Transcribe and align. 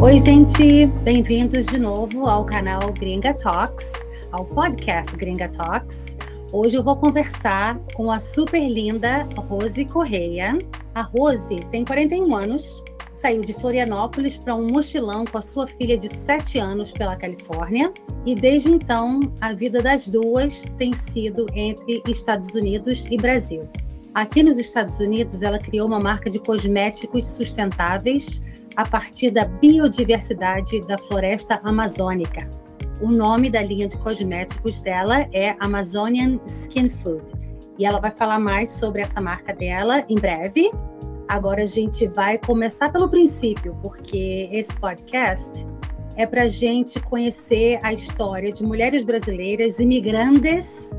Oi, 0.00 0.16
gente, 0.20 0.86
bem-vindos 1.02 1.66
de 1.66 1.76
novo 1.76 2.28
ao 2.28 2.46
canal 2.46 2.92
Gringa 2.92 3.34
Talks, 3.34 4.06
ao 4.30 4.44
podcast 4.44 5.16
Gringa 5.16 5.48
Talks. 5.48 6.16
Hoje 6.52 6.76
eu 6.76 6.84
vou 6.84 6.94
conversar 6.94 7.76
com 7.96 8.08
a 8.08 8.20
super 8.20 8.60
linda 8.60 9.28
Rose 9.36 9.84
Correia. 9.86 10.56
A 10.94 11.02
Rose 11.02 11.56
tem 11.72 11.84
41 11.84 12.32
anos, 12.32 12.80
saiu 13.12 13.42
de 13.42 13.52
Florianópolis 13.52 14.38
para 14.38 14.54
um 14.54 14.68
mochilão 14.68 15.24
com 15.24 15.36
a 15.36 15.42
sua 15.42 15.66
filha 15.66 15.98
de 15.98 16.08
7 16.08 16.60
anos 16.60 16.92
pela 16.92 17.16
Califórnia 17.16 17.92
e 18.24 18.36
desde 18.36 18.70
então 18.70 19.18
a 19.40 19.52
vida 19.52 19.82
das 19.82 20.06
duas 20.06 20.66
tem 20.78 20.94
sido 20.94 21.44
entre 21.52 22.00
Estados 22.06 22.54
Unidos 22.54 23.04
e 23.10 23.16
Brasil. 23.16 23.68
Aqui 24.14 24.44
nos 24.44 24.58
Estados 24.58 25.00
Unidos, 25.00 25.42
ela 25.42 25.58
criou 25.58 25.88
uma 25.88 25.98
marca 25.98 26.30
de 26.30 26.38
cosméticos 26.38 27.24
sustentáveis 27.26 28.40
a 28.78 28.86
partir 28.86 29.32
da 29.32 29.44
biodiversidade 29.44 30.80
da 30.82 30.96
floresta 30.96 31.60
amazônica. 31.64 32.48
O 33.00 33.10
nome 33.10 33.50
da 33.50 33.60
linha 33.60 33.88
de 33.88 33.98
cosméticos 33.98 34.80
dela 34.80 35.28
é 35.32 35.56
Amazonian 35.58 36.38
Skin 36.46 36.88
Food. 36.88 37.24
E 37.76 37.84
ela 37.84 37.98
vai 37.98 38.12
falar 38.12 38.38
mais 38.38 38.70
sobre 38.70 39.02
essa 39.02 39.20
marca 39.20 39.52
dela 39.52 40.04
em 40.08 40.14
breve. 40.14 40.70
Agora 41.26 41.64
a 41.64 41.66
gente 41.66 42.06
vai 42.06 42.38
começar 42.38 42.92
pelo 42.92 43.08
princípio, 43.08 43.76
porque 43.82 44.48
esse 44.52 44.74
podcast 44.76 45.66
é 46.16 46.24
para 46.24 46.42
a 46.42 46.48
gente 46.48 47.00
conhecer 47.00 47.80
a 47.82 47.92
história 47.92 48.52
de 48.52 48.62
mulheres 48.62 49.04
brasileiras 49.04 49.80
imigrantes 49.80 50.96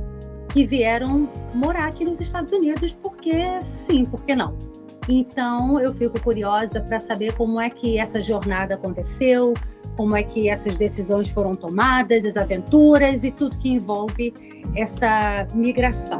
que 0.52 0.66
vieram 0.66 1.30
morar 1.54 1.88
aqui 1.88 2.04
nos 2.04 2.20
Estados 2.20 2.52
Unidos, 2.52 2.94
porque 2.94 3.62
sim, 3.62 4.04
por 4.04 4.26
que 4.26 4.36
não? 4.36 4.69
Então, 5.12 5.80
eu 5.80 5.92
fico 5.92 6.22
curiosa 6.22 6.80
para 6.80 7.00
saber 7.00 7.36
como 7.36 7.60
é 7.60 7.68
que 7.68 7.98
essa 7.98 8.22
jornada 8.22 8.76
aconteceu, 8.76 9.56
como 9.98 10.16
é 10.16 10.22
que 10.22 10.48
essas 10.48 10.78
decisões 10.78 11.32
foram 11.32 11.56
tomadas, 11.56 12.26
as 12.26 12.38
aventuras 12.38 13.24
e 13.24 13.32
tudo 13.32 13.58
que 13.58 13.70
envolve 13.70 14.32
essa 14.76 15.48
migração. 15.56 16.20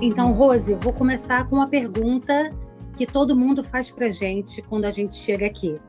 Então, 0.00 0.32
Rose, 0.34 0.70
eu 0.70 0.78
vou 0.78 0.92
começar 0.92 1.48
com 1.48 1.56
uma 1.56 1.68
pergunta 1.68 2.48
que 2.96 3.04
todo 3.04 3.36
mundo 3.36 3.64
faz 3.64 3.90
para 3.90 4.08
gente 4.08 4.62
quando 4.62 4.84
a 4.84 4.90
gente 4.92 5.16
chega 5.16 5.46
aqui. 5.46 5.80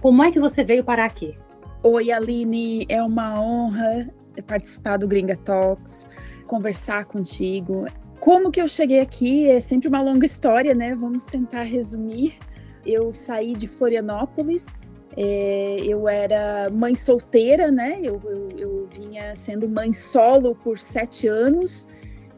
Como 0.00 0.24
é 0.24 0.32
que 0.32 0.40
você 0.40 0.64
veio 0.64 0.82
parar 0.82 1.04
aqui? 1.04 1.36
Oi, 1.84 2.10
Aline, 2.10 2.84
é 2.88 3.00
uma 3.00 3.40
honra 3.40 4.12
participar 4.44 4.96
do 4.96 5.06
Gringa 5.06 5.36
Talks 5.36 6.04
conversar 6.48 7.04
contigo. 7.04 7.84
Como 8.18 8.50
que 8.50 8.60
eu 8.60 8.66
cheguei 8.66 8.98
aqui 8.98 9.48
é 9.48 9.60
sempre 9.60 9.86
uma 9.86 10.02
longa 10.02 10.26
história, 10.26 10.74
né? 10.74 10.96
Vamos 10.96 11.24
tentar 11.24 11.62
resumir. 11.62 12.36
Eu 12.84 13.12
saí 13.12 13.54
de 13.54 13.68
Florianópolis, 13.68 14.88
é, 15.16 15.78
eu 15.82 16.08
era 16.08 16.70
mãe 16.70 16.94
solteira, 16.94 17.70
né? 17.70 17.98
Eu, 18.02 18.20
eu, 18.24 18.48
eu, 18.56 18.88
vinha 18.90 19.36
sendo 19.36 19.68
mãe 19.68 19.92
solo 19.92 20.54
por 20.54 20.78
sete 20.78 21.28
anos 21.28 21.86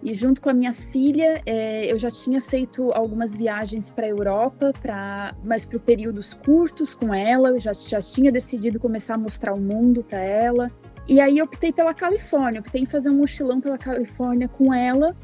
e 0.02 0.14
junto 0.14 0.40
com 0.40 0.48
a 0.48 0.54
minha 0.54 0.72
filha 0.72 1.42
é, 1.44 1.92
eu 1.92 1.98
já 1.98 2.10
tinha 2.10 2.40
feito 2.40 2.90
algumas 2.92 3.36
viagens 3.36 3.90
para 3.90 4.06
a 4.06 4.08
Europa, 4.08 4.72
pra, 4.80 5.34
mas 5.44 5.64
para 5.64 5.78
períodos 5.78 6.32
curtos 6.32 6.94
com 6.94 7.12
ela. 7.12 7.50
Eu 7.50 7.58
já, 7.58 7.72
já 7.72 8.00
tinha 8.00 8.32
decidido 8.32 8.80
começar 8.80 9.14
a 9.14 9.18
mostrar 9.18 9.52
o 9.52 9.60
mundo 9.60 10.02
para 10.02 10.20
ela. 10.20 10.68
E 11.10 11.20
aí 11.20 11.42
optei 11.42 11.72
pela 11.72 11.92
Califórnia, 11.92 12.60
optei 12.60 12.82
em 12.82 12.86
fazer 12.86 13.10
um 13.10 13.16
mochilão 13.16 13.60
pela 13.60 13.76
Califórnia 13.76 14.46
com 14.46 14.72
ela, 14.72 15.16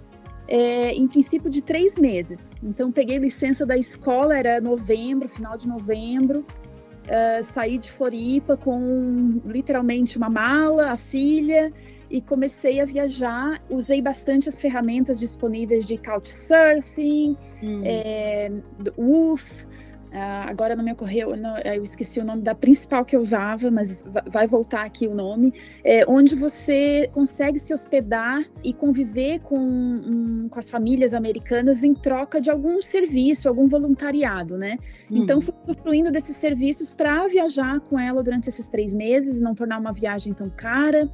é, 0.49 0.93
em 0.93 1.07
princípio 1.07 1.49
de 1.49 1.63
três 1.63 1.97
meses. 1.97 2.53
Então 2.61 2.91
peguei 2.91 3.19
licença 3.19 3.65
da 3.65 3.77
escola, 3.77 4.37
era 4.37 4.61
novembro, 4.61 5.29
final 5.29 5.57
de 5.57 5.69
novembro, 5.69 6.41
uh, 6.41 7.41
saí 7.45 7.79
de 7.79 7.89
Floripa 7.89 8.57
com 8.57 9.41
literalmente 9.45 10.17
uma 10.19 10.29
mala, 10.29 10.91
a 10.91 10.97
filha, 10.97 11.73
e 12.11 12.21
comecei 12.21 12.81
a 12.81 12.85
viajar. 12.85 13.63
Usei 13.71 14.03
bastante 14.03 14.49
as 14.49 14.61
ferramentas 14.61 15.21
disponíveis 15.21 15.87
de 15.87 15.97
Couchsurfing, 15.99 17.37
hum. 17.63 17.83
é, 17.85 18.51
Woof, 18.99 19.65
Uh, 20.07 20.49
agora 20.49 20.75
não 20.75 20.85
me 20.85 20.93
ocorreu, 20.93 21.37
não, 21.37 21.59
eu 21.59 21.83
esqueci 21.83 22.21
o 22.21 22.25
nome 22.25 22.41
da 22.41 22.55
principal 22.55 23.05
que 23.05 23.15
eu 23.15 23.21
usava, 23.21 23.71
mas 23.71 24.03
vai 24.27 24.47
voltar 24.47 24.85
aqui 24.85 25.07
o 25.07 25.15
nome, 25.15 25.53
é, 25.85 26.05
onde 26.09 26.35
você 26.35 27.11
consegue 27.13 27.59
se 27.59 27.75
hospedar 27.75 28.45
e 28.65 28.73
conviver 28.73 29.41
com, 29.41 29.59
um, 29.59 30.49
com 30.49 30.59
as 30.59 30.71
famílias 30.71 31.13
americanas 31.13 31.83
em 31.83 31.93
troca 31.93 32.41
de 32.41 32.51
algum 32.51 32.81
serviço, 32.81 33.49
algum 33.49 33.67
voluntariado, 33.67 34.57
né? 34.57 34.79
Hum. 35.11 35.19
Então, 35.19 35.41
fui 35.41 35.55
construindo 35.67 36.11
desses 36.11 36.37
serviços 36.37 36.93
para 36.93 37.27
viajar 37.29 37.81
com 37.81 37.99
ela 37.99 38.23
durante 38.23 38.49
esses 38.49 38.67
três 38.69 38.95
meses, 38.95 39.41
não 39.41 39.55
tornar 39.55 39.79
uma 39.79 39.93
viagem 39.93 40.33
tão 40.33 40.49
cara. 40.49 41.11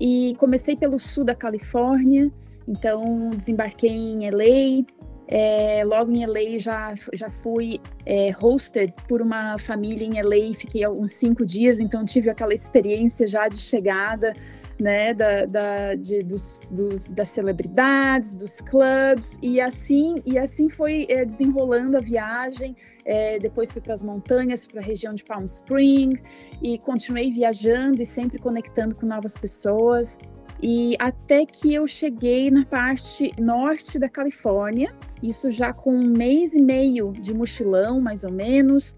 E 0.00 0.34
comecei 0.38 0.76
pelo 0.76 0.98
sul 0.98 1.24
da 1.24 1.34
Califórnia, 1.34 2.30
então 2.66 3.30
desembarquei 3.30 3.90
em 3.90 4.30
LA, 4.30 4.84
é, 5.30 5.84
logo 5.84 6.10
em 6.10 6.26
LA 6.26 6.58
já, 6.58 6.92
já 7.12 7.30
fui 7.30 7.80
é, 8.04 8.34
hosted 8.42 8.92
por 9.06 9.22
uma 9.22 9.56
família 9.58 10.04
em 10.04 10.20
LA, 10.20 10.52
fiquei 10.56 10.86
uns 10.88 11.12
cinco 11.12 11.46
dias, 11.46 11.78
então 11.78 12.04
tive 12.04 12.28
aquela 12.28 12.52
experiência 12.52 13.28
já 13.28 13.46
de 13.46 13.58
chegada, 13.58 14.32
né, 14.80 15.14
da, 15.14 15.44
da, 15.44 15.94
de, 15.94 16.24
dos, 16.24 16.72
dos, 16.74 17.10
das 17.10 17.28
celebridades, 17.28 18.34
dos 18.34 18.60
clubs, 18.60 19.36
e 19.40 19.60
assim, 19.60 20.20
e 20.26 20.36
assim 20.36 20.68
foi 20.68 21.06
é, 21.08 21.24
desenrolando 21.24 21.96
a 21.96 22.00
viagem. 22.00 22.74
É, 23.04 23.38
depois 23.38 23.70
fui 23.70 23.80
para 23.80 23.94
as 23.94 24.02
montanhas, 24.02 24.66
para 24.66 24.80
a 24.80 24.84
região 24.84 25.14
de 25.14 25.22
Palm 25.22 25.44
Spring, 25.44 26.18
e 26.62 26.78
continuei 26.78 27.30
viajando 27.30 28.02
e 28.02 28.06
sempre 28.06 28.38
conectando 28.38 28.96
com 28.96 29.06
novas 29.06 29.36
pessoas. 29.36 30.18
E 30.62 30.94
até 30.98 31.46
que 31.46 31.72
eu 31.72 31.86
cheguei 31.86 32.50
na 32.50 32.66
parte 32.66 33.32
norte 33.40 33.98
da 33.98 34.08
Califórnia, 34.08 34.94
isso 35.22 35.50
já 35.50 35.72
com 35.72 35.94
um 35.94 36.06
mês 36.06 36.52
e 36.54 36.60
meio 36.60 37.12
de 37.12 37.32
mochilão, 37.32 38.00
mais 38.00 38.24
ou 38.24 38.32
menos, 38.32 38.94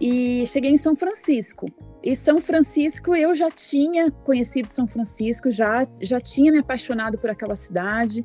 e 0.00 0.44
cheguei 0.46 0.70
em 0.70 0.76
São 0.76 0.94
Francisco. 0.94 1.66
E 2.02 2.14
São 2.14 2.40
Francisco, 2.40 3.14
eu 3.16 3.34
já 3.34 3.50
tinha 3.50 4.10
conhecido 4.10 4.68
São 4.68 4.86
Francisco, 4.86 5.50
já, 5.50 5.82
já 6.00 6.20
tinha 6.20 6.52
me 6.52 6.58
apaixonado 6.58 7.18
por 7.18 7.30
aquela 7.30 7.56
cidade. 7.56 8.24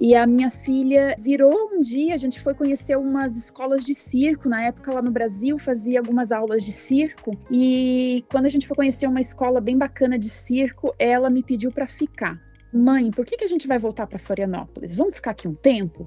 E 0.00 0.14
a 0.14 0.26
minha 0.26 0.50
filha 0.50 1.16
virou 1.18 1.70
um 1.72 1.78
dia, 1.78 2.14
a 2.14 2.16
gente 2.16 2.40
foi 2.40 2.54
conhecer 2.54 2.96
umas 2.96 3.36
escolas 3.36 3.84
de 3.84 3.94
circo. 3.94 4.48
Na 4.48 4.62
época, 4.64 4.94
lá 4.94 5.02
no 5.02 5.10
Brasil, 5.10 5.58
fazia 5.58 5.98
algumas 5.98 6.30
aulas 6.30 6.64
de 6.64 6.70
circo. 6.70 7.32
E 7.50 8.24
quando 8.30 8.46
a 8.46 8.48
gente 8.48 8.66
foi 8.66 8.76
conhecer 8.76 9.08
uma 9.08 9.20
escola 9.20 9.60
bem 9.60 9.76
bacana 9.76 10.16
de 10.16 10.28
circo, 10.28 10.94
ela 10.98 11.28
me 11.28 11.42
pediu 11.42 11.72
para 11.72 11.86
ficar. 11.86 12.40
Mãe, 12.72 13.10
por 13.10 13.24
que, 13.24 13.36
que 13.36 13.44
a 13.44 13.48
gente 13.48 13.66
vai 13.66 13.78
voltar 13.78 14.06
para 14.06 14.18
Florianópolis? 14.18 14.96
Vamos 14.96 15.16
ficar 15.16 15.32
aqui 15.32 15.48
um 15.48 15.54
tempo? 15.54 16.06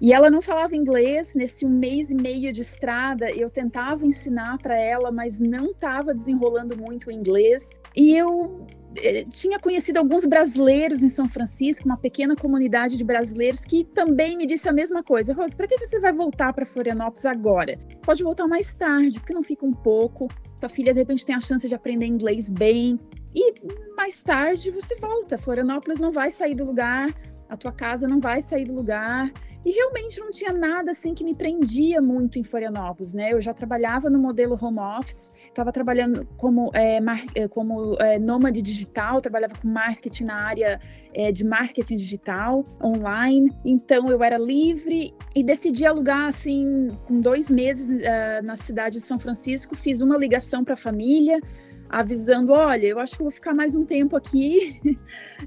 E 0.00 0.12
ela 0.12 0.30
não 0.30 0.40
falava 0.40 0.76
inglês, 0.76 1.34
nesse 1.34 1.66
um 1.66 1.70
mês 1.70 2.10
e 2.10 2.14
meio 2.14 2.52
de 2.52 2.60
estrada, 2.60 3.30
eu 3.30 3.50
tentava 3.50 4.06
ensinar 4.06 4.58
para 4.58 4.76
ela, 4.76 5.10
mas 5.10 5.40
não 5.40 5.72
estava 5.72 6.14
desenrolando 6.14 6.76
muito 6.76 7.08
o 7.08 7.12
inglês. 7.12 7.74
E 7.96 8.16
eu 8.16 8.64
eh, 8.96 9.24
tinha 9.24 9.58
conhecido 9.58 9.96
alguns 9.98 10.24
brasileiros 10.24 11.02
em 11.02 11.08
São 11.08 11.28
Francisco, 11.28 11.84
uma 11.84 11.96
pequena 11.96 12.36
comunidade 12.36 12.96
de 12.96 13.02
brasileiros 13.02 13.64
que 13.64 13.84
também 13.84 14.36
me 14.36 14.46
disse 14.46 14.68
a 14.68 14.72
mesma 14.72 15.02
coisa. 15.02 15.34
Rose, 15.34 15.56
para 15.56 15.66
que 15.66 15.78
você 15.78 15.98
vai 15.98 16.12
voltar 16.12 16.52
para 16.52 16.64
Florianópolis 16.64 17.26
agora? 17.26 17.74
Pode 18.02 18.22
voltar 18.22 18.46
mais 18.46 18.72
tarde, 18.74 19.18
porque 19.18 19.34
não 19.34 19.42
fica 19.42 19.66
um 19.66 19.72
pouco. 19.72 20.28
Sua 20.60 20.68
filha 20.68 20.92
de 20.92 21.00
repente 21.00 21.26
tem 21.26 21.34
a 21.34 21.40
chance 21.40 21.68
de 21.68 21.74
aprender 21.74 22.06
inglês 22.06 22.48
bem. 22.48 23.00
E 23.34 23.54
mais 23.96 24.22
tarde 24.22 24.70
você 24.70 24.94
volta. 24.96 25.36
Florianópolis 25.36 25.98
não 25.98 26.10
vai 26.10 26.30
sair 26.30 26.54
do 26.54 26.64
lugar, 26.64 27.12
a 27.48 27.56
tua 27.56 27.72
casa 27.72 28.06
não 28.06 28.20
vai 28.20 28.40
sair 28.40 28.64
do 28.64 28.74
lugar. 28.74 29.32
E 29.64 29.70
realmente 29.70 30.20
não 30.20 30.30
tinha 30.30 30.52
nada 30.52 30.92
assim 30.92 31.12
que 31.12 31.24
me 31.24 31.34
prendia 31.34 32.00
muito 32.00 32.38
em 32.38 32.44
Florianópolis, 32.44 33.12
né? 33.12 33.32
Eu 33.32 33.40
já 33.40 33.52
trabalhava 33.52 34.08
no 34.08 34.18
modelo 34.18 34.56
home 34.60 34.78
office, 34.78 35.32
estava 35.46 35.72
trabalhando 35.72 36.24
como, 36.36 36.70
é, 36.72 36.98
é, 37.34 37.48
como 37.48 37.94
é, 38.00 38.18
nômade 38.18 38.62
digital, 38.62 39.20
trabalhava 39.20 39.54
com 39.60 39.66
marketing 39.66 40.24
na 40.24 40.42
área 40.42 40.80
é, 41.12 41.32
de 41.32 41.44
marketing 41.44 41.96
digital 41.96 42.62
online. 42.82 43.50
Então 43.64 44.08
eu 44.08 44.22
era 44.22 44.38
livre 44.38 45.12
e 45.34 45.42
decidi 45.42 45.84
alugar 45.84 46.26
assim, 46.28 46.96
com 47.06 47.16
dois 47.16 47.50
meses 47.50 47.90
uh, 47.90 48.44
na 48.44 48.56
cidade 48.56 48.96
de 48.96 49.02
São 49.02 49.18
Francisco, 49.18 49.76
fiz 49.76 50.00
uma 50.00 50.16
ligação 50.16 50.62
para 50.62 50.74
a 50.74 50.76
família 50.76 51.40
avisando: 51.88 52.52
olha, 52.52 52.86
eu 52.86 52.98
acho 52.98 53.16
que 53.16 53.22
vou 53.22 53.30
ficar 53.30 53.54
mais 53.54 53.74
um 53.74 53.84
tempo 53.84 54.16
aqui. 54.16 54.80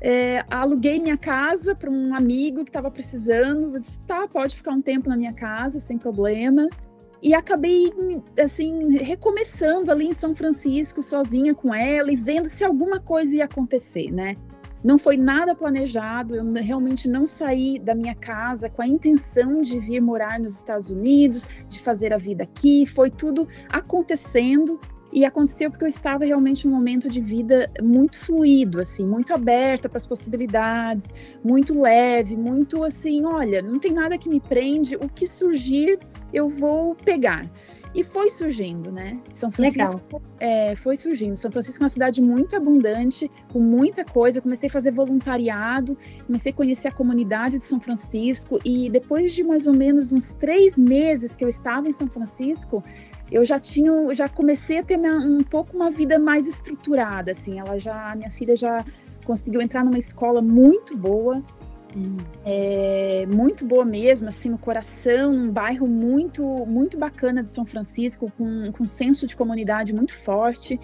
É, 0.04 0.44
aluguei 0.50 1.00
minha 1.00 1.18
casa 1.18 1.76
para 1.76 1.92
um 1.92 2.16
amigo 2.16 2.64
que 2.64 2.70
estava 2.70 2.90
precisando. 2.90 3.76
Eu 3.76 3.80
disse: 3.80 4.00
tá, 4.02 4.28
pode 4.28 4.56
ficar 4.56 4.72
um 4.72 4.82
tempo 4.82 5.08
na 5.08 5.16
minha 5.16 5.34
casa, 5.34 5.80
sem 5.80 5.98
problemas. 5.98 6.82
E 7.22 7.36
acabei, 7.36 7.92
assim, 8.42 8.98
recomeçando 8.98 9.92
ali 9.92 10.08
em 10.08 10.14
São 10.14 10.34
Francisco, 10.34 11.04
sozinha 11.04 11.54
com 11.54 11.74
ela 11.74 12.12
e 12.12 12.16
vendo 12.16 12.48
se 12.48 12.64
alguma 12.64 13.00
coisa 13.00 13.36
ia 13.36 13.46
acontecer, 13.46 14.10
né? 14.12 14.34
não 14.84 14.98
foi 14.98 15.16
nada 15.16 15.56
planejado, 15.56 16.36
eu 16.36 16.54
realmente 16.54 17.08
não 17.08 17.26
saí 17.26 17.80
da 17.80 17.94
minha 17.94 18.16
casa 18.16 18.70
com 18.70 18.82
a 18.82 18.88
intenção 18.88 19.62
de 19.62 19.80
vir 19.80 20.02
morar 20.02 20.40
nos 20.40 20.56
Estados 20.56 20.90
Unidos, 20.90 21.46
de 21.68 21.80
fazer 21.80 22.14
a 22.14 22.18
vida 22.18 22.44
aqui, 22.44 22.86
foi 22.86 23.10
tudo 23.10 23.48
acontecendo 23.70 24.80
e 25.12 25.26
aconteceu 25.26 25.70
porque 25.70 25.84
eu 25.84 25.90
estava 25.90 26.26
realmente 26.26 26.68
num 26.68 26.74
momento 26.74 27.10
de 27.10 27.20
vida 27.20 27.70
muito 27.82 28.18
fluido, 28.18 28.80
assim, 28.80 29.06
muito 29.06 29.34
aberta 29.34 29.90
para 29.90 29.98
as 29.98 30.06
possibilidades, 30.06 31.14
muito 31.44 31.80
leve, 31.80 32.38
muito 32.38 32.84
assim, 32.84 33.26
olha, 33.26 33.62
não 33.62 33.80
tem 33.80 33.92
nada 33.92 34.18
que 34.18 34.30
me 34.30 34.40
prende, 34.40 34.96
o 34.96 35.10
que 35.10 35.28
surgir 35.28 36.00
eu 36.34 36.50
vou 36.50 36.96
pegar. 36.96 37.50
E 37.94 38.04
foi 38.06 38.30
surgindo, 38.30 38.90
né? 38.90 39.20
São 39.34 39.52
Francisco 39.52 40.22
é, 40.40 40.76
foi 40.78 40.96
surgindo. 40.96 41.36
São 41.36 41.52
Francisco 41.52 41.84
é 41.84 41.86
uma 41.86 41.90
cidade 41.90 42.22
muito 42.22 42.56
abundante, 42.56 43.30
com 43.52 43.60
muita 43.60 44.06
coisa. 44.06 44.38
Eu 44.38 44.42
comecei 44.42 44.70
a 44.70 44.72
fazer 44.72 44.92
voluntariado, 44.92 45.98
comecei 46.26 46.54
a 46.54 46.56
conhecer 46.56 46.88
a 46.88 46.92
comunidade 46.92 47.58
de 47.58 47.66
São 47.66 47.82
Francisco. 47.82 48.60
E 48.64 48.90
depois 48.90 49.34
de 49.34 49.44
mais 49.44 49.68
ou 49.68 49.74
menos 49.74 50.14
uns 50.14 50.32
três 50.32 50.78
meses 50.78 51.36
que 51.36 51.44
eu 51.44 51.50
estava 51.50 51.90
em 51.90 51.92
São 51.92 52.08
Francisco, 52.08 52.82
eu 53.32 53.46
já 53.46 53.60
tinha, 53.60 53.92
já 54.14 54.28
comecei 54.28 54.80
a 54.80 54.84
ter 54.84 54.98
minha, 54.98 55.16
um 55.18 55.42
pouco 55.42 55.76
uma 55.76 55.90
vida 55.90 56.20
mais 56.20 56.48
estruturada, 56.48 57.32
assim. 57.32 57.60
Ela 57.60 57.80
já, 57.80 58.14
minha 58.16 58.30
filha 58.30 58.56
já 58.56 58.84
conseguiu 59.24 59.62
entrar 59.62 59.86
numa 59.86 59.98
escola 59.98 60.42
muito 60.42 60.98
boa, 60.98 61.42
hum. 61.96 62.18
é, 62.46 63.26
muito 63.28 63.66
boa 63.66 63.86
mesmo, 63.86 64.28
assim, 64.28 64.50
no 64.50 64.58
coração, 64.58 65.32
um 65.32 65.50
bairro 65.50 65.88
muito, 65.88 66.44
muito 66.66 66.98
bacana 66.98 67.42
de 67.42 67.50
São 67.50 67.66
Francisco, 67.66 68.30
com, 68.38 68.72
com 68.74 68.84
um 68.84 68.88
senso 68.88 69.26
de 69.26 69.36
comunidade 69.36 69.94
muito 69.94 70.14
forte. 70.14 70.78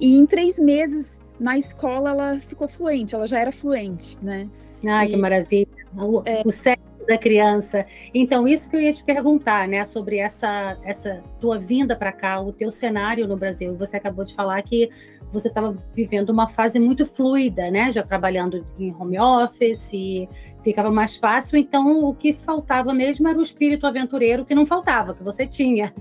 E 0.00 0.16
em 0.16 0.24
três 0.24 0.58
meses 0.58 1.20
na 1.38 1.58
escola 1.58 2.10
ela 2.10 2.40
ficou 2.40 2.68
fluente, 2.68 3.14
ela 3.14 3.26
já 3.26 3.38
era 3.38 3.52
fluente, 3.52 4.18
né? 4.22 4.48
Ai, 4.86 5.06
e, 5.06 5.10
que 5.10 5.16
maravilha. 5.16 5.68
O, 5.94 6.22
é, 6.24 6.42
o 6.44 6.50
cérebro 6.50 6.89
da 7.10 7.18
criança. 7.18 7.84
Então, 8.14 8.46
isso 8.46 8.70
que 8.70 8.76
eu 8.76 8.80
ia 8.80 8.92
te 8.92 9.02
perguntar, 9.02 9.66
né, 9.66 9.84
sobre 9.84 10.18
essa, 10.18 10.78
essa 10.84 11.22
tua 11.40 11.58
vinda 11.58 11.96
para 11.96 12.12
cá, 12.12 12.40
o 12.40 12.52
teu 12.52 12.70
cenário 12.70 13.26
no 13.26 13.36
Brasil. 13.36 13.76
Você 13.76 13.96
acabou 13.96 14.24
de 14.24 14.32
falar 14.32 14.62
que 14.62 14.88
você 15.32 15.48
estava 15.48 15.76
vivendo 15.94 16.30
uma 16.30 16.48
fase 16.48 16.78
muito 16.78 17.04
fluida, 17.04 17.70
né, 17.70 17.90
já 17.92 18.02
trabalhando 18.02 18.64
em 18.78 18.94
home 18.94 19.18
office, 19.18 19.92
e 19.92 20.28
ficava 20.62 20.90
mais 20.90 21.16
fácil. 21.16 21.58
Então, 21.58 22.04
o 22.04 22.14
que 22.14 22.32
faltava 22.32 22.94
mesmo 22.94 23.26
era 23.28 23.38
o 23.38 23.42
espírito 23.42 23.86
aventureiro 23.86 24.44
que 24.44 24.54
não 24.54 24.64
faltava, 24.64 25.14
que 25.14 25.22
você 25.24 25.46
tinha. 25.46 25.92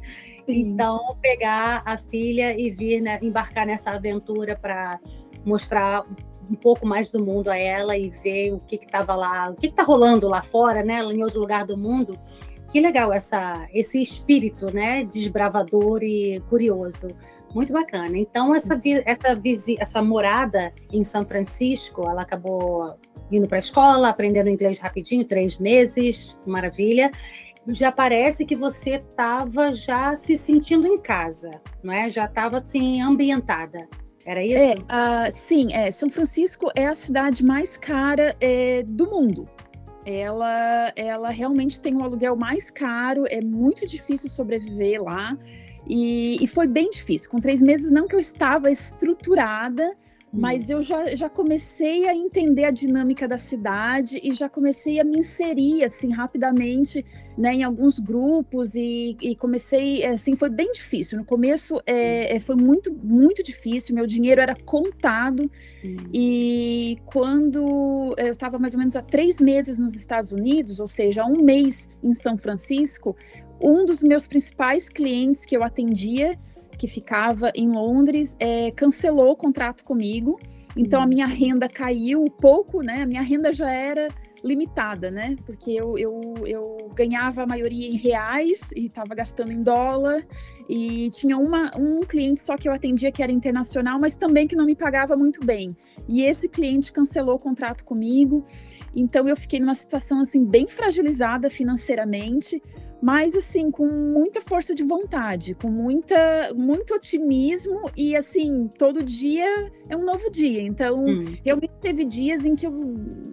Então, 0.48 1.16
pegar 1.22 1.82
a 1.86 1.98
filha 1.98 2.60
e 2.60 2.70
vir 2.72 3.02
né, 3.02 3.20
embarcar 3.22 3.66
nessa 3.66 3.92
aventura 3.92 4.56
para 4.56 5.00
mostrar 5.46 6.06
um 6.50 6.56
pouco 6.56 6.86
mais 6.86 7.12
do 7.12 7.24
mundo 7.24 7.50
a 7.50 7.57
ela 7.57 7.98
e 7.98 8.10
ver 8.10 8.54
o 8.54 8.60
que 8.60 8.75
estava 8.75 9.16
lá, 9.16 9.50
o 9.50 9.56
que 9.56 9.68
está 9.68 9.84
rolando 9.84 10.28
lá 10.28 10.42
fora, 10.42 10.84
né, 10.84 11.01
em 11.04 11.24
outro 11.24 11.40
lugar 11.40 11.66
do 11.66 11.78
mundo. 11.78 12.18
Que 12.72 12.80
legal 12.80 13.12
essa, 13.12 13.68
esse 13.74 14.01
espírito, 14.01 14.74
né, 14.74 15.04
desbravador 15.04 16.04
e 16.04 16.40
curioso. 16.50 17.07
Muito 17.54 17.74
bacana. 17.74 18.16
Então, 18.16 18.54
essa, 18.54 18.80
essa, 19.06 19.42
essa 19.80 20.01
morada 20.04 20.72
em 20.92 21.04
São 21.04 21.25
Francisco, 21.25 22.07
ela 22.07 22.22
acabou 22.22 22.95
indo 23.31 23.48
para 23.48 23.57
a 23.57 23.60
escola, 23.60 24.10
aprendendo 24.10 24.50
inglês 24.50 24.78
rapidinho, 24.80 25.25
três 25.25 25.57
meses, 25.57 26.40
maravilha. 26.45 27.12
Já 27.68 27.92
parece 27.92 28.45
que 28.45 28.56
você 28.56 28.95
estava 28.95 29.74
já 29.74 30.16
se 30.16 30.36
sentindo 30.36 30.88
em 30.88 30.98
casa, 31.00 31.52
não 31.84 31.94
é? 31.94 32.10
Já 32.10 32.25
estava 32.25 32.57
assim 32.57 33.02
ambientada. 33.02 33.88
Era 34.25 34.44
isso? 34.44 34.86
É, 34.88 35.31
sim, 35.31 35.74
é. 35.74 35.89
São 35.92 36.10
Francisco 36.10 36.69
é 36.75 36.88
a 36.88 36.95
cidade 36.95 37.44
mais 37.44 37.77
cara 37.77 38.36
é, 38.39 38.83
do 38.83 39.10
mundo. 39.10 39.48
Ela, 40.06 40.92
ela 40.95 41.30
realmente 41.30 41.80
tem 41.80 41.95
um 41.95 42.04
aluguel 42.04 42.36
mais 42.36 42.69
caro, 42.69 43.25
é 43.27 43.42
muito 43.42 43.86
difícil 43.86 44.30
sobreviver 44.30 45.04
lá. 45.04 45.38
E, 45.88 46.38
e 46.44 46.48
foi 46.48 46.68
bem 46.68 46.89
difícil. 46.89 47.30
Com 47.30 47.39
três 47.39 47.62
meses, 47.62 47.92
não 47.92 48.07
que 48.07 48.16
eu 48.16 48.19
estava 48.19 48.69
estruturada, 48.71 49.95
mas 50.31 50.70
eu 50.70 50.81
já, 50.81 51.16
já 51.16 51.30
comecei 51.30 52.08
a 52.08 52.14
entender 52.14 52.66
a 52.66 52.72
dinâmica 52.72 53.28
da 53.28 53.38
cidade 53.38 54.20
e 54.24 54.34
já 54.34 54.48
comecei 54.48 55.00
a 55.00 55.04
me 55.04 55.20
inserir 55.20 55.84
assim 55.84 56.12
rapidamente 56.12 57.04
né, 57.38 57.56
em 57.56 57.64
alguns 57.64 58.00
grupos 58.00 58.76
e, 58.76 59.18
e 59.22 59.36
comecei 59.36 60.06
assim 60.06 60.36
foi 60.36 60.50
bem 60.50 60.72
difícil. 60.72 61.18
No 61.18 61.26
começo 61.26 61.81
é, 61.86 62.40
foi 62.40 62.56
muito 62.56 62.94
muito 62.94 63.44
difícil 63.44 63.96
meu 63.96 64.06
dinheiro 64.06 64.40
era 64.40 64.56
contado 64.56 65.50
hum. 65.84 65.98
e 66.14 66.98
quando 67.06 68.14
eu 68.18 68.31
estava 68.31 68.60
mais 68.60 68.74
ou 68.74 68.80
menos 68.80 68.96
há 68.96 69.02
três 69.02 69.40
meses 69.40 69.80
nos 69.80 69.96
Estados 69.96 70.31
Unidos 70.31 70.80
ou 70.80 70.88
seja 70.88 71.26
um 71.26 71.42
mês 71.42 71.90
em 72.04 72.14
São 72.14 72.38
Francisco 72.38 73.16
um 73.62 73.86
dos 73.86 74.02
meus 74.02 74.28
principais 74.28 74.88
clientes 74.88 75.46
que 75.46 75.56
eu 75.56 75.64
atendia 75.64 76.38
que 76.80 76.88
ficava 76.88 77.52
em 77.54 77.70
Londres, 77.70 78.36
é, 78.40 78.72
cancelou 78.72 79.31
o 79.31 79.36
contrato 79.36 79.84
comigo. 79.84 80.40
Então 80.76 81.02
a 81.02 81.06
minha 81.06 81.28
renda 81.28 81.68
caiu 81.68 82.24
pouco, 82.40 82.81
né? 82.81 83.02
A 83.02 83.06
minha 83.06 83.22
renda 83.22 83.52
já 83.52 83.70
era 83.70 84.08
limitada, 84.42 85.12
né? 85.12 85.36
Porque 85.46 85.72
eu, 85.72 85.98
eu, 85.98 86.36
eu 86.46 86.90
ganhava 86.96 87.44
a 87.44 87.46
maioria 87.46 87.88
em 87.88 87.98
reais 87.98 88.72
e 88.74 88.86
estava 88.86 89.14
gastando 89.14 89.52
em 89.52 89.62
dólar. 89.62 90.26
E 90.70 91.10
tinha 91.10 91.38
uma, 91.38 91.72
um 91.78 92.00
cliente 92.00 92.40
só 92.40 92.56
que 92.56 92.70
eu 92.70 92.72
atendia 92.72 93.12
que 93.12 93.22
era 93.22 93.31
internacional, 93.31 93.98
mas 94.00 94.16
também 94.16 94.48
que 94.48 94.56
não 94.56 94.66
me 94.66 94.76
pagava 94.76 95.18
muito 95.18 95.46
bem. 95.46 95.76
E 96.08 96.22
esse 96.22 96.48
cliente 96.48 96.94
cancelou 96.94 97.36
o 97.36 97.40
contrato 97.40 97.84
comigo. 97.84 98.46
Então 98.96 99.28
eu 99.28 99.36
fiquei 99.36 99.60
numa 99.60 99.76
situação 99.76 100.20
assim 100.20 100.46
bem 100.46 100.68
fragilizada 100.68 101.50
financeiramente 101.50 102.62
mas 103.01 103.36
assim 103.36 103.72
com 103.72 103.88
muita 103.88 104.42
força 104.42 104.75
de 104.75 104.84
vontade, 104.84 105.56
com 105.56 105.69
muita 105.69 106.54
muito 106.54 106.94
otimismo 106.94 107.90
e 107.96 108.16
assim 108.16 108.69
todo 108.78 109.01
dia 109.04 109.72
é 109.88 109.96
um 109.96 110.04
novo 110.04 110.30
dia. 110.30 110.62
Então 110.62 110.98
hum. 110.98 111.38
realmente 111.44 111.74
teve 111.81 112.04
dias 112.04 112.46
em 112.46 112.56
que 112.56 112.68
eu 112.68 112.74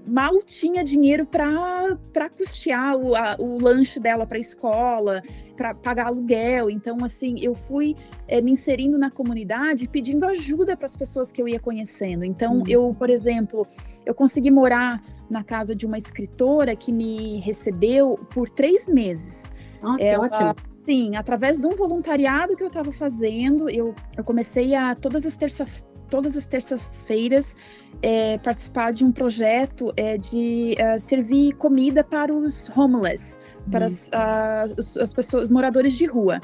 mal 0.06 0.38
tinha 0.44 0.84
dinheiro 0.84 1.26
para 1.26 1.96
para 2.12 2.30
custear 2.30 2.96
o, 2.96 3.14
a, 3.14 3.36
o 3.38 3.58
lanche 3.60 3.98
dela 3.98 4.26
para 4.26 4.36
a 4.36 4.40
escola, 4.40 5.22
para 5.56 5.74
pagar 5.74 6.06
aluguel. 6.06 6.70
Então 6.70 7.04
assim 7.04 7.40
eu 7.40 7.54
fui 7.54 7.96
é, 8.28 8.40
me 8.40 8.52
inserindo 8.52 8.96
na 8.96 9.10
comunidade, 9.10 9.88
pedindo 9.88 10.24
ajuda 10.26 10.76
para 10.76 10.86
as 10.86 10.96
pessoas 10.96 11.32
que 11.32 11.42
eu 11.42 11.48
ia 11.48 11.58
conhecendo. 11.58 12.24
Então 12.24 12.60
hum. 12.60 12.64
eu, 12.68 12.92
por 12.96 13.10
exemplo, 13.10 13.66
eu 14.04 14.14
consegui 14.14 14.50
morar 14.50 15.02
na 15.28 15.42
casa 15.42 15.74
de 15.74 15.84
uma 15.86 15.98
escritora 15.98 16.76
que 16.76 16.92
me 16.92 17.40
recebeu 17.40 18.16
por 18.32 18.48
três 18.48 18.86
meses. 18.86 19.50
Ah, 19.86 19.96
ela, 19.98 20.26
ótimo. 20.26 20.54
Sim, 20.84 21.16
através 21.16 21.58
de 21.58 21.66
um 21.66 21.74
voluntariado 21.74 22.54
que 22.54 22.62
eu 22.62 22.68
estava 22.68 22.92
fazendo, 22.92 23.68
eu, 23.68 23.94
eu 24.16 24.24
comecei 24.24 24.74
a 24.74 24.94
todas 24.94 25.26
as 25.26 25.36
terças 25.36 25.86
todas 26.08 26.36
as 26.36 26.46
terças-feiras 26.46 27.56
é, 28.02 28.38
participar 28.38 28.92
de 28.92 29.04
um 29.04 29.10
projeto 29.10 29.92
é, 29.96 30.16
de 30.16 30.76
uh, 30.78 30.98
servir 30.98 31.54
comida 31.54 32.04
para 32.04 32.32
os 32.32 32.70
homeless, 32.76 33.38
para 33.70 33.86
as, 33.86 34.08
uh, 34.08 35.02
as 35.02 35.12
pessoas 35.12 35.48
moradores 35.48 35.94
de 35.94 36.06
rua. 36.06 36.40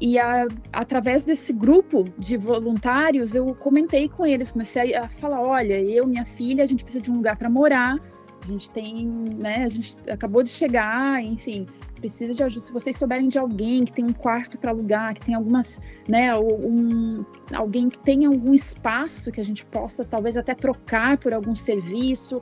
E 0.00 0.18
a, 0.18 0.46
através 0.72 1.22
desse 1.22 1.52
grupo 1.52 2.04
de 2.16 2.36
voluntários, 2.36 3.34
eu 3.34 3.54
comentei 3.54 4.08
com 4.08 4.24
eles, 4.24 4.52
comecei 4.52 4.94
a, 4.94 5.04
a 5.04 5.08
falar: 5.08 5.42
olha, 5.42 5.80
eu, 5.80 6.06
minha 6.06 6.24
filha, 6.24 6.64
a 6.64 6.66
gente 6.66 6.82
precisa 6.82 7.02
de 7.02 7.10
um 7.10 7.16
lugar 7.16 7.36
para 7.36 7.50
morar. 7.50 7.98
A 8.42 8.46
gente 8.46 8.70
tem, 8.70 9.06
né? 9.38 9.64
A 9.64 9.68
gente 9.68 9.96
acabou 10.10 10.42
de 10.42 10.48
chegar, 10.48 11.22
enfim, 11.22 11.66
precisa 12.00 12.34
de 12.34 12.42
ajuda. 12.42 12.60
Se 12.60 12.72
vocês 12.72 12.96
souberem 12.96 13.28
de 13.28 13.38
alguém 13.38 13.84
que 13.84 13.92
tem 13.92 14.04
um 14.04 14.12
quarto 14.12 14.58
para 14.58 14.70
alugar, 14.70 15.14
que 15.14 15.20
tem 15.20 15.34
algumas, 15.34 15.80
né, 16.08 16.36
um, 16.36 17.18
alguém 17.52 17.88
que 17.88 17.98
tem 17.98 18.24
algum 18.26 18.52
espaço 18.52 19.30
que 19.30 19.40
a 19.40 19.44
gente 19.44 19.64
possa 19.64 20.04
talvez 20.04 20.36
até 20.36 20.54
trocar 20.54 21.18
por 21.18 21.32
algum 21.32 21.54
serviço. 21.54 22.40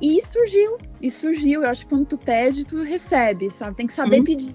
E 0.00 0.22
surgiu, 0.22 0.78
e 1.02 1.10
surgiu. 1.10 1.62
Eu 1.62 1.68
acho 1.68 1.84
que 1.84 1.90
quando 1.90 2.06
tu 2.06 2.16
pede, 2.16 2.66
tu 2.66 2.82
recebe, 2.82 3.50
sabe? 3.50 3.76
Tem 3.76 3.86
que 3.86 3.92
saber 3.92 4.20
uhum. 4.20 4.24
pedir. 4.24 4.54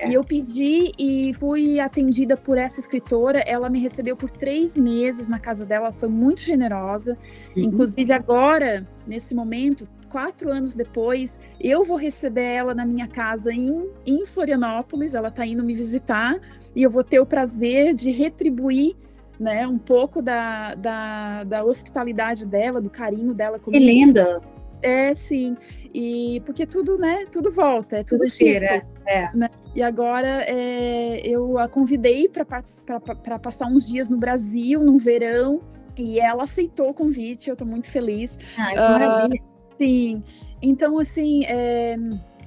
É. 0.00 0.08
E 0.08 0.14
eu 0.14 0.24
pedi 0.24 0.92
e 0.98 1.32
fui 1.34 1.78
atendida 1.78 2.36
por 2.36 2.58
essa 2.58 2.80
escritora. 2.80 3.38
Ela 3.46 3.68
me 3.68 3.78
recebeu 3.78 4.16
por 4.16 4.30
três 4.30 4.76
meses 4.76 5.28
na 5.28 5.38
casa 5.38 5.64
dela, 5.64 5.92
foi 5.92 6.08
muito 6.08 6.40
generosa. 6.40 7.16
Uhum. 7.56 7.64
Inclusive, 7.64 8.12
agora, 8.12 8.84
nesse 9.06 9.32
momento, 9.32 9.86
quatro 10.10 10.50
anos 10.50 10.74
depois, 10.74 11.38
eu 11.60 11.84
vou 11.84 11.96
receber 11.96 12.42
ela 12.42 12.74
na 12.74 12.84
minha 12.84 13.06
casa 13.06 13.52
em, 13.52 13.88
em 14.04 14.26
Florianópolis, 14.26 15.14
ela 15.14 15.28
está 15.28 15.46
indo 15.46 15.62
me 15.62 15.74
visitar, 15.74 16.38
e 16.74 16.82
eu 16.82 16.90
vou 16.90 17.04
ter 17.04 17.20
o 17.20 17.26
prazer 17.26 17.94
de 17.94 18.10
retribuir 18.10 18.96
né, 19.38 19.66
um 19.66 19.78
pouco 19.78 20.20
da, 20.20 20.74
da, 20.74 21.44
da 21.44 21.64
hospitalidade 21.64 22.44
dela, 22.44 22.80
do 22.80 22.90
carinho 22.90 23.32
dela 23.32 23.58
comigo. 23.58 23.82
Que 23.82 23.90
linda! 23.90 24.42
É, 24.82 25.14
sim. 25.14 25.56
E 25.92 26.42
porque 26.44 26.66
tudo, 26.66 26.98
né? 26.98 27.26
Tudo 27.30 27.50
volta, 27.50 27.98
é 27.98 28.04
tudo, 28.04 28.18
tudo 28.18 28.30
cheira. 28.30 28.86
É. 29.06 29.30
Né? 29.34 29.48
E 29.74 29.82
agora 29.82 30.44
é, 30.46 31.20
eu 31.24 31.58
a 31.58 31.68
convidei 31.68 32.28
para 32.28 33.38
passar 33.38 33.66
uns 33.66 33.86
dias 33.86 34.08
no 34.08 34.16
Brasil, 34.16 34.80
no 34.80 34.98
verão, 34.98 35.60
E 35.98 36.18
ela 36.18 36.44
aceitou 36.44 36.90
o 36.90 36.94
convite, 36.94 37.48
eu 37.48 37.54
estou 37.54 37.66
muito 37.66 37.86
feliz. 37.86 38.38
Ai, 38.56 38.74
que 38.74 38.80
maravilha. 38.80 39.42
Sim. 39.80 40.22
Então, 40.60 40.98
assim, 40.98 41.42
é, 41.46 41.96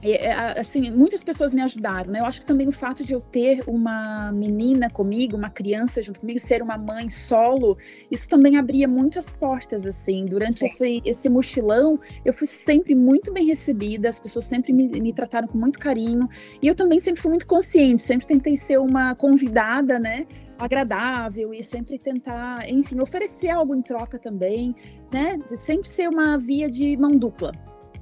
é, 0.04 0.60
assim, 0.60 0.92
muitas 0.92 1.24
pessoas 1.24 1.52
me 1.52 1.62
ajudaram, 1.62 2.12
né? 2.12 2.20
Eu 2.20 2.26
acho 2.26 2.42
que 2.42 2.46
também 2.46 2.68
o 2.68 2.72
fato 2.72 3.04
de 3.04 3.14
eu 3.14 3.22
ter 3.22 3.64
uma 3.66 4.32
menina 4.32 4.88
comigo, 4.88 5.36
uma 5.36 5.50
criança 5.50 6.00
junto 6.00 6.20
comigo, 6.20 6.40
ser 6.40 6.62
uma 6.62 6.78
mãe 6.78 7.10
solo, 7.10 7.76
isso 8.12 8.30
também 8.30 8.58
abria 8.58 8.88
muitas 8.88 9.36
portas, 9.36 9.88
assim. 9.88 10.26
Durante 10.26 10.64
esse, 10.64 11.02
esse 11.04 11.28
mochilão, 11.28 12.00
eu 12.24 12.34
fui 12.34 12.46
sempre 12.46 12.94
muito 12.94 13.34
bem 13.34 13.48
recebida, 13.48 14.10
as 14.10 14.20
pessoas 14.20 14.46
sempre 14.46 14.72
me, 14.72 14.88
me 14.90 15.12
trataram 15.12 15.48
com 15.48 15.58
muito 15.58 15.80
carinho, 15.80 16.30
e 16.62 16.68
eu 16.68 16.76
também 16.76 17.00
sempre 17.00 17.22
fui 17.22 17.30
muito 17.30 17.48
consciente, 17.48 18.02
sempre 18.04 18.28
tentei 18.28 18.56
ser 18.56 18.78
uma 18.78 19.16
convidada, 19.16 19.98
né? 19.98 20.28
Agradável 20.58 21.54
e 21.54 21.64
sempre 21.64 21.98
tentar, 21.98 22.70
enfim, 22.70 23.00
oferecer 23.00 23.50
algo 23.50 23.76
em 23.76 23.82
troca 23.82 24.18
também, 24.20 24.76
né? 25.12 25.38
Sempre 25.56 25.88
ser 25.88 26.10
uma 26.10 26.38
via 26.38 26.70
de 26.70 26.96
mão 26.98 27.12
dupla. 27.12 27.52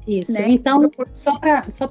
Isso. 0.07 0.33
Né? 0.33 0.49
Então, 0.49 0.89
só 1.13 1.37
para 1.37 1.69
só 1.69 1.89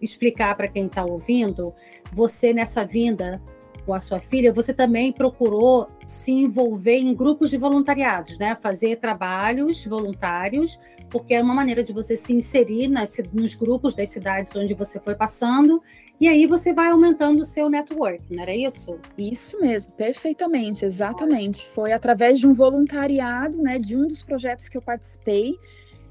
explicar 0.00 0.54
para 0.56 0.68
quem 0.68 0.86
está 0.86 1.04
ouvindo, 1.04 1.74
você 2.12 2.52
nessa 2.52 2.84
vinda 2.84 3.40
com 3.84 3.92
a 3.92 4.00
sua 4.00 4.18
filha, 4.18 4.52
você 4.52 4.72
também 4.72 5.12
procurou 5.12 5.88
se 6.06 6.32
envolver 6.32 6.96
em 6.96 7.14
grupos 7.14 7.50
de 7.50 7.58
voluntariados, 7.58 8.38
né? 8.38 8.56
Fazer 8.56 8.96
trabalhos 8.96 9.84
voluntários, 9.84 10.78
porque 11.10 11.34
é 11.34 11.42
uma 11.42 11.54
maneira 11.54 11.82
de 11.82 11.92
você 11.92 12.16
se 12.16 12.32
inserir 12.32 12.88
nas, 12.88 13.20
nos 13.32 13.54
grupos 13.54 13.94
das 13.94 14.08
cidades 14.08 14.54
onde 14.56 14.74
você 14.74 14.98
foi 14.98 15.14
passando, 15.14 15.82
e 16.20 16.28
aí 16.28 16.46
você 16.46 16.72
vai 16.72 16.88
aumentando 16.88 17.40
o 17.40 17.44
seu 17.44 17.68
network, 17.68 18.22
não 18.30 18.42
era 18.42 18.54
isso? 18.54 18.98
Isso 19.18 19.60
mesmo, 19.60 19.92
perfeitamente, 19.92 20.84
exatamente. 20.84 21.66
Foi 21.66 21.92
através 21.92 22.38
de 22.38 22.46
um 22.46 22.52
voluntariado, 22.52 23.58
né, 23.58 23.78
de 23.78 23.96
um 23.96 24.06
dos 24.06 24.22
projetos 24.22 24.68
que 24.68 24.76
eu 24.76 24.82
participei, 24.82 25.58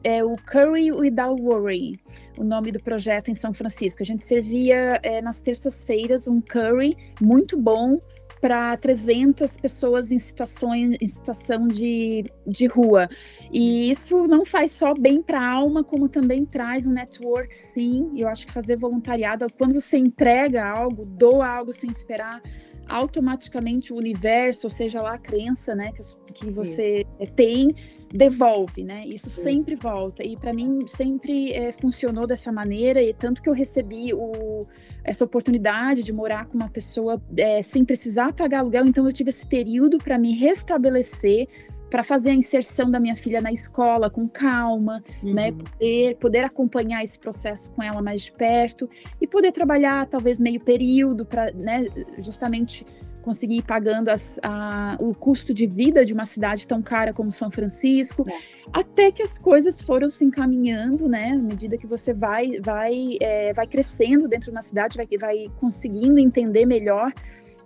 é 0.03 0.23
o 0.23 0.35
Curry 0.35 0.91
Without 0.91 1.41
Worry, 1.41 1.97
o 2.37 2.43
nome 2.43 2.71
do 2.71 2.79
projeto 2.83 3.31
em 3.31 3.33
São 3.33 3.53
Francisco. 3.53 4.03
A 4.03 4.05
gente 4.05 4.23
servia 4.23 4.99
é, 5.01 5.21
nas 5.21 5.39
terças-feiras 5.39 6.27
um 6.27 6.41
curry 6.41 6.97
muito 7.21 7.57
bom 7.57 7.97
para 8.43 8.75
300 8.75 9.57
pessoas 9.57 10.11
em, 10.11 10.17
situações, 10.17 10.97
em 10.99 11.07
situação 11.07 11.65
de, 11.65 12.25
de 12.45 12.67
rua. 12.67 13.07
E 13.49 13.89
isso 13.89 14.27
não 14.27 14.43
faz 14.43 14.73
só 14.73 14.93
bem 14.93 15.21
para 15.21 15.39
a 15.39 15.49
alma, 15.49 15.81
como 15.81 16.09
também 16.09 16.43
traz 16.43 16.85
um 16.85 16.91
network, 16.91 17.55
sim. 17.55 18.11
Eu 18.17 18.27
acho 18.27 18.45
que 18.45 18.51
fazer 18.51 18.75
voluntariado, 18.75 19.47
quando 19.57 19.79
você 19.79 19.95
entrega 19.95 20.61
algo, 20.61 21.05
doa 21.05 21.47
algo 21.47 21.71
sem 21.71 21.89
esperar, 21.89 22.41
automaticamente 22.87 23.93
o 23.93 23.97
universo, 23.97 24.67
ou 24.67 24.69
seja 24.69 25.01
lá 25.01 25.15
a 25.15 25.17
crença 25.17 25.75
né, 25.75 25.91
que, 25.91 26.33
que 26.33 26.51
você 26.51 27.05
isso. 27.19 27.33
tem, 27.33 27.75
devolve, 28.13 28.83
né? 28.83 29.05
Isso, 29.07 29.27
Isso. 29.27 29.41
sempre 29.41 29.75
volta. 29.75 30.23
E 30.23 30.37
para 30.37 30.53
mim 30.53 30.85
sempre 30.87 31.51
é, 31.51 31.71
funcionou 31.71 32.27
dessa 32.27 32.51
maneira, 32.51 33.01
e 33.01 33.11
tanto 33.13 33.41
que 33.41 33.49
eu 33.49 33.53
recebi 33.53 34.13
o, 34.13 34.67
essa 35.03 35.25
oportunidade 35.25 36.03
de 36.03 36.13
morar 36.13 36.45
com 36.45 36.55
uma 36.55 36.69
pessoa 36.69 37.21
é, 37.35 37.61
sem 37.63 37.83
precisar 37.83 38.31
pagar 38.33 38.59
aluguel, 38.59 38.85
então 38.85 39.05
eu 39.05 39.11
tive 39.11 39.31
esse 39.31 39.47
período 39.47 39.97
para 39.97 40.17
me 40.19 40.33
restabelecer, 40.35 41.47
para 41.93 42.03
fazer 42.03 42.31
a 42.31 42.33
inserção 42.33 42.89
da 42.89 42.99
minha 42.99 43.15
filha 43.15 43.39
na 43.39 43.51
escola 43.51 44.09
com 44.09 44.27
calma, 44.27 45.03
né? 45.21 45.29
uhum. 45.29 45.33
né? 45.35 45.51
Poder, 45.51 46.15
poder 46.15 46.43
acompanhar 46.43 47.03
esse 47.03 47.19
processo 47.19 47.71
com 47.71 47.83
ela 47.83 48.01
mais 48.01 48.23
de 48.23 48.31
perto 48.31 48.89
e 49.21 49.27
poder 49.27 49.51
trabalhar 49.51 50.07
talvez 50.07 50.39
meio 50.39 50.59
período 50.59 51.23
para, 51.23 51.51
né, 51.53 51.85
justamente 52.17 52.83
conseguir 53.21 53.57
ir 53.57 53.61
pagando 53.61 54.09
as, 54.09 54.39
a, 54.41 54.97
o 54.99 55.13
custo 55.13 55.53
de 55.53 55.67
vida 55.67 56.03
de 56.03 56.13
uma 56.13 56.25
cidade 56.25 56.67
tão 56.67 56.81
cara 56.81 57.13
como 57.13 57.31
São 57.31 57.51
Francisco, 57.51 58.25
é. 58.27 58.33
até 58.73 59.11
que 59.11 59.21
as 59.21 59.37
coisas 59.37 59.79
foram 59.79 60.09
se 60.09 60.25
encaminhando, 60.25 61.07
né? 61.07 61.33
À 61.33 61.37
medida 61.37 61.77
que 61.77 61.85
você 61.85 62.11
vai, 62.11 62.59
vai, 62.59 63.19
é, 63.21 63.53
vai 63.53 63.67
crescendo 63.67 64.27
dentro 64.27 64.45
de 64.45 64.51
uma 64.51 64.63
cidade, 64.63 64.97
vai, 64.97 65.07
vai 65.19 65.45
conseguindo 65.59 66.17
entender 66.17 66.65
melhor 66.65 67.13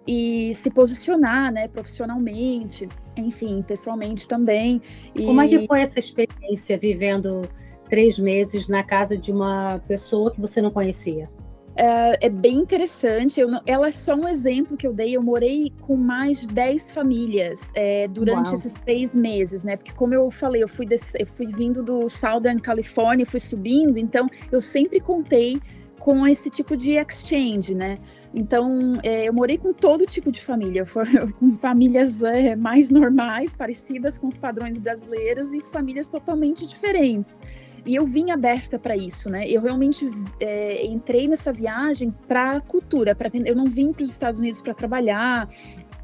e 0.06 0.54
se 0.54 0.70
posicionar, 0.70 1.52
né, 1.52 1.70
profissionalmente, 1.70 2.90
enfim, 3.22 3.62
pessoalmente 3.62 4.28
também. 4.28 4.82
E... 5.16 5.24
Como 5.24 5.42
é 5.42 5.48
que 5.48 5.66
foi 5.66 5.82
essa 5.82 6.00
experiência 6.00 6.78
vivendo 6.78 7.48
três 7.90 8.20
meses 8.20 8.68
na 8.68 8.84
casa 8.84 9.18
de 9.18 9.32
uma 9.32 9.80
pessoa 9.88 10.32
que 10.32 10.40
você 10.40 10.62
não 10.62 10.72
conhecia? 10.72 11.30
é, 11.78 12.26
é 12.26 12.30
bem 12.30 12.58
interessante. 12.58 13.44
Não, 13.46 13.62
ela 13.66 13.88
é 13.88 13.92
só 13.92 14.16
um 14.16 14.28
exemplo 14.28 14.76
que 14.76 14.86
eu 14.86 14.94
dei. 14.94 15.16
Eu 15.16 15.22
morei 15.22 15.72
com 15.82 15.96
mais 15.96 16.42
de 16.42 16.48
10 16.48 16.92
famílias 16.92 17.70
é, 17.76 18.08
durante 18.08 18.48
Uau. 18.48 18.54
esses 18.56 18.74
três 18.74 19.16
meses, 19.16 19.64
né? 19.64 19.78
Porque, 19.78 19.94
como 19.94 20.14
eu 20.14 20.30
falei, 20.32 20.64
eu 20.64 20.68
fui, 20.68 20.86
desse, 20.86 21.16
eu 21.20 21.28
fui 21.28 21.48
vindo 21.48 21.84
do 21.84 22.10
Southern 22.10 22.60
California, 22.60 23.26
fui 23.26 23.40
subindo, 23.40 23.98
então 24.00 24.26
eu 24.52 24.60
sempre 24.60 25.00
contei 25.00 25.62
com 26.08 26.26
esse 26.26 26.50
tipo 26.50 26.78
de 26.78 26.92
exchange, 26.92 27.76
né? 27.76 28.00
Então, 28.34 28.98
é, 29.04 29.28
eu 29.28 29.34
morei 29.34 29.58
com 29.58 29.74
todo 29.74 30.06
tipo 30.06 30.32
de 30.32 30.40
família, 30.40 30.86
com 31.38 31.50
famílias 31.58 32.24
é, 32.24 32.56
mais 32.56 32.90
normais, 32.90 33.54
parecidas 33.54 34.18
com 34.18 34.26
os 34.26 34.38
padrões 34.38 34.78
brasileiros, 34.78 35.52
e 35.52 35.60
famílias 35.60 36.08
totalmente 36.08 36.66
diferentes. 36.66 37.38
E 37.86 37.94
eu 37.94 38.06
vim 38.06 38.32
aberta 38.32 38.80
para 38.80 38.96
isso, 38.96 39.30
né? 39.30 39.50
Eu 39.50 39.62
realmente 39.62 40.10
é, 40.40 40.86
entrei 40.86 41.28
nessa 41.28 41.52
viagem 41.52 42.10
para 42.26 42.62
cultura, 42.62 43.14
para 43.14 43.30
eu 43.46 43.56
não 43.56 43.66
vim 43.66 43.92
para 43.92 44.04
os 44.04 44.10
Estados 44.10 44.40
Unidos 44.40 44.62
para 44.62 44.74
trabalhar, 44.74 45.50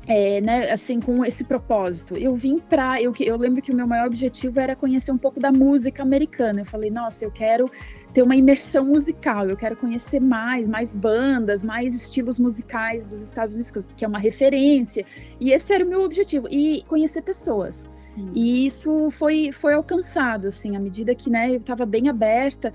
é, 0.08 0.42
né, 0.42 0.72
assim, 0.72 1.00
com 1.00 1.24
esse 1.24 1.44
propósito. 1.44 2.18
Eu 2.18 2.36
vim 2.36 2.60
para. 2.60 3.02
Eu, 3.02 3.14
eu 3.20 3.38
lembro 3.38 3.62
que 3.62 3.72
o 3.72 3.76
meu 3.76 3.88
maior 3.88 4.08
objetivo 4.08 4.60
era 4.60 4.76
conhecer 4.76 5.12
um 5.12 5.18
pouco 5.18 5.40
da 5.40 5.52
música 5.52 6.04
americana. 6.04 6.62
Eu 6.62 6.66
falei, 6.66 6.90
nossa, 6.90 7.24
eu 7.24 7.32
quero 7.32 7.70
ter 8.14 8.22
uma 8.22 8.36
imersão 8.36 8.86
musical, 8.86 9.48
eu 9.48 9.58
quero 9.58 9.76
conhecer 9.76 10.20
mais, 10.20 10.68
mais 10.68 10.94
bandas, 10.94 11.64
mais 11.64 11.96
estilos 11.96 12.38
musicais 12.38 13.06
dos 13.06 13.22
Estados 13.22 13.54
Unidos, 13.54 13.90
que 13.96 14.06
é 14.06 14.08
uma 14.08 14.20
referência. 14.20 15.06
E 15.40 15.52
esse 15.52 15.74
era 15.74 15.86
o 15.86 15.88
meu 15.88 16.02
objetivo. 16.02 16.48
E 16.52 16.84
conhecer 16.88 17.22
pessoas. 17.22 17.90
E 18.36 18.66
isso 18.66 19.10
foi, 19.10 19.52
foi 19.52 19.74
alcançado, 19.74 20.48
assim, 20.48 20.76
à 20.76 20.80
medida 20.80 21.16
que 21.16 21.30
né, 21.30 21.50
eu 21.50 21.58
estava 21.58 21.86
bem 21.86 22.10
aberta. 22.10 22.72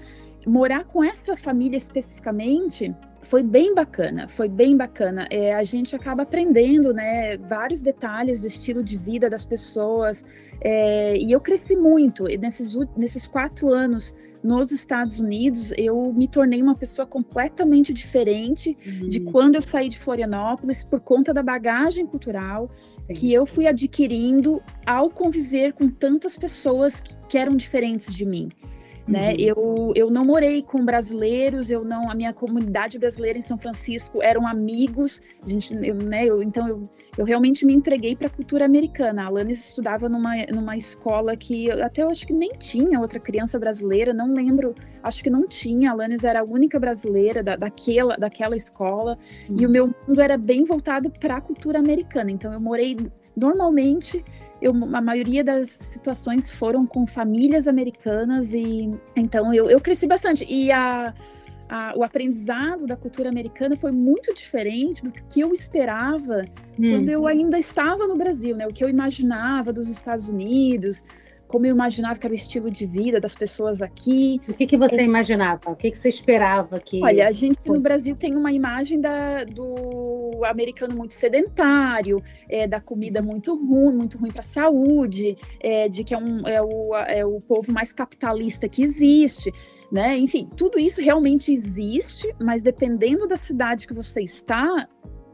Morar 0.47 0.85
com 0.85 1.05
essa 1.05 1.37
família 1.37 1.77
especificamente 1.77 2.95
foi 3.23 3.43
bem 3.43 3.75
bacana, 3.75 4.29
foi 4.29 4.49
bem 4.49 4.77
bacana. 4.77 5.27
É, 5.31 5.55
a 5.55 5.63
gente 5.63 5.95
acaba 5.95 6.23
aprendendo, 6.23 6.93
né, 6.93 7.37
vários 7.37 7.81
detalhes 7.81 8.41
do 8.41 8.47
estilo 8.47 8.83
de 8.83 8.97
vida 8.97 9.29
das 9.29 9.45
pessoas. 9.45 10.25
É, 10.61 11.17
e 11.17 11.31
eu 11.31 11.41
cresci 11.41 11.77
muito 11.77 12.25
nesses, 12.25 12.75
nesses 12.97 13.27
quatro 13.27 13.69
anos 13.69 14.15
nos 14.43 14.71
Estados 14.71 15.21
Unidos, 15.21 15.73
eu 15.77 16.13
me 16.13 16.29
tornei 16.29 16.63
uma 16.63 16.75
pessoa 16.75 17.07
completamente 17.07 17.93
diferente 17.93 18.77
uhum. 18.87 19.09
de 19.09 19.21
quando 19.21 19.57
eu 19.57 19.63
saí 19.63 19.89
de 19.89 19.99
Florianópolis 19.99 20.85
por 20.85 21.01
conta 21.01 21.35
da 21.35 21.43
bagagem 21.43 22.07
cultural 22.07 22.71
Sim. 23.03 23.15
que 23.15 23.33
eu 23.33 23.45
fui 23.47 23.67
adquirindo 23.67 24.63
ao 24.87 25.11
conviver 25.11 25.73
com 25.73 25.89
tantas 25.89 26.37
pessoas 26.37 27.01
que, 27.01 27.17
que 27.29 27.39
eram 27.39 27.57
diferentes 27.57 28.15
de 28.15 28.25
mim. 28.25 28.49
Né? 29.09 29.31
Uhum. 29.31 29.37
Eu, 29.39 29.93
eu 29.97 30.11
não 30.11 30.23
morei 30.23 30.63
com 30.63 30.85
brasileiros, 30.85 31.71
eu 31.71 31.83
não, 31.83 32.11
a 32.11 32.15
minha 32.15 32.35
comunidade 32.35 32.99
brasileira 32.99 33.39
em 33.39 33.43
São 33.43 33.57
Francisco 33.57 34.23
eram 34.23 34.47
amigos, 34.47 35.23
a 35.43 35.49
gente, 35.49 35.75
eu, 35.75 35.95
né, 35.95 36.27
eu, 36.27 36.43
então 36.43 36.69
eu, 36.69 36.83
eu 37.17 37.25
realmente 37.25 37.65
me 37.65 37.73
entreguei 37.73 38.15
para 38.15 38.27
a 38.27 38.31
cultura 38.31 38.67
americana. 38.67 39.23
A 39.23 39.27
Alanis 39.27 39.71
estudava 39.71 40.11
numa, 40.11 40.35
numa 40.53 40.77
escola 40.77 41.35
que 41.35 41.71
até 41.71 42.03
eu 42.03 42.11
acho 42.11 42.27
que 42.27 42.35
nem 42.35 42.51
tinha 42.51 43.01
outra 43.01 43.19
criança 43.19 43.59
brasileira, 43.59 44.13
não 44.13 44.35
lembro, 44.35 44.75
acho 45.03 45.25
que 45.25 45.31
não 45.31 45.49
tinha. 45.49 45.89
A 45.89 45.93
Alanis 45.95 46.23
era 46.23 46.41
a 46.41 46.45
única 46.45 46.79
brasileira 46.79 47.43
da, 47.43 47.57
daquela, 47.57 48.15
daquela 48.15 48.57
escola, 48.57 49.17
uhum. 49.49 49.57
e 49.59 49.67
o 49.67 49.71
meu 49.71 49.87
mundo 50.07 50.21
era 50.21 50.37
bem 50.37 50.65
voltado 50.65 51.11
para 51.11 51.39
a 51.39 51.41
cultura 51.41 51.79
americana. 51.79 52.31
Então 52.31 52.53
eu 52.53 52.61
morei 52.61 52.95
normalmente 53.35 54.23
eu, 54.61 54.73
a 54.93 55.01
maioria 55.01 55.45
das 55.45 55.69
situações 55.69 56.51
foram 56.51 56.87
com 56.87 57.07
famílias 57.07 57.69
americanas 57.69 58.53
e 58.53 58.91
então 59.15 59.55
eu, 59.55 59.71
eu 59.71 59.81
cresci 59.81 60.07
bastante 60.07 60.45
e 60.49 60.73
a, 60.73 61.15
a, 61.69 61.93
o 61.97 62.03
aprendizado 62.03 62.87
da 62.87 62.97
cultura 62.97 63.29
americana 63.29 63.77
foi 63.77 63.93
muito 63.93 64.35
diferente 64.35 65.05
do 65.05 65.13
que 65.13 65.41
eu 65.41 65.53
esperava 65.53 66.43
hum. 66.79 66.91
quando 66.91 67.09
eu 67.09 67.27
ainda 67.27 67.59
estava 67.59 68.07
no 68.07 68.17
Brasil, 68.17 68.57
né? 68.57 68.67
O 68.67 68.73
que 68.73 68.83
eu 68.83 68.89
imaginava 68.89 69.73
dos 69.73 69.89
Estados 69.89 70.29
Unidos, 70.29 71.05
como 71.49 71.67
eu 71.67 71.75
imaginava 71.75 72.19
que 72.19 72.27
era 72.27 72.33
o 72.33 72.37
estilo 72.37 72.71
de 72.71 72.87
vida 72.87 73.19
das 73.19 73.35
pessoas 73.35 73.81
aqui. 73.81 74.41
O 74.47 74.53
que, 74.53 74.67
que 74.67 74.77
você 74.77 75.01
é... 75.01 75.05
imaginava? 75.05 75.71
O 75.71 75.75
que, 75.75 75.91
que 75.91 75.99
você 75.99 76.09
esperava 76.09 76.79
que. 76.79 77.03
Olha, 77.03 77.27
a 77.27 77.33
gente 77.33 77.57
fosse... 77.57 77.71
no 77.71 77.83
Brasil 77.83 78.15
tem 78.15 78.37
uma 78.37 78.53
imagem 78.53 79.01
da, 79.01 79.45
do 79.45 80.45
americano 80.45 80.95
muito 80.95 81.15
sedentário, 81.15 82.23
é, 82.49 82.67
da 82.67 82.81
comida 82.81 83.23
muito 83.23 83.55
ruim, 83.55 83.97
muito 83.97 84.19
ruim 84.19 84.31
para 84.31 84.41
a 84.41 84.45
saúde, 84.45 85.37
é, 85.59 85.89
de 85.89 86.05
que 86.05 86.15
é, 86.15 86.19
um, 86.19 86.47
é, 86.47 86.63
o, 86.63 86.95
é 86.95 87.25
o 87.25 87.39
povo 87.39 87.73
mais 87.73 87.93
capitalista 87.93 88.69
que 88.69 88.83
existe. 88.83 89.51
Né? 89.91 90.19
Enfim, 90.19 90.49
tudo 90.55 90.79
isso 90.79 91.01
realmente 91.01 91.51
existe, 91.51 92.29
mas 92.39 92.63
dependendo 92.63 93.27
da 93.27 93.39
cidade 93.39 93.87
que 93.87 93.95
você 93.95 94.21
está, 94.21 94.87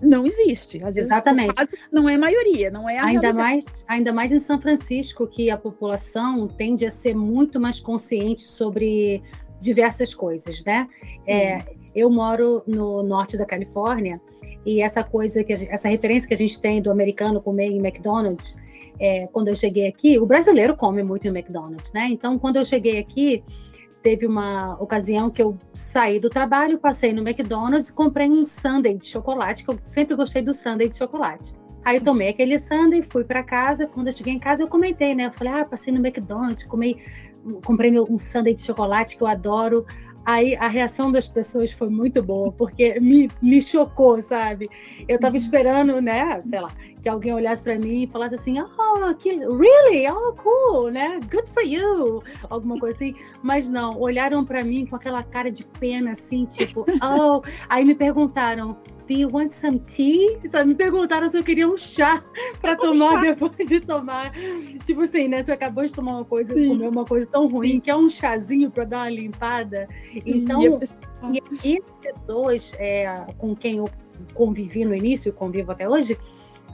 não 0.03 0.27
existe. 0.27 0.83
Às 0.83 0.97
Exatamente. 0.97 1.55
Vezes, 1.55 1.75
não 1.91 2.09
é 2.09 2.17
maioria, 2.17 2.71
não 2.71 2.89
é 2.89 2.99
ainda 2.99 3.33
mais, 3.33 3.85
ainda 3.89 4.13
mais 4.13 4.33
em 4.33 4.39
São 4.39 4.61
Francisco, 4.61 5.27
que 5.27 5.51
a 5.51 5.57
população 5.57 6.49
tende 6.49 6.85
a 6.87 6.91
ser 6.91 7.15
muito 7.15 7.61
mais 7.61 7.81
consciente 7.81 8.43
sobre 8.43 9.23
diversas 9.61 10.15
coisas, 10.15 10.63
né? 10.65 10.89
É, 11.27 11.65
eu 11.95 12.11
moro 12.11 12.63
no 12.67 13.03
norte 13.03 13.37
da 13.37 13.47
Califórnia 13.47 14.21
e 14.67 14.83
essa 14.83 15.03
coisa 15.05 15.45
que 15.45 15.55
gente, 15.55 15.71
essa 15.71 15.89
referência 15.89 16.27
que 16.29 16.35
a 16.35 16.37
gente 16.37 16.61
tem 16.61 16.83
do 16.83 16.91
americano 16.91 17.41
comer 17.41 17.67
em 17.67 17.79
McDonald's, 17.79 18.57
é, 18.99 19.27
quando 19.29 19.49
eu 19.49 19.57
cheguei 19.57 19.87
aqui, 19.87 20.19
o 20.19 20.27
brasileiro 20.27 20.77
come 20.77 21.03
muito 21.03 21.27
em 21.27 21.31
McDonald's, 21.31 21.93
né? 21.93 22.09
Então, 22.11 22.39
quando 22.39 22.57
eu 22.57 22.65
cheguei 22.65 22.99
aqui, 22.99 23.45
teve 24.05 24.27
uma 24.27 24.77
ocasião 24.79 25.31
que 25.31 25.43
eu 25.43 25.59
saí 25.73 26.21
do 26.21 26.29
trabalho, 26.29 26.79
passei 26.79 27.11
no 27.11 27.27
McDonald's 27.27 27.89
e 27.89 27.93
comprei 27.93 28.29
um 28.29 28.45
sundae 28.45 28.99
de 28.99 29.07
chocolate, 29.07 29.65
que 29.65 29.71
eu 29.71 29.79
sempre 29.83 30.15
gostei 30.15 30.43
do 30.43 30.53
sundae 30.53 30.91
de 30.91 30.99
chocolate. 30.99 31.55
Aí 31.83 31.99
tomei 31.99 32.29
aquele 32.29 32.59
sundae, 32.59 33.03
fui 33.03 33.25
para 33.25 33.43
casa. 33.43 33.87
Quando 33.87 34.09
eu 34.09 34.13
cheguei 34.13 34.35
em 34.35 34.39
casa, 34.39 34.63
eu 34.63 34.69
comentei, 34.69 35.15
né? 35.15 35.27
Eu 35.27 35.33
falei, 35.33 35.55
ah, 35.55 35.65
passei 35.65 35.91
no 35.91 36.07
McDonald's, 36.07 36.65
comi, 36.65 36.99
comprei 37.65 37.91
meu, 37.91 38.07
um 38.09 38.19
sundae 38.19 38.55
de 38.55 38.63
chocolate 38.63 39.17
que 39.17 39.23
eu 39.23 39.27
adoro. 39.27 39.87
Aí 40.25 40.57
a 40.57 40.69
reação 40.69 41.13
das 41.13 41.29
pessoas 41.29 41.73
foi 41.73 41.89
muito 41.89 42.23
boa, 42.23 42.51
porque 42.53 42.99
me, 43.01 43.31
me 43.43 43.61
chocou, 43.61 44.21
sabe? 44.23 44.69
Eu 45.07 45.19
tava 45.19 45.33
uhum. 45.35 45.43
esperando, 45.43 46.01
né, 46.01 46.41
sei 46.41 46.61
lá, 46.61 46.73
que 47.03 47.09
alguém 47.09 47.35
olhasse 47.35 47.63
para 47.63 47.79
mim 47.79 48.05
e 48.05 48.07
falasse 48.07 48.35
assim, 48.35 48.59
oh, 48.61 49.15
que, 49.15 49.31
really? 49.31 50.09
Oh, 50.11 50.33
cool, 50.33 50.91
né? 50.91 51.21
Good 51.31 51.51
for 51.51 51.63
you, 51.63 52.23
alguma 52.49 52.79
coisa 52.79 52.97
assim. 52.97 53.15
Mas 53.43 53.69
não, 53.69 54.01
olharam 54.01 54.43
para 54.45 54.65
mim 54.65 54.87
com 54.87 54.97
aquela 54.97 55.23
cara 55.23 55.51
de 55.51 55.65
pena, 55.65 56.13
assim, 56.13 56.47
tipo, 56.47 56.87
oh. 57.05 57.43
Aí 57.69 57.85
me 57.85 57.95
perguntaram, 57.95 58.79
do 59.07 59.15
you 59.15 59.29
want 59.31 59.53
some 59.53 59.79
tea? 59.79 60.39
Sabe, 60.47 60.69
me 60.69 60.75
perguntaram 60.75 61.29
se 61.29 61.39
eu 61.39 61.45
queria 61.45 61.69
um 61.69 61.77
chá 61.77 62.23
para 62.61 62.77
tomar 62.77 63.13
chá. 63.13 63.21
depois 63.35 63.67
de 63.67 63.81
tomar. 63.81 64.33
Tipo 64.85 65.03
assim, 65.03 65.29
né? 65.29 65.43
Você 65.43 65.53
acabou 65.53 65.85
de 65.85 65.93
tomar 65.93 66.17
uma 66.17 66.25
coisa, 66.25 66.55
Sim. 66.55 66.69
comer 66.69 66.89
uma 66.89 67.05
coisa 67.05 67.27
tão 67.27 67.47
ruim, 67.47 67.81
que 67.81 67.91
é 67.91 67.97
um 67.97 68.09
chazinho 68.09 68.71
para 68.71 68.85
dar 68.85 68.99
uma 68.99 69.11
limpada. 69.11 69.89
Então, 70.25 70.81
e, 71.33 71.43
e 71.65 71.83
pessoas 72.01 72.75
é, 72.79 73.27
com 73.39 73.55
quem 73.55 73.77
eu 73.79 73.91
convivi 74.33 74.85
no 74.85 74.95
início 74.95 75.29
e 75.29 75.33
convivo 75.33 75.73
até 75.73 75.89
hoje, 75.89 76.19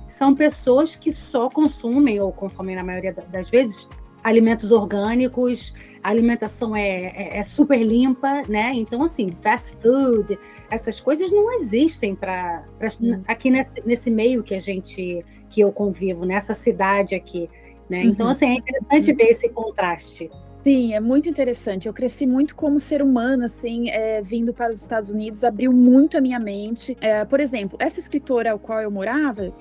são 0.06 0.34
pessoas 0.34 0.96
que 0.96 1.12
só 1.12 1.48
consumem, 1.48 2.20
ou 2.20 2.32
consomem 2.32 2.74
na 2.74 2.82
maioria 2.82 3.12
das 3.12 3.48
vezes, 3.48 3.88
alimentos 4.22 4.72
orgânicos, 4.72 5.74
a 6.02 6.08
alimentação 6.08 6.74
é, 6.74 6.88
é, 6.88 7.38
é, 7.38 7.42
super 7.42 7.82
limpa, 7.82 8.42
né? 8.48 8.72
Então, 8.74 9.02
assim, 9.02 9.28
fast 9.30 9.76
food, 9.80 10.38
essas 10.70 11.00
coisas 11.00 11.30
não 11.30 11.52
existem 11.52 12.14
para 12.14 12.64
hum. 13.00 13.22
aqui 13.26 13.50
nesse, 13.50 13.86
nesse, 13.86 14.10
meio 14.10 14.42
que 14.42 14.54
a 14.54 14.60
gente, 14.60 15.24
que 15.50 15.60
eu 15.60 15.70
convivo, 15.70 16.24
nessa 16.24 16.54
cidade 16.54 17.14
aqui, 17.14 17.48
né? 17.88 18.02
Então, 18.04 18.26
uhum. 18.26 18.32
assim, 18.32 18.46
é 18.46 18.54
interessante 18.54 19.12
ver 19.12 19.24
esse 19.24 19.48
contraste. 19.50 20.30
Sim, 20.62 20.92
é 20.92 21.00
muito 21.00 21.28
interessante. 21.28 21.88
Eu 21.88 21.94
cresci 21.94 22.26
muito 22.26 22.54
como 22.54 22.78
ser 22.78 23.02
humano, 23.02 23.44
assim, 23.44 23.88
é, 23.88 24.20
vindo 24.20 24.52
para 24.52 24.70
os 24.70 24.80
Estados 24.80 25.10
Unidos, 25.10 25.42
abriu 25.42 25.72
muito 25.72 26.18
a 26.18 26.20
minha 26.20 26.38
mente. 26.38 26.96
É, 27.00 27.24
por 27.24 27.40
exemplo, 27.40 27.78
essa 27.80 27.98
escritora 27.98 28.52
ao 28.52 28.58
qual 28.58 28.80
eu 28.80 28.90
morava, 28.90 29.54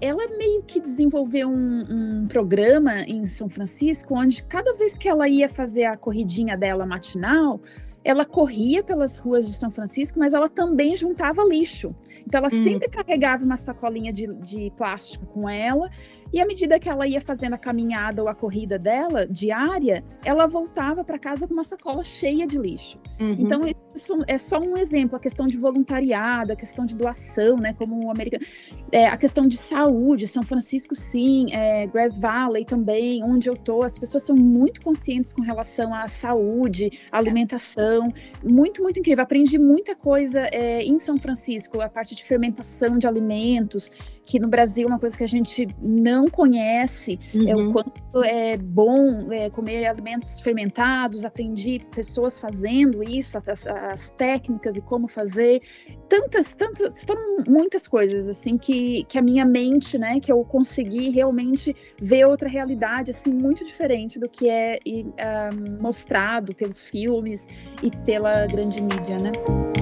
ela 0.00 0.26
meio 0.36 0.62
que 0.62 0.80
desenvolveu 0.80 1.48
um, 1.48 2.22
um, 2.22 2.26
programa 2.26 3.00
em 3.02 3.26
São 3.26 3.48
Francisco, 3.48 4.14
onde 4.14 4.42
cada 4.42 4.74
vez 4.74 4.96
que 4.96 5.08
ela 5.08 5.28
ia 5.28 5.48
fazer 5.48 5.84
a 5.84 5.96
corridinha 5.96 6.56
dela 6.56 6.86
matinal, 6.86 7.60
ela 8.02 8.24
corria 8.24 8.82
pelas 8.82 9.18
ruas 9.18 9.46
de 9.46 9.54
São 9.54 9.70
Francisco, 9.70 10.18
mas 10.18 10.32
ela 10.32 10.48
também 10.48 10.96
juntava 10.96 11.44
lixo. 11.44 11.94
Então, 12.26 12.38
ela 12.38 12.46
hum. 12.46 12.64
sempre 12.64 12.88
carregava 12.88 13.44
uma 13.44 13.56
sacolinha 13.56 14.12
de, 14.12 14.26
de 14.34 14.72
plástico 14.76 15.26
com 15.26 15.48
ela 15.48 15.90
e 16.32 16.40
à 16.40 16.46
medida 16.46 16.78
que 16.78 16.88
ela 16.88 17.06
ia 17.06 17.20
fazendo 17.20 17.54
a 17.54 17.58
caminhada 17.58 18.22
ou 18.22 18.28
a 18.28 18.34
corrida 18.34 18.78
dela, 18.78 19.26
diária, 19.26 20.04
ela 20.24 20.46
voltava 20.46 21.04
para 21.04 21.18
casa 21.18 21.46
com 21.46 21.54
uma 21.54 21.64
sacola 21.64 22.02
cheia 22.02 22.46
de 22.46 22.58
lixo. 22.58 22.98
Uhum. 23.20 23.36
Então, 23.38 23.62
isso 23.94 24.16
é 24.26 24.38
só 24.38 24.58
um 24.58 24.76
exemplo, 24.76 25.16
a 25.16 25.20
questão 25.20 25.46
de 25.46 25.56
voluntariado, 25.56 26.52
a 26.52 26.56
questão 26.56 26.86
de 26.86 26.94
doação, 26.94 27.56
né? 27.56 27.72
Como 27.72 28.06
o 28.06 28.10
americano. 28.10 28.44
É, 28.92 29.06
a 29.06 29.16
questão 29.16 29.46
de 29.46 29.56
saúde, 29.56 30.26
São 30.26 30.44
Francisco, 30.44 30.94
sim, 30.94 31.52
é, 31.52 31.86
Grass 31.86 32.18
Valley 32.18 32.64
também, 32.64 33.22
onde 33.24 33.48
eu 33.48 33.56
tô, 33.56 33.82
as 33.82 33.98
pessoas 33.98 34.22
são 34.22 34.36
muito 34.36 34.80
conscientes 34.80 35.32
com 35.32 35.42
relação 35.42 35.94
à 35.94 36.06
saúde, 36.06 36.90
à 37.10 37.18
alimentação. 37.18 38.12
Muito, 38.42 38.82
muito 38.82 39.00
incrível. 39.00 39.24
Aprendi 39.24 39.58
muita 39.58 39.94
coisa 39.96 40.48
é, 40.52 40.82
em 40.82 40.98
São 40.98 41.16
Francisco, 41.16 41.80
a 41.80 41.88
parte 41.88 42.14
de 42.14 42.24
fermentação 42.24 42.98
de 42.98 43.06
alimentos 43.06 43.90
que 44.30 44.38
no 44.38 44.46
Brasil 44.46 44.86
uma 44.86 44.98
coisa 44.98 45.18
que 45.18 45.24
a 45.24 45.28
gente 45.28 45.66
não 45.82 46.19
conhece 46.28 47.18
uhum. 47.34 47.48
é 47.48 47.54
o 47.54 47.58
uhum. 47.58 47.72
quanto 47.72 48.24
é 48.24 48.56
bom 48.56 49.32
é, 49.32 49.50
comer 49.50 49.86
alimentos 49.86 50.40
fermentados. 50.40 51.24
Aprendi 51.24 51.80
pessoas 51.94 52.38
fazendo 52.38 53.02
isso, 53.02 53.38
as, 53.38 53.66
as, 53.66 54.10
técnicas 54.10 54.76
e 54.76 54.80
como 54.80 55.08
fazer. 55.08 55.60
Tantas, 56.08 56.52
tantas, 56.52 57.02
foram 57.02 57.44
muitas 57.48 57.86
coisas 57.86 58.28
assim 58.28 58.58
que, 58.58 59.04
que 59.04 59.18
a 59.18 59.22
minha 59.22 59.44
mente, 59.44 59.98
né, 59.98 60.20
que 60.20 60.32
eu 60.32 60.44
consegui 60.44 61.10
realmente 61.10 61.74
ver 62.00 62.24
outra 62.26 62.48
realidade 62.48 63.10
assim 63.10 63.32
muito 63.32 63.64
diferente 63.64 64.18
do 64.18 64.28
que 64.28 64.48
é 64.48 64.78
e, 64.84 65.04
um, 65.04 65.82
mostrado 65.82 66.54
pelos 66.54 66.82
filmes 66.82 67.46
e 67.82 67.90
pela 68.04 68.46
grande 68.46 68.82
mídia, 68.82 69.16
né? 69.22 69.79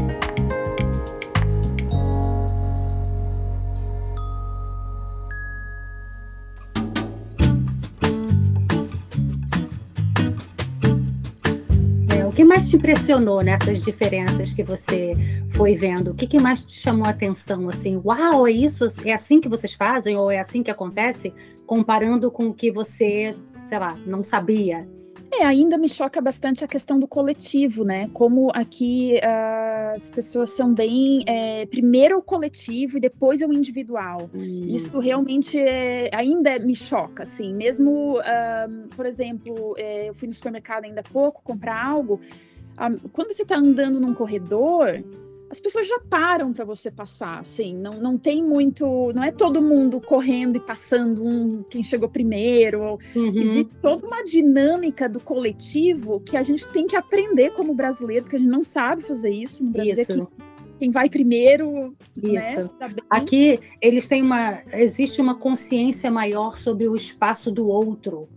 Que 12.38 12.44
mais 12.44 12.70
te 12.70 12.76
impressionou 12.76 13.42
nessas 13.42 13.82
diferenças 13.82 14.52
que 14.52 14.62
você 14.62 15.12
foi 15.48 15.74
vendo? 15.74 16.12
O 16.12 16.14
que, 16.14 16.24
que 16.24 16.38
mais 16.38 16.64
te 16.64 16.78
chamou 16.78 17.04
a 17.04 17.08
atenção? 17.08 17.68
Assim, 17.68 18.00
uau, 18.04 18.46
é 18.46 18.52
isso? 18.52 18.86
É 19.04 19.12
assim 19.12 19.40
que 19.40 19.48
vocês 19.48 19.74
fazem? 19.74 20.16
Ou 20.16 20.30
é 20.30 20.38
assim 20.38 20.62
que 20.62 20.70
acontece? 20.70 21.34
Comparando 21.66 22.30
com 22.30 22.46
o 22.46 22.54
que 22.54 22.70
você, 22.70 23.36
sei 23.64 23.80
lá, 23.80 23.98
não 24.06 24.22
sabia? 24.22 24.88
É, 25.30 25.44
ainda 25.44 25.76
me 25.76 25.88
choca 25.88 26.20
bastante 26.20 26.64
a 26.64 26.68
questão 26.68 26.98
do 26.98 27.06
coletivo, 27.06 27.84
né? 27.84 28.08
Como 28.12 28.50
aqui 28.54 29.16
uh, 29.16 29.94
as 29.94 30.10
pessoas 30.10 30.50
são 30.50 30.72
bem. 30.72 31.22
É, 31.26 31.66
primeiro 31.66 32.18
o 32.18 32.22
coletivo 32.22 32.96
e 32.96 33.00
depois 33.00 33.42
é 33.42 33.46
o 33.46 33.52
individual. 33.52 34.30
Hum. 34.34 34.64
Isso 34.66 34.98
realmente 34.98 35.58
é, 35.58 36.10
ainda 36.14 36.58
me 36.58 36.74
choca, 36.74 37.24
assim. 37.24 37.54
Mesmo, 37.54 38.18
uh, 38.18 38.88
por 38.96 39.04
exemplo, 39.04 39.74
é, 39.76 40.08
eu 40.08 40.14
fui 40.14 40.28
no 40.28 40.34
supermercado 40.34 40.84
ainda 40.84 41.00
há 41.00 41.04
pouco 41.04 41.42
comprar 41.42 41.84
algo. 41.84 42.20
Uh, 42.74 43.08
quando 43.10 43.32
você 43.32 43.42
está 43.42 43.56
andando 43.56 44.00
num 44.00 44.14
corredor 44.14 45.02
as 45.50 45.60
pessoas 45.60 45.86
já 45.86 45.98
param 46.10 46.52
para 46.52 46.64
você 46.64 46.90
passar, 46.90 47.40
assim, 47.40 47.74
não, 47.74 47.94
não 47.94 48.18
tem 48.18 48.42
muito, 48.42 49.12
não 49.14 49.22
é 49.22 49.30
todo 49.30 49.62
mundo 49.62 50.00
correndo 50.00 50.56
e 50.56 50.60
passando 50.60 51.24
um 51.24 51.62
quem 51.70 51.82
chegou 51.82 52.08
primeiro, 52.08 52.98
uhum. 53.16 53.32
existe 53.34 53.72
toda 53.80 54.06
uma 54.06 54.22
dinâmica 54.22 55.08
do 55.08 55.20
coletivo 55.20 56.20
que 56.20 56.36
a 56.36 56.42
gente 56.42 56.68
tem 56.68 56.86
que 56.86 56.96
aprender 56.96 57.50
como 57.52 57.74
brasileiro, 57.74 58.24
porque 58.24 58.36
a 58.36 58.38
gente 58.38 58.50
não 58.50 58.62
sabe 58.62 59.02
fazer 59.02 59.30
isso 59.30 59.64
no 59.64 59.70
Brasil. 59.70 60.02
Isso. 60.02 60.28
Quem 60.78 60.90
vai 60.92 61.08
primeiro, 61.08 61.96
né, 62.16 62.34
isso. 62.36 62.74
Né, 62.78 62.94
Aqui 63.10 63.58
eles 63.80 64.06
têm 64.06 64.22
uma, 64.22 64.60
existe 64.72 65.20
uma 65.20 65.34
consciência 65.34 66.08
maior 66.10 66.56
sobre 66.56 66.86
o 66.86 66.94
espaço 66.94 67.50
do 67.50 67.66
outro 67.66 68.28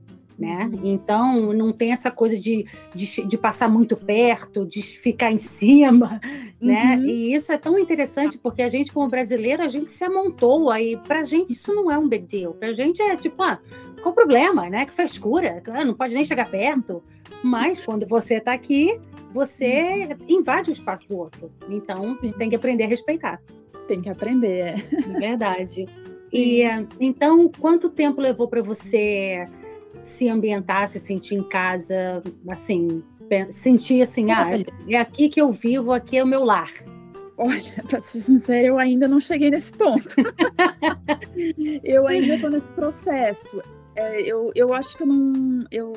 né? 0.42 0.72
Então 0.84 1.54
não 1.54 1.72
tem 1.72 1.92
essa 1.92 2.10
coisa 2.10 2.36
de, 2.36 2.66
de, 2.96 3.28
de, 3.28 3.38
passar 3.38 3.70
muito 3.70 3.96
perto, 3.96 4.66
de 4.66 4.82
ficar 4.82 5.32
em 5.32 5.38
cima, 5.38 6.20
né? 6.60 6.98
Uhum. 6.98 7.06
E 7.06 7.34
isso 7.36 7.52
é 7.52 7.58
tão 7.60 7.78
interessante 7.78 8.40
porque 8.40 8.64
a 8.64 8.70
gente, 8.70 8.92
como 8.92 9.08
brasileiro, 9.08 9.62
a 9.62 9.68
gente 9.68 9.92
se 9.92 10.04
amontou 10.04 10.72
aí. 10.72 10.98
Pra 11.08 11.22
gente 11.22 11.54
isso 11.54 11.72
não 11.76 11.92
é 11.92 11.98
um 11.98 12.10
big 12.10 12.26
deal. 12.26 12.56
Pra 12.56 12.74
gente 12.74 13.00
é 13.04 13.16
tipo, 13.16 13.44
ah, 13.44 13.60
qual 14.02 14.14
o 14.14 14.16
problema, 14.16 14.68
né? 14.68 14.84
Que 14.84 14.92
frescura, 14.92 15.62
ah, 15.68 15.86
não 15.86 15.94
pode 15.94 16.16
nem 16.16 16.26
chegar 16.26 16.50
perto. 16.50 17.04
Mas 17.44 17.80
quando 17.80 18.08
você 18.08 18.36
está 18.36 18.54
aqui, 18.54 19.00
você 19.32 20.10
invade 20.28 20.72
o 20.72 20.74
espaço 20.74 21.08
do 21.08 21.18
outro. 21.20 21.52
Então 21.70 22.18
Sim. 22.20 22.32
tem 22.32 22.50
que 22.50 22.56
aprender 22.56 22.86
a 22.86 22.88
respeitar. 22.88 23.40
Tem 23.88 24.02
que 24.02 24.10
aprender, 24.10 24.60
é. 24.60 24.76
é 24.92 25.20
verdade. 25.20 25.86
E 26.34 26.62
então, 26.98 27.52
quanto 27.60 27.90
tempo 27.90 28.22
levou 28.22 28.48
para 28.48 28.62
você 28.62 29.46
se 30.02 30.30
ambientar, 30.30 30.88
se 30.88 31.00
sentir 31.00 31.36
em 31.36 31.44
casa, 31.44 32.24
assim, 32.48 33.04
sentir 33.50 34.02
assim, 34.02 34.32
ah, 34.32 34.48
é 34.90 34.98
aqui 34.98 35.30
que 35.30 35.40
eu 35.40 35.52
vivo, 35.52 35.92
aqui 35.92 36.18
é 36.18 36.24
o 36.24 36.28
meu 36.28 36.44
lar. 36.44 36.72
Olha, 37.38 37.84
para 37.88 38.00
ser 38.00 38.22
sincera, 38.22 38.68
eu 38.68 38.78
ainda 38.78 39.08
não 39.08 39.20
cheguei 39.20 39.50
nesse 39.50 39.72
ponto. 39.72 40.16
eu 41.84 42.06
ainda 42.08 42.36
estou 42.36 42.50
nesse 42.50 42.72
processo. 42.74 43.62
É, 43.96 44.22
eu, 44.22 44.52
eu 44.54 44.74
acho 44.74 44.96
que 44.96 45.04
eu 45.04 45.08
não. 45.08 45.66
Eu, 45.72 45.94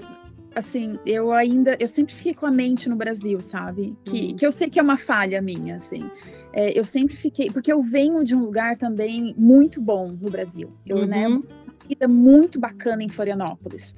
assim, 0.54 0.98
eu 1.04 1.32
ainda, 1.32 1.76
eu 1.78 1.88
sempre 1.88 2.14
fiquei 2.14 2.34
com 2.34 2.46
a 2.46 2.50
mente 2.50 2.88
no 2.88 2.96
Brasil, 2.96 3.40
sabe? 3.40 3.96
Que, 4.04 4.28
uhum. 4.28 4.36
que 4.36 4.46
eu 4.46 4.52
sei 4.52 4.70
que 4.70 4.78
é 4.78 4.82
uma 4.82 4.96
falha 4.96 5.42
minha, 5.42 5.76
assim. 5.76 6.08
É, 6.52 6.78
eu 6.78 6.84
sempre 6.84 7.16
fiquei, 7.16 7.50
porque 7.50 7.70
eu 7.70 7.82
venho 7.82 8.24
de 8.24 8.34
um 8.34 8.40
lugar 8.40 8.76
também 8.78 9.34
muito 9.36 9.80
bom 9.80 10.16
no 10.18 10.30
Brasil. 10.30 10.72
Eu, 10.86 11.06
né, 11.06 11.28
uhum. 11.28 11.40
né, 11.40 11.48
vida 11.88 12.08
muito 12.08 12.58
bacana 12.58 13.02
em 13.02 13.08
Florianópolis 13.08 13.94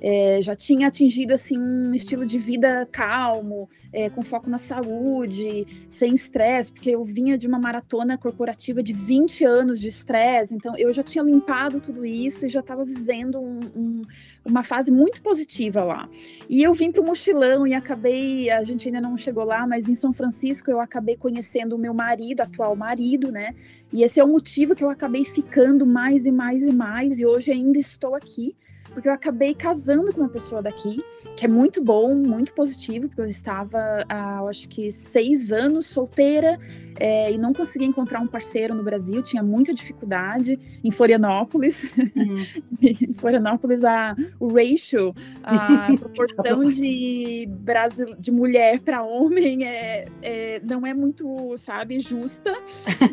é, 0.00 0.40
já 0.40 0.54
tinha 0.54 0.88
atingido 0.88 1.34
assim 1.34 1.58
um 1.58 1.94
estilo 1.94 2.24
de 2.24 2.38
vida 2.38 2.88
calmo, 2.90 3.68
é, 3.92 4.08
com 4.08 4.22
foco 4.22 4.48
na 4.48 4.58
saúde, 4.58 5.66
sem 5.88 6.14
estresse, 6.14 6.72
porque 6.72 6.90
eu 6.90 7.04
vinha 7.04 7.36
de 7.36 7.46
uma 7.46 7.58
maratona 7.58 8.16
corporativa 8.16 8.82
de 8.82 8.92
20 8.92 9.44
anos 9.44 9.78
de 9.78 9.88
estresse, 9.88 10.54
então 10.54 10.74
eu 10.76 10.92
já 10.92 11.02
tinha 11.02 11.22
limpado 11.22 11.80
tudo 11.80 12.04
isso 12.04 12.46
e 12.46 12.48
já 12.48 12.60
estava 12.60 12.84
vivendo 12.84 13.38
um, 13.38 13.60
um, 13.76 14.02
uma 14.44 14.62
fase 14.62 14.90
muito 14.90 15.20
positiva 15.20 15.84
lá. 15.84 16.08
E 16.48 16.62
eu 16.62 16.72
vim 16.72 16.90
para 16.90 17.02
o 17.02 17.04
mochilão 17.04 17.66
e 17.66 17.74
acabei, 17.74 18.50
a 18.50 18.64
gente 18.64 18.88
ainda 18.88 19.00
não 19.00 19.16
chegou 19.16 19.44
lá, 19.44 19.66
mas 19.66 19.88
em 19.88 19.94
São 19.94 20.12
Francisco 20.12 20.70
eu 20.70 20.80
acabei 20.80 21.16
conhecendo 21.16 21.76
o 21.76 21.78
meu 21.78 21.92
marido, 21.92 22.40
atual 22.40 22.74
marido, 22.74 23.30
né? 23.30 23.54
E 23.92 24.02
esse 24.02 24.20
é 24.20 24.24
o 24.24 24.28
motivo 24.28 24.74
que 24.74 24.84
eu 24.84 24.88
acabei 24.88 25.24
ficando 25.24 25.84
mais 25.84 26.24
e 26.24 26.30
mais 26.30 26.62
e 26.62 26.72
mais, 26.72 27.18
e 27.18 27.26
hoje 27.26 27.50
ainda 27.50 27.78
estou 27.78 28.14
aqui 28.14 28.56
porque 28.92 29.08
eu 29.08 29.12
acabei 29.12 29.54
casando 29.54 30.12
com 30.12 30.20
uma 30.20 30.28
pessoa 30.28 30.62
daqui, 30.62 30.98
que 31.36 31.44
é 31.44 31.48
muito 31.48 31.82
bom, 31.82 32.14
muito 32.14 32.52
positivo, 32.52 33.08
porque 33.08 33.20
eu 33.20 33.26
estava 33.26 34.04
há, 34.08 34.40
acho 34.42 34.68
que, 34.68 34.90
seis 34.90 35.52
anos 35.52 35.86
solteira 35.86 36.58
é, 37.00 37.32
e 37.32 37.38
não 37.38 37.54
conseguia 37.54 37.88
encontrar 37.88 38.20
um 38.20 38.26
parceiro 38.26 38.74
no 38.74 38.82
Brasil, 38.82 39.22
tinha 39.22 39.42
muita 39.42 39.72
dificuldade 39.72 40.58
em 40.84 40.90
Florianópolis. 40.90 41.90
Uhum. 42.14 42.44
em 42.82 43.14
Florianópolis, 43.14 43.82
a, 43.84 44.14
o 44.38 44.52
ratio, 44.52 45.14
a 45.42 45.88
proporção 45.98 46.66
de, 46.66 47.48
Brasil, 47.48 48.14
de 48.18 48.30
mulher 48.30 48.80
para 48.80 49.02
homem 49.02 49.64
é, 49.66 50.04
é, 50.20 50.60
não 50.62 50.86
é 50.86 50.92
muito, 50.92 51.56
sabe, 51.56 52.00
justa. 52.00 52.52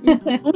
Então, 0.03 0.51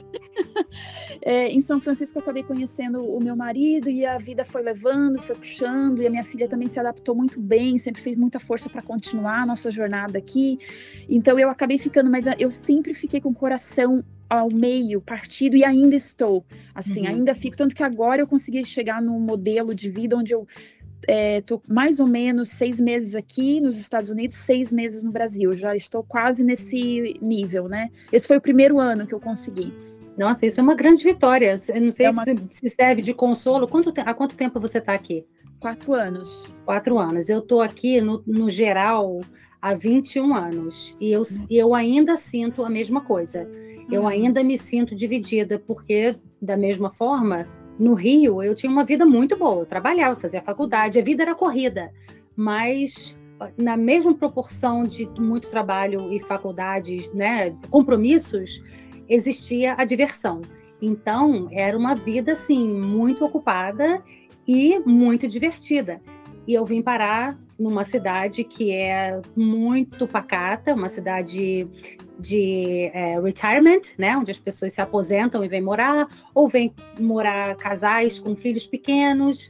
é, 1.21 1.47
em 1.49 1.61
São 1.61 1.79
Francisco, 1.79 2.19
eu 2.19 2.21
acabei 2.21 2.43
conhecendo 2.43 3.01
o 3.01 3.23
meu 3.23 3.35
marido 3.35 3.89
e 3.89 4.05
a 4.05 4.17
vida 4.17 4.43
foi 4.43 4.61
levando, 4.61 5.10
foi 5.19 5.35
puxando, 5.35 6.01
e 6.01 6.07
a 6.07 6.09
minha 6.09 6.23
filha 6.23 6.47
também 6.47 6.67
se 6.67 6.79
adaptou 6.79 7.15
muito 7.15 7.39
bem, 7.39 7.77
sempre 7.77 8.01
fez 8.01 8.15
muita 8.15 8.39
força 8.39 8.69
para 8.69 8.81
continuar 8.81 9.41
a 9.41 9.45
nossa 9.45 9.71
jornada 9.71 10.17
aqui. 10.17 10.59
Então, 11.09 11.37
eu 11.39 11.49
acabei 11.49 11.77
ficando, 11.77 12.09
mas 12.09 12.25
eu 12.39 12.51
sempre 12.51 12.93
fiquei 12.93 13.19
com 13.19 13.29
o 13.29 13.33
coração 13.33 14.03
ao 14.29 14.49
meio, 14.49 15.01
partido, 15.01 15.57
e 15.57 15.65
ainda 15.65 15.93
estou. 15.93 16.45
Assim, 16.73 17.01
uhum. 17.01 17.07
ainda 17.07 17.35
fico. 17.35 17.57
Tanto 17.57 17.75
que 17.75 17.83
agora 17.83 18.21
eu 18.21 18.27
consegui 18.27 18.63
chegar 18.63 19.01
num 19.01 19.19
modelo 19.19 19.75
de 19.75 19.89
vida 19.89 20.15
onde 20.15 20.33
eu 20.33 20.47
estou 21.37 21.61
é, 21.67 21.73
mais 21.73 21.99
ou 21.99 22.07
menos 22.07 22.49
seis 22.49 22.79
meses 22.79 23.15
aqui 23.15 23.59
nos 23.59 23.77
Estados 23.77 24.09
Unidos, 24.09 24.37
seis 24.37 24.71
meses 24.71 25.03
no 25.03 25.11
Brasil. 25.11 25.53
Já 25.53 25.75
estou 25.75 26.01
quase 26.01 26.43
nesse 26.43 27.19
nível, 27.21 27.67
né? 27.67 27.89
Esse 28.11 28.27
foi 28.27 28.37
o 28.37 28.41
primeiro 28.41 28.79
ano 28.79 29.05
que 29.05 29.13
eu 29.13 29.19
consegui. 29.19 29.73
Nossa, 30.17 30.45
isso 30.45 30.59
é 30.59 30.63
uma 30.63 30.75
grande 30.75 31.03
vitória. 31.03 31.59
Eu 31.73 31.81
não 31.81 31.91
sei 31.91 32.05
é 32.05 32.09
uma... 32.09 32.23
se, 32.23 32.37
se, 32.49 32.67
serve 32.69 33.01
de 33.01 33.13
consolo. 33.13 33.67
Quanto, 33.67 33.93
há 33.97 34.13
quanto 34.13 34.37
tempo 34.37 34.59
você 34.59 34.77
está 34.77 34.93
aqui? 34.93 35.25
Quatro 35.59 35.93
anos. 35.93 36.51
Quatro 36.65 36.97
anos. 36.97 37.29
Eu 37.29 37.39
estou 37.39 37.61
aqui, 37.61 38.01
no, 38.01 38.23
no 38.25 38.49
geral, 38.49 39.21
há 39.61 39.73
21 39.73 40.33
anos. 40.33 40.97
E 40.99 41.11
eu, 41.11 41.21
uhum. 41.21 41.45
eu 41.49 41.75
ainda 41.75 42.17
sinto 42.17 42.63
a 42.63 42.69
mesma 42.69 43.01
coisa. 43.01 43.47
Eu 43.89 44.01
uhum. 44.01 44.07
ainda 44.07 44.43
me 44.43 44.57
sinto 44.57 44.95
dividida, 44.95 45.59
porque, 45.59 46.15
da 46.41 46.57
mesma 46.57 46.91
forma, 46.91 47.47
no 47.79 47.93
Rio, 47.93 48.43
eu 48.43 48.53
tinha 48.53 48.71
uma 48.71 48.83
vida 48.83 49.05
muito 49.05 49.37
boa. 49.37 49.61
Eu 49.61 49.65
trabalhava, 49.65 50.19
fazia 50.19 50.41
faculdade, 50.41 50.99
a 50.99 51.03
vida 51.03 51.23
era 51.23 51.35
corrida. 51.35 51.91
Mas 52.35 53.17
na 53.57 53.75
mesma 53.77 54.13
proporção 54.13 54.85
de 54.85 55.09
muito 55.19 55.49
trabalho 55.49 56.11
e 56.11 56.19
faculdades, 56.19 57.11
né, 57.13 57.55
compromissos, 57.69 58.63
existia 59.11 59.75
a 59.77 59.83
diversão. 59.83 60.41
Então, 60.81 61.47
era 61.51 61.77
uma 61.77 61.93
vida 61.93 62.31
assim 62.31 62.67
muito 62.67 63.23
ocupada 63.25 64.01
e 64.47 64.79
muito 64.79 65.27
divertida. 65.27 66.01
E 66.47 66.53
eu 66.53 66.65
vim 66.65 66.81
parar 66.81 67.37
numa 67.59 67.83
cidade 67.83 68.43
que 68.43 68.71
é 68.71 69.21
muito 69.35 70.07
pacata, 70.07 70.73
uma 70.73 70.89
cidade 70.89 71.67
de 72.17 72.89
é, 72.93 73.19
retirement, 73.19 73.81
né, 73.97 74.15
onde 74.17 74.31
as 74.31 74.39
pessoas 74.39 74.73
se 74.73 74.81
aposentam 74.81 75.43
e 75.43 75.47
vêm 75.47 75.61
morar, 75.61 76.07
ou 76.33 76.47
vêm 76.47 76.73
morar 76.99 77.55
casais 77.55 78.17
com 78.17 78.35
filhos 78.35 78.65
pequenos 78.65 79.49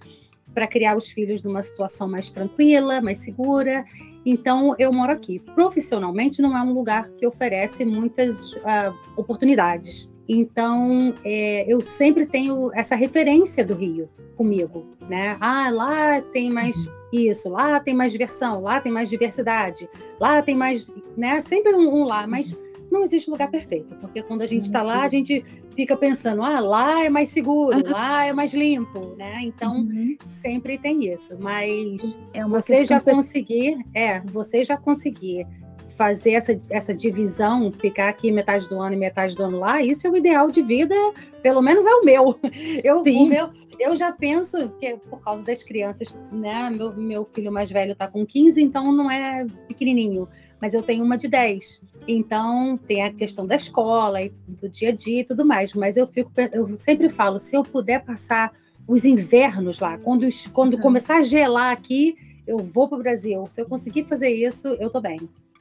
para 0.54 0.68
criar 0.68 0.98
os 0.98 1.10
filhos 1.10 1.44
numa 1.44 1.64
situação 1.64 2.10
mais 2.10 2.30
tranquila, 2.30 3.02
mais 3.02 3.20
segura. 3.20 3.86
Então, 4.26 4.76
eu 4.78 4.92
moro 4.92 5.12
aqui. 5.12 5.40
Profissionalmente, 5.40 6.42
não 6.42 6.58
é 6.58 6.62
um 6.62 6.74
lugar 6.74 7.10
que 7.12 7.26
oferece 7.26 7.84
muitas 7.86 8.54
uh, 8.54 8.94
oportunidades. 9.16 10.12
Então, 10.28 11.14
é, 11.26 11.66
eu 11.68 11.82
sempre 11.82 12.26
tenho 12.26 12.72
essa 12.74 12.96
referência 12.96 13.66
do 13.66 13.76
Rio 13.76 14.10
comigo, 14.38 14.86
né? 15.10 15.38
Ah, 15.42 15.70
lá 15.70 16.22
tem 16.22 16.50
mais 16.50 16.90
isso, 17.12 17.50
lá 17.50 17.80
tem 17.80 17.94
mais 17.94 18.12
diversão, 18.12 18.62
lá 18.62 18.80
tem 18.80 18.92
mais 18.92 19.10
diversidade, 19.10 19.90
lá 20.20 20.42
tem 20.42 20.56
mais, 20.56 20.94
né? 21.18 21.42
Sempre 21.42 21.76
um, 21.76 21.98
um 21.98 22.04
lá, 22.06 22.26
mas 22.26 22.56
não 22.92 23.04
existe 23.04 23.30
lugar 23.30 23.50
perfeito, 23.50 23.96
porque 23.96 24.22
quando 24.22 24.42
a 24.42 24.46
gente 24.46 24.64
está 24.64 24.82
lá, 24.82 25.04
a 25.04 25.08
gente 25.08 25.44
fica 25.76 25.96
pensando, 25.96 26.44
ah, 26.44 26.60
lá 26.60 27.06
é 27.06 27.10
mais 27.10 27.30
seguro, 27.30 27.82
lá 27.90 28.26
é 28.26 28.34
mais 28.34 28.54
limpo, 28.54 29.16
né? 29.18 29.40
Então, 29.44 29.78
uhum. 29.78 30.18
sempre 30.26 30.78
tem 30.78 31.12
isso. 31.12 31.38
Mas 31.40 32.20
é 32.34 32.46
você 32.46 32.86
já 32.86 33.00
conseguir, 33.00 33.78
é, 33.94 34.20
você 34.20 34.64
já 34.64 34.76
conseguir 34.76 35.48
fazer 35.92 36.32
essa, 36.32 36.58
essa 36.70 36.96
divisão, 36.96 37.72
ficar 37.74 38.10
aqui 38.10 38.32
metade 38.32 38.68
do 38.68 38.80
ano 38.80 38.96
e 38.96 38.98
metade 38.98 39.36
do 39.36 39.44
ano 39.44 39.60
lá, 39.60 39.82
isso 39.82 40.08
é 40.08 40.10
o 40.10 40.16
ideal 40.16 40.50
de 40.50 40.62
vida, 40.62 40.96
pelo 41.44 41.62
menos 41.62 41.86
é 41.86 41.94
o 41.94 42.04
meu. 42.04 42.40
Eu, 42.84 43.02
o 43.02 43.28
meu, 43.28 43.50
eu 43.80 43.96
já 43.96 44.12
penso 44.12 44.70
que 44.80 44.98
por 44.98 45.24
causa 45.24 45.44
das 45.44 45.62
crianças, 45.62 46.16
né? 46.32 46.70
Meu, 46.70 46.96
meu 46.96 47.26
filho 47.26 47.52
mais 47.52 47.70
velho 47.70 47.92
está 47.92 48.08
com 48.08 48.26
15, 48.26 48.62
então 48.62 48.92
não 48.92 49.10
é 49.10 49.46
pequenininho, 49.68 50.28
mas 50.62 50.76
eu 50.76 50.84
tenho 50.84 51.04
uma 51.04 51.18
de 51.18 51.28
10. 51.28 51.82
Então, 52.08 52.78
tem 52.78 53.04
a 53.04 53.12
questão 53.12 53.46
da 53.48 53.56
escola 53.56 54.22
e 54.22 54.32
do 54.48 54.70
dia 54.70 54.90
a 54.90 54.92
dia 54.92 55.22
e 55.22 55.24
tudo 55.24 55.44
mais. 55.44 55.74
Mas 55.74 55.98
eu 55.98 56.06
fico, 56.06 56.32
eu 56.54 56.78
sempre 56.78 57.10
falo, 57.10 57.40
se 57.40 57.56
eu 57.56 57.64
puder 57.64 58.04
passar 58.04 58.54
os 58.88 59.04
invernos 59.04 59.80
lá, 59.80 59.98
quando, 59.98 60.28
quando 60.54 60.76
uhum. 60.76 60.80
começar 60.80 61.18
a 61.18 61.22
gelar 61.22 61.72
aqui, 61.72 62.16
eu 62.46 62.60
vou 62.60 62.88
para 62.88 62.98
o 62.98 63.02
Brasil. 63.02 63.46
Se 63.50 63.62
eu 63.62 63.66
conseguir 63.66 64.04
fazer 64.04 64.30
isso, 64.30 64.68
eu 64.80 64.90
tô 64.90 65.02
bem. 65.02 65.20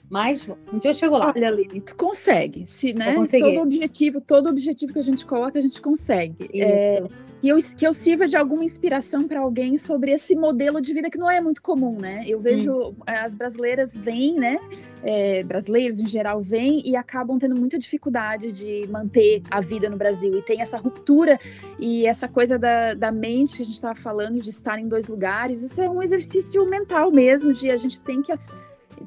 Mas 0.08 0.48
um 0.72 0.78
dia 0.78 0.90
eu 0.90 0.94
chego 0.94 1.16
lá. 1.16 1.32
Olha, 1.34 1.50
Lili, 1.50 1.80
tu 1.80 1.94
consegue. 1.94 2.66
Se, 2.66 2.92
né? 2.92 3.14
Todo 3.14 3.60
objetivo, 3.60 4.20
todo 4.20 4.48
objetivo 4.48 4.92
que 4.92 4.98
a 4.98 5.04
gente 5.04 5.24
coloca, 5.24 5.58
a 5.58 5.62
gente 5.62 5.80
consegue. 5.80 6.50
É, 6.52 6.96
isso. 6.96 7.04
É, 7.06 7.29
que 7.40 7.48
eu, 7.48 7.58
que 7.76 7.86
eu 7.86 7.92
sirva 7.94 8.28
de 8.28 8.36
alguma 8.36 8.62
inspiração 8.62 9.26
para 9.26 9.40
alguém 9.40 9.78
sobre 9.78 10.12
esse 10.12 10.36
modelo 10.36 10.80
de 10.80 10.92
vida 10.92 11.08
que 11.08 11.16
não 11.16 11.30
é 11.30 11.40
muito 11.40 11.62
comum, 11.62 11.98
né? 11.98 12.22
Eu 12.26 12.38
vejo 12.38 12.90
hum. 12.90 12.96
as 13.06 13.34
brasileiras 13.34 13.96
vêm, 13.96 14.34
né? 14.34 14.58
É, 15.02 15.42
brasileiros 15.42 16.00
em 16.00 16.06
geral 16.06 16.42
vêm 16.42 16.82
e 16.84 16.94
acabam 16.94 17.38
tendo 17.38 17.56
muita 17.56 17.78
dificuldade 17.78 18.52
de 18.52 18.86
manter 18.88 19.42
a 19.50 19.62
vida 19.62 19.88
no 19.88 19.96
Brasil. 19.96 20.36
E 20.36 20.42
tem 20.42 20.60
essa 20.60 20.76
ruptura 20.76 21.38
e 21.78 22.04
essa 22.04 22.28
coisa 22.28 22.58
da, 22.58 22.92
da 22.92 23.10
mente 23.10 23.56
que 23.56 23.62
a 23.62 23.64
gente 23.64 23.76
estava 23.76 23.94
falando, 23.94 24.38
de 24.38 24.50
estar 24.50 24.78
em 24.78 24.86
dois 24.86 25.08
lugares. 25.08 25.62
Isso 25.62 25.80
é 25.80 25.88
um 25.88 26.02
exercício 26.02 26.68
mental 26.68 27.10
mesmo, 27.10 27.54
de 27.54 27.70
a 27.70 27.76
gente 27.76 28.02
tem 28.02 28.20
que 28.20 28.30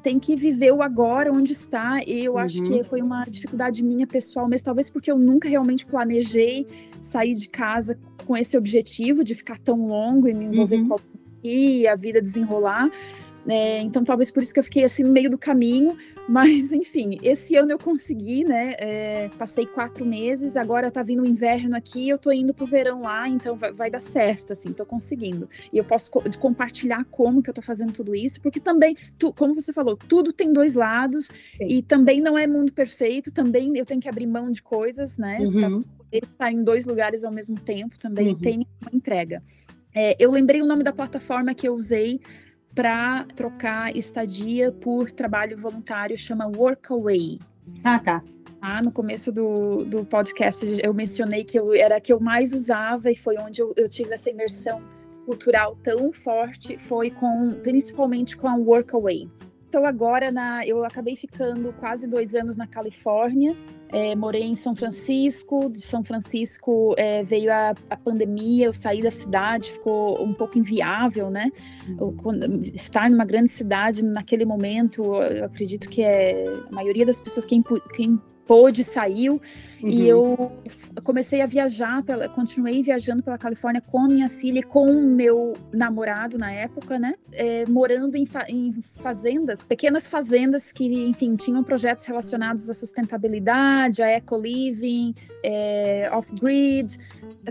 tem 0.02 0.18
que 0.18 0.34
viver 0.34 0.72
o 0.72 0.82
agora 0.82 1.32
onde 1.32 1.52
está. 1.52 2.00
E 2.04 2.24
eu 2.24 2.32
uhum. 2.32 2.38
acho 2.38 2.60
que 2.60 2.82
foi 2.82 3.00
uma 3.00 3.24
dificuldade 3.26 3.80
minha 3.80 4.08
pessoal, 4.08 4.48
mas 4.48 4.60
talvez 4.60 4.90
porque 4.90 5.10
eu 5.10 5.16
nunca 5.16 5.48
realmente 5.48 5.86
planejei 5.86 6.66
sair 7.00 7.34
de 7.34 7.48
casa 7.48 7.96
com 8.24 8.36
esse 8.36 8.56
objetivo 8.56 9.22
de 9.22 9.34
ficar 9.34 9.58
tão 9.58 9.86
longo 9.86 10.28
e 10.28 10.34
me 10.34 10.46
envolver 10.46 10.76
uhum. 10.76 10.88
com 10.88 11.00
e 11.44 11.86
a 11.86 11.94
vida 11.94 12.22
desenrolar. 12.22 12.90
É, 13.46 13.80
então, 13.80 14.02
talvez 14.02 14.30
por 14.30 14.42
isso 14.42 14.54
que 14.54 14.58
eu 14.58 14.64
fiquei 14.64 14.84
assim 14.84 15.02
no 15.02 15.12
meio 15.12 15.28
do 15.28 15.36
caminho, 15.36 15.96
mas 16.26 16.72
enfim, 16.72 17.18
esse 17.22 17.56
ano 17.56 17.72
eu 17.72 17.78
consegui, 17.78 18.42
né? 18.44 18.74
É, 18.78 19.30
passei 19.38 19.66
quatro 19.66 20.04
meses, 20.04 20.56
agora 20.56 20.90
tá 20.90 21.02
vindo 21.02 21.22
o 21.22 21.26
inverno 21.26 21.76
aqui, 21.76 22.08
eu 22.08 22.18
tô 22.18 22.32
indo 22.32 22.54
pro 22.54 22.66
verão 22.66 23.02
lá, 23.02 23.28
então 23.28 23.54
vai, 23.56 23.72
vai, 23.72 23.90
dar 23.90 24.00
certo, 24.00 24.52
assim, 24.52 24.72
tô 24.72 24.86
conseguindo. 24.86 25.48
E 25.72 25.76
eu 25.76 25.84
posso 25.84 26.10
co 26.10 26.22
compartilhar 26.38 27.04
como 27.10 27.42
que 27.42 27.50
eu 27.50 27.54
tô 27.54 27.60
fazendo 27.60 27.92
tudo 27.92 28.14
isso, 28.14 28.40
porque 28.40 28.58
também, 28.58 28.96
tu, 29.18 29.32
como 29.32 29.54
você 29.54 29.72
falou, 29.72 29.96
tudo 29.96 30.32
tem 30.32 30.52
dois 30.52 30.74
lados, 30.74 31.26
Sim. 31.26 31.66
e 31.68 31.82
também 31.82 32.20
não 32.20 32.38
é 32.38 32.46
mundo 32.46 32.72
perfeito, 32.72 33.30
também 33.30 33.76
eu 33.76 33.84
tenho 33.84 34.00
que 34.00 34.08
abrir 34.08 34.26
mão 34.26 34.50
de 34.50 34.62
coisas, 34.62 35.18
né? 35.18 35.38
Uhum. 35.40 35.52
Pra 35.52 35.93
estar 36.18 36.52
em 36.52 36.62
dois 36.62 36.84
lugares 36.84 37.24
ao 37.24 37.32
mesmo 37.32 37.58
tempo, 37.58 37.98
também 37.98 38.28
uhum. 38.28 38.38
tem 38.38 38.66
uma 38.80 38.90
entrega. 38.92 39.42
É, 39.94 40.16
eu 40.18 40.30
lembrei 40.30 40.60
o 40.60 40.66
nome 40.66 40.82
da 40.82 40.92
plataforma 40.92 41.54
que 41.54 41.68
eu 41.68 41.74
usei 41.74 42.20
para 42.74 43.24
trocar 43.36 43.96
estadia 43.96 44.72
por 44.72 45.10
trabalho 45.10 45.56
voluntário, 45.56 46.18
chama 46.18 46.46
Workaway. 46.46 47.38
Ah, 47.84 47.98
tá. 47.98 48.22
Ah, 48.60 48.82
no 48.82 48.90
começo 48.90 49.30
do, 49.30 49.84
do 49.84 50.04
podcast 50.04 50.66
eu 50.82 50.92
mencionei 50.94 51.44
que 51.44 51.58
eu, 51.58 51.72
era 51.72 51.96
a 51.96 52.00
que 52.00 52.12
eu 52.12 52.18
mais 52.18 52.52
usava 52.52 53.10
e 53.10 53.14
foi 53.14 53.36
onde 53.38 53.60
eu, 53.60 53.72
eu 53.76 53.88
tive 53.88 54.12
essa 54.12 54.30
imersão 54.30 54.82
cultural 55.24 55.76
tão 55.82 56.12
forte 56.12 56.78
foi 56.78 57.10
com, 57.10 57.52
principalmente 57.62 58.36
com 58.36 58.48
a 58.48 58.54
Workaway. 58.54 59.28
Estou 59.66 59.84
agora 59.84 60.30
na, 60.30 60.66
eu 60.66 60.84
acabei 60.84 61.16
ficando 61.16 61.72
quase 61.74 62.08
dois 62.08 62.34
anos 62.34 62.56
na 62.56 62.66
Califórnia. 62.66 63.56
É, 63.94 64.16
morei 64.16 64.42
em 64.42 64.56
São 64.56 64.74
Francisco. 64.74 65.70
De 65.70 65.80
São 65.80 66.02
Francisco 66.02 66.94
é, 66.98 67.22
veio 67.22 67.52
a, 67.52 67.74
a, 67.88 67.96
pandemia, 67.96 68.66
eu 68.66 68.72
saí 68.72 69.00
da 69.00 69.10
cidade, 69.10 69.70
ficou 69.70 70.20
um 70.20 70.34
pouco 70.34 70.58
inviável, 70.58 71.30
né? 71.30 71.52
Uhum. 71.88 72.62
estar 72.74 73.08
numa 73.08 73.24
grande 73.24 73.50
cidade 73.50 74.04
naquele 74.04 74.44
momento, 74.44 75.04
eu 75.04 75.44
acredito 75.44 75.88
que 75.88 76.02
é 76.02 76.44
a 76.68 76.74
maioria 76.74 77.06
das 77.06 77.20
pessoas 77.20 77.46
que, 77.46 77.62
que 77.94 78.18
pôde, 78.46 78.84
saiu, 78.84 79.40
uhum. 79.82 79.88
e 79.88 80.08
eu 80.08 80.52
comecei 81.02 81.40
a 81.40 81.46
viajar, 81.46 82.02
pela, 82.02 82.28
continuei 82.28 82.82
viajando 82.82 83.22
pela 83.22 83.38
Califórnia 83.38 83.80
com 83.80 84.02
minha 84.02 84.28
filha 84.28 84.60
e 84.60 84.62
com 84.62 84.90
o 84.90 85.02
meu 85.02 85.54
namorado 85.72 86.38
na 86.38 86.52
época, 86.52 86.98
né? 86.98 87.14
É, 87.32 87.66
morando 87.66 88.16
em, 88.16 88.26
fa 88.26 88.44
em, 88.48 88.80
fazendas, 88.82 89.64
pequenas 89.64 90.08
fazendas 90.08 90.72
que, 90.72 90.84
enfim, 91.06 91.36
tinham 91.36 91.62
projetos 91.62 92.04
relacionados 92.04 92.68
à 92.68 92.74
sustentabilidade, 92.74 94.02
a 94.02 94.08
eco-living, 94.08 95.14
é, 95.42 96.08
off-grid, 96.12 96.98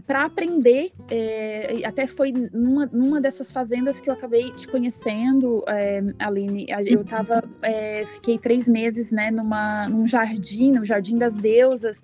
para 0.05 0.25
aprender. 0.25 0.91
É, 1.09 1.81
até 1.85 2.07
foi 2.07 2.31
numa, 2.31 2.85
numa 2.87 3.21
dessas 3.21 3.51
fazendas 3.51 4.01
que 4.01 4.09
eu 4.09 4.13
acabei 4.13 4.51
te 4.51 4.67
conhecendo, 4.67 5.63
é, 5.67 6.01
Aline. 6.19 6.65
Eu 6.85 7.03
tava, 7.03 7.43
é, 7.61 8.05
fiquei 8.05 8.37
três 8.37 8.67
meses, 8.67 9.11
né, 9.11 9.31
numa, 9.31 9.87
num 9.89 10.05
jardim, 10.05 10.71
no 10.71 10.85
Jardim 10.85 11.17
das 11.17 11.37
Deusas, 11.37 12.01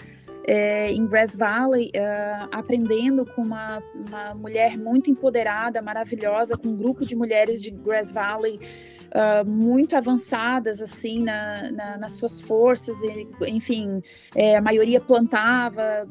é, 0.50 0.92
em 0.92 1.06
Grass 1.06 1.36
Valley, 1.36 1.92
uh, 1.96 2.48
aprendendo 2.52 3.24
com 3.24 3.44
uma, 3.44 3.84
uma, 3.94 4.34
mulher 4.34 4.80
muito 4.80 5.12
empoderada, 5.12 5.80
maravilhosa, 5.80 6.58
com 6.58 6.70
um 6.70 6.76
grupo 6.76 7.06
de 7.06 7.16
mulheres 7.16 7.62
de 7.62 7.70
Grass 7.70 8.12
Valley 8.12 8.60
uh, 9.14 9.48
muito 9.48 9.96
avançadas, 9.96 10.82
assim, 10.82 11.24
na, 11.24 11.72
na, 11.72 11.98
nas 11.98 12.14
suas 12.14 12.42
forças, 12.42 12.98
e, 13.04 13.28
enfim, 13.48 14.02
é, 14.36 14.56
a 14.56 14.62
maioria 14.62 15.00
plantava. 15.00 16.08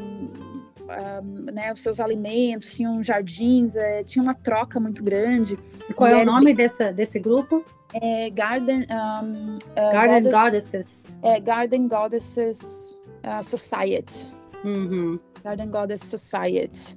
Né, 1.53 1.73
os 1.73 1.81
seus 1.81 2.01
alimentos, 2.01 2.75
tinham 2.75 3.03
jardins, 3.03 3.77
é, 3.77 4.03
tinha 4.03 4.23
uma 4.23 4.35
troca 4.35 4.81
muito 4.81 5.03
grande. 5.03 5.59
E 5.89 5.93
qual 5.93 6.09
é 6.09 6.23
o 6.23 6.25
nome 6.25 6.55
dessa, 6.55 6.93
desse 6.93 7.21
grupo? 7.21 7.65
É 7.95 8.29
Garden, 8.31 8.87
um, 8.91 9.55
uh, 9.55 9.93
Garden 9.93 10.23
Goddess, 10.25 10.33
Goddesses. 10.33 11.17
É 11.23 11.41
Garden 11.41 11.89
Goddesses 11.89 12.99
uh, 13.25 13.43
Society. 13.43 14.29
Uhum. 14.65 15.19
Garden 15.43 15.71
Goddess 15.71 16.05
Society. 16.05 16.97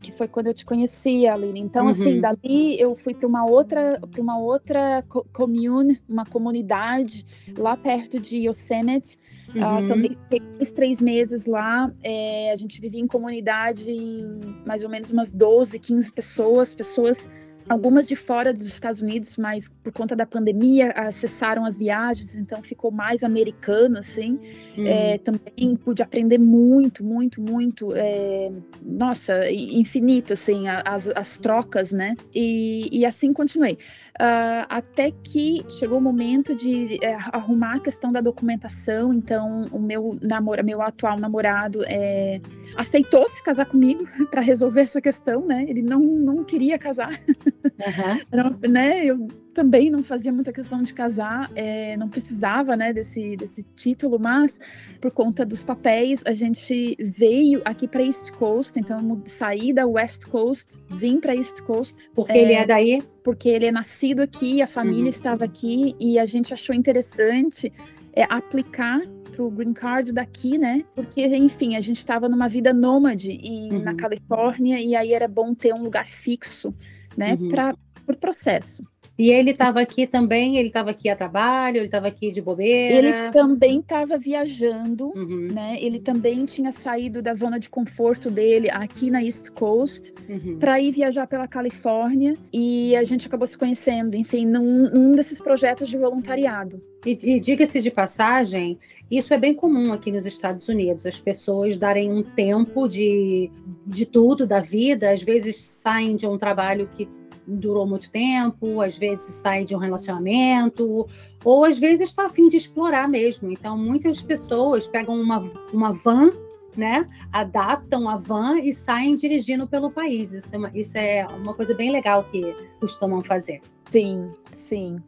Que 0.00 0.10
foi 0.10 0.26
quando 0.26 0.46
eu 0.46 0.54
te 0.54 0.64
conheci, 0.64 1.26
Aline. 1.26 1.60
Então, 1.60 1.88
assim, 1.88 2.02
uhum. 2.02 2.08
assim, 2.08 2.20
dali 2.42 2.80
eu 2.80 2.94
fui 2.94 3.12
para 3.12 3.26
uma 3.28 3.44
outra, 3.44 4.00
para 4.10 4.20
uma 4.20 4.38
outra 4.38 5.04
commune, 5.30 6.00
uma 6.08 6.24
comunidade 6.24 7.24
lá 7.58 7.76
perto 7.76 8.18
de 8.18 8.48
Yosemite. 8.48 9.18
Ah, 9.58 9.78
uhum. 9.78 9.84
Uh, 9.84 9.86
também 9.86 10.10
fiquei 10.10 10.40
três 10.74 11.00
meses 11.00 11.46
lá. 11.46 11.90
É, 12.02 12.52
a 12.52 12.56
gente 12.56 12.80
vivia 12.80 13.00
em 13.00 13.06
comunidade 13.06 13.90
em 13.90 14.56
mais 14.66 14.84
ou 14.84 14.90
menos 14.90 15.10
umas 15.10 15.30
12, 15.30 15.78
15 15.78 16.12
pessoas, 16.12 16.74
pessoas 16.74 17.28
algumas 17.68 18.08
de 18.08 18.16
fora 18.16 18.52
dos 18.52 18.66
Estados 18.66 19.00
Unidos, 19.00 19.36
mas 19.36 19.68
por 19.68 19.92
conta 19.92 20.16
da 20.16 20.26
pandemia 20.26 20.90
acessaram 20.90 21.64
as 21.64 21.78
viagens, 21.78 22.36
então 22.36 22.62
ficou 22.62 22.90
mais 22.90 23.22
americano, 23.22 23.98
assim. 23.98 24.38
Hum. 24.76 24.86
É, 24.86 25.18
também 25.18 25.76
pude 25.76 26.02
aprender 26.02 26.38
muito, 26.38 27.04
muito, 27.04 27.40
muito. 27.40 27.92
É, 27.94 28.50
nossa, 28.82 29.50
infinito, 29.50 30.32
assim, 30.32 30.64
as, 30.68 31.08
as 31.10 31.38
trocas, 31.38 31.92
né? 31.92 32.16
E, 32.34 32.88
e 32.92 33.06
assim 33.06 33.32
continuei. 33.32 33.74
Uh, 34.20 34.66
até 34.68 35.10
que 35.10 35.64
chegou 35.68 35.98
o 35.98 36.00
momento 36.00 36.54
de 36.54 36.98
é, 37.02 37.14
arrumar 37.32 37.76
a 37.76 37.80
questão 37.80 38.12
da 38.12 38.20
documentação, 38.20 39.14
então 39.14 39.62
o 39.72 39.78
meu 39.78 40.18
namoro, 40.20 40.64
meu 40.64 40.82
atual 40.82 41.18
namorado 41.18 41.82
é, 41.86 42.40
aceitou 42.76 43.26
se 43.28 43.42
casar 43.42 43.66
comigo 43.66 44.06
para 44.30 44.40
resolver 44.40 44.82
essa 44.82 45.00
questão, 45.00 45.46
né? 45.46 45.64
Ele 45.68 45.82
não, 45.82 46.00
não 46.00 46.44
queria 46.44 46.78
casar. 46.78 47.18
Uhum. 47.64 48.56
né? 48.70 49.04
Eu 49.04 49.28
também 49.52 49.90
não 49.90 50.02
fazia 50.02 50.32
muita 50.32 50.52
questão 50.52 50.82
de 50.82 50.94
casar, 50.94 51.50
é, 51.54 51.96
não 51.96 52.08
precisava, 52.08 52.76
né, 52.76 52.92
desse, 52.92 53.36
desse 53.36 53.64
título, 53.76 54.18
mas 54.18 54.58
por 55.00 55.10
conta 55.10 55.44
dos 55.44 55.62
papéis, 55.62 56.22
a 56.24 56.32
gente 56.32 56.96
veio 56.98 57.60
aqui 57.64 57.88
para 57.88 58.02
East 58.02 58.30
Coast, 58.32 58.78
então 58.78 59.00
eu 59.00 59.22
saí 59.26 59.72
da 59.72 59.86
West 59.86 60.26
Coast, 60.26 60.78
vim 60.88 61.20
para 61.20 61.34
East 61.34 61.62
Coast. 61.62 62.10
Porque 62.14 62.32
é, 62.32 62.42
ele 62.42 62.52
é 62.52 62.64
daí? 62.64 63.02
Porque 63.24 63.48
ele 63.48 63.66
é 63.66 63.72
nascido 63.72 64.20
aqui, 64.20 64.62
a 64.62 64.66
família 64.66 65.02
uhum. 65.02 65.08
estava 65.08 65.44
aqui 65.44 65.94
e 65.98 66.18
a 66.18 66.24
gente 66.24 66.54
achou 66.54 66.74
interessante 66.74 67.72
é, 68.12 68.24
aplicar 68.24 69.00
para 69.30 69.42
o 69.42 69.50
green 69.50 69.72
card 69.72 70.12
daqui, 70.12 70.58
né? 70.58 70.84
Porque, 70.94 71.26
enfim, 71.26 71.76
a 71.76 71.80
gente 71.80 71.98
estava 71.98 72.28
numa 72.28 72.48
vida 72.48 72.72
nômade 72.72 73.30
e, 73.30 73.70
uhum. 73.72 73.82
na 73.82 73.94
Califórnia 73.94 74.80
e 74.80 74.94
aí 74.94 75.12
era 75.12 75.28
bom 75.28 75.54
ter 75.54 75.72
um 75.72 75.82
lugar 75.82 76.08
fixo 76.08 76.74
né, 77.16 77.36
uhum. 77.40 77.48
para 77.48 77.72
o 77.72 77.90
pro 78.06 78.16
processo. 78.16 78.84
E 79.20 79.30
ele 79.30 79.50
estava 79.50 79.82
aqui 79.82 80.06
também, 80.06 80.56
ele 80.56 80.68
estava 80.68 80.92
aqui 80.92 81.06
a 81.10 81.14
trabalho, 81.14 81.76
ele 81.76 81.84
estava 81.84 82.08
aqui 82.08 82.30
de 82.30 82.40
bobeira. 82.40 83.06
Ele 83.06 83.30
também 83.30 83.80
estava 83.80 84.16
viajando, 84.16 85.12
uhum. 85.14 85.48
né? 85.52 85.76
Ele 85.78 85.98
também 85.98 86.46
tinha 86.46 86.72
saído 86.72 87.20
da 87.20 87.34
zona 87.34 87.60
de 87.60 87.68
conforto 87.68 88.30
dele 88.30 88.70
aqui 88.70 89.10
na 89.10 89.22
East 89.22 89.50
Coast 89.50 90.14
uhum. 90.26 90.58
para 90.58 90.80
ir 90.80 90.92
viajar 90.92 91.26
pela 91.26 91.46
Califórnia 91.46 92.34
e 92.50 92.96
a 92.96 93.04
gente 93.04 93.26
acabou 93.26 93.46
se 93.46 93.58
conhecendo, 93.58 94.16
enfim, 94.16 94.46
num, 94.46 94.88
num 94.88 95.12
desses 95.12 95.38
projetos 95.38 95.90
de 95.90 95.98
voluntariado. 95.98 96.82
E, 97.04 97.18
e 97.22 97.40
diga-se 97.40 97.82
de 97.82 97.90
passagem, 97.90 98.78
isso 99.10 99.34
é 99.34 99.38
bem 99.38 99.54
comum 99.54 99.92
aqui 99.92 100.12
nos 100.12 100.24
Estados 100.24 100.68
Unidos, 100.68 101.04
as 101.04 101.20
pessoas 101.20 101.76
darem 101.76 102.12
um 102.12 102.22
tempo 102.22 102.88
de, 102.88 103.50
de 103.86 104.06
tudo 104.06 104.46
da 104.46 104.60
vida, 104.60 105.10
às 105.10 105.22
vezes 105.22 105.56
saem 105.56 106.14
de 106.14 106.26
um 106.26 106.38
trabalho 106.38 106.88
que 106.96 107.08
durou 107.46 107.86
muito 107.86 108.10
tempo, 108.10 108.80
às 108.80 108.96
vezes 108.96 109.34
sai 109.34 109.64
de 109.64 109.74
um 109.74 109.78
relacionamento, 109.78 111.06
ou 111.44 111.64
às 111.64 111.78
vezes 111.78 112.08
está 112.10 112.26
a 112.26 112.30
fim 112.30 112.46
de 112.48 112.56
explorar 112.56 113.08
mesmo. 113.08 113.50
Então, 113.50 113.76
muitas 113.76 114.22
pessoas 114.22 114.86
pegam 114.86 115.20
uma, 115.20 115.40
uma 115.72 115.92
van, 115.92 116.32
né, 116.76 117.08
adaptam 117.32 118.08
a 118.08 118.16
van 118.16 118.58
e 118.58 118.72
saem 118.72 119.16
dirigindo 119.16 119.66
pelo 119.66 119.90
país. 119.90 120.32
Isso 120.32 120.54
é 120.54 120.58
uma, 120.58 120.70
isso 120.72 120.98
é 120.98 121.26
uma 121.26 121.54
coisa 121.54 121.74
bem 121.74 121.90
legal 121.90 122.24
que 122.30 122.54
costumam 122.78 123.24
fazer. 123.24 123.60
Sim, 123.90 124.30
sim. 124.52 125.00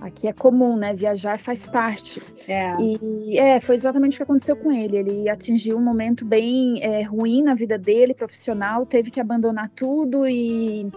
Aqui 0.00 0.28
é 0.28 0.32
comum, 0.32 0.76
né? 0.76 0.94
Viajar 0.94 1.40
faz 1.40 1.66
parte. 1.66 2.22
É. 2.46 2.74
E 2.80 3.38
é, 3.38 3.60
foi 3.60 3.74
exatamente 3.74 4.14
o 4.14 4.16
que 4.18 4.22
aconteceu 4.22 4.56
com 4.56 4.70
ele. 4.70 4.96
Ele 4.96 5.28
atingiu 5.28 5.76
um 5.76 5.82
momento 5.82 6.24
bem 6.24 6.82
é, 6.82 7.02
ruim 7.02 7.42
na 7.42 7.54
vida 7.54 7.76
dele, 7.76 8.14
profissional, 8.14 8.86
teve 8.86 9.10
que 9.10 9.20
abandonar 9.20 9.70
tudo 9.74 10.26
e 10.26 10.88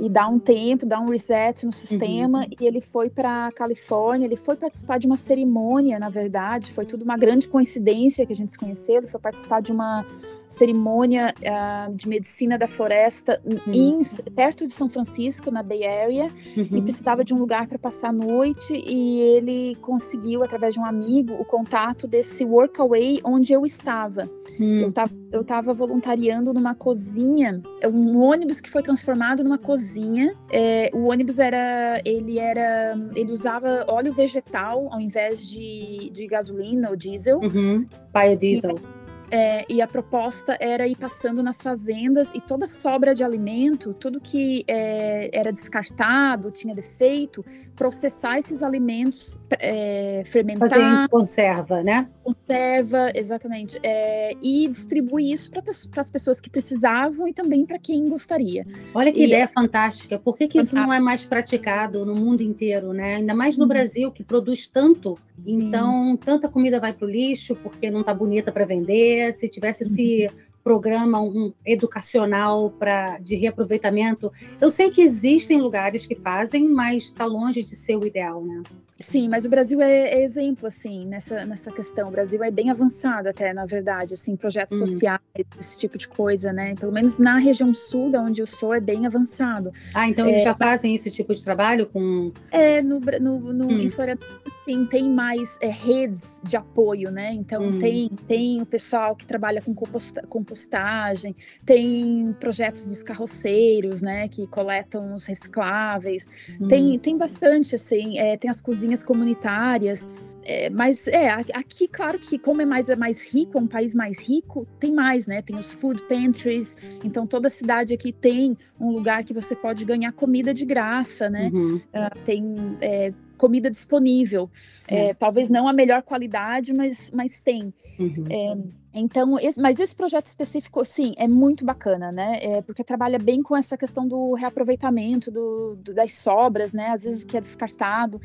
e 0.00 0.08
dar 0.08 0.28
um 0.28 0.38
tempo, 0.38 0.86
dar 0.86 1.00
um 1.00 1.08
reset 1.08 1.66
no 1.66 1.72
sistema. 1.72 2.40
Uhum. 2.40 2.46
E 2.60 2.66
ele 2.66 2.80
foi 2.80 3.10
para 3.10 3.50
Califórnia, 3.52 4.26
ele 4.26 4.36
foi 4.36 4.56
participar 4.56 4.98
de 4.98 5.06
uma 5.06 5.16
cerimônia, 5.16 5.98
na 5.98 6.08
verdade, 6.08 6.72
foi 6.72 6.84
tudo 6.84 7.02
uma 7.02 7.16
grande 7.16 7.48
coincidência 7.48 8.24
que 8.24 8.32
a 8.32 8.36
gente 8.36 8.52
se 8.52 8.58
conheceu. 8.58 8.98
Ele 8.98 9.08
foi 9.08 9.20
participar 9.20 9.60
de 9.60 9.72
uma 9.72 10.06
cerimônia 10.48 11.34
uh, 11.38 11.94
de 11.94 12.08
medicina 12.08 12.56
da 12.56 12.66
floresta 12.66 13.40
uhum. 13.44 13.72
em, 13.72 14.00
perto 14.34 14.66
de 14.66 14.72
São 14.72 14.88
Francisco, 14.88 15.50
na 15.50 15.62
Bay 15.62 15.86
Area, 15.86 16.30
uhum. 16.56 16.68
e 16.72 16.82
precisava 16.82 17.22
de 17.22 17.34
um 17.34 17.38
lugar 17.38 17.66
para 17.66 17.78
passar 17.78 18.08
a 18.08 18.12
noite. 18.12 18.72
E 18.72 19.20
ele 19.20 19.76
conseguiu, 19.82 20.42
através 20.42 20.74
de 20.74 20.80
um 20.80 20.84
amigo, 20.84 21.34
o 21.34 21.44
contato 21.44 22.06
desse 22.06 22.44
workaway 22.44 23.20
onde 23.24 23.52
eu 23.52 23.64
estava. 23.64 24.30
Uhum. 24.58 24.92
Eu 25.30 25.42
estava 25.42 25.74
voluntariando 25.74 26.54
numa 26.54 26.74
cozinha, 26.74 27.62
um 27.84 28.18
ônibus 28.18 28.60
que 28.60 28.70
foi 28.70 28.82
transformado 28.82 29.44
numa 29.44 29.58
cozinha. 29.58 30.34
É, 30.50 30.90
o 30.94 31.10
ônibus 31.10 31.38
era, 31.38 32.00
ele 32.04 32.38
era, 32.38 32.98
ele 33.14 33.30
usava 33.30 33.84
óleo 33.86 34.12
vegetal 34.12 34.88
ao 34.90 35.00
invés 35.00 35.46
de, 35.46 36.10
de 36.10 36.26
gasolina 36.26 36.88
ou 36.88 36.96
diesel. 36.96 37.40
Uhum. 37.40 37.86
Biodiesel. 38.12 38.76
E, 38.78 38.97
é, 39.30 39.64
e 39.68 39.82
a 39.82 39.86
proposta 39.86 40.56
era 40.60 40.86
ir 40.86 40.96
passando 40.96 41.42
nas 41.42 41.60
fazendas 41.60 42.30
e 42.34 42.40
toda 42.40 42.66
sobra 42.66 43.14
de 43.14 43.22
alimento, 43.22 43.94
tudo 43.94 44.20
que 44.20 44.64
é, 44.66 45.30
era 45.32 45.52
descartado, 45.52 46.50
tinha 46.50 46.74
defeito, 46.74 47.44
processar 47.76 48.38
esses 48.38 48.62
alimentos, 48.62 49.38
é, 49.58 50.22
fermentar. 50.26 50.68
Fazer 50.68 51.08
conserva, 51.08 51.82
né? 51.82 52.08
Conserva, 52.22 53.10
exatamente. 53.14 53.78
É, 53.82 54.32
e 54.42 54.66
distribuir 54.68 55.32
isso 55.32 55.50
para 55.50 55.62
as 56.00 56.10
pessoas 56.10 56.40
que 56.40 56.50
precisavam 56.50 57.28
e 57.28 57.32
também 57.32 57.66
para 57.66 57.78
quem 57.78 58.08
gostaria. 58.08 58.66
Olha 58.94 59.12
que 59.12 59.20
e, 59.20 59.26
ideia 59.26 59.46
fantástica. 59.46 60.18
Por 60.18 60.36
que, 60.36 60.48
que 60.48 60.58
isso 60.58 60.74
não 60.74 60.92
é 60.92 61.00
mais 61.00 61.24
praticado 61.24 62.04
no 62.04 62.14
mundo 62.14 62.42
inteiro, 62.42 62.92
né? 62.92 63.16
Ainda 63.16 63.34
mais 63.34 63.56
no 63.56 63.64
uhum. 63.64 63.68
Brasil, 63.68 64.10
que 64.10 64.24
produz 64.24 64.66
tanto. 64.66 65.18
Então, 65.46 66.16
tanta 66.16 66.48
comida 66.48 66.80
vai 66.80 66.92
para 66.92 67.06
o 67.06 67.10
lixo 67.10 67.54
porque 67.56 67.90
não 67.90 68.00
está 68.00 68.12
bonita 68.12 68.50
para 68.50 68.64
vender 68.64 69.17
se 69.32 69.48
tivesse 69.48 69.84
esse 69.84 70.30
programa 70.62 71.20
um 71.20 71.52
educacional 71.64 72.70
para 72.70 73.18
de 73.18 73.36
reaproveitamento. 73.36 74.30
Eu 74.60 74.70
sei 74.70 74.90
que 74.90 75.00
existem 75.00 75.60
lugares 75.60 76.04
que 76.04 76.14
fazem, 76.14 76.68
mas 76.68 77.04
está 77.04 77.24
longe 77.24 77.62
de 77.62 77.74
ser 77.74 77.96
o 77.96 78.06
ideal, 78.06 78.44
né? 78.44 78.62
Sim, 79.00 79.28
mas 79.28 79.44
o 79.44 79.48
Brasil 79.48 79.80
é, 79.80 80.14
é, 80.14 80.22
exemplo, 80.22 80.66
assim, 80.66 81.06
nessa, 81.06 81.44
nessa 81.44 81.70
questão. 81.70 82.08
O 82.08 82.10
Brasil 82.10 82.42
é 82.42 82.50
bem 82.50 82.70
avançado 82.70 83.28
até, 83.28 83.52
na 83.52 83.64
verdade, 83.64 84.14
assim, 84.14 84.34
projetos 84.36 84.80
hum. 84.80 84.86
sociais, 84.86 85.20
esse 85.58 85.78
tipo 85.78 85.96
de 85.96 86.08
coisa, 86.08 86.52
né? 86.52 86.74
Pelo 86.74 86.92
menos 86.92 87.18
na 87.18 87.38
região 87.38 87.72
sul, 87.72 88.10
da 88.10 88.20
onde 88.20 88.42
eu 88.42 88.46
sou, 88.46 88.74
é 88.74 88.80
bem 88.80 89.06
avançado. 89.06 89.72
Ah, 89.94 90.08
então 90.08 90.26
é, 90.26 90.30
eles 90.30 90.42
já 90.42 90.54
fazem 90.54 90.94
esse 90.94 91.10
tipo 91.10 91.32
de 91.32 91.44
trabalho 91.44 91.86
com... 91.86 92.32
É, 92.50 92.82
no, 92.82 92.98
no, 92.98 93.52
no 93.52 93.66
hum. 93.66 93.80
em 93.80 93.88
Florianópolis 93.88 94.58
tem, 94.68 94.84
tem 94.84 95.08
mais 95.08 95.56
é, 95.62 95.68
redes 95.68 96.42
de 96.44 96.54
apoio, 96.54 97.10
né? 97.10 97.32
Então, 97.32 97.62
hum. 97.62 97.78
tem, 97.78 98.10
tem 98.26 98.60
o 98.60 98.66
pessoal 98.66 99.16
que 99.16 99.24
trabalha 99.24 99.62
com 99.62 99.74
composta, 99.74 100.22
compostagem, 100.28 101.34
tem 101.64 102.36
projetos 102.38 102.86
dos 102.86 103.02
carroceiros, 103.02 104.02
né? 104.02 104.28
Que 104.28 104.46
coletam 104.46 105.14
os 105.14 105.24
recicláveis. 105.24 106.28
Tem, 106.68 106.96
hum. 106.96 106.98
tem 106.98 107.16
bastante, 107.16 107.74
assim, 107.76 108.18
é, 108.18 108.36
tem 108.36 108.50
as 108.50 108.60
cozinhas 108.60 108.87
cozinhas 108.88 109.04
comunitárias. 109.04 110.08
É, 110.44 110.70
mas 110.70 111.06
é, 111.06 111.28
aqui, 111.28 111.86
claro 111.86 112.18
que 112.18 112.38
como 112.38 112.62
é 112.62 112.64
mais, 112.64 112.88
é 112.88 112.96
mais 112.96 113.22
rico, 113.22 113.58
é 113.58 113.60
um 113.60 113.66
país 113.66 113.94
mais 113.94 114.18
rico, 114.18 114.66
tem 114.80 114.90
mais, 114.90 115.26
né? 115.26 115.42
Tem 115.42 115.54
os 115.54 115.70
food 115.70 116.00
pantries, 116.08 116.74
então 117.04 117.26
toda 117.26 117.50
cidade 117.50 117.92
aqui 117.92 118.12
tem 118.12 118.56
um 118.80 118.90
lugar 118.90 119.24
que 119.24 119.34
você 119.34 119.54
pode 119.54 119.84
ganhar 119.84 120.10
comida 120.12 120.54
de 120.54 120.64
graça, 120.64 121.28
né? 121.28 121.50
Uhum. 121.52 121.76
Uh, 121.76 122.18
tem 122.24 122.56
é, 122.80 123.12
comida 123.38 123.70
disponível. 123.70 124.50
É, 124.86 125.14
talvez 125.14 125.48
não 125.48 125.66
a 125.66 125.72
melhor 125.72 126.02
qualidade, 126.02 126.74
mas, 126.74 127.10
mas 127.14 127.38
tem. 127.38 127.72
Uhum. 127.98 128.24
É, 128.28 128.56
então, 129.00 129.38
esse, 129.38 129.60
mas 129.60 129.78
esse 129.78 129.94
projeto 129.94 130.26
específico, 130.26 130.84
sim, 130.84 131.14
é 131.16 131.28
muito 131.28 131.64
bacana, 131.64 132.10
né? 132.10 132.38
É 132.42 132.62
porque 132.62 132.82
trabalha 132.82 133.18
bem 133.18 133.42
com 133.42 133.56
essa 133.56 133.76
questão 133.76 134.08
do 134.08 134.34
reaproveitamento 134.34 135.30
do, 135.30 135.76
do, 135.76 135.94
das 135.94 136.12
sobras, 136.12 136.72
né? 136.72 136.88
Às 136.88 137.04
vezes 137.04 137.22
o 137.22 137.26
que 137.26 137.36
é 137.36 137.40
descartado. 137.40 138.20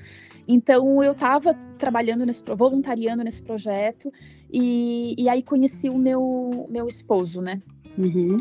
Então, 0.48 1.04
eu 1.04 1.12
estava 1.12 1.54
trabalhando 1.78 2.26
nesse, 2.26 2.44
voluntariando 2.56 3.24
nesse 3.24 3.42
projeto 3.42 4.12
e, 4.52 5.16
e 5.18 5.30
aí 5.30 5.44
conheci 5.44 5.90
o 5.90 5.98
meu, 5.98 6.68
meu 6.70 6.88
esposo, 6.88 7.42
né? 7.42 7.62
Uhum. 7.98 8.38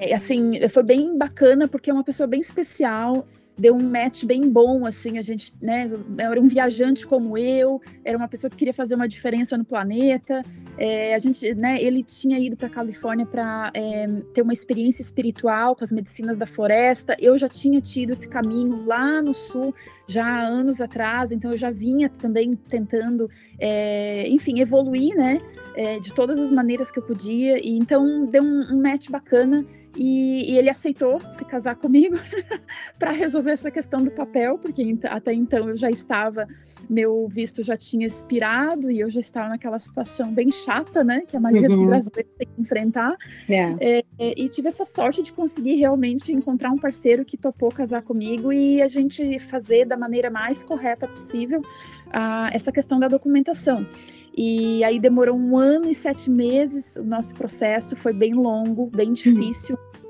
É, 0.00 0.14
assim, 0.14 0.68
foi 0.68 0.82
bem 0.82 1.16
bacana 1.16 1.68
porque 1.68 1.90
é 1.90 1.92
uma 1.92 2.04
pessoa 2.04 2.26
bem 2.26 2.40
especial 2.40 3.26
deu 3.58 3.74
um 3.74 3.90
match 3.90 4.24
bem 4.24 4.48
bom, 4.48 4.86
assim, 4.86 5.18
a 5.18 5.22
gente, 5.22 5.52
né, 5.60 5.90
era 6.16 6.40
um 6.40 6.46
viajante 6.46 7.04
como 7.04 7.36
eu, 7.36 7.80
era 8.04 8.16
uma 8.16 8.28
pessoa 8.28 8.48
que 8.48 8.56
queria 8.56 8.72
fazer 8.72 8.94
uma 8.94 9.08
diferença 9.08 9.58
no 9.58 9.64
planeta, 9.64 10.44
é, 10.78 11.12
a 11.14 11.18
gente, 11.18 11.54
né, 11.54 11.82
ele 11.82 12.04
tinha 12.04 12.38
ido 12.38 12.56
para 12.56 12.68
Califórnia 12.68 13.26
para 13.26 13.72
é, 13.74 14.06
ter 14.32 14.42
uma 14.42 14.52
experiência 14.52 15.02
espiritual 15.02 15.74
com 15.74 15.82
as 15.82 15.90
medicinas 15.90 16.38
da 16.38 16.46
floresta, 16.46 17.16
eu 17.18 17.36
já 17.36 17.48
tinha 17.48 17.80
tido 17.80 18.12
esse 18.12 18.28
caminho 18.28 18.84
lá 18.86 19.20
no 19.20 19.34
sul, 19.34 19.74
já 20.06 20.24
há 20.24 20.46
anos 20.46 20.80
atrás, 20.80 21.32
então 21.32 21.50
eu 21.50 21.56
já 21.56 21.70
vinha 21.70 22.08
também 22.08 22.54
tentando, 22.54 23.28
é, 23.58 24.28
enfim, 24.28 24.60
evoluir, 24.60 25.16
né, 25.16 25.40
é, 25.74 25.98
de 25.98 26.14
todas 26.14 26.38
as 26.38 26.52
maneiras 26.52 26.92
que 26.92 26.98
eu 27.00 27.02
podia, 27.02 27.58
e 27.58 27.76
então 27.76 28.24
deu 28.26 28.42
um, 28.42 28.72
um 28.72 28.80
match 28.80 29.10
bacana, 29.10 29.66
e, 29.98 30.52
e, 30.52 30.56
ele 30.56 30.70
aceitou 30.70 31.20
se 31.28 31.44
casar 31.44 31.74
comigo 31.74 32.16
para 32.98 33.10
resolver 33.10 33.50
essa 33.50 33.68
questão 33.68 34.00
do 34.00 34.12
papel, 34.12 34.56
porque 34.56 34.96
até 35.04 35.32
então 35.32 35.68
eu 35.68 35.76
já 35.76 35.90
estava, 35.90 36.46
meu 36.88 37.26
visto 37.28 37.64
já 37.64 37.76
tinha 37.76 38.06
expirado 38.06 38.92
e 38.92 39.00
eu 39.00 39.10
já 39.10 39.18
estava 39.18 39.48
naquela 39.48 39.78
situação 39.78 40.32
bem 40.32 40.52
chata, 40.52 41.02
né? 41.02 41.22
Que 41.26 41.36
a 41.36 41.40
maioria 41.40 41.68
uhum. 41.68 41.76
dos 41.76 41.84
brasileiros 41.84 42.32
tem 42.38 42.46
que 42.46 42.60
enfrentar. 42.60 43.16
Yeah. 43.48 43.76
É, 43.80 44.04
é, 44.18 44.40
e 44.40 44.48
tive 44.48 44.68
essa 44.68 44.84
sorte 44.84 45.20
de 45.20 45.32
conseguir 45.32 45.74
realmente 45.74 46.32
encontrar 46.32 46.70
um 46.70 46.78
parceiro 46.78 47.24
que 47.24 47.36
topou 47.36 47.72
casar 47.72 48.02
comigo 48.02 48.52
e 48.52 48.80
a 48.80 48.86
gente 48.86 49.40
fazer 49.40 49.84
da 49.84 49.96
maneira 49.96 50.30
mais 50.30 50.62
correta 50.62 51.08
possível 51.08 51.60
essa 52.52 52.70
questão 52.70 52.98
da 53.00 53.08
documentação. 53.08 53.86
E 54.36 54.84
aí 54.84 55.00
demorou 55.00 55.36
um 55.36 55.58
ano 55.58 55.90
e 55.90 55.94
sete 55.94 56.30
meses, 56.30 56.94
o 56.94 57.02
nosso 57.02 57.34
processo 57.34 57.96
foi 57.96 58.12
bem 58.12 58.34
longo, 58.34 58.86
bem 58.86 59.08
uhum. 59.08 59.14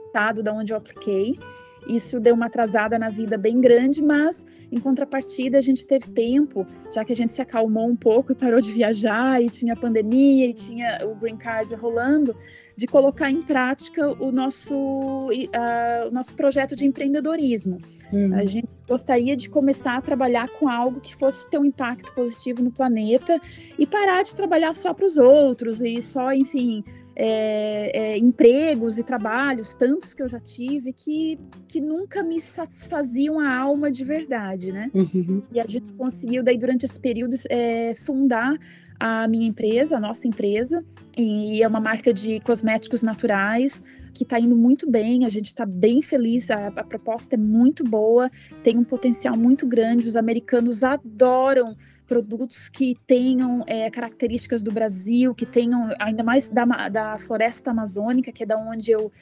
Estado 0.09 0.43
da 0.43 0.53
onde 0.53 0.73
eu 0.73 0.77
apliquei. 0.77 1.39
Isso 1.87 2.19
deu 2.19 2.35
uma 2.35 2.47
atrasada 2.47 2.99
na 2.99 3.09
vida 3.09 3.39
bem 3.39 3.61
grande, 3.61 4.03
mas 4.03 4.45
em 4.71 4.79
contrapartida 4.79 5.57
a 5.57 5.61
gente 5.61 5.87
teve 5.87 6.09
tempo, 6.09 6.67
já 6.93 7.05
que 7.05 7.13
a 7.13 7.17
gente 7.17 7.33
se 7.33 7.41
acalmou 7.41 7.89
um 7.89 7.97
pouco 7.97 8.33
e 8.33 8.35
parou 8.35 8.61
de 8.61 8.71
viajar 8.71 9.43
e 9.43 9.49
tinha 9.49 9.75
pandemia 9.75 10.47
e 10.47 10.53
tinha 10.53 10.99
o 11.07 11.15
green 11.15 11.37
card 11.37 11.75
rolando, 11.75 12.37
de 12.77 12.87
colocar 12.87 13.31
em 13.31 13.43
prática 13.43 14.07
o 14.23 14.31
nosso, 14.31 14.75
uh, 14.77 16.09
o 16.09 16.11
nosso 16.11 16.35
projeto 16.35 16.77
de 16.77 16.85
empreendedorismo. 16.85 17.79
Uhum. 18.13 18.35
A 18.35 18.45
gente 18.45 18.69
gostaria 18.87 19.37
de 19.37 19.49
começar 19.49 19.97
a 19.97 20.03
trabalhar 20.03 20.49
com 20.49 20.69
algo 20.69 21.01
que 21.01 21.15
fosse 21.15 21.49
ter 21.49 21.59
um 21.59 21.65
impacto 21.65 22.15
positivo 22.15 22.63
no 22.63 22.71
planeta 22.71 23.41
e 23.79 23.87
parar 23.87 24.23
de 24.23 24.35
trabalhar 24.35 24.75
só 24.75 24.93
para 24.93 25.07
os 25.07 25.17
outros 25.17 25.81
e 25.81 26.01
só, 26.03 26.33
enfim, 26.33 26.85
é, 27.21 27.91
é, 27.93 28.17
empregos 28.17 28.97
e 28.97 29.03
trabalhos, 29.03 29.75
tantos 29.75 30.15
que 30.15 30.23
eu 30.23 30.29
já 30.29 30.39
tive, 30.39 30.93
que, 30.93 31.37
que 31.67 31.81
nunca 31.81 32.23
me 32.23 32.41
satisfaziam 32.41 33.41
a 33.41 33.53
alma 33.53 33.91
de 33.91 34.05
verdade, 34.05 34.71
né? 34.71 34.89
Uhum. 34.95 35.43
E 35.53 35.59
a 35.59 35.67
gente 35.67 35.93
conseguiu, 35.95 36.45
daí, 36.45 36.57
durante 36.57 36.85
esse 36.85 37.01
período, 37.01 37.35
é, 37.51 37.93
fundar 37.97 38.57
a 39.01 39.27
minha 39.27 39.49
empresa, 39.49 39.97
a 39.97 40.01
nossa 40.01 40.29
empresa, 40.29 40.85
e 41.17 41.61
é 41.61 41.67
uma 41.67 41.81
marca 41.81 42.13
de 42.13 42.39
cosméticos 42.41 43.03
naturais 43.03 43.83
que 44.15 44.23
está 44.23 44.39
indo 44.39 44.57
muito 44.57 44.89
bem, 44.89 45.25
a 45.25 45.29
gente 45.29 45.47
está 45.47 45.67
bem 45.67 46.01
feliz, 46.01 46.51
a, 46.51 46.69
a, 46.69 46.85
proposta 46.85 47.35
é 47.35 47.39
muito 47.39 47.85
boa, 47.85 48.31
tem 48.63 48.77
um 48.77 48.85
potencial 48.85 49.37
muito 49.37 49.67
grande, 49.67 50.07
os 50.07 50.17
americanos 50.17 50.83
adoram 50.83 51.77
produtos 52.09 52.69
que 52.69 52.97
tenham 53.07 53.63
é, 53.67 53.91
características 53.91 54.63
do 54.63 54.73
Brasil, 54.73 55.35
que 55.35 55.45
tenham 55.47 55.91
ainda 56.01 56.25
mais 56.25 56.51
da, 56.51 56.65
da 56.89 57.19
floresta 57.19 57.71
amazônica, 57.71 58.33
que 58.33 58.43
é 58.43 58.47
da 58.47 58.57
onde 58.57 58.91
eu 58.91 59.13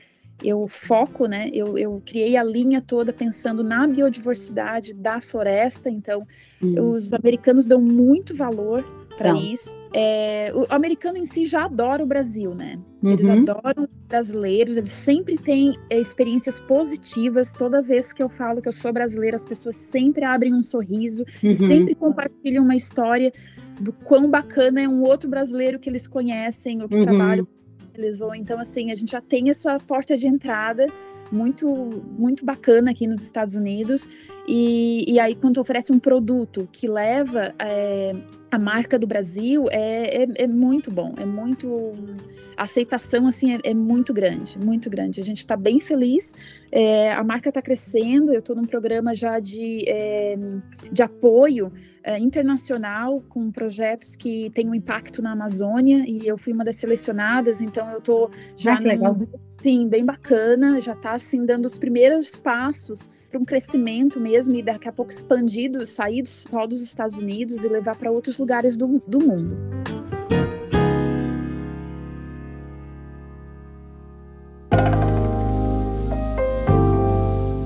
eu 0.44 0.68
foco, 0.68 1.26
né? 1.26 1.50
Eu, 1.52 1.78
eu 1.78 2.02
criei 2.04 2.36
a 2.36 2.44
linha 2.44 2.82
toda 2.82 3.10
pensando 3.10 3.64
na 3.64 3.86
biodiversidade 3.86 4.92
da 4.92 5.18
floresta, 5.18 5.88
então 5.88 6.26
hum. 6.62 6.92
os 6.92 7.12
americanos 7.14 7.66
dão 7.66 7.80
muito 7.80 8.34
valor 8.34 8.84
para 9.16 9.34
isso. 9.34 9.74
É, 9.92 10.52
o 10.54 10.66
americano 10.68 11.16
em 11.16 11.26
si 11.26 11.46
já 11.46 11.64
adora 11.64 12.02
o 12.02 12.06
Brasil, 12.06 12.54
né? 12.54 12.78
Eles 13.02 13.24
uhum. 13.24 13.42
adoram 13.42 13.88
brasileiros, 14.08 14.76
eles 14.76 14.90
sempre 14.90 15.38
têm 15.38 15.76
é, 15.88 15.98
experiências 15.98 16.58
positivas. 16.58 17.52
Toda 17.52 17.80
vez 17.80 18.12
que 18.12 18.22
eu 18.22 18.28
falo 18.28 18.60
que 18.60 18.68
eu 18.68 18.72
sou 18.72 18.92
brasileira, 18.92 19.36
as 19.36 19.46
pessoas 19.46 19.76
sempre 19.76 20.24
abrem 20.24 20.54
um 20.54 20.62
sorriso 20.62 21.24
uhum. 21.42 21.50
e 21.50 21.56
sempre 21.56 21.94
compartilham 21.94 22.64
uma 22.64 22.76
história 22.76 23.32
do 23.80 23.92
quão 23.92 24.30
bacana 24.30 24.80
é 24.80 24.88
um 24.88 25.02
outro 25.02 25.28
brasileiro 25.28 25.78
que 25.78 25.88
eles 25.88 26.08
conhecem 26.08 26.82
ou 26.82 26.88
que 26.88 26.96
uhum. 26.96 27.04
trabalham 27.04 27.44
com 27.44 27.52
eles. 27.94 28.20
Ou 28.20 28.34
então, 28.34 28.58
assim, 28.58 28.90
a 28.90 28.94
gente 28.94 29.12
já 29.12 29.20
tem 29.20 29.50
essa 29.50 29.78
porta 29.78 30.16
de 30.16 30.26
entrada 30.26 30.86
muito 31.30 31.66
muito 32.18 32.44
bacana 32.44 32.90
aqui 32.90 33.06
nos 33.06 33.22
Estados 33.22 33.54
Unidos. 33.54 34.08
E, 34.48 35.04
e 35.12 35.18
aí, 35.18 35.34
quando 35.34 35.58
oferece 35.58 35.92
um 35.92 35.98
produto 35.98 36.68
que 36.70 36.86
leva 36.86 37.52
é, 37.58 38.14
a 38.50 38.58
marca 38.58 38.98
do 38.98 39.06
Brasil, 39.06 39.66
é, 39.70 40.22
é, 40.22 40.28
é, 40.44 40.46
muito 40.46 40.90
bom, 40.90 41.14
é 41.16 41.24
muito. 41.24 41.92
A 42.56 42.62
aceitação 42.62 43.26
assim 43.26 43.54
é, 43.54 43.58
é 43.64 43.74
muito 43.74 44.14
grande, 44.14 44.56
muito 44.58 44.88
grande. 44.88 45.20
A 45.20 45.24
gente 45.24 45.38
está 45.38 45.56
bem 45.56 45.80
feliz, 45.80 46.32
é, 46.70 47.12
a 47.12 47.24
marca 47.24 47.48
está 47.48 47.60
crescendo. 47.60 48.32
Eu 48.32 48.38
estou 48.38 48.54
num 48.54 48.64
programa 48.64 49.14
já 49.14 49.40
de, 49.40 49.84
é, 49.88 50.38
de 50.90 51.02
apoio 51.02 51.72
internacional 52.20 53.20
com 53.28 53.50
projetos 53.50 54.14
que 54.14 54.48
têm 54.50 54.70
um 54.70 54.74
impacto 54.76 55.20
na 55.20 55.32
Amazônia 55.32 56.04
e 56.06 56.24
eu 56.24 56.38
fui 56.38 56.52
uma 56.52 56.64
das 56.64 56.76
selecionadas, 56.76 57.60
então 57.60 57.90
eu 57.90 57.98
estou 57.98 58.30
já. 58.56 58.74
Ah. 58.74 59.45
Sim, 59.66 59.88
bem 59.88 60.04
bacana, 60.04 60.80
já 60.80 60.92
está 60.92 61.14
assim 61.14 61.44
dando 61.44 61.66
os 61.66 61.76
primeiros 61.76 62.36
passos 62.36 63.10
para 63.28 63.40
um 63.40 63.44
crescimento 63.44 64.20
mesmo 64.20 64.54
e 64.54 64.62
daqui 64.62 64.88
a 64.88 64.92
pouco 64.92 65.10
expandido, 65.10 65.84
sair 65.84 66.24
só 66.24 66.68
dos 66.68 66.80
Estados 66.80 67.18
Unidos 67.18 67.64
e 67.64 67.68
levar 67.68 67.96
para 67.96 68.08
outros 68.08 68.38
lugares 68.38 68.76
do, 68.76 69.02
do 69.04 69.18
mundo. 69.18 69.56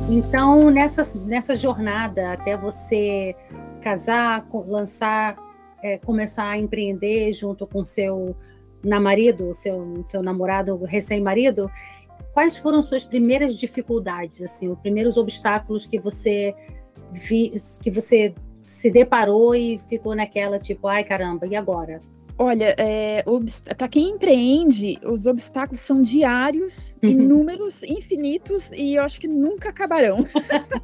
Então, 0.08 0.70
nessa, 0.70 1.18
nessa 1.26 1.54
jornada 1.54 2.32
até 2.32 2.56
você 2.56 3.36
casar, 3.82 4.48
lançar, 4.66 5.36
é, 5.82 5.98
começar 5.98 6.48
a 6.48 6.56
empreender 6.56 7.30
junto 7.34 7.66
com 7.66 7.84
seu 7.84 8.34
namorado, 8.82 9.54
seu, 9.54 10.02
seu 10.04 10.22
namorado 10.22 10.76
recém-marido, 10.84 11.70
quais 12.40 12.56
foram 12.56 12.82
suas 12.82 13.04
primeiras 13.04 13.54
dificuldades, 13.54 14.40
assim, 14.40 14.70
os 14.70 14.78
primeiros 14.78 15.18
obstáculos 15.18 15.84
que 15.84 15.98
você 15.98 16.54
vi, 17.12 17.52
que 17.82 17.90
você 17.90 18.34
se 18.58 18.90
deparou 18.90 19.54
e 19.54 19.78
ficou 19.90 20.14
naquela 20.14 20.58
tipo, 20.58 20.88
ai 20.88 21.04
caramba, 21.04 21.46
e 21.46 21.54
agora? 21.54 21.98
Olha, 22.38 22.74
é, 22.78 23.22
para 23.76 23.88
quem 23.90 24.12
empreende, 24.12 24.98
os 25.04 25.26
obstáculos 25.26 25.80
são 25.80 26.00
diários, 26.00 26.96
uhum. 27.02 27.10
inúmeros, 27.10 27.82
infinitos 27.82 28.72
e 28.72 28.94
eu 28.94 29.02
acho 29.02 29.20
que 29.20 29.28
nunca 29.28 29.68
acabarão. 29.68 30.26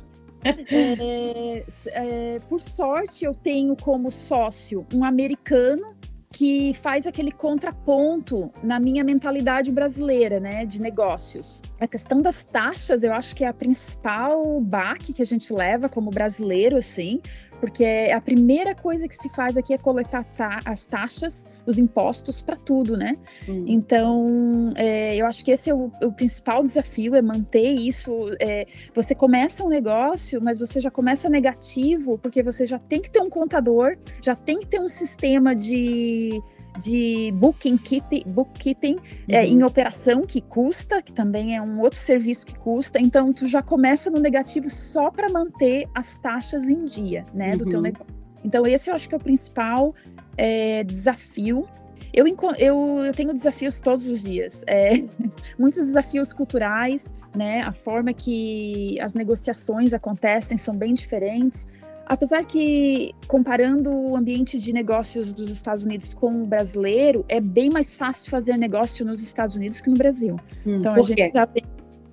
é, 0.44 1.64
é, 1.86 2.38
por 2.50 2.60
sorte, 2.60 3.24
eu 3.24 3.32
tenho 3.32 3.74
como 3.74 4.10
sócio 4.10 4.86
um 4.92 5.02
americano 5.02 5.95
que 6.30 6.74
faz 6.82 7.06
aquele 7.06 7.30
contraponto 7.30 8.50
na 8.62 8.78
minha 8.78 9.04
mentalidade 9.04 9.70
brasileira, 9.70 10.40
né, 10.40 10.64
de 10.64 10.80
negócios. 10.80 11.62
A 11.80 11.86
questão 11.86 12.20
das 12.20 12.42
taxas, 12.42 13.02
eu 13.02 13.12
acho 13.12 13.34
que 13.34 13.44
é 13.44 13.48
a 13.48 13.54
principal 13.54 14.60
baque 14.60 15.12
que 15.12 15.22
a 15.22 15.26
gente 15.26 15.52
leva 15.52 15.88
como 15.88 16.10
brasileiro, 16.10 16.76
assim, 16.76 17.20
porque 17.56 18.10
a 18.12 18.20
primeira 18.20 18.74
coisa 18.74 19.08
que 19.08 19.14
se 19.14 19.28
faz 19.28 19.56
aqui 19.56 19.72
é 19.72 19.78
coletar 19.78 20.24
ta 20.24 20.60
as 20.64 20.84
taxas, 20.84 21.46
os 21.66 21.78
impostos 21.78 22.42
para 22.42 22.56
tudo, 22.56 22.96
né? 22.96 23.12
Hum. 23.48 23.64
Então, 23.66 24.72
é, 24.76 25.16
eu 25.16 25.26
acho 25.26 25.44
que 25.44 25.50
esse 25.50 25.70
é 25.70 25.74
o, 25.74 25.90
o 26.02 26.12
principal 26.12 26.62
desafio, 26.62 27.14
é 27.14 27.22
manter 27.22 27.70
isso. 27.70 28.14
É, 28.40 28.66
você 28.94 29.14
começa 29.14 29.64
um 29.64 29.68
negócio, 29.68 30.40
mas 30.42 30.58
você 30.58 30.80
já 30.80 30.90
começa 30.90 31.28
negativo, 31.28 32.18
porque 32.18 32.42
você 32.42 32.64
já 32.64 32.78
tem 32.78 33.00
que 33.00 33.10
ter 33.10 33.20
um 33.20 33.30
contador, 33.30 33.96
já 34.22 34.36
tem 34.36 34.60
que 34.60 34.66
ter 34.66 34.80
um 34.80 34.88
sistema 34.88 35.54
de 35.54 36.40
de 36.78 37.32
bookkeeping, 37.32 38.24
bookkeeping 38.28 38.96
é, 39.28 39.38
uhum. 39.38 39.44
é, 39.44 39.46
em 39.46 39.62
operação 39.62 40.26
que 40.26 40.40
custa, 40.40 41.02
que 41.02 41.12
também 41.12 41.56
é 41.56 41.62
um 41.62 41.80
outro 41.80 41.98
serviço 41.98 42.46
que 42.46 42.58
custa. 42.58 42.98
Então, 43.00 43.32
tu 43.32 43.46
já 43.46 43.62
começa 43.62 44.10
no 44.10 44.20
negativo 44.20 44.68
só 44.70 45.10
para 45.10 45.28
manter 45.28 45.88
as 45.94 46.16
taxas 46.18 46.64
em 46.64 46.84
dia, 46.84 47.24
né, 47.34 47.52
uhum. 47.52 47.58
do 47.58 47.66
teu 47.66 47.78
uhum. 47.78 47.84
negócio. 47.84 48.14
Então, 48.44 48.66
esse 48.66 48.90
eu 48.90 48.94
acho 48.94 49.08
que 49.08 49.14
é 49.14 49.18
o 49.18 49.20
principal 49.20 49.94
é, 50.36 50.84
desafio. 50.84 51.66
Eu, 52.12 52.26
eu, 52.58 53.04
eu, 53.04 53.12
tenho 53.12 53.32
desafios 53.32 53.80
todos 53.80 54.06
os 54.06 54.22
dias, 54.22 54.62
é, 54.66 55.04
muitos 55.58 55.80
desafios 55.80 56.32
culturais, 56.32 57.12
né? 57.36 57.60
A 57.62 57.72
forma 57.72 58.12
que 58.12 58.98
as 59.00 59.14
negociações 59.14 59.92
acontecem 59.92 60.56
são 60.56 60.74
bem 60.74 60.94
diferentes. 60.94 61.66
Apesar 62.06 62.44
que, 62.44 63.12
comparando 63.26 63.92
o 63.92 64.16
ambiente 64.16 64.58
de 64.58 64.72
negócios 64.72 65.32
dos 65.32 65.50
Estados 65.50 65.84
Unidos 65.84 66.14
com 66.14 66.28
o 66.28 66.46
brasileiro, 66.46 67.24
é 67.28 67.40
bem 67.40 67.68
mais 67.68 67.96
fácil 67.96 68.30
fazer 68.30 68.56
negócio 68.56 69.04
nos 69.04 69.20
Estados 69.20 69.56
Unidos 69.56 69.80
que 69.80 69.90
no 69.90 69.96
Brasil. 69.96 70.36
Hum, 70.64 70.76
então, 70.76 70.94
a 70.94 71.02
gente, 71.02 71.32
já 71.34 71.44
vem, 71.44 71.64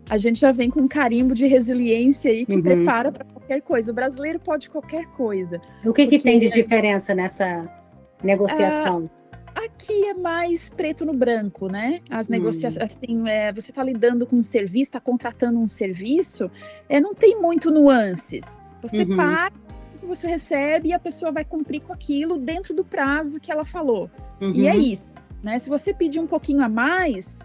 a 0.09 0.17
gente 0.17 0.39
já 0.39 0.51
vem 0.51 0.71
com 0.71 0.81
um 0.81 0.87
carimbo 0.87 1.35
de 1.35 1.45
resiliência 1.45 2.31
aí 2.31 2.43
que 2.43 2.55
uhum. 2.55 2.61
prepara 2.63 3.11
para 3.11 3.23
qualquer 3.23 3.61
coisa. 3.61 3.91
O 3.91 3.95
brasileiro 3.95 4.39
pode 4.39 4.67
qualquer 4.67 5.05
coisa. 5.11 5.61
O 5.85 5.93
que, 5.93 6.07
que 6.07 6.17
tem 6.17 6.39
de 6.39 6.49
diferença 6.49 7.13
nessa 7.13 7.69
negociação? 8.23 9.07
Ah, 9.53 9.65
aqui 9.65 10.05
é 10.05 10.15
mais 10.15 10.71
preto 10.71 11.05
no 11.05 11.13
branco, 11.13 11.67
né? 11.67 12.01
As 12.09 12.27
negociações, 12.27 12.81
hum. 12.83 12.97
assim, 12.97 13.29
é, 13.29 13.53
você 13.53 13.69
está 13.69 13.83
lidando 13.83 14.25
com 14.25 14.37
um 14.37 14.43
serviço, 14.43 14.89
está 14.89 14.99
contratando 14.99 15.59
um 15.59 15.67
serviço, 15.67 16.49
é, 16.89 16.99
não 16.99 17.13
tem 17.13 17.39
muito 17.39 17.69
nuances. 17.69 18.59
Você 18.81 19.03
uhum. 19.03 19.15
paga 19.15 19.62
você 20.05 20.27
recebe 20.27 20.89
e 20.89 20.93
a 20.93 20.99
pessoa 20.99 21.31
vai 21.31 21.45
cumprir 21.45 21.81
com 21.81 21.93
aquilo 21.93 22.37
dentro 22.37 22.73
do 22.73 22.83
prazo 22.83 23.39
que 23.39 23.51
ela 23.51 23.65
falou. 23.65 24.09
Uhum. 24.41 24.53
E 24.53 24.67
é 24.67 24.73
uhum. 24.73 24.79
isso. 24.79 25.17
Né? 25.43 25.59
Se 25.59 25.69
você 25.69 25.93
pedir 25.93 26.19
um 26.19 26.27
pouquinho 26.27 26.63
a 26.63 26.69
mais, 26.69 27.35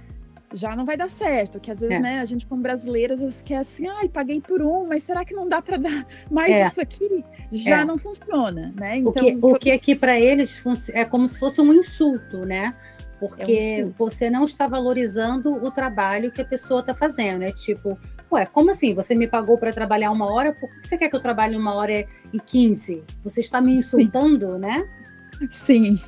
já 0.53 0.75
não 0.75 0.85
vai 0.85 0.97
dar 0.97 1.11
certo. 1.11 1.61
Que 1.61 1.71
às 1.71 1.81
vezes, 1.81 1.97
é. 1.97 2.01
né, 2.01 2.21
a 2.21 2.25
gente, 2.25 2.47
como 2.47 2.63
brasileiro, 2.63 3.13
às 3.13 3.21
vezes 3.21 3.43
quer 3.43 3.59
assim, 3.59 3.87
ai, 3.89 4.09
paguei 4.09 4.41
por 4.41 4.63
um, 4.63 4.87
mas 4.87 5.03
será 5.03 5.25
que 5.25 5.35
não 5.35 5.49
dá 5.49 5.61
para 5.61 5.77
dar 5.77 6.07
mais 6.31 6.51
é. 6.51 6.67
isso 6.67 6.81
aqui? 6.81 7.25
Já 7.53 7.81
é. 7.81 7.85
não 7.85 7.99
funciona, 7.99 8.73
né? 8.79 8.99
Então, 8.99 9.11
o 9.11 9.15
que, 9.15 9.39
o 9.43 9.55
que 9.57 9.71
aqui 9.71 9.95
para 9.95 10.19
eles 10.19 10.63
é 10.93 11.05
como 11.05 11.27
se 11.27 11.39
fosse 11.39 11.61
um 11.61 11.73
insulto, 11.73 12.45
né? 12.45 12.75
Porque 13.19 13.53
é 13.53 13.85
um 13.85 13.91
você 13.91 14.31
não 14.31 14.45
está 14.45 14.69
valorizando 14.69 15.53
o 15.53 15.71
trabalho 15.71 16.31
que 16.31 16.41
a 16.41 16.45
pessoa 16.45 16.81
está 16.81 16.95
fazendo. 16.95 17.43
É 17.43 17.51
tipo, 17.51 17.99
Ué, 18.31 18.47
como 18.47 18.71
assim? 18.71 18.95
Você 18.95 19.15
me 19.15 19.27
pagou 19.27 19.57
para 19.57 19.73
trabalhar 19.73 20.11
uma 20.11 20.31
hora, 20.31 20.53
por 20.53 20.69
que 20.69 20.87
você 20.87 20.99
quer 20.99 21.09
que 21.09 21.17
eu 21.17 21.21
trabalhe 21.21 21.57
uma 21.57 21.75
hora 21.75 22.07
e 22.33 22.41
quinze? 22.41 23.03
Você 23.25 23.41
está 23.41 23.61
me 23.61 23.75
insultando, 23.75 24.53
Sim. 24.53 24.59
né? 24.59 24.89
Sim. 25.51 26.01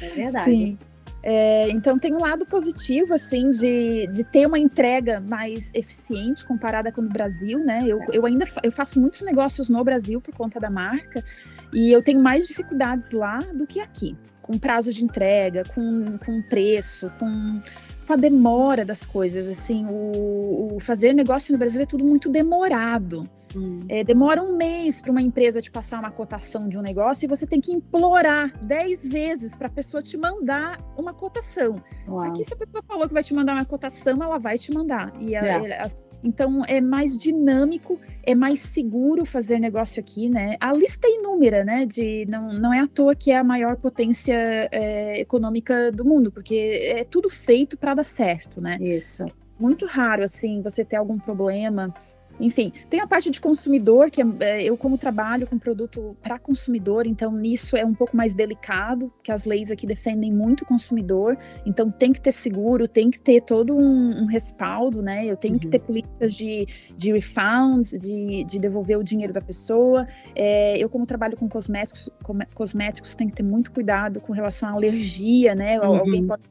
É 0.00 0.08
verdade. 0.10 0.50
Sim. 0.50 0.78
É, 1.22 1.68
então 1.70 1.98
tem 1.98 2.14
um 2.14 2.20
lado 2.20 2.46
positivo 2.46 3.12
assim 3.12 3.50
de, 3.50 4.06
de 4.06 4.22
ter 4.22 4.46
uma 4.46 4.58
entrega 4.58 5.20
mais 5.28 5.70
eficiente 5.74 6.44
comparada 6.44 6.92
com 6.92 7.00
o 7.00 7.08
Brasil, 7.08 7.58
né? 7.58 7.80
Eu, 7.84 8.00
eu 8.12 8.24
ainda 8.24 8.46
eu 8.62 8.70
faço 8.70 9.00
muitos 9.00 9.22
negócios 9.22 9.68
no 9.68 9.82
Brasil 9.82 10.20
por 10.20 10.34
conta 10.34 10.60
da 10.60 10.70
marca 10.70 11.24
e 11.72 11.92
eu 11.92 12.02
tenho 12.02 12.20
mais 12.20 12.46
dificuldades 12.46 13.10
lá 13.10 13.40
do 13.52 13.66
que 13.66 13.80
aqui, 13.80 14.16
com 14.40 14.56
prazo 14.58 14.92
de 14.92 15.04
entrega, 15.04 15.64
com, 15.74 16.16
com 16.18 16.40
preço, 16.42 17.12
com 17.18 17.60
com 18.08 18.14
a 18.14 18.16
demora 18.16 18.86
das 18.86 19.04
coisas, 19.04 19.46
assim, 19.46 19.84
o, 19.86 20.76
o 20.76 20.80
fazer 20.80 21.12
negócio 21.12 21.52
no 21.52 21.58
Brasil 21.58 21.82
é 21.82 21.84
tudo 21.84 22.02
muito 22.02 22.30
demorado. 22.30 23.28
Hum. 23.54 23.76
É, 23.86 24.02
demora 24.02 24.42
um 24.42 24.56
mês 24.56 24.98
para 25.02 25.10
uma 25.10 25.20
empresa 25.20 25.60
te 25.60 25.70
passar 25.70 25.98
uma 25.98 26.10
cotação 26.10 26.68
de 26.68 26.78
um 26.78 26.80
negócio 26.80 27.26
e 27.26 27.28
você 27.28 27.46
tem 27.46 27.60
que 27.60 27.70
implorar 27.70 28.50
dez 28.64 29.06
vezes 29.06 29.54
para 29.54 29.66
a 29.66 29.70
pessoa 29.70 30.02
te 30.02 30.16
mandar 30.16 30.80
uma 30.96 31.12
cotação. 31.12 31.82
Uau. 32.08 32.20
Aqui, 32.20 32.44
se 32.46 32.54
a 32.54 32.56
pessoa 32.56 32.82
falou 32.88 33.06
que 33.06 33.12
vai 33.12 33.22
te 33.22 33.34
mandar 33.34 33.52
uma 33.52 33.64
cotação, 33.66 34.22
ela 34.22 34.38
vai 34.38 34.56
te 34.56 34.72
mandar. 34.72 35.12
E 35.20 35.36
a, 35.36 35.44
é. 35.44 35.82
Então 36.22 36.62
é 36.66 36.80
mais 36.80 37.16
dinâmico, 37.16 37.98
é 38.22 38.34
mais 38.34 38.60
seguro 38.60 39.24
fazer 39.24 39.58
negócio 39.58 40.00
aqui, 40.00 40.28
né? 40.28 40.56
A 40.60 40.72
lista 40.72 41.06
é 41.06 41.10
inúmera, 41.18 41.64
né? 41.64 41.86
De 41.86 42.26
não, 42.26 42.48
não 42.48 42.74
é 42.74 42.80
à 42.80 42.88
toa 42.88 43.14
que 43.14 43.30
é 43.30 43.36
a 43.36 43.44
maior 43.44 43.76
potência 43.76 44.34
é, 44.72 45.20
econômica 45.20 45.92
do 45.92 46.04
mundo, 46.04 46.30
porque 46.32 46.92
é 46.94 47.04
tudo 47.04 47.28
feito 47.28 47.76
para 47.76 47.94
dar 47.94 48.04
certo, 48.04 48.60
né? 48.60 48.76
Isso. 48.80 49.26
Muito 49.58 49.86
raro 49.86 50.22
assim 50.22 50.62
você 50.62 50.84
ter 50.84 50.96
algum 50.96 51.18
problema 51.18 51.92
enfim, 52.40 52.72
tem 52.88 53.00
a 53.00 53.06
parte 53.06 53.30
de 53.30 53.40
consumidor, 53.40 54.10
que 54.10 54.22
é, 54.22 54.26
é 54.40 54.64
eu 54.64 54.76
como 54.76 54.96
trabalho 54.96 55.46
com 55.46 55.58
produto 55.58 56.16
para 56.22 56.38
consumidor, 56.38 57.06
então 57.06 57.32
nisso 57.32 57.76
é 57.76 57.84
um 57.84 57.94
pouco 57.94 58.16
mais 58.16 58.34
delicado, 58.34 59.12
que 59.22 59.32
as 59.32 59.44
leis 59.44 59.70
aqui 59.70 59.86
defendem 59.86 60.32
muito 60.32 60.62
o 60.62 60.66
consumidor, 60.66 61.36
então 61.66 61.90
tem 61.90 62.12
que 62.12 62.20
ter 62.20 62.32
seguro, 62.32 62.86
tem 62.86 63.10
que 63.10 63.20
ter 63.20 63.42
todo 63.42 63.74
um, 63.74 64.22
um 64.22 64.26
respaldo, 64.26 65.02
né? 65.02 65.24
Eu 65.24 65.36
tenho 65.36 65.54
uhum. 65.54 65.60
que 65.60 65.68
ter 65.68 65.80
políticas 65.80 66.34
de, 66.34 66.66
de 66.96 67.12
refund, 67.12 67.96
de, 67.98 68.44
de 68.44 68.58
devolver 68.58 68.98
o 68.98 69.02
dinheiro 69.02 69.32
da 69.32 69.40
pessoa. 69.40 70.06
É, 70.34 70.76
eu 70.78 70.88
como 70.88 71.06
trabalho 71.06 71.36
com 71.36 71.48
cosméticos, 71.48 72.10
com, 72.22 72.38
cosméticos, 72.54 73.14
tenho 73.14 73.30
que 73.30 73.36
ter 73.36 73.42
muito 73.42 73.72
cuidado 73.72 74.20
com 74.20 74.32
relação 74.32 74.68
à 74.68 74.72
alergia, 74.72 75.54
né? 75.54 75.78
Uhum. 75.80 75.96
Alguém 75.96 76.26
pode 76.26 76.48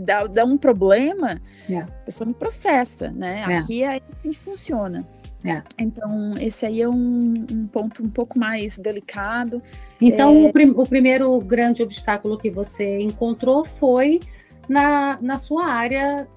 dar, 0.00 0.28
dar 0.28 0.44
um 0.44 0.56
problema, 0.56 1.40
yeah. 1.68 1.88
É. 1.88 1.92
a 1.92 2.04
pessoa 2.04 2.26
me 2.26 2.34
processa, 2.34 3.10
né? 3.10 3.36
Yeah. 3.36 3.52
É. 3.52 3.58
Aqui 3.58 3.84
é 3.84 4.02
assim 4.18 4.32
funciona. 4.32 5.06
É. 5.44 5.62
Então, 5.78 6.34
esse 6.40 6.64
aí 6.64 6.82
é 6.82 6.88
um, 6.88 7.34
um, 7.50 7.66
ponto 7.66 8.02
um 8.02 8.08
pouco 8.08 8.38
mais 8.38 8.78
delicado. 8.78 9.60
Então, 10.00 10.44
é... 10.44 10.48
o, 10.48 10.52
prim 10.52 10.70
o, 10.70 10.86
primeiro 10.86 11.40
grande 11.40 11.82
obstáculo 11.82 12.38
que 12.38 12.50
você 12.50 12.98
encontrou 13.00 13.64
foi 13.64 14.20
na, 14.68 15.18
na 15.20 15.38
sua 15.38 15.66
área 15.66 16.28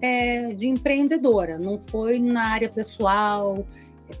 é, 0.00 0.46
de 0.54 0.68
empreendedora, 0.68 1.58
não 1.58 1.78
foi 1.78 2.18
na 2.18 2.48
área 2.48 2.68
pessoal, 2.68 3.66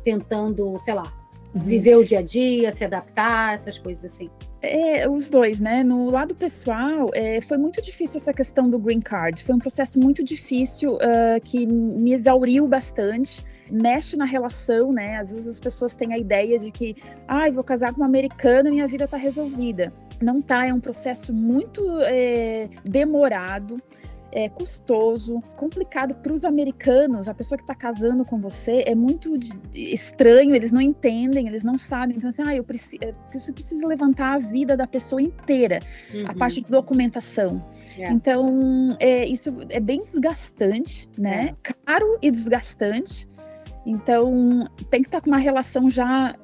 tentando, 0.02 0.78
sei 0.78 0.94
lá, 0.94 1.12
uhum. 1.54 1.60
viver 1.60 1.96
o 1.96 2.04
dia 2.04 2.20
a 2.20 2.22
dia, 2.22 2.72
se 2.72 2.84
adaptar, 2.84 3.54
essas 3.54 3.78
coisas 3.78 4.10
assim. 4.10 4.30
É, 4.62 5.08
os 5.08 5.28
dois, 5.28 5.58
né? 5.58 5.82
No 5.82 6.10
lado 6.10 6.34
pessoal, 6.34 7.10
é, 7.14 7.40
foi 7.40 7.56
muito 7.56 7.80
difícil 7.80 8.18
essa 8.18 8.32
questão 8.32 8.68
do 8.68 8.78
green 8.78 9.00
card. 9.00 9.42
Foi 9.42 9.54
um 9.54 9.58
processo 9.58 9.98
muito 9.98 10.22
difícil 10.22 10.96
uh, 10.96 11.40
que 11.42 11.66
me 11.66 12.12
exauriu 12.12 12.66
bastante 12.68 13.42
mexe 13.70 14.16
na 14.16 14.24
relação, 14.24 14.92
né? 14.92 15.16
Às 15.16 15.32
vezes 15.32 15.46
as 15.46 15.60
pessoas 15.60 15.94
têm 15.94 16.12
a 16.12 16.18
ideia 16.18 16.58
de 16.58 16.70
que, 16.70 16.96
ai, 17.26 17.50
ah, 17.50 17.52
vou 17.52 17.64
casar 17.64 17.92
com 17.92 18.00
uma 18.00 18.06
americana 18.06 18.68
e 18.68 18.72
minha 18.72 18.88
vida 18.88 19.06
tá 19.06 19.16
resolvida. 19.16 19.92
Não 20.20 20.40
tá, 20.40 20.66
é 20.66 20.72
um 20.72 20.80
processo 20.80 21.32
muito 21.32 21.82
é, 22.02 22.68
demorado. 22.84 23.80
É 24.32 24.48
custoso, 24.48 25.42
complicado 25.56 26.14
para 26.14 26.32
os 26.32 26.44
americanos. 26.44 27.26
A 27.26 27.34
pessoa 27.34 27.58
que 27.58 27.64
está 27.64 27.74
casando 27.74 28.24
com 28.24 28.38
você 28.38 28.84
é 28.86 28.94
muito 28.94 29.34
estranho, 29.74 30.54
eles 30.54 30.70
não 30.70 30.80
entendem, 30.80 31.48
eles 31.48 31.64
não 31.64 31.76
sabem. 31.76 32.16
Então, 32.16 32.28
assim, 32.28 32.42
ah, 32.46 32.54
eu 32.54 32.62
preciso, 32.62 33.02
é, 33.02 33.12
você 33.32 33.52
precisa 33.52 33.84
levantar 33.88 34.34
a 34.34 34.38
vida 34.38 34.76
da 34.76 34.86
pessoa 34.86 35.20
inteira, 35.20 35.80
uhum. 36.14 36.28
a 36.28 36.34
parte 36.34 36.60
de 36.60 36.70
documentação. 36.70 37.60
Yeah. 37.96 38.14
Então, 38.14 38.96
é, 39.00 39.26
isso 39.26 39.52
é 39.68 39.80
bem 39.80 39.98
desgastante, 39.98 41.08
né? 41.18 41.56
Caro 41.84 42.16
e 42.22 42.30
desgastante. 42.30 43.28
Então, 43.84 44.68
tem 44.90 45.02
que 45.02 45.08
estar 45.08 45.20
com 45.20 45.28
uma 45.28 45.38
relação 45.38 45.88
já 45.88 46.34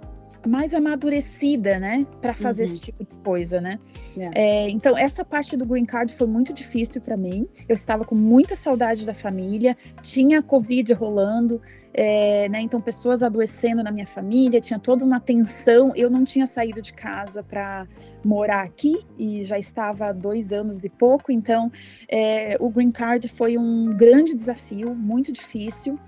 mais 0.46 0.72
amadurecida, 0.72 1.78
né, 1.78 2.06
para 2.20 2.32
fazer 2.32 2.62
uhum. 2.62 2.68
esse 2.68 2.80
tipo 2.80 3.04
de 3.04 3.16
coisa, 3.16 3.60
né? 3.60 3.78
Yeah. 4.16 4.38
É. 4.38 4.66
é, 4.66 4.70
então 4.70 4.96
essa 4.96 5.24
parte 5.24 5.56
do 5.56 5.66
green 5.66 5.84
card 5.84 6.12
foi 6.12 6.26
muito 6.26 6.52
difícil 6.52 7.00
para 7.00 7.16
mim. 7.16 7.46
Eu 7.68 7.74
estava 7.74 8.04
com 8.04 8.14
muita 8.14 8.54
saudade 8.54 9.04
da 9.04 9.12
família, 9.12 9.76
tinha 10.02 10.42
covid 10.42 10.92
rolando, 10.92 11.60
é, 11.92 12.48
né? 12.48 12.60
Então 12.60 12.80
pessoas 12.80 13.22
adoecendo 13.22 13.82
na 13.82 13.90
minha 13.90 14.06
família, 14.06 14.60
tinha 14.60 14.78
toda 14.78 15.04
uma 15.04 15.18
tensão. 15.18 15.92
Eu 15.96 16.08
não 16.08 16.24
tinha 16.24 16.46
saído 16.46 16.80
de 16.80 16.92
casa 16.92 17.42
para 17.42 17.86
morar 18.24 18.62
aqui 18.62 19.04
e 19.18 19.42
já 19.42 19.58
estava 19.58 20.06
há 20.06 20.12
dois 20.12 20.52
anos 20.52 20.82
e 20.84 20.88
pouco. 20.88 21.32
Então 21.32 21.70
é, 22.08 22.56
o 22.60 22.70
green 22.70 22.92
card 22.92 23.28
foi 23.28 23.58
um 23.58 23.90
grande 23.90 24.34
desafio, 24.34 24.94
muito 24.94 25.32
difícil. 25.32 25.98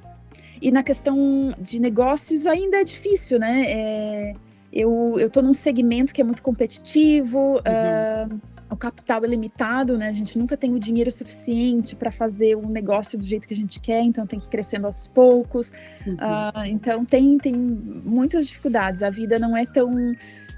E 0.61 0.71
na 0.71 0.83
questão 0.83 1.51
de 1.59 1.79
negócios 1.79 2.47
ainda 2.47 2.79
é 2.79 2.85
difícil, 2.85 3.39
né? 3.39 3.65
É, 3.67 4.35
eu 4.73 5.17
estou 5.19 5.43
num 5.43 5.55
segmento 5.55 6.13
que 6.13 6.21
é 6.21 6.25
muito 6.25 6.43
competitivo, 6.43 7.39
uhum. 7.39 8.37
uh, 8.37 8.41
o 8.71 8.77
capital 8.77 9.25
é 9.25 9.27
limitado, 9.27 9.97
né? 9.97 10.09
A 10.09 10.13
gente 10.13 10.39
nunca 10.39 10.57
tem 10.57 10.75
o 10.75 10.79
dinheiro 10.79 11.11
suficiente 11.11 11.97
para 11.97 12.11
fazer 12.11 12.57
um 12.57 12.69
negócio 12.69 13.19
do 13.19 13.25
jeito 13.25 13.49
que 13.49 13.55
a 13.55 13.57
gente 13.57 13.81
quer, 13.81 14.03
então 14.03 14.27
tem 14.27 14.39
que 14.39 14.47
ir 14.47 14.51
crescendo 14.51 14.87
aos 14.87 15.07
poucos. 15.07 15.73
Uhum. 16.07 16.15
Uh, 16.15 16.67
então 16.67 17.05
tem, 17.05 17.39
tem 17.39 17.55
muitas 17.55 18.47
dificuldades. 18.47 19.03
A 19.03 19.09
vida 19.09 19.39
não 19.39 19.57
é 19.57 19.65
tão 19.65 19.95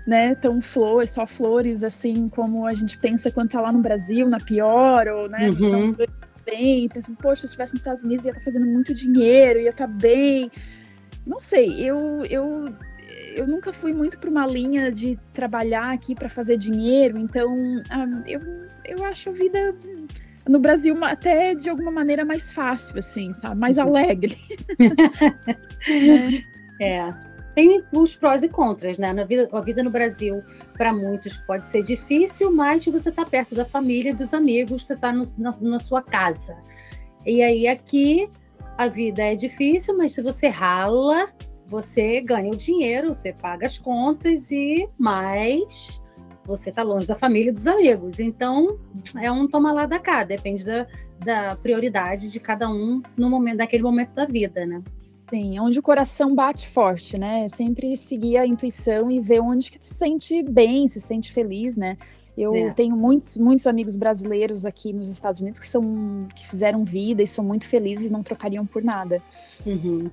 né, 0.07 0.35
tão 0.35 0.61
flor, 0.61 1.07
só 1.07 1.27
flores 1.27 1.85
assim 1.85 2.29
como 2.29 2.67
a 2.67 2.75
gente 2.75 2.99
pensa 2.99 3.31
quando 3.31 3.51
tá 3.51 3.61
lá 3.61 3.71
no 3.71 3.81
Brasil, 3.81 4.29
na 4.29 4.39
pior, 4.39 5.07
ou 5.07 5.29
né, 5.29 5.51
uhum 5.51 5.95
bem, 6.51 6.89
pensando, 6.89 7.17
poxa, 7.17 7.43
se 7.43 7.47
eu 7.47 7.49
estivesse 7.49 7.75
nos 7.75 7.81
Estados 7.81 8.03
Unidos 8.03 8.27
ia 8.27 8.31
estar 8.31 8.41
tá 8.41 8.45
fazendo 8.45 8.67
muito 8.67 8.93
dinheiro, 8.93 9.61
ia 9.61 9.71
estar 9.71 9.87
tá 9.87 9.93
bem. 9.93 10.51
Não 11.27 11.39
sei, 11.39 11.81
eu, 11.81 12.25
eu, 12.29 12.75
eu 13.35 13.47
nunca 13.47 13.73
fui 13.73 13.93
muito 13.93 14.19
para 14.19 14.29
uma 14.29 14.47
linha 14.47 14.91
de 14.91 15.19
trabalhar 15.33 15.93
aqui 15.93 16.15
para 16.15 16.29
fazer 16.29 16.57
dinheiro, 16.57 17.19
então 17.19 17.55
ah, 17.91 18.07
eu, 18.27 18.41
eu 18.85 19.05
acho 19.05 19.31
a 19.31 19.33
vida 19.33 19.75
no 20.49 20.59
Brasil 20.59 20.97
até 21.05 21.55
de 21.55 21.71
alguma 21.71 21.91
maneira 21.91 22.25
mais 22.25 22.51
fácil, 22.51 22.99
assim, 22.99 23.33
sabe? 23.35 23.57
Mais 23.57 23.79
uhum. 23.79 23.85
alegre. 23.85 24.37
é. 26.81 26.97
é 26.97 27.31
tem 27.55 27.83
os 27.93 28.17
prós 28.17 28.43
e 28.43 28.49
contras, 28.49 28.97
né? 28.97 29.13
Na 29.13 29.25
vida, 29.25 29.49
a 29.53 29.61
vida 29.61 29.83
no 29.83 29.91
Brasil, 29.91 30.43
para 30.81 30.95
muitos, 30.95 31.37
pode 31.37 31.69
ser 31.69 31.83
difícil, 31.83 32.51
mas 32.51 32.87
você 32.87 33.11
está 33.11 33.23
perto 33.23 33.55
da 33.55 33.67
família, 33.67 34.15
dos 34.15 34.33
amigos, 34.33 34.87
você 34.87 34.95
está 34.95 35.13
na, 35.13 35.25
na 35.61 35.79
sua 35.79 36.01
casa. 36.01 36.57
E 37.27 37.43
aí 37.43 37.69
aqui 37.69 38.31
a 38.79 38.89
vida 38.89 39.23
é 39.23 39.35
difícil, 39.35 39.95
mas 39.95 40.13
se 40.13 40.23
você 40.23 40.49
rala, 40.49 41.29
você 41.67 42.23
ganha 42.23 42.51
o 42.51 42.57
dinheiro, 42.57 43.13
você 43.13 43.31
paga 43.31 43.67
as 43.67 43.77
contas 43.77 44.51
e 44.51 44.89
mais 44.97 46.03
você 46.47 46.71
está 46.71 46.83
longe 46.83 47.07
da 47.07 47.15
família 47.15 47.51
e 47.51 47.53
dos 47.53 47.67
amigos. 47.67 48.19
Então 48.19 48.79
é 49.21 49.31
um 49.31 49.47
toma 49.47 49.73
lá 49.73 49.85
da 49.85 49.99
cá, 49.99 50.25
depende 50.25 50.65
da, 50.65 50.87
da 51.19 51.57
prioridade 51.57 52.31
de 52.31 52.41
cada 52.41 52.71
um 52.71 53.03
no 53.19 53.29
momento, 53.29 53.59
daquele 53.59 53.83
momento 53.83 54.15
da 54.15 54.25
vida, 54.25 54.65
né? 54.65 54.83
Sim, 55.31 55.61
onde 55.61 55.79
o 55.79 55.83
coração 55.83 56.35
bate 56.35 56.69
forte, 56.69 57.17
né? 57.17 57.47
Sempre 57.49 57.97
seguir 57.97 58.37
a 58.37 58.47
intuição 58.47 59.09
e 59.11 59.21
ver 59.21 59.41
onde 59.41 59.71
que 59.71 59.79
tu 59.79 59.85
se 59.85 59.95
sente 59.95 60.43
bem, 60.43 60.89
se 60.89 61.01
sente 61.01 61.33
feliz, 61.33 61.77
né? 61.77 61.97
Eu 62.37 62.53
é. 62.55 62.71
tenho 62.73 62.97
muitos, 62.97 63.37
muitos 63.37 63.67
amigos 63.67 63.97
brasileiros 63.97 64.65
aqui 64.65 64.93
nos 64.93 65.09
Estados 65.09 65.41
Unidos 65.41 65.61
que 65.61 65.69
são 65.69 66.27
que 66.35 66.47
fizeram 66.49 66.85
vida 66.85 67.23
e 67.23 67.27
são 67.27 67.45
muito 67.45 67.67
felizes 67.69 68.07
e 68.07 68.13
não 68.13 68.23
trocariam 68.23 68.67
por 68.67 68.83
nada. 68.83 69.23
Uhum. 69.65 70.11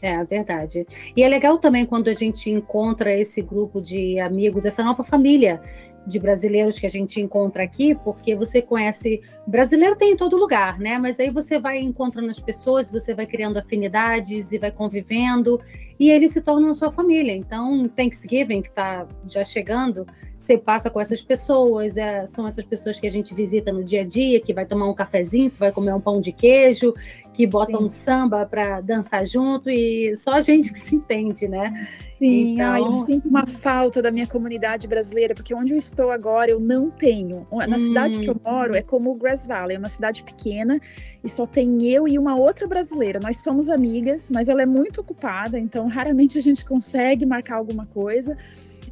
É 0.00 0.24
verdade. 0.24 0.86
E 1.16 1.22
é 1.22 1.28
legal 1.28 1.58
também 1.58 1.86
quando 1.86 2.08
a 2.08 2.12
gente 2.12 2.50
encontra 2.50 3.12
esse 3.12 3.40
grupo 3.40 3.80
de 3.80 4.18
amigos, 4.18 4.66
essa 4.66 4.82
nova 4.82 5.04
família 5.04 5.62
de 6.06 6.18
brasileiros 6.18 6.78
que 6.78 6.86
a 6.86 6.90
gente 6.90 7.20
encontra 7.20 7.62
aqui, 7.62 7.94
porque 7.94 8.34
você 8.34 8.60
conhece. 8.60 9.22
Brasileiro 9.46 9.96
tem 9.96 10.12
em 10.12 10.16
todo 10.16 10.36
lugar, 10.36 10.78
né? 10.78 10.98
Mas 10.98 11.20
aí 11.20 11.30
você 11.30 11.58
vai 11.58 11.78
encontrando 11.78 12.30
as 12.30 12.40
pessoas, 12.40 12.90
você 12.90 13.14
vai 13.14 13.26
criando 13.26 13.58
afinidades 13.58 14.52
e 14.52 14.58
vai 14.58 14.70
convivendo, 14.70 15.60
e 15.98 16.10
eles 16.10 16.32
se 16.32 16.40
tornam 16.40 16.74
sua 16.74 16.90
família. 16.90 17.34
Então, 17.34 17.88
Thanksgiving, 17.88 18.62
que 18.62 18.68
está 18.68 19.06
já 19.26 19.44
chegando, 19.44 20.06
você 20.42 20.58
passa 20.58 20.90
com 20.90 21.00
essas 21.00 21.22
pessoas, 21.22 21.96
é, 21.96 22.26
são 22.26 22.46
essas 22.46 22.64
pessoas 22.64 22.98
que 22.98 23.06
a 23.06 23.10
gente 23.10 23.32
visita 23.32 23.72
no 23.72 23.84
dia 23.84 24.00
a 24.00 24.04
dia, 24.04 24.40
que 24.40 24.52
vai 24.52 24.66
tomar 24.66 24.88
um 24.88 24.94
cafezinho, 24.94 25.50
que 25.50 25.58
vai 25.58 25.70
comer 25.70 25.94
um 25.94 26.00
pão 26.00 26.20
de 26.20 26.32
queijo, 26.32 26.92
que 27.32 27.46
bota 27.46 27.78
Sim. 27.78 27.88
samba 27.88 28.44
para 28.44 28.80
dançar 28.80 29.26
junto, 29.26 29.70
e 29.70 30.14
só 30.14 30.32
a 30.34 30.42
gente 30.42 30.72
que 30.72 30.78
se 30.78 30.94
entende, 30.94 31.48
né? 31.48 31.70
Sim, 32.18 32.52
então... 32.52 32.70
ai, 32.70 32.80
eu 32.80 32.92
sinto 32.92 33.28
uma 33.28 33.46
falta 33.46 34.00
da 34.00 34.10
minha 34.10 34.26
comunidade 34.26 34.86
brasileira, 34.86 35.34
porque 35.34 35.54
onde 35.54 35.72
eu 35.72 35.78
estou 35.78 36.10
agora 36.10 36.50
eu 36.50 36.60
não 36.60 36.90
tenho. 36.90 37.46
Na 37.50 37.74
hum. 37.74 37.78
cidade 37.78 38.20
que 38.20 38.28
eu 38.28 38.34
hum. 38.34 38.40
moro 38.44 38.76
é 38.76 38.82
como 38.82 39.10
o 39.10 39.14
Grass 39.14 39.46
Valley, 39.46 39.76
é 39.76 39.78
uma 39.78 39.88
cidade 39.88 40.22
pequena 40.22 40.78
e 41.24 41.28
só 41.28 41.46
tem 41.46 41.84
eu 41.88 42.06
e 42.06 42.18
uma 42.18 42.36
outra 42.36 42.66
brasileira. 42.66 43.18
Nós 43.20 43.38
somos 43.38 43.68
amigas, 43.68 44.30
mas 44.32 44.48
ela 44.48 44.62
é 44.62 44.66
muito 44.66 45.00
ocupada, 45.00 45.58
então 45.58 45.88
raramente 45.88 46.38
a 46.38 46.42
gente 46.42 46.64
consegue 46.64 47.26
marcar 47.26 47.56
alguma 47.56 47.86
coisa. 47.86 48.36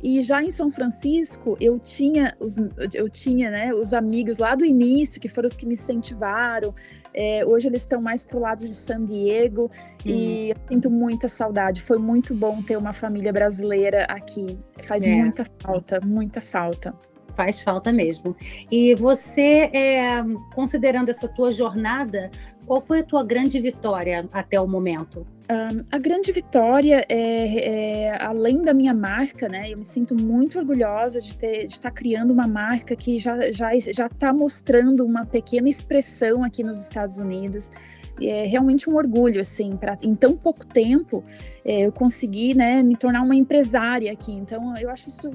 E 0.03 0.22
já 0.22 0.43
em 0.43 0.51
São 0.51 0.70
Francisco, 0.70 1.57
eu 1.61 1.78
tinha 1.78 2.34
os, 2.41 2.57
eu 2.95 3.09
tinha, 3.09 3.51
né, 3.51 3.74
os 3.74 3.93
amigos 3.93 4.38
lá 4.38 4.55
do 4.55 4.64
início, 4.64 5.20
que 5.20 5.28
foram 5.28 5.47
os 5.47 5.57
que 5.57 5.66
me 5.66 5.74
incentivaram. 5.74 6.74
É, 7.14 7.44
hoje 7.44 7.66
eles 7.66 7.82
estão 7.82 8.00
mais 8.00 8.24
pro 8.24 8.38
lado 8.38 8.66
de 8.66 8.74
San 8.74 9.04
Diego 9.04 9.70
hum. 10.04 10.08
e 10.08 10.50
eu 10.50 10.56
sinto 10.68 10.90
muita 10.90 11.28
saudade. 11.28 11.82
Foi 11.82 11.98
muito 11.98 12.34
bom 12.34 12.62
ter 12.62 12.76
uma 12.76 12.92
família 12.92 13.32
brasileira 13.32 14.04
aqui. 14.04 14.58
Faz 14.84 15.04
é. 15.04 15.14
muita 15.14 15.44
falta, 15.61 16.00
muita 16.00 16.40
falta. 16.40 16.94
Faz 17.34 17.61
falta 17.61 17.92
mesmo. 17.92 18.36
E 18.70 18.94
você, 18.96 19.70
é, 19.72 20.22
considerando 20.54 21.11
essa 21.11 21.28
tua 21.28 21.52
jornada, 21.52 22.30
qual 22.70 22.80
foi 22.80 23.00
a 23.00 23.02
tua 23.02 23.24
grande 23.24 23.58
vitória 23.58 24.28
até 24.32 24.60
o 24.60 24.68
momento? 24.68 25.26
Um, 25.50 25.82
a 25.90 25.98
grande 25.98 26.30
vitória 26.30 27.04
é, 27.08 28.04
é, 28.06 28.22
além 28.22 28.62
da 28.62 28.72
minha 28.72 28.94
marca, 28.94 29.48
né? 29.48 29.72
Eu 29.72 29.78
me 29.78 29.84
sinto 29.84 30.14
muito 30.14 30.56
orgulhosa 30.56 31.20
de 31.20 31.36
ter, 31.36 31.66
de 31.66 31.72
estar 31.72 31.90
criando 31.90 32.30
uma 32.30 32.46
marca 32.46 32.94
que 32.94 33.18
já 33.18 33.50
já 33.50 33.76
já 33.76 34.06
está 34.06 34.32
mostrando 34.32 35.04
uma 35.04 35.26
pequena 35.26 35.68
expressão 35.68 36.44
aqui 36.44 36.62
nos 36.62 36.80
Estados 36.80 37.18
Unidos. 37.18 37.72
E 38.20 38.28
é 38.28 38.46
realmente 38.46 38.88
um 38.88 38.94
orgulho, 38.94 39.40
assim, 39.40 39.76
para 39.76 39.98
em 40.00 40.14
tão 40.14 40.36
pouco 40.36 40.64
tempo 40.64 41.24
é, 41.64 41.86
eu 41.86 41.90
consegui, 41.90 42.54
né, 42.54 42.84
me 42.84 42.94
tornar 42.94 43.22
uma 43.22 43.34
empresária 43.34 44.12
aqui. 44.12 44.30
Então 44.30 44.74
eu 44.76 44.90
acho 44.90 45.08
isso 45.08 45.28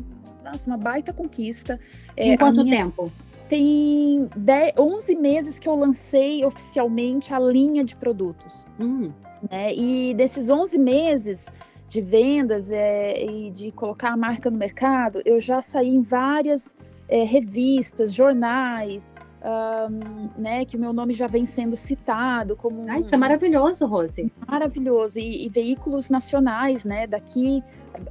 nossa, 0.46 0.70
uma 0.70 0.78
baita 0.78 1.12
conquista. 1.12 1.80
É, 2.16 2.34
em 2.34 2.38
quanto 2.38 2.64
minha... 2.64 2.78
tempo? 2.78 3.12
Tem 3.50 4.30
10, 4.36 4.74
11 4.78 5.16
meses 5.16 5.60
que 5.60 5.70
eu 5.70 5.76
lancei 5.76 6.44
oficialmente 6.44 7.34
a 7.34 7.40
linha 7.40 7.84
de 7.84 7.96
produtos. 7.96 8.66
Hum. 8.80 9.12
Né? 9.50 9.74
E 9.74 10.14
desses 10.16 10.50
11 10.50 10.78
meses 10.80 11.46
de 11.88 12.02
vendas 12.02 12.72
é, 12.72 13.24
e 13.24 13.52
de 13.52 13.72
colocar 13.72 14.12
a 14.12 14.18
marca 14.18 14.50
no 14.50 14.58
mercado, 14.58 15.22
eu 15.24 15.40
já 15.40 15.62
saí 15.62 15.90
em 15.90 16.02
várias 16.02 16.76
é, 17.08 17.24
revistas, 17.24 18.12
jornais, 18.12 19.14
um, 19.46 20.30
né, 20.42 20.66
que 20.66 20.76
o 20.76 20.80
meu 20.80 20.92
nome 20.92 21.14
já 21.14 21.28
vem 21.28 21.46
sendo 21.46 21.76
citado 21.76 22.56
como. 22.56 22.86
Ah, 22.90 23.00
isso 23.00 23.14
é 23.14 23.18
maravilhoso, 23.18 23.86
Rose. 23.86 24.32
Maravilhoso. 24.48 25.20
E, 25.20 25.46
e 25.46 25.50
veículos 25.50 26.10
nacionais, 26.10 26.84
né, 26.84 27.06
daqui 27.06 27.64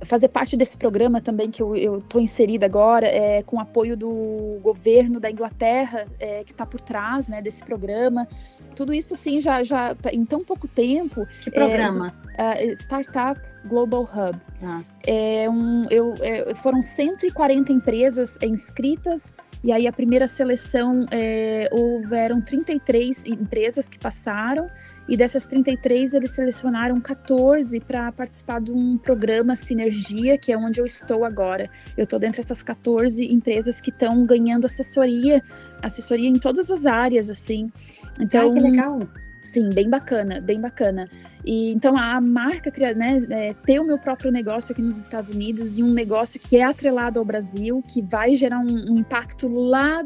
fazer 0.02 0.28
parte 0.28 0.56
desse 0.56 0.76
programa 0.76 1.20
também 1.20 1.50
que 1.50 1.62
eu 1.62 1.98
estou 1.98 2.20
inserida 2.20 2.66
agora, 2.66 3.06
é, 3.06 3.42
com 3.42 3.60
apoio 3.60 3.96
do 3.96 4.58
governo 4.62 5.20
da 5.20 5.30
Inglaterra, 5.30 6.06
é, 6.18 6.44
que 6.44 6.52
está 6.52 6.66
por 6.66 6.80
trás 6.80 7.28
né, 7.28 7.40
desse 7.40 7.64
programa. 7.64 8.26
Tudo 8.74 8.92
isso, 8.92 9.14
assim, 9.14 9.40
já, 9.40 9.62
já 9.62 9.96
em 10.12 10.24
tão 10.24 10.44
pouco 10.44 10.66
tempo. 10.66 11.26
Que 11.42 11.50
programa? 11.50 12.14
É, 12.36 12.72
Startup 12.72 13.40
Global 13.66 14.02
Hub. 14.02 14.38
Ah. 14.62 14.82
É 15.06 15.48
um, 15.48 15.86
eu, 15.90 16.14
é, 16.20 16.54
foram 16.54 16.82
140 16.82 17.72
empresas 17.72 18.38
inscritas 18.42 19.32
e 19.62 19.72
aí 19.72 19.86
a 19.86 19.92
primeira 19.92 20.28
seleção 20.28 21.06
é, 21.10 21.70
houveram 21.72 22.40
33 22.40 23.24
empresas 23.24 23.88
que 23.88 23.98
passaram 23.98 24.68
e 25.08 25.16
dessas 25.16 25.44
33, 25.44 26.14
eles 26.14 26.30
selecionaram 26.30 27.00
14 27.00 27.78
para 27.80 28.10
participar 28.10 28.60
de 28.60 28.72
um 28.72 28.96
programa 28.96 29.54
Sinergia, 29.54 30.38
que 30.38 30.50
é 30.50 30.56
onde 30.56 30.80
eu 30.80 30.86
estou 30.86 31.24
agora. 31.24 31.68
Eu 31.96 32.04
estou 32.04 32.18
dentro 32.18 32.38
dessas 32.38 32.62
14 32.62 33.24
empresas 33.30 33.80
que 33.80 33.90
estão 33.90 34.24
ganhando 34.24 34.64
assessoria, 34.64 35.42
assessoria 35.82 36.28
em 36.28 36.38
todas 36.38 36.70
as 36.70 36.86
áreas, 36.86 37.28
assim. 37.28 37.70
Então, 38.18 38.50
Ai, 38.50 38.54
que 38.54 38.60
legal! 38.60 39.08
Sim, 39.42 39.70
bem 39.70 39.88
bacana, 39.88 40.40
bem 40.40 40.60
bacana. 40.60 41.06
E 41.44 41.70
então 41.72 41.96
a 41.96 42.18
marca, 42.20 42.72
né, 42.94 43.18
é, 43.28 43.54
ter 43.54 43.78
o 43.78 43.84
meu 43.84 43.98
próprio 43.98 44.32
negócio 44.32 44.72
aqui 44.72 44.80
nos 44.80 44.96
Estados 44.96 45.28
Unidos 45.28 45.76
e 45.76 45.82
um 45.82 45.92
negócio 45.92 46.40
que 46.40 46.56
é 46.56 46.64
atrelado 46.64 47.18
ao 47.18 47.24
Brasil, 47.24 47.82
que 47.86 48.00
vai 48.00 48.34
gerar 48.34 48.60
um, 48.60 48.92
um 48.92 48.98
impacto 48.98 49.46
lá 49.46 50.02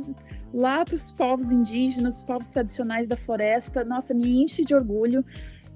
lá 0.52 0.84
para 0.84 0.94
os 0.94 1.12
povos 1.12 1.52
indígenas, 1.52 2.18
os 2.18 2.22
povos 2.22 2.48
tradicionais 2.48 3.06
da 3.06 3.16
floresta. 3.16 3.84
Nossa, 3.84 4.14
me 4.14 4.42
enche 4.42 4.64
de 4.64 4.74
orgulho. 4.74 5.24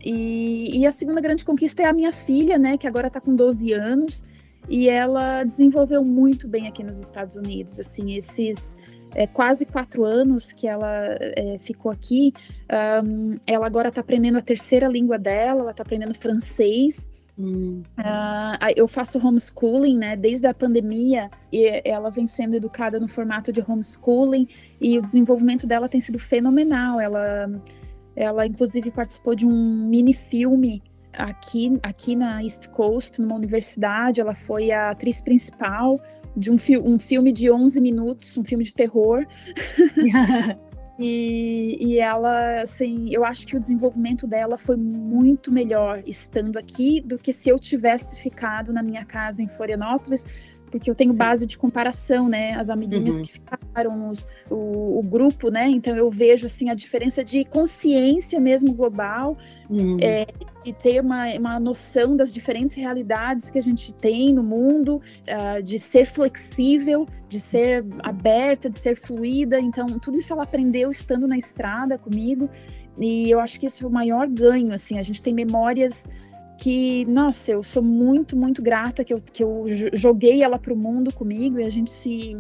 E, 0.05 0.79
e, 0.79 0.87
a 0.87 0.91
segunda 0.91 1.20
grande 1.20 1.45
conquista 1.45 1.83
é 1.83 1.87
a 1.87 1.93
minha 1.93 2.11
filha, 2.12 2.59
né, 2.59 2.77
que 2.77 2.89
agora 2.89 3.07
está 3.07 3.20
com 3.20 3.35
12 3.35 3.73
anos. 3.73 4.23
e 4.68 4.89
ela 4.89 5.43
desenvolveu 5.43 6.05
muito 6.05 6.47
bem 6.47 6.68
aqui 6.68 6.83
nos 6.83 7.01
Estados 7.01 7.37
Unidos. 7.37 7.79
Assim, 7.79 8.14
esses 8.14 8.77
é, 9.14 9.27
quase 9.27 9.66
quatro 9.66 10.05
anos 10.05 10.53
que 10.53 10.66
ela 10.66 10.89
é, 11.18 11.59
ficou 11.59 11.91
aqui, 11.91 12.33
um, 13.05 13.37
ela 13.47 13.66
agora 13.66 13.89
está 13.89 14.01
aprendendo 14.01 14.39
a 14.39 14.43
terceira 14.43 14.89
língua 14.89 15.18
dela, 15.18 15.61
ela 15.61 15.70
está 15.70 15.83
aprendendo 15.83 16.14
francês. 16.14 17.11
Hum. 17.39 17.83
Uh, 17.99 18.72
eu 18.76 18.87
faço 18.87 19.18
homeschooling, 19.18 19.97
né? 19.97 20.16
Desde 20.16 20.47
a 20.47 20.55
pandemia, 20.55 21.30
e 21.53 21.83
ela 21.85 22.11
vem 22.11 22.26
sendo 22.26 22.55
educada 22.55 23.01
no 23.01 23.09
formato 23.09 23.53
de 23.53 23.62
homeschooling 23.66 24.47
e 24.80 24.99
o 24.99 25.03
desenvolvimento 25.03 25.66
dela 25.66 25.89
tem 25.89 26.01
sido 26.01 26.18
fenomenal. 26.18 27.01
Ela, 27.01 27.51
ela 28.14 28.47
inclusive 28.47 28.91
participou 28.91 29.35
de 29.35 29.47
um 29.47 29.87
mini 29.89 30.12
filme 30.12 30.83
aqui, 31.12 31.78
aqui 31.83 32.14
na 32.14 32.43
East 32.43 32.68
Coast, 32.68 33.20
numa 33.20 33.35
universidade. 33.35 34.20
Ela 34.20 34.35
foi 34.35 34.70
a 34.70 34.91
atriz 34.91 35.22
principal 35.22 35.99
de 36.37 36.51
um, 36.51 36.59
fi 36.59 36.78
um 36.78 36.99
filme 36.99 37.33
de 37.33 37.51
11 37.51 37.80
minutos, 37.80 38.37
um 38.37 38.45
filme 38.45 38.64
de 38.64 38.74
terror. 38.74 39.26
E, 41.05 41.76
e, 41.80 41.98
ela, 41.98 42.62
assim, 42.62 43.09
eu 43.11 43.24
acho 43.24 43.44
que 43.44 43.57
o 43.57 43.59
desenvolvimento 43.59 44.24
dela 44.24 44.57
foi 44.57 44.76
muito 44.76 45.53
melhor 45.53 46.00
estando 46.07 46.59
aqui 46.59 47.00
do 47.00 47.18
que 47.18 47.32
se 47.32 47.48
eu 47.48 47.59
tivesse 47.59 48.16
ficado 48.16 48.72
na 48.72 48.82
minha 48.82 49.05
casa 49.05 49.42
em 49.42 49.48
Florianópolis, 49.48 50.24
porque 50.73 50.91
eu 50.91 50.95
tenho 50.95 51.12
Sim. 51.12 51.18
base 51.18 51.47
de 51.47 51.59
comparação, 51.59 52.31
né? 52.31 52.55
As 52.55 52.70
amiguinhas 52.70 53.16
uhum. 53.16 53.23
que 53.23 53.33
ficaram, 53.33 54.09
os, 54.09 54.27
o, 54.51 54.99
o, 54.99 55.03
grupo, 55.05 55.51
né? 55.51 55.68
Então 55.68 55.95
eu 55.95 56.11
vejo 56.11 56.47
assim 56.47 56.70
a 56.70 56.75
diferença 56.75 57.23
de 57.23 57.45
consciência 57.45 58.41
mesmo 58.41 58.73
global 58.73 59.37
uhum. 59.68 59.99
é, 60.01 60.27
e 60.64 60.73
ter 60.73 61.03
uma, 61.03 61.29
uma 61.35 61.61
noção 61.61 62.16
das 62.16 62.33
diferentes 62.33 62.75
realidades 62.75 63.51
que 63.51 63.59
a 63.59 63.62
gente 63.62 63.93
tem 63.93 64.33
no 64.33 64.43
mundo, 64.43 65.03
uh, 65.29 65.62
de 65.62 65.79
ser 65.79 66.07
flexível, 66.07 67.07
de 67.29 67.39
ser 67.39 67.85
aberta, 68.03 68.70
de 68.70 68.79
ser 68.79 68.97
fluida. 68.97 69.61
Então 69.61 69.87
tudo 69.99 70.18
isso 70.18 70.33
ela 70.33 70.45
aprendeu 70.45 70.91
estando 70.91 71.29
na 71.29 71.37
estrada 71.37 71.99
comigo. 71.99 72.49
E 72.99 73.31
eu 73.31 73.41
acho 73.41 73.61
que 73.61 73.66
isso 73.66 73.85
é 73.85 73.89
o 73.89 73.91
maior 73.91 74.27
ganho, 74.27 74.73
assim, 74.73 74.99
a 74.99 75.03
gente 75.03 75.23
tem 75.23 75.33
memórias 75.33 76.07
que, 76.63 77.05
nossa, 77.07 77.51
eu 77.51 77.61
sou 77.65 77.83
muito, 77.83 78.37
muito 78.37 78.63
grata 78.63 79.03
que 79.03 79.13
eu, 79.13 79.21
que 79.21 79.43
eu 79.43 79.65
joguei 79.93 80.45
ela 80.45 80.61
para 80.61 80.73
o 80.73 80.77
mundo 80.77 81.13
comigo 81.13 81.59
e 81.59 81.65
a 81.65 81.69
gente 81.69 81.91
se, 81.91 82.37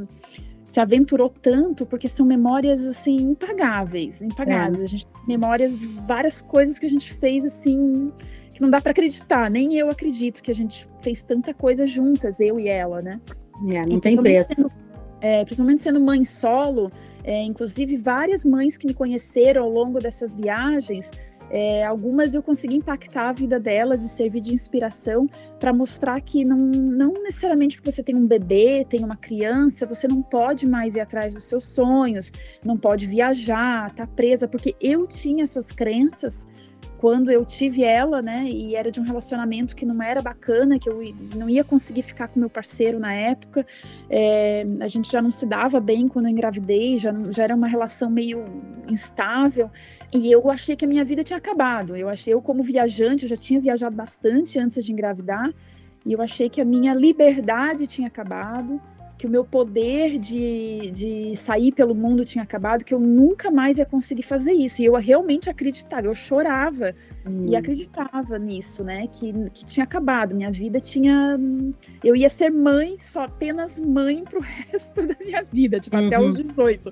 se 0.64 0.78
aventurou 0.78 1.28
tanto, 1.28 1.84
porque 1.84 2.06
são 2.06 2.24
memórias, 2.24 2.86
assim, 2.86 3.16
impagáveis, 3.16 4.22
impagáveis. 4.22 4.78
É. 4.78 4.84
A 4.84 4.86
gente 4.86 5.06
tem 5.08 5.22
memórias, 5.26 5.76
várias 6.06 6.40
coisas 6.40 6.78
que 6.78 6.86
a 6.86 6.88
gente 6.88 7.12
fez, 7.12 7.44
assim, 7.44 8.12
que 8.54 8.60
não 8.60 8.70
dá 8.70 8.80
para 8.80 8.92
acreditar, 8.92 9.50
nem 9.50 9.74
eu 9.74 9.90
acredito 9.90 10.40
que 10.40 10.52
a 10.52 10.54
gente 10.54 10.88
fez 11.00 11.20
tanta 11.20 11.52
coisa 11.52 11.84
juntas, 11.84 12.38
eu 12.38 12.60
e 12.60 12.68
ela, 12.68 13.00
né? 13.00 13.20
É, 13.72 13.84
não 13.84 13.98
tem 13.98 14.16
preço. 14.16 14.54
Sendo, 14.54 14.72
é, 15.20 15.44
principalmente 15.44 15.82
sendo 15.82 15.98
mãe 15.98 16.24
solo, 16.24 16.92
é, 17.24 17.42
inclusive 17.42 17.96
várias 17.96 18.44
mães 18.44 18.76
que 18.76 18.86
me 18.86 18.94
conheceram 18.94 19.64
ao 19.64 19.70
longo 19.70 19.98
dessas 19.98 20.36
viagens 20.36 21.10
é, 21.52 21.84
algumas 21.84 22.34
eu 22.34 22.42
consegui 22.42 22.76
impactar 22.76 23.28
a 23.28 23.32
vida 23.32 23.60
delas 23.60 24.02
e 24.02 24.08
servir 24.08 24.40
de 24.40 24.54
inspiração 24.54 25.28
para 25.60 25.70
mostrar 25.70 26.18
que 26.22 26.46
não, 26.46 26.56
não 26.56 27.12
necessariamente 27.22 27.76
porque 27.76 27.92
você 27.92 28.02
tem 28.02 28.16
um 28.16 28.26
bebê, 28.26 28.86
tem 28.88 29.04
uma 29.04 29.16
criança, 29.16 29.84
você 29.84 30.08
não 30.08 30.22
pode 30.22 30.66
mais 30.66 30.96
ir 30.96 31.00
atrás 31.00 31.34
dos 31.34 31.44
seus 31.44 31.66
sonhos, 31.66 32.32
não 32.64 32.78
pode 32.78 33.06
viajar, 33.06 33.94
tá 33.94 34.06
presa, 34.06 34.48
porque 34.48 34.74
eu 34.80 35.06
tinha 35.06 35.44
essas 35.44 35.70
crenças 35.70 36.48
quando 37.02 37.32
eu 37.32 37.44
tive 37.44 37.82
ela, 37.82 38.22
né, 38.22 38.44
e 38.46 38.76
era 38.76 38.88
de 38.88 39.00
um 39.00 39.02
relacionamento 39.02 39.74
que 39.74 39.84
não 39.84 40.00
era 40.00 40.22
bacana, 40.22 40.78
que 40.78 40.88
eu 40.88 41.00
não 41.34 41.50
ia 41.50 41.64
conseguir 41.64 42.02
ficar 42.02 42.28
com 42.28 42.38
meu 42.38 42.48
parceiro 42.48 43.00
na 43.00 43.12
época, 43.12 43.66
é, 44.08 44.64
a 44.80 44.86
gente 44.86 45.10
já 45.10 45.20
não 45.20 45.32
se 45.32 45.44
dava 45.44 45.80
bem 45.80 46.06
quando 46.06 46.26
eu 46.26 46.30
engravidei, 46.30 46.98
já, 46.98 47.12
já 47.32 47.42
era 47.42 47.56
uma 47.56 47.66
relação 47.66 48.08
meio 48.08 48.44
instável, 48.88 49.68
e 50.14 50.30
eu 50.30 50.48
achei 50.48 50.76
que 50.76 50.84
a 50.84 50.88
minha 50.88 51.04
vida 51.04 51.24
tinha 51.24 51.38
acabado. 51.38 51.96
Eu 51.96 52.08
achei, 52.08 52.32
eu 52.32 52.40
como 52.40 52.62
viajante, 52.62 53.24
eu 53.24 53.28
já 53.28 53.36
tinha 53.36 53.60
viajado 53.60 53.96
bastante 53.96 54.56
antes 54.60 54.84
de 54.84 54.92
engravidar, 54.92 55.52
e 56.06 56.12
eu 56.12 56.22
achei 56.22 56.48
que 56.48 56.60
a 56.60 56.64
minha 56.64 56.94
liberdade 56.94 57.84
tinha 57.84 58.06
acabado, 58.06 58.80
que 59.22 59.26
o 59.28 59.30
meu 59.30 59.44
poder 59.44 60.18
de, 60.18 60.90
de 60.90 61.36
sair 61.36 61.70
pelo 61.70 61.94
mundo 61.94 62.24
tinha 62.24 62.42
acabado, 62.42 62.84
que 62.84 62.92
eu 62.92 62.98
nunca 62.98 63.52
mais 63.52 63.78
ia 63.78 63.86
conseguir 63.86 64.24
fazer 64.24 64.50
isso. 64.50 64.82
E 64.82 64.84
eu 64.84 64.94
realmente 64.94 65.48
acreditava, 65.48 66.08
eu 66.08 66.14
chorava 66.14 66.92
hum. 67.24 67.46
e 67.48 67.54
acreditava 67.54 68.36
nisso, 68.36 68.82
né? 68.82 69.06
Que, 69.06 69.32
que 69.50 69.64
tinha 69.64 69.84
acabado, 69.84 70.34
minha 70.34 70.50
vida 70.50 70.80
tinha. 70.80 71.38
Eu 72.02 72.16
ia 72.16 72.28
ser 72.28 72.50
mãe, 72.50 72.96
só 73.00 73.22
apenas 73.22 73.78
mãe 73.78 74.24
para 74.24 74.40
o 74.40 74.42
resto 74.72 75.06
da 75.06 75.14
minha 75.24 75.44
vida, 75.44 75.78
tipo, 75.78 75.96
uhum. 75.96 76.08
até 76.08 76.18
os 76.18 76.34
18. 76.34 76.90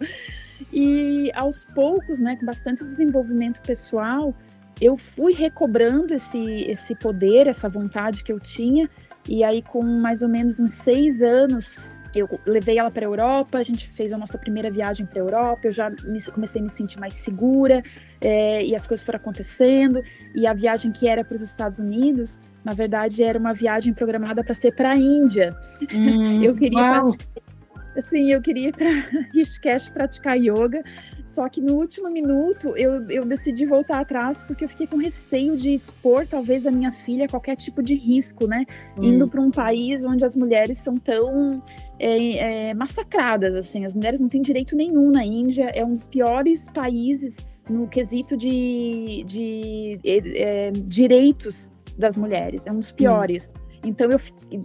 E 0.73 1.33
aos 1.35 1.67
poucos, 1.75 2.21
né, 2.21 2.37
com 2.37 2.47
bastante 2.47 2.85
desenvolvimento 2.85 3.61
pessoal, 3.61 4.33
eu 4.81 4.97
fui 4.97 5.33
recobrando 5.33 6.15
esse, 6.15 6.63
esse 6.63 6.95
poder, 6.95 7.49
essa 7.49 7.69
vontade 7.69 8.23
que 8.23 8.33
eu 8.33 8.39
tinha. 8.39 8.89
E 9.29 9.43
aí, 9.43 9.63
com 9.63 9.83
mais 9.83 10.23
ou 10.23 10.29
menos 10.29 10.61
uns 10.61 10.71
seis 10.71 11.23
anos 11.23 12.00
eu 12.15 12.29
levei 12.47 12.79
ela 12.79 12.91
para 12.91 13.05
a 13.05 13.09
Europa, 13.09 13.59
a 13.59 13.63
gente 13.63 13.89
fez 13.89 14.13
a 14.13 14.19
nossa 14.19 14.37
primeira 14.37 14.71
viagem 14.71 15.07
para 15.07 15.21
a 15.21 15.25
Europa, 15.25 15.61
eu 15.65 15.73
já 15.73 15.91
me, 15.91 16.23
comecei 16.33 16.61
a 16.61 16.65
me 16.65 16.71
sentir 16.71 16.99
mais 16.99 17.15
segura 17.15 17.83
é, 18.21 18.65
e 18.65 18.75
as 18.75 18.87
coisas 18.87 19.05
foram 19.05 19.19
acontecendo. 19.19 20.03
E 20.35 20.47
a 20.47 20.53
viagem 20.53 20.93
que 20.93 21.07
era 21.07 21.25
para 21.25 21.35
os 21.35 21.41
Estados 21.41 21.79
Unidos, 21.79 22.39
na 22.65 22.73
verdade, 22.73 23.23
era 23.23 23.39
uma 23.39 23.53
viagem 23.53 23.93
programada 23.93 24.43
para 24.43 24.55
ser 24.55 24.75
para 24.75 24.91
a 24.91 24.97
Índia. 24.97 25.55
Hum, 25.93 26.43
eu 26.45 26.55
queria 26.55 27.05
assim, 28.01 28.33
eu 28.33 28.43
queria 28.43 28.69
ir 28.69 28.75
para 28.75 28.91
Rishikesh 29.33 29.89
praticar 29.89 30.37
yoga, 30.37 30.83
só 31.25 31.49
que 31.49 31.61
no 31.61 31.75
último 31.75 32.11
minuto 32.11 32.77
eu, 32.77 33.09
eu 33.09 33.25
decidi 33.25 33.65
voltar 33.65 34.01
atrás 34.01 34.43
porque 34.43 34.65
eu 34.65 34.69
fiquei 34.69 34.87
com 34.87 34.97
receio 34.97 35.57
de 35.57 35.73
expor 35.73 36.27
talvez 36.27 36.67
a 36.67 36.71
minha 36.71 36.91
filha 36.91 37.27
a 37.27 37.29
qualquer 37.29 37.57
tipo 37.57 37.83
de 37.83 37.95
risco, 37.95 38.47
né? 38.47 38.67
Hum. 38.97 39.05
Indo 39.05 39.29
para 39.29 39.41
um 39.41 39.51
país 39.51 40.05
onde 40.05 40.25
as 40.25 40.35
mulheres 40.35 40.79
são 40.79 40.95
tão 40.95 41.63
é, 41.99 42.69
é, 42.69 42.75
massacradas, 42.75 43.55
assim. 43.55 43.85
As 43.85 43.95
mulheres 43.95 44.21
não 44.21 44.29
têm 44.29 44.43
direito 44.43 44.75
nenhum 44.75 45.11
na 45.11 45.25
Índia. 45.25 45.71
É 45.75 45.85
um 45.85 45.93
dos 45.93 46.07
piores 46.07 46.69
países 46.71 47.37
no 47.69 47.87
quesito 47.87 48.37
de, 48.37 49.23
de 49.27 50.01
é, 50.05 50.69
é 50.69 50.71
direitos 50.71 51.71
das 51.97 52.17
mulheres. 52.17 52.67
É 52.67 52.73
um 52.73 52.79
dos 52.79 52.91
piores. 52.91 53.49
Hum. 53.49 53.60
Então 53.83 54.11
eu 54.11 54.21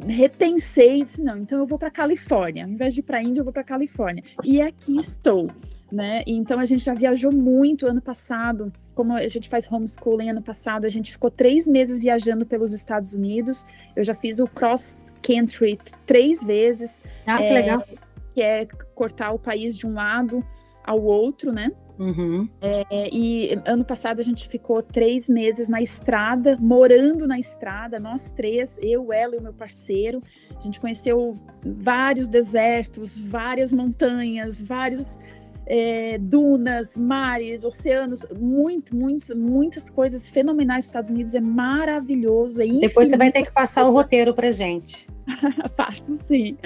repensei, 0.08 1.04
disse, 1.04 1.22
não, 1.22 1.38
então 1.38 1.60
eu 1.60 1.66
vou 1.66 1.80
para 1.80 1.90
Califórnia. 1.90 2.66
Ao 2.66 2.70
invés 2.70 2.94
de 2.94 3.00
ir 3.00 3.04
para 3.04 3.20
a 3.20 3.24
Índia, 3.24 3.40
eu 3.40 3.44
vou 3.46 3.54
para 3.54 3.64
Califórnia. 3.64 4.24
E 4.44 4.62
aqui 4.62 4.98
estou, 4.98 5.50
né? 5.92 6.22
Então 6.28 6.60
a 6.60 6.66
gente 6.66 6.84
já 6.84 6.94
viajou 6.94 7.32
muito 7.32 7.88
ano 7.88 8.02
passado. 8.02 8.74
Como 8.94 9.14
a 9.14 9.28
gente 9.28 9.48
faz 9.48 9.72
homeschooling 9.72 10.30
ano 10.30 10.42
passado, 10.42 10.86
a 10.86 10.90
gente 10.90 11.12
ficou 11.12 11.32
três 11.32 11.66
meses 11.68 12.00
viajando 12.00 12.46
pelos 12.46 12.74
Estados 12.74 13.14
Unidos. 13.14 13.64
Eu 13.96 14.04
já 14.04 14.14
fiz 14.14 14.40
o 14.40 14.48
cross 14.48 15.06
country 15.22 15.80
três 16.06 16.44
vezes. 16.44 17.02
Ah, 17.26 17.38
que 17.38 17.44
é, 17.44 17.54
legal. 17.54 17.86
Que 18.34 18.42
é 18.42 18.66
cortar 18.94 19.32
o 19.32 19.40
país 19.40 19.78
de 19.78 19.88
um 19.88 19.94
lado 19.94 20.46
ao 20.84 21.02
outro, 21.02 21.52
né? 21.54 21.72
Uhum. 21.98 22.50
É, 22.62 23.10
e 23.12 23.56
ano 23.66 23.86
passado 23.86 24.20
a 24.20 24.24
gente 24.24 24.48
ficou 24.48 24.82
três 24.82 25.30
meses 25.30 25.70
na 25.70 25.82
estrada, 25.82 26.58
morando 26.60 27.28
na 27.28 27.40
estrada, 27.40 28.00
nós 28.00 28.32
três, 28.32 28.78
eu, 28.82 29.14
ela 29.14 29.36
e 29.36 29.38
o 29.38 29.42
meu 29.42 29.54
parceiro. 29.54 30.20
A 30.58 30.62
gente 30.62 30.80
conheceu 30.80 31.34
vários 31.64 32.28
desertos, 32.28 33.18
várias 33.20 33.72
montanhas, 33.72 34.62
vários 34.62 35.18
é, 35.66 36.18
dunas, 36.18 36.96
mares, 36.98 37.66
oceanos, 37.66 38.26
muito, 38.40 38.96
muito, 38.96 39.36
muitas 39.36 39.90
coisas 39.90 40.30
fenomenais. 40.30 40.86
Os 40.86 40.90
Estados 40.90 41.10
Unidos 41.10 41.34
é 41.34 41.42
maravilhoso. 41.42 42.62
É 42.62 42.68
Depois 42.68 43.10
você 43.10 43.18
vai 43.18 43.32
ter 43.32 43.44
que 43.44 43.52
passar 43.52 43.88
o 43.88 43.92
roteiro 43.92 44.34
para 44.34 44.52
gente. 44.52 45.08
Passo 45.76 46.18
sim. 46.18 46.58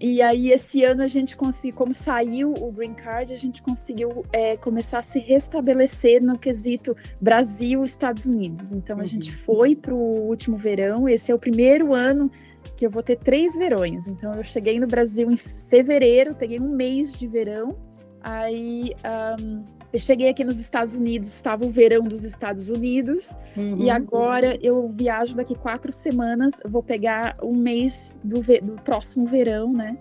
E 0.00 0.22
aí, 0.22 0.52
esse 0.52 0.84
ano, 0.84 1.02
a 1.02 1.08
gente 1.08 1.36
conseguiu, 1.36 1.76
como 1.76 1.92
saiu 1.92 2.54
o 2.54 2.70
Green 2.70 2.94
Card, 2.94 3.32
a 3.32 3.36
gente 3.36 3.60
conseguiu 3.60 4.24
é, 4.32 4.56
começar 4.56 5.00
a 5.00 5.02
se 5.02 5.18
restabelecer 5.18 6.22
no 6.22 6.38
quesito 6.38 6.96
Brasil 7.20 7.82
Estados 7.82 8.24
Unidos. 8.24 8.70
Então, 8.70 8.96
a 8.96 9.00
uhum. 9.00 9.06
gente 9.06 9.34
foi 9.34 9.74
para 9.74 9.92
o 9.92 10.28
último 10.28 10.56
verão. 10.56 11.08
Esse 11.08 11.32
é 11.32 11.34
o 11.34 11.38
primeiro 11.38 11.94
ano 11.94 12.30
que 12.76 12.86
eu 12.86 12.90
vou 12.90 13.02
ter 13.02 13.16
três 13.16 13.56
verões. 13.56 14.06
Então, 14.06 14.32
eu 14.34 14.44
cheguei 14.44 14.78
no 14.78 14.86
Brasil 14.86 15.28
em 15.30 15.36
fevereiro, 15.36 16.34
peguei 16.36 16.60
um 16.60 16.68
mês 16.68 17.12
de 17.12 17.26
verão. 17.26 17.87
Aí, 18.22 18.92
um, 19.40 19.64
eu 19.92 19.98
cheguei 19.98 20.28
aqui 20.28 20.44
nos 20.44 20.58
Estados 20.58 20.94
Unidos, 20.94 21.28
estava 21.28 21.64
o 21.64 21.70
verão 21.70 22.02
dos 22.02 22.24
Estados 22.24 22.68
Unidos, 22.68 23.30
uhum. 23.56 23.78
e 23.78 23.90
agora 23.90 24.58
eu 24.60 24.88
viajo 24.88 25.34
daqui 25.34 25.54
quatro 25.54 25.92
semanas, 25.92 26.54
vou 26.64 26.82
pegar 26.82 27.36
um 27.42 27.56
mês 27.56 28.16
do, 28.22 28.40
do 28.40 28.74
próximo 28.82 29.26
verão, 29.26 29.72
né? 29.72 29.96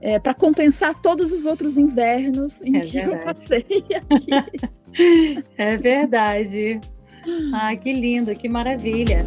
É, 0.00 0.18
para 0.18 0.32
compensar 0.32 0.94
todos 1.02 1.32
os 1.32 1.44
outros 1.44 1.76
invernos 1.76 2.62
em 2.62 2.76
é 2.76 2.80
que 2.80 2.92
verdade. 2.92 3.20
eu 3.20 3.24
passei 3.24 3.66
aqui. 4.10 5.48
é 5.56 5.76
verdade. 5.76 6.80
Ah, 7.52 7.74
que 7.74 7.92
lindo, 7.92 8.34
que 8.34 8.48
maravilha. 8.48 9.26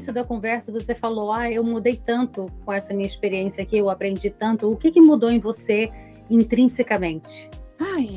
Início 0.00 0.14
da 0.14 0.24
conversa 0.24 0.72
você 0.72 0.94
falou, 0.94 1.30
ah, 1.30 1.50
eu 1.50 1.62
mudei 1.62 1.94
tanto 1.94 2.50
com 2.64 2.72
essa 2.72 2.94
minha 2.94 3.06
experiência 3.06 3.62
aqui, 3.62 3.76
eu 3.76 3.90
aprendi 3.90 4.30
tanto. 4.30 4.70
O 4.70 4.76
que, 4.76 4.90
que 4.90 5.00
mudou 5.00 5.30
em 5.30 5.38
você 5.38 5.92
intrinsecamente? 6.30 7.50
Ai, 7.78 8.08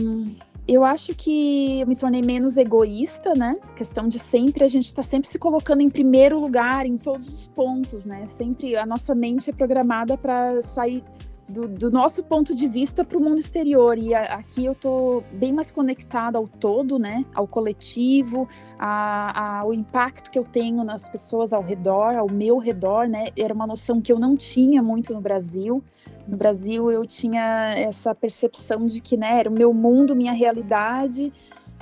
um, 0.00 0.32
eu 0.66 0.84
acho 0.84 1.12
que 1.14 1.80
eu 1.80 1.88
me 1.88 1.96
tornei 1.96 2.22
menos 2.22 2.56
egoísta, 2.56 3.34
né? 3.34 3.56
Questão 3.74 4.06
de 4.06 4.18
sempre 4.18 4.62
a 4.62 4.68
gente 4.68 4.86
está 4.86 5.02
sempre 5.02 5.28
se 5.28 5.36
colocando 5.36 5.80
em 5.80 5.90
primeiro 5.90 6.38
lugar 6.38 6.86
em 6.86 6.96
todos 6.96 7.26
os 7.26 7.48
pontos, 7.48 8.04
né? 8.06 8.26
Sempre 8.26 8.76
a 8.76 8.86
nossa 8.86 9.12
mente 9.12 9.50
é 9.50 9.52
programada 9.52 10.16
para 10.16 10.60
sair 10.62 11.02
do, 11.48 11.68
do, 11.68 11.90
nosso 11.90 12.22
ponto 12.22 12.54
de 12.54 12.66
vista 12.66 13.04
para 13.04 13.18
o 13.18 13.20
mundo 13.20 13.38
exterior. 13.38 13.98
E 13.98 14.14
a, 14.14 14.22
aqui 14.34 14.64
eu 14.64 14.72
estou 14.72 15.22
bem 15.32 15.52
mais 15.52 15.70
conectada 15.70 16.38
ao 16.38 16.48
todo, 16.48 16.98
né? 16.98 17.24
Ao 17.34 17.46
coletivo, 17.46 18.48
a, 18.78 19.30
a, 19.40 19.58
ao 19.60 19.72
impacto 19.72 20.30
que 20.30 20.38
eu 20.38 20.44
tenho 20.44 20.82
nas 20.84 21.08
pessoas 21.08 21.52
ao 21.52 21.62
redor, 21.62 22.16
ao 22.16 22.30
meu 22.30 22.58
redor, 22.58 23.06
né? 23.08 23.28
Era 23.38 23.52
uma 23.52 23.66
noção 23.66 24.00
que 24.00 24.12
eu 24.12 24.18
não 24.18 24.36
tinha 24.36 24.82
muito 24.82 25.12
no 25.12 25.20
Brasil. 25.20 25.82
No 26.26 26.36
Brasil 26.36 26.90
eu 26.90 27.06
tinha 27.06 27.72
essa 27.76 28.14
percepção 28.14 28.86
de 28.86 29.00
que 29.00 29.16
né, 29.16 29.38
era 29.38 29.50
o 29.50 29.52
meu 29.52 29.72
mundo, 29.74 30.16
minha 30.16 30.32
realidade. 30.32 31.32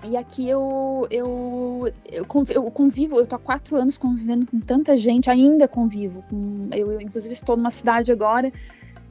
E 0.05 0.17
aqui 0.17 0.49
eu, 0.49 1.07
eu, 1.11 1.93
eu, 2.11 2.25
convivo, 2.25 3.19
eu 3.19 3.27
tô 3.27 3.37
há 3.37 3.39
quatro 3.39 3.77
anos 3.77 3.97
convivendo 3.97 4.45
com 4.47 4.59
tanta 4.59 4.97
gente, 4.97 5.31
ainda 5.31 5.69
convivo. 5.69 6.25
Com, 6.29 6.69
eu, 6.73 6.91
eu, 6.91 7.01
inclusive, 7.01 7.33
estou 7.33 7.57
numa 7.57 7.71
cidade 7.71 8.11
agora, 8.11 8.53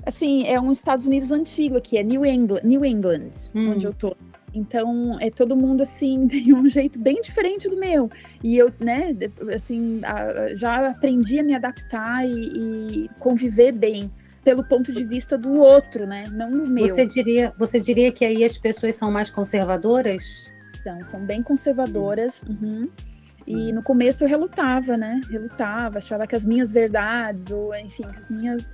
assim, 0.06 0.46
é 0.46 0.60
um 0.60 0.72
Estados 0.72 1.06
Unidos 1.06 1.32
antigo 1.32 1.78
aqui, 1.78 1.98
é 1.98 2.04
New 2.04 2.26
England, 2.26 2.62
New 2.64 2.84
England 2.86 3.32
hum. 3.54 3.72
onde 3.72 3.86
eu 3.86 3.94
tô. 3.94 4.16
Então, 4.54 5.18
é 5.22 5.30
todo 5.30 5.56
mundo, 5.56 5.82
assim, 5.82 6.28
tem 6.28 6.54
um 6.54 6.68
jeito 6.68 7.00
bem 7.00 7.22
diferente 7.22 7.70
do 7.70 7.78
meu. 7.78 8.10
E 8.44 8.58
eu, 8.58 8.72
né, 8.80 9.16
assim, 9.54 10.02
já 10.56 10.90
aprendi 10.90 11.40
a 11.40 11.44
me 11.44 11.56
adaptar 11.56 12.28
e, 12.28 13.06
e 13.06 13.10
conviver 13.20 13.72
bem 13.72 14.12
pelo 14.44 14.64
ponto 14.64 14.92
de 14.92 15.04
vista 15.04 15.38
do 15.38 15.54
outro, 15.54 16.06
né? 16.08 16.26
Não 16.32 16.52
do 16.52 16.68
meu. 16.68 16.88
Você 16.88 17.06
diria, 17.06 17.54
você 17.58 17.80
diria 17.80 18.12
que 18.12 18.26
aí 18.26 18.44
as 18.44 18.58
pessoas 18.58 18.96
são 18.96 19.12
mais 19.12 19.30
conservadoras? 19.30 20.52
Então, 20.80 21.00
são 21.10 21.24
bem 21.26 21.44
conservadoras. 21.44 22.42
Uhum. 22.50 22.90
E 23.46 23.72
no 23.72 23.84
começo 23.84 24.24
eu 24.24 24.28
relutava, 24.28 24.98
né? 24.98 25.22
Relutava, 25.30 25.98
achava 25.98 26.26
que 26.26 26.36
as 26.36 26.46
minhas 26.46 26.72
verdades, 26.72 27.52
ou 27.52 27.74
enfim, 27.76 28.06
as 28.18 28.30
minhas 28.32 28.72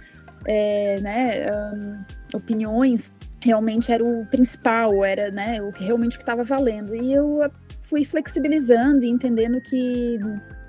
é, 0.48 1.00
né, 1.02 1.52
um, 1.52 2.04
opiniões 2.34 3.14
realmente 3.40 3.92
era 3.92 4.04
o 4.04 4.26
principal, 4.28 5.06
era 5.06 5.30
né, 5.30 5.62
o 5.62 5.72
que 5.72 5.84
realmente 5.84 6.18
estava 6.18 6.44
valendo. 6.44 6.96
E 6.96 7.14
eu 7.14 7.40
fui 7.82 8.04
flexibilizando 8.04 9.04
e 9.04 9.10
entendendo 9.10 9.62
que 9.62 10.20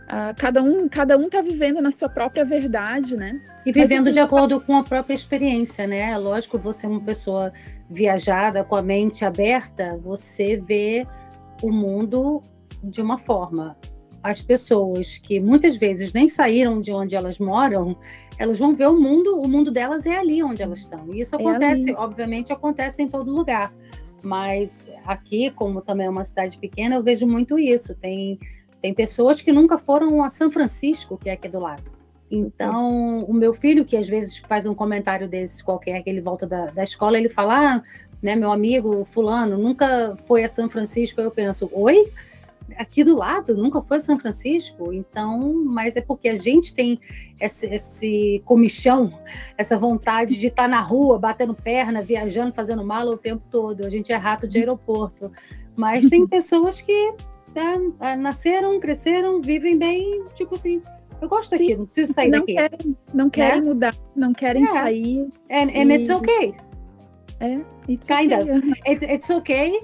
Uh, 0.09 0.33
cada 0.39 0.63
um 0.63 0.89
cada 0.89 1.19
um 1.19 1.27
está 1.27 1.43
vivendo 1.43 1.83
na 1.83 1.91
sua 1.91 2.09
própria 2.09 2.43
verdade, 2.43 3.15
né? 3.15 3.39
E 3.67 3.71
vivendo 3.71 3.91
Mas, 3.91 4.07
assim, 4.07 4.13
de 4.15 4.21
acordo 4.21 4.59
com 4.59 4.75
a 4.75 4.83
própria 4.83 5.15
experiência, 5.15 5.87
né? 5.87 6.17
Lógico, 6.17 6.59
você 6.59 6.87
é 6.87 6.89
uma 6.89 7.03
pessoa 7.03 7.53
viajada, 7.91 8.65
com 8.65 8.75
a 8.75 8.81
mente 8.81 9.23
aberta, 9.27 10.01
você 10.03 10.57
vê 10.57 11.07
o 11.63 11.71
mundo 11.71 12.41
de 12.83 13.03
uma 13.03 13.19
forma. 13.19 13.77
As 14.23 14.41
pessoas 14.41 15.19
que 15.19 15.39
muitas 15.41 15.77
vezes 15.77 16.15
nem 16.15 16.27
saíram 16.27 16.81
de 16.81 16.91
onde 16.91 17.15
elas 17.15 17.39
moram, 17.39 17.95
elas 18.39 18.59
vão 18.59 18.75
ver 18.75 18.87
o 18.87 18.99
mundo, 18.99 19.41
o 19.41 19.49
mundo 19.49 19.71
delas 19.71 20.07
é 20.07 20.17
ali 20.17 20.43
onde 20.43 20.63
elas 20.63 20.81
estão. 20.81 21.13
E 21.13 21.21
isso 21.21 21.35
é 21.35 21.39
acontece, 21.39 21.93
obviamente, 21.95 22.53
acontece 22.53 23.03
em 23.03 23.09
todo 23.09 23.31
lugar. 23.31 23.73
Mas 24.23 24.91
aqui, 25.05 25.51
como 25.51 25.81
também 25.81 26.07
é 26.07 26.11
uma 26.11 26.25
cidade 26.25 26.57
pequena, 26.59 26.97
eu 26.97 27.03
vejo 27.03 27.27
muito 27.27 27.59
isso. 27.59 27.95
Tem 27.95 28.39
tem 28.81 28.95
pessoas 28.95 29.43
que 29.43 29.53
nunca 29.53 29.77
foram 29.77 30.23
a 30.23 30.29
São 30.29 30.51
Francisco, 30.51 31.19
que 31.19 31.29
é 31.29 31.33
aqui 31.33 31.49
do 31.49 31.59
lado. 31.59 31.83
Então, 32.31 33.25
o 33.25 33.33
meu 33.33 33.53
filho, 33.53 33.85
que 33.85 33.97
às 33.97 34.07
vezes 34.07 34.39
faz 34.39 34.67
um 34.67 34.75
comentário 34.75 35.27
desses 35.27 35.63
qualquer, 35.63 36.03
que 36.03 36.11
ele 36.11 36.21
volta 36.21 36.47
da, 36.47 36.67
da 36.67 36.83
escola, 36.85 37.19
ele 37.19 37.29
fala, 37.29 37.77
ah, 37.77 37.83
né, 38.23 38.37
meu 38.37 38.53
amigo 38.53 39.05
fulano 39.05 39.57
nunca 39.57 40.17
foi 40.27 40.45
a 40.45 40.49
São 40.49 40.69
Francisco. 40.69 41.21
Eu 41.21 41.31
penso, 41.31 41.69
oi? 41.73 42.13
Aqui 42.77 43.03
do 43.03 43.17
lado, 43.17 43.57
nunca 43.57 43.83
foi 43.83 43.97
a 43.97 44.01
São 44.01 44.19
Francisco? 44.19 44.93
Então, 44.93 45.65
mas 45.65 45.97
é 45.97 46.01
porque 46.01 46.29
a 46.29 46.37
gente 46.37 46.75
tem 46.75 47.01
esse, 47.41 47.67
esse 47.67 48.43
comichão, 48.45 49.13
essa 49.57 49.77
vontade 49.77 50.39
de 50.39 50.49
estar 50.49 50.69
na 50.69 50.81
rua, 50.81 51.19
batendo 51.19 51.55
perna, 51.55 52.03
viajando, 52.03 52.53
fazendo 52.53 52.85
mala 52.85 53.13
o 53.13 53.19
tempo 53.19 53.43
todo. 53.51 53.87
A 53.87 53.91
gente 53.91 54.13
é 54.13 54.17
rato 54.17 54.47
de 54.47 54.59
aeroporto. 54.59 55.33
Mas 55.77 56.09
tem 56.09 56.27
pessoas 56.29 56.81
que 56.81 57.15
tá, 57.55 58.17
nasceram, 58.17 58.79
cresceram, 58.79 59.41
vivem 59.41 59.79
bem, 59.79 60.25
tipo 60.35 60.55
assim, 60.55 60.83
eu 61.21 61.29
gosto 61.29 61.51
daqui, 61.51 61.77
não 61.77 61.85
preciso 61.85 62.13
sair 62.13 62.31
não 62.31 62.41
daqui. 62.41 62.55
Querem, 62.55 62.97
não 63.13 63.31
querem 63.31 63.61
né? 63.61 63.67
mudar, 63.67 63.95
não 64.15 64.33
querem 64.33 64.63
yeah. 64.63 64.83
sair. 64.83 65.29
And, 65.51 65.71
and 65.75 65.93
e... 65.93 65.95
it's 65.95 66.11
okay. 66.11 66.55
É, 67.41 67.55
it's 67.89 68.09
kind 68.09 68.33
okay. 68.33 68.51
of. 68.51 68.73
It's, 68.87 69.03
it's 69.03 69.31
okay, 69.31 69.81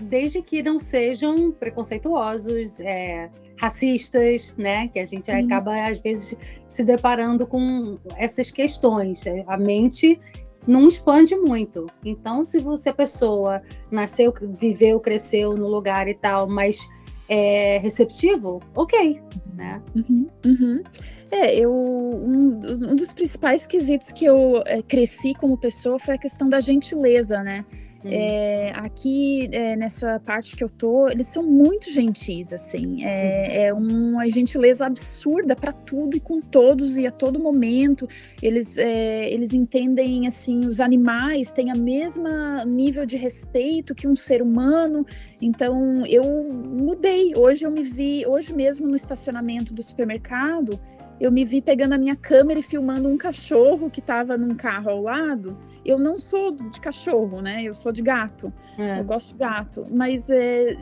desde 0.00 0.42
que 0.42 0.62
não 0.62 0.78
sejam 0.78 1.52
preconceituosos, 1.52 2.80
é, 2.80 3.30
racistas, 3.56 4.56
né? 4.56 4.88
Que 4.88 4.98
a 4.98 5.04
gente 5.04 5.30
uhum. 5.30 5.44
acaba, 5.44 5.88
às 5.88 6.00
vezes, 6.00 6.36
se 6.68 6.84
deparando 6.84 7.46
com 7.46 7.98
essas 8.16 8.50
questões. 8.50 9.24
A 9.46 9.56
mente 9.56 10.20
não 10.66 10.86
expande 10.86 11.36
muito. 11.36 11.86
Então, 12.04 12.42
se 12.44 12.58
você, 12.58 12.90
a 12.90 12.94
pessoa, 12.94 13.62
nasceu, 13.90 14.32
viveu, 14.58 15.00
cresceu 15.00 15.56
no 15.56 15.66
lugar 15.66 16.08
e 16.08 16.14
tal, 16.14 16.48
mas 16.48 16.86
é 17.28 17.78
receptivo, 17.78 18.60
ok, 18.74 19.20
né? 19.54 19.82
Uhum, 19.94 20.28
uhum. 20.46 20.82
É, 21.30 21.54
eu 21.54 21.70
um 21.70 22.58
dos, 22.58 22.80
um 22.80 22.94
dos, 22.94 23.12
principais 23.12 23.66
quesitos 23.66 24.12
que 24.12 24.24
eu 24.24 24.62
é, 24.64 24.80
cresci 24.80 25.34
como 25.34 25.58
pessoa 25.58 25.98
foi 25.98 26.14
a 26.14 26.18
questão 26.18 26.48
da 26.48 26.58
gentileza, 26.58 27.42
né? 27.42 27.66
Hum. 28.04 28.10
É, 28.10 28.72
aqui, 28.76 29.48
é, 29.50 29.74
nessa 29.74 30.20
parte 30.20 30.56
que 30.56 30.62
eu 30.62 30.68
tô, 30.68 31.08
eles 31.08 31.26
são 31.26 31.42
muito 31.42 31.90
gentis, 31.90 32.52
assim. 32.52 33.04
É, 33.04 33.72
uhum. 33.72 33.78
é 33.80 34.12
uma 34.14 34.30
gentileza 34.30 34.86
absurda 34.86 35.56
para 35.56 35.72
tudo 35.72 36.16
e 36.16 36.20
com 36.20 36.40
todos 36.40 36.96
e 36.96 37.06
a 37.06 37.10
todo 37.10 37.40
momento. 37.40 38.06
Eles, 38.42 38.76
é, 38.78 39.28
eles 39.30 39.52
entendem, 39.52 40.26
assim, 40.26 40.60
os 40.60 40.80
animais 40.80 41.50
têm 41.50 41.70
a 41.70 41.74
mesma 41.74 42.64
nível 42.64 43.04
de 43.04 43.16
respeito 43.16 43.94
que 43.94 44.06
um 44.06 44.14
ser 44.14 44.42
humano. 44.42 45.04
Então, 45.42 46.06
eu 46.06 46.24
mudei. 46.52 47.32
Hoje 47.36 47.64
eu 47.64 47.70
me 47.70 47.82
vi, 47.82 48.24
hoje 48.26 48.54
mesmo 48.54 48.86
no 48.86 48.94
estacionamento 48.94 49.74
do 49.74 49.82
supermercado, 49.82 50.78
eu 51.20 51.32
me 51.32 51.44
vi 51.44 51.60
pegando 51.60 51.94
a 51.94 51.98
minha 51.98 52.16
câmera 52.16 52.60
e 52.60 52.62
filmando 52.62 53.08
um 53.08 53.16
cachorro 53.16 53.90
que 53.90 54.00
estava 54.00 54.36
num 54.36 54.54
carro 54.54 54.90
ao 54.90 55.02
lado. 55.02 55.58
Eu 55.84 55.98
não 55.98 56.16
sou 56.16 56.54
de 56.54 56.80
cachorro, 56.80 57.40
né? 57.40 57.62
Eu 57.62 57.74
sou 57.74 57.90
de 57.90 58.02
gato. 58.02 58.52
É. 58.78 59.00
Eu 59.00 59.04
gosto 59.04 59.32
de 59.32 59.38
gato. 59.38 59.84
Mas 59.90 60.30
é, 60.30 60.76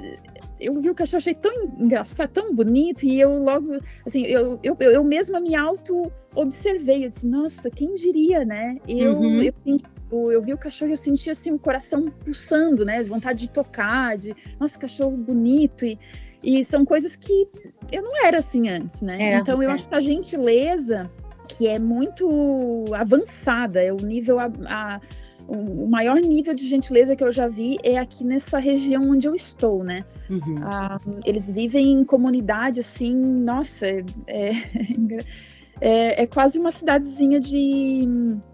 eu 0.61 0.81
vi 0.81 0.91
o 0.91 0.95
cachorro, 0.95 1.19
achei 1.19 1.35
tão 1.35 1.65
engraçado, 1.79 2.31
tão 2.31 2.55
bonito, 2.55 3.05
e 3.05 3.21
eu 3.21 3.43
logo, 3.43 3.79
assim, 4.07 4.23
eu, 4.23 4.59
eu, 4.63 4.77
eu 4.81 5.05
mesma 5.05 5.41
me 5.41 5.55
auto-observei. 5.55 7.05
Eu 7.05 7.09
disse, 7.09 7.27
nossa, 7.27 7.71
quem 7.71 7.95
diria, 7.95 8.45
né? 8.45 8.79
Eu, 8.89 9.13
uhum. 9.15 9.43
eu, 9.43 9.55
eu, 9.67 10.33
eu 10.33 10.43
vi 10.43 10.55
o 10.55 10.59
cachorro 10.59 10.91
e 10.91 10.93
eu 10.95 10.97
senti, 10.97 11.31
assim, 11.31 11.53
o 11.53 11.59
coração 11.59 12.11
pulsando, 12.11 12.85
né? 12.85 13.03
De 13.03 13.09
vontade 13.09 13.41
de 13.41 13.51
tocar, 13.51 14.17
de, 14.17 14.35
nossa, 14.59 14.79
cachorro 14.79 15.17
bonito. 15.17 15.85
E, 15.85 15.99
e 16.43 16.65
são 16.65 16.85
coisas 16.85 17.17
que 17.17 17.49
eu 17.91 18.03
não 18.03 18.25
era 18.25 18.39
assim 18.39 18.69
antes, 18.69 19.01
né? 19.01 19.17
É, 19.21 19.37
então 19.39 19.63
eu 19.63 19.71
é. 19.71 19.73
acho 19.73 19.89
que 19.89 19.95
a 19.95 20.01
gentileza, 20.01 21.11
que 21.49 21.67
é 21.67 21.79
muito 21.79 22.85
avançada, 22.95 23.83
é 23.83 23.93
o 23.93 23.97
nível 23.97 24.39
a, 24.39 24.51
a 24.67 25.01
o 25.49 25.87
maior 25.87 26.17
nível 26.17 26.55
de 26.55 26.67
gentileza 26.67 27.15
que 27.15 27.23
eu 27.23 27.31
já 27.31 27.47
vi 27.47 27.79
é 27.85 27.99
aqui 27.99 28.25
nessa 28.25 28.59
região 28.59 29.11
onde 29.11 29.29
eu 29.29 29.35
estou, 29.35 29.85
né? 29.85 30.05
Uhum. 30.29 30.59
Ah, 30.63 30.99
eles 31.25 31.51
vivem 31.51 31.93
em 31.93 32.05
comunidade 32.05 32.81
assim, 32.81 33.15
nossa, 33.15 33.87
é, 33.87 34.05
é, 34.27 34.51
é, 36.23 36.27
quase 36.27 36.59
uma 36.59 36.73
cidadezinha 36.73 37.39
de 37.39 38.09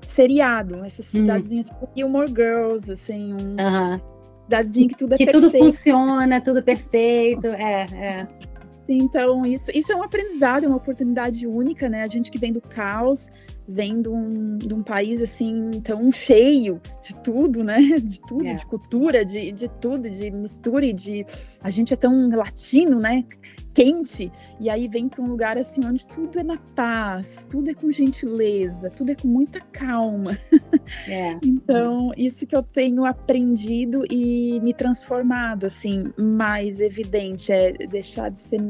seriado, 0.06 0.84
essa 0.84 1.02
cidadezinha 1.02 1.62
uhum. 1.62 1.68
tipo 1.68 1.88
Gilmore 1.96 2.28
Girls, 2.28 2.92
assim, 2.92 3.32
um, 3.32 3.56
uhum 3.58 4.11
cidadezinha 4.45 4.88
que 4.88 4.97
tudo 4.97 5.14
é 5.14 5.18
que 5.18 5.24
perfeito. 5.24 5.51
tudo 5.51 5.64
funciona, 5.64 6.40
tudo 6.40 6.62
perfeito, 6.62 7.47
é, 7.47 7.86
é. 7.93 8.26
Então, 8.88 9.47
isso, 9.47 9.70
isso 9.74 9.93
é 9.93 9.97
um 9.97 10.03
aprendizado, 10.03 10.64
é 10.64 10.68
uma 10.68 10.76
oportunidade 10.76 11.47
única, 11.47 11.88
né? 11.88 12.03
A 12.03 12.07
gente 12.07 12.30
que 12.30 12.38
vem 12.38 12.53
do 12.53 12.61
caos, 12.61 13.28
vem 13.72 14.02
de 14.02 14.08
um, 14.08 14.58
de 14.58 14.74
um 14.74 14.82
país 14.82 15.22
assim 15.22 15.80
tão 15.82 16.12
cheio 16.12 16.80
de 17.02 17.14
tudo, 17.22 17.64
né? 17.64 17.78
De 18.02 18.20
tudo, 18.20 18.46
é. 18.46 18.54
de 18.54 18.66
cultura, 18.66 19.24
de, 19.24 19.52
de 19.52 19.68
tudo, 19.68 20.10
de 20.10 20.30
mistura, 20.30 20.92
de 20.92 21.24
a 21.62 21.70
gente 21.70 21.94
é 21.94 21.96
tão 21.96 22.28
latino, 22.30 22.98
né? 23.00 23.24
quente, 23.74 24.30
e 24.60 24.68
aí 24.68 24.86
vem 24.86 25.08
para 25.08 25.22
um 25.22 25.26
lugar 25.26 25.58
assim 25.58 25.80
onde 25.84 26.06
tudo 26.06 26.38
é 26.38 26.42
na 26.42 26.58
paz, 26.74 27.46
tudo 27.48 27.70
é 27.70 27.74
com 27.74 27.90
gentileza, 27.90 28.90
tudo 28.90 29.12
é 29.12 29.14
com 29.14 29.28
muita 29.28 29.60
calma. 29.60 30.38
É. 31.08 31.38
então, 31.42 32.12
isso 32.16 32.46
que 32.46 32.54
eu 32.54 32.62
tenho 32.62 33.04
aprendido 33.04 34.02
e 34.10 34.60
me 34.60 34.74
transformado 34.74 35.64
assim, 35.64 36.12
mais 36.18 36.80
evidente 36.80 37.50
é 37.50 37.72
deixar 37.72 38.30
de 38.30 38.38
ser 38.38 38.60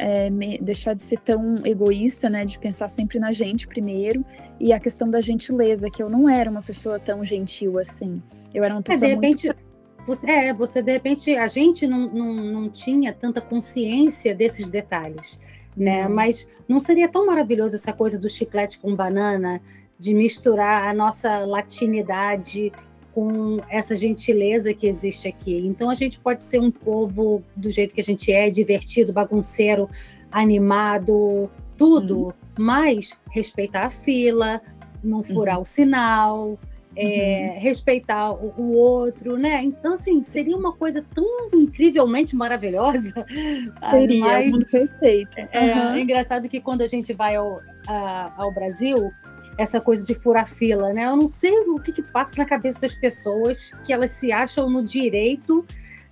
é, 0.00 0.30
me, 0.30 0.58
deixar 0.58 0.94
de 0.94 1.02
ser 1.02 1.18
tão 1.20 1.64
egoísta, 1.64 2.28
né? 2.28 2.44
De 2.44 2.58
pensar 2.58 2.88
sempre 2.88 3.18
na 3.18 3.32
gente 3.32 3.66
primeiro. 3.66 4.24
E 4.60 4.72
a 4.72 4.80
questão 4.80 5.08
da 5.08 5.20
gentileza, 5.20 5.90
que 5.90 6.02
eu 6.02 6.08
não 6.08 6.28
era 6.28 6.50
uma 6.50 6.62
pessoa 6.62 6.98
tão 6.98 7.24
gentil 7.24 7.78
assim. 7.78 8.22
Eu 8.54 8.64
era 8.64 8.74
uma 8.74 8.82
pessoa 8.82 9.06
é, 9.06 9.08
de 9.08 9.14
repente, 9.14 9.46
muito... 9.46 9.66
Você, 10.06 10.30
é, 10.30 10.52
você 10.52 10.82
de 10.82 10.92
repente, 10.92 11.36
a 11.36 11.48
gente 11.48 11.86
não, 11.86 12.08
não, 12.08 12.34
não 12.34 12.70
tinha 12.70 13.12
tanta 13.12 13.40
consciência 13.40 14.34
desses 14.34 14.68
detalhes, 14.68 15.40
né? 15.76 16.06
Hum. 16.06 16.14
Mas 16.14 16.46
não 16.68 16.78
seria 16.78 17.08
tão 17.08 17.26
maravilhoso 17.26 17.74
essa 17.74 17.92
coisa 17.92 18.18
do 18.18 18.28
chiclete 18.28 18.78
com 18.78 18.94
banana, 18.94 19.60
de 19.98 20.14
misturar 20.14 20.88
a 20.88 20.94
nossa 20.94 21.38
latinidade 21.44 22.70
com 23.16 23.62
essa 23.70 23.96
gentileza 23.96 24.74
que 24.74 24.86
existe 24.86 25.26
aqui. 25.26 25.66
Então 25.66 25.88
a 25.88 25.94
gente 25.94 26.20
pode 26.20 26.44
ser 26.44 26.60
um 26.60 26.70
povo 26.70 27.42
do 27.56 27.70
jeito 27.70 27.94
que 27.94 28.00
a 28.02 28.04
gente 28.04 28.30
é, 28.30 28.50
divertido, 28.50 29.10
bagunceiro, 29.10 29.88
animado, 30.30 31.48
tudo, 31.78 32.24
uhum. 32.24 32.32
mas 32.58 33.14
respeitar 33.30 33.86
a 33.86 33.90
fila, 33.90 34.60
não 35.02 35.22
furar 35.22 35.56
uhum. 35.56 35.62
o 35.62 35.64
sinal, 35.64 36.58
é, 36.94 37.54
uhum. 37.54 37.62
respeitar 37.62 38.32
o, 38.32 38.52
o, 38.58 38.74
outro, 38.74 39.38
né? 39.38 39.62
Então, 39.62 39.94
assim, 39.94 40.20
seria 40.20 40.54
uma 40.54 40.74
coisa 40.74 41.02
tão 41.14 41.24
incrivelmente 41.54 42.36
maravilhosa. 42.36 43.14
Seria, 43.92 44.20
mas, 44.20 44.50
muito 44.50 44.70
perfeito. 44.70 45.38
É, 45.38 45.70
é, 45.70 45.98
engraçado 45.98 46.50
que 46.50 46.60
quando 46.60 46.82
a 46.82 46.86
gente 46.86 47.14
vai 47.14 47.34
ao, 47.36 47.58
a, 47.88 48.34
ao 48.36 48.52
Brasil, 48.52 49.10
essa 49.58 49.80
coisa 49.80 50.04
de 50.04 50.14
furar 50.14 50.46
fila, 50.46 50.92
né? 50.92 51.06
Eu 51.06 51.16
não 51.16 51.28
sei 51.28 51.52
o 51.60 51.80
que, 51.80 51.92
que 51.92 52.02
passa 52.02 52.34
na 52.36 52.44
cabeça 52.44 52.80
das 52.80 52.94
pessoas 52.94 53.70
que 53.84 53.92
elas 53.92 54.10
se 54.10 54.32
acham 54.32 54.68
no 54.68 54.84
direito 54.84 55.64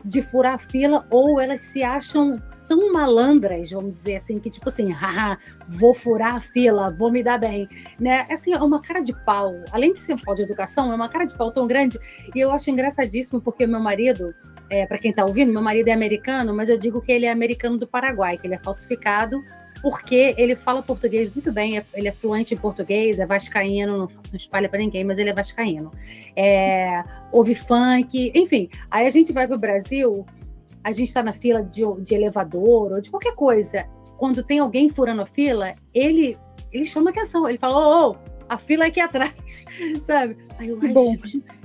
de 0.04 0.22
furar 0.22 0.58
fila 0.58 1.06
ou 1.10 1.40
elas 1.40 1.60
se 1.60 1.82
acham 1.82 2.42
tão 2.66 2.92
malandras, 2.92 3.70
vamos 3.70 3.92
dizer 3.92 4.16
assim, 4.16 4.38
que 4.38 4.50
tipo 4.50 4.68
assim, 4.68 4.90
haha, 4.90 5.38
vou 5.68 5.92
furar 5.92 6.36
a 6.36 6.40
fila, 6.40 6.90
vou 6.90 7.10
me 7.10 7.22
dar 7.22 7.38
bem, 7.38 7.68
né? 8.00 8.26
Assim, 8.30 8.54
é 8.54 8.58
uma 8.58 8.80
cara 8.80 9.00
de 9.00 9.12
pau. 9.24 9.52
Além 9.70 9.92
de 9.92 10.00
ser 10.00 10.16
falta 10.18 10.36
de 10.36 10.50
educação, 10.50 10.90
é 10.90 10.94
uma 10.94 11.08
cara 11.08 11.26
de 11.26 11.34
pau 11.36 11.52
tão 11.52 11.66
grande. 11.66 11.98
E 12.34 12.40
eu 12.40 12.50
acho 12.50 12.70
engraçadíssimo 12.70 13.40
porque 13.40 13.66
meu 13.66 13.80
marido, 13.80 14.34
é, 14.70 14.86
para 14.86 14.98
quem 14.98 15.10
está 15.10 15.24
ouvindo, 15.24 15.52
meu 15.52 15.62
marido 15.62 15.88
é 15.88 15.92
americano, 15.92 16.54
mas 16.54 16.70
eu 16.70 16.78
digo 16.78 17.02
que 17.02 17.12
ele 17.12 17.26
é 17.26 17.30
americano 17.30 17.76
do 17.76 17.86
Paraguai, 17.86 18.38
que 18.38 18.46
ele 18.46 18.54
é 18.54 18.58
falsificado 18.58 19.42
porque 19.84 20.34
ele 20.38 20.56
fala 20.56 20.82
português 20.82 21.30
muito 21.30 21.52
bem, 21.52 21.76
é, 21.76 21.84
ele 21.92 22.08
é 22.08 22.12
fluente 22.12 22.54
em 22.54 22.56
português, 22.56 23.18
é 23.18 23.26
vascaíno, 23.26 23.98
não, 23.98 24.08
espalha 24.32 24.66
para 24.66 24.78
ninguém, 24.78 25.04
mas 25.04 25.18
ele 25.18 25.28
é 25.28 25.34
vascaíno. 25.34 25.92
É, 26.34 27.04
ouve 27.30 27.54
funk, 27.54 28.32
enfim. 28.34 28.70
Aí 28.90 29.06
a 29.06 29.10
gente 29.10 29.30
vai 29.30 29.46
para 29.46 29.56
o 29.56 29.60
Brasil, 29.60 30.24
a 30.82 30.90
gente 30.90 31.08
está 31.08 31.22
na 31.22 31.34
fila 31.34 31.62
de, 31.62 31.82
de 32.00 32.14
elevador 32.14 32.92
ou 32.92 33.00
de 33.02 33.10
qualquer 33.10 33.34
coisa. 33.34 33.86
Quando 34.16 34.42
tem 34.42 34.58
alguém 34.58 34.88
furando 34.88 35.20
a 35.20 35.26
fila, 35.26 35.74
ele, 35.92 36.38
ele 36.72 36.86
chama 36.86 37.10
atenção, 37.10 37.46
ele 37.46 37.58
fala, 37.58 37.76
ô, 37.76 38.12
ô, 38.12 38.16
a 38.48 38.56
fila 38.56 38.84
é 38.84 38.88
aqui 38.88 39.00
atrás, 39.00 39.66
sabe? 40.00 40.38
Aí 40.58 40.68
eu, 40.70 40.78
ai, 40.80 40.94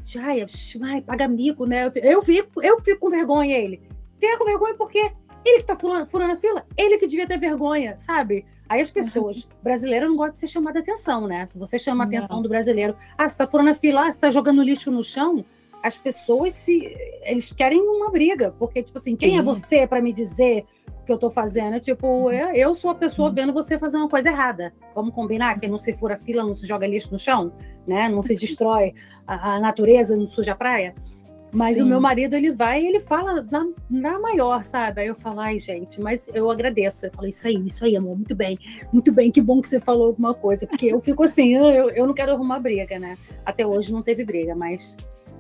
Jaya, 0.03 0.45
ai, 0.84 1.01
paga 1.01 1.26
mico, 1.26 1.65
né? 1.65 1.89
Eu 1.95 2.22
fico, 2.22 2.61
eu 2.61 2.82
fico 2.82 2.99
com 2.99 3.09
vergonha, 3.09 3.57
ele. 3.57 3.82
Fica 4.20 4.38
com 4.38 4.43
vergonha 4.43 4.76
porque 4.76 5.09
ele 5.45 5.59
que 5.59 5.65
tá 5.65 5.75
furando, 5.75 6.05
furando 6.05 6.33
a 6.33 6.37
fila, 6.37 6.65
ele 6.77 6.97
que 6.97 7.07
devia 7.07 7.27
ter 7.27 7.37
vergonha, 7.37 7.97
sabe? 7.97 8.45
Aí 8.67 8.81
as 8.81 8.91
pessoas 8.91 9.47
brasileiras 9.63 10.07
não 10.07 10.15
gostam 10.15 10.33
de 10.33 10.39
ser 10.39 10.47
chamada 10.47 10.79
atenção, 10.79 11.27
né? 11.27 11.45
Se 11.47 11.57
você 11.57 11.79
chama 11.79 12.03
a 12.03 12.07
atenção 12.07 12.41
do 12.41 12.49
brasileiro, 12.49 12.95
ah, 13.17 13.27
você 13.27 13.37
tá 13.37 13.47
furando 13.47 13.71
a 13.71 13.75
fila, 13.75 14.07
ah, 14.07 14.11
você 14.11 14.19
tá 14.19 14.31
jogando 14.31 14.61
lixo 14.61 14.91
no 14.91 15.03
chão, 15.03 15.43
as 15.81 15.97
pessoas 15.97 16.53
se 16.53 16.95
eles 17.23 17.53
querem 17.53 17.81
uma 17.81 18.11
briga, 18.11 18.53
porque 18.59 18.83
tipo 18.83 18.97
assim, 18.97 19.15
quem 19.15 19.29
é 19.29 19.33
Sim. 19.33 19.39
é 19.39 19.41
você 19.41 19.87
para 19.87 20.01
me 20.01 20.11
dizer 20.11 20.65
o 21.01 21.05
que 21.05 21.11
eu 21.11 21.17
tô 21.17 21.29
fazendo? 21.29 21.75
É 21.75 21.79
tipo, 21.79 22.29
eu, 22.31 22.53
eu 22.53 22.75
sou 22.75 22.91
a 22.91 22.95
pessoa 22.95 23.31
vendo 23.31 23.53
você 23.53 23.79
fazer 23.79 23.97
uma 23.97 24.09
coisa 24.09 24.29
errada. 24.29 24.73
Vamos 24.93 25.13
combinar 25.13 25.59
que 25.59 25.67
não 25.67 25.77
se 25.77 25.93
fura 25.93 26.17
fila, 26.17 26.43
não 26.43 26.53
se 26.53 26.67
joga 26.67 26.85
lixo 26.85 27.11
no 27.11 27.17
chão, 27.17 27.53
né? 27.87 28.09
Não 28.09 28.21
se 28.21 28.35
destrói 28.35 28.93
a, 29.25 29.55
a 29.55 29.59
natureza, 29.59 30.17
não 30.17 30.27
suja 30.27 30.51
a 30.51 30.55
praia. 30.55 30.93
Mas 31.52 31.78
Sim. 31.78 31.84
o 31.84 31.86
meu 31.86 32.00
marido, 32.00 32.36
ele 32.36 32.52
vai 32.52 32.84
e 32.84 32.88
ele 32.88 33.00
fala 33.00 33.45
na, 33.50 33.68
na 33.89 34.20
maior, 34.20 34.64
sabe? 34.64 35.02
Aí 35.02 35.08
eu 35.08 35.16
falo, 35.16 35.39
ai, 35.39 35.58
gente, 35.58 36.00
mas 36.00 36.28
eu 36.34 36.50
agradeço. 36.50 37.06
Eu 37.06 37.12
falo, 37.12 37.28
isso 37.28 37.47
aí, 37.47 37.56
isso 37.66 37.84
aí, 37.84 37.95
amor, 37.95 38.16
muito 38.16 38.36
bem. 38.36 38.58
Muito 38.93 39.12
bem, 39.12 39.32
que 39.32 39.41
bom 39.41 39.60
que 39.62 39.68
você 39.68 39.80
falou 39.80 40.08
alguma 40.08 40.34
coisa. 40.34 40.68
Porque 40.68 40.88
eu 40.88 41.02
fico 41.02 41.24
assim, 41.24 41.56
eu, 41.56 41.89
eu 41.89 42.06
não 42.06 42.14
quero 42.14 42.32
arrumar 42.32 42.60
briga, 42.60 43.00
né? 43.00 43.18
Até 43.45 43.66
hoje 43.66 43.91
não 43.91 44.02
teve 44.02 44.24
briga, 44.24 44.56
mas 44.56 44.95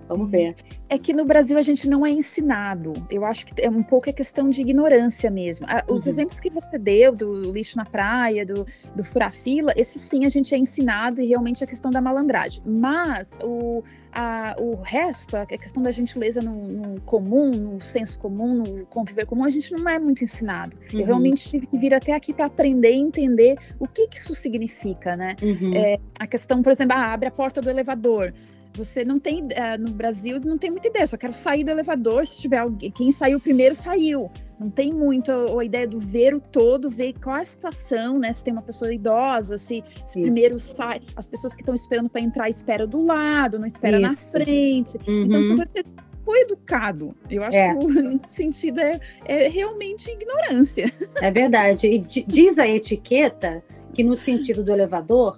Vamos 0.09 0.31
ver. 0.31 0.55
É 0.89 0.97
que 0.97 1.13
no 1.13 1.23
Brasil 1.23 1.55
a 1.55 1.61
gente 1.61 1.87
não 1.87 2.03
é 2.03 2.09
ensinado. 2.09 2.93
Eu 3.11 3.23
acho 3.23 3.45
que 3.45 3.61
é 3.61 3.69
um 3.69 3.83
pouco 3.83 4.09
a 4.09 4.13
questão 4.13 4.49
de 4.49 4.59
ignorância 4.59 5.29
mesmo. 5.29 5.67
Os 5.87 6.05
uhum. 6.05 6.11
exemplos 6.11 6.39
que 6.39 6.49
você 6.49 6.79
deu 6.79 7.13
do 7.13 7.51
lixo 7.51 7.77
na 7.77 7.85
praia, 7.85 8.43
do, 8.43 8.65
do 8.95 9.03
furafila, 9.03 9.71
esse 9.77 9.99
sim 9.99 10.25
a 10.25 10.29
gente 10.29 10.55
é 10.55 10.57
ensinado 10.57 11.21
e 11.21 11.27
realmente 11.27 11.63
é 11.63 11.65
a 11.65 11.69
questão 11.69 11.91
da 11.91 12.01
malandragem. 12.01 12.63
Mas 12.65 13.37
o, 13.43 13.83
a, 14.11 14.55
o 14.57 14.81
resto, 14.81 15.37
a 15.37 15.45
questão 15.45 15.83
da 15.83 15.91
gentileza 15.91 16.41
no, 16.41 16.67
no, 16.67 17.01
comum, 17.01 17.51
no 17.51 17.79
senso 17.79 18.17
comum, 18.17 18.55
no 18.55 18.85
conviver 18.87 19.27
comum, 19.27 19.43
a 19.43 19.49
gente 19.51 19.71
não 19.73 19.87
é 19.87 19.99
muito 19.99 20.23
ensinado. 20.23 20.75
Uhum. 20.91 21.01
Eu 21.01 21.05
realmente 21.05 21.47
tive 21.47 21.67
que 21.67 21.77
vir 21.77 21.93
até 21.93 22.13
aqui 22.13 22.33
para 22.33 22.45
aprender 22.45 22.91
e 22.91 22.97
entender 22.97 23.57
o 23.79 23.87
que, 23.87 24.07
que 24.07 24.17
isso 24.17 24.33
significa, 24.33 25.15
né? 25.15 25.35
Uhum. 25.39 25.75
É, 25.75 25.99
a 26.19 26.25
questão, 26.25 26.63
por 26.63 26.71
exemplo, 26.71 26.97
ah, 26.97 27.13
abre 27.13 27.27
a 27.27 27.31
porta 27.31 27.61
do 27.61 27.69
elevador. 27.69 28.33
Você 28.73 29.03
não 29.03 29.19
tem, 29.19 29.43
uh, 29.43 29.47
no 29.79 29.91
Brasil, 29.91 30.39
não 30.39 30.57
tem 30.57 30.71
muita 30.71 30.87
ideia, 30.87 31.05
só 31.07 31.17
quero 31.17 31.33
sair 31.33 31.63
do 31.63 31.71
elevador, 31.71 32.25
se 32.25 32.39
tiver 32.41 32.59
alguém, 32.59 32.91
quem 32.91 33.11
saiu 33.11 33.39
primeiro, 33.39 33.75
saiu. 33.75 34.29
Não 34.59 34.69
tem 34.69 34.93
muito 34.93 35.31
a, 35.31 35.59
a, 35.59 35.65
ideia 35.65 35.87
do 35.87 35.99
ver 35.99 36.35
o 36.35 36.39
todo, 36.39 36.89
ver 36.89 37.13
qual 37.13 37.37
é 37.37 37.41
a 37.41 37.45
situação, 37.45 38.19
né? 38.19 38.31
Se 38.33 38.43
tem 38.43 38.53
uma 38.53 38.61
pessoa 38.61 38.93
idosa, 38.93 39.57
se, 39.57 39.83
se 40.05 40.21
primeiro 40.21 40.59
sai, 40.59 41.01
as 41.15 41.25
pessoas 41.25 41.55
que 41.55 41.61
estão 41.61 41.73
esperando 41.73 42.09
para 42.09 42.21
entrar 42.21 42.49
esperam 42.49 42.87
do 42.87 43.01
lado, 43.01 43.57
não 43.57 43.65
espera 43.65 43.99
na 43.99 44.13
frente. 44.13 44.97
Uhum. 45.07 45.23
Então, 45.23 45.43
são 45.43 45.55
coisas 45.55 45.69
que 45.69 45.83
foi 46.25 46.41
educado. 46.41 47.15
Eu 47.29 47.41
acho 47.43 47.57
é. 47.57 47.75
que 47.75 47.85
nesse 48.03 48.35
sentido 48.35 48.79
é, 48.79 48.99
é 49.25 49.47
realmente 49.47 50.11
ignorância. 50.11 50.93
É 51.21 51.31
verdade. 51.31 51.87
E 51.87 51.99
diz 51.99 52.59
a 52.59 52.67
etiqueta 52.67 53.63
que 53.93 54.03
no 54.03 54.15
sentido 54.15 54.63
do 54.63 54.71
elevador, 54.71 55.37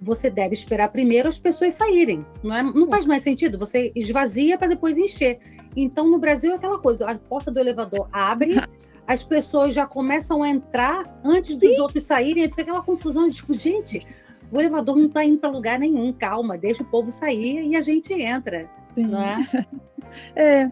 você 0.00 0.30
deve 0.30 0.54
esperar 0.54 0.90
primeiro 0.90 1.28
as 1.28 1.38
pessoas 1.38 1.74
saírem. 1.74 2.24
Não, 2.42 2.54
é, 2.54 2.62
não 2.62 2.88
faz 2.88 3.06
mais 3.06 3.22
sentido. 3.22 3.58
Você 3.58 3.92
esvazia 3.94 4.56
para 4.56 4.68
depois 4.68 4.96
encher. 4.96 5.38
Então, 5.76 6.08
no 6.08 6.18
Brasil, 6.18 6.52
é 6.52 6.54
aquela 6.54 6.78
coisa: 6.78 7.06
a 7.06 7.14
porta 7.16 7.50
do 7.50 7.58
elevador 7.58 8.08
abre, 8.12 8.54
as 9.06 9.24
pessoas 9.24 9.74
já 9.74 9.86
começam 9.86 10.42
a 10.42 10.48
entrar 10.48 11.20
antes 11.24 11.56
dos 11.56 11.70
Sim. 11.70 11.80
outros 11.80 12.06
saírem, 12.06 12.44
e 12.44 12.48
fica 12.48 12.62
aquela 12.62 12.82
confusão 12.82 13.26
de 13.28 13.34
tipo, 13.34 13.54
gente, 13.54 14.06
o 14.50 14.58
elevador 14.58 14.96
não 14.96 15.06
está 15.06 15.24
indo 15.24 15.38
para 15.38 15.50
lugar 15.50 15.78
nenhum, 15.78 16.12
calma, 16.12 16.56
deixa 16.56 16.82
o 16.82 16.86
povo 16.86 17.10
sair 17.10 17.62
e 17.66 17.76
a 17.76 17.80
gente 17.80 18.12
entra. 18.12 18.68
Sim. 18.94 19.06
Não 19.06 19.22
é? 19.22 19.66
é. 20.34 20.70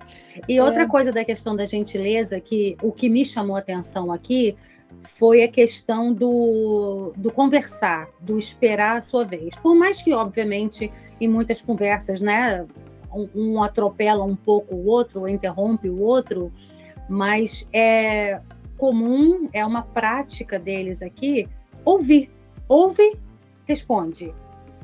E 0.49 0.61
outra 0.61 0.83
é. 0.83 0.87
coisa 0.87 1.13
da 1.13 1.25
questão 1.25 1.55
da 1.55 1.67
gentileza, 1.67 2.41
que 2.41 2.77
o 2.83 2.93
que 2.93 3.09
me 3.09 3.25
chamou 3.25 3.57
a 3.57 3.61
atenção 3.61 4.13
aqui 4.13 4.57
foi 5.07 5.43
a 5.43 5.49
questão 5.49 6.13
do, 6.13 7.13
do 7.17 7.31
conversar, 7.31 8.09
do 8.21 8.37
esperar 8.37 8.97
a 8.97 9.01
sua 9.01 9.25
vez. 9.25 9.57
Por 9.57 9.75
mais 9.75 10.03
que, 10.03 10.13
obviamente, 10.13 10.93
em 11.21 11.29
muitas 11.29 11.63
conversas, 11.63 12.21
né, 12.21 12.67
um, 13.35 13.63
atropela 13.63 14.25
um 14.25 14.37
pouco 14.37 14.75
o 14.75 14.87
outro, 14.87 15.29
interrompe 15.29 15.89
o 15.89 16.01
outro, 16.01 16.53
mas 17.09 17.67
é 17.73 18.41
comum, 18.77 19.49
é 19.53 19.65
uma 19.65 19.83
prática 19.83 20.59
deles 20.59 21.03
aqui, 21.03 21.49
ouvir. 21.85 22.31
Ouve, 22.69 23.17
responde. 23.65 24.35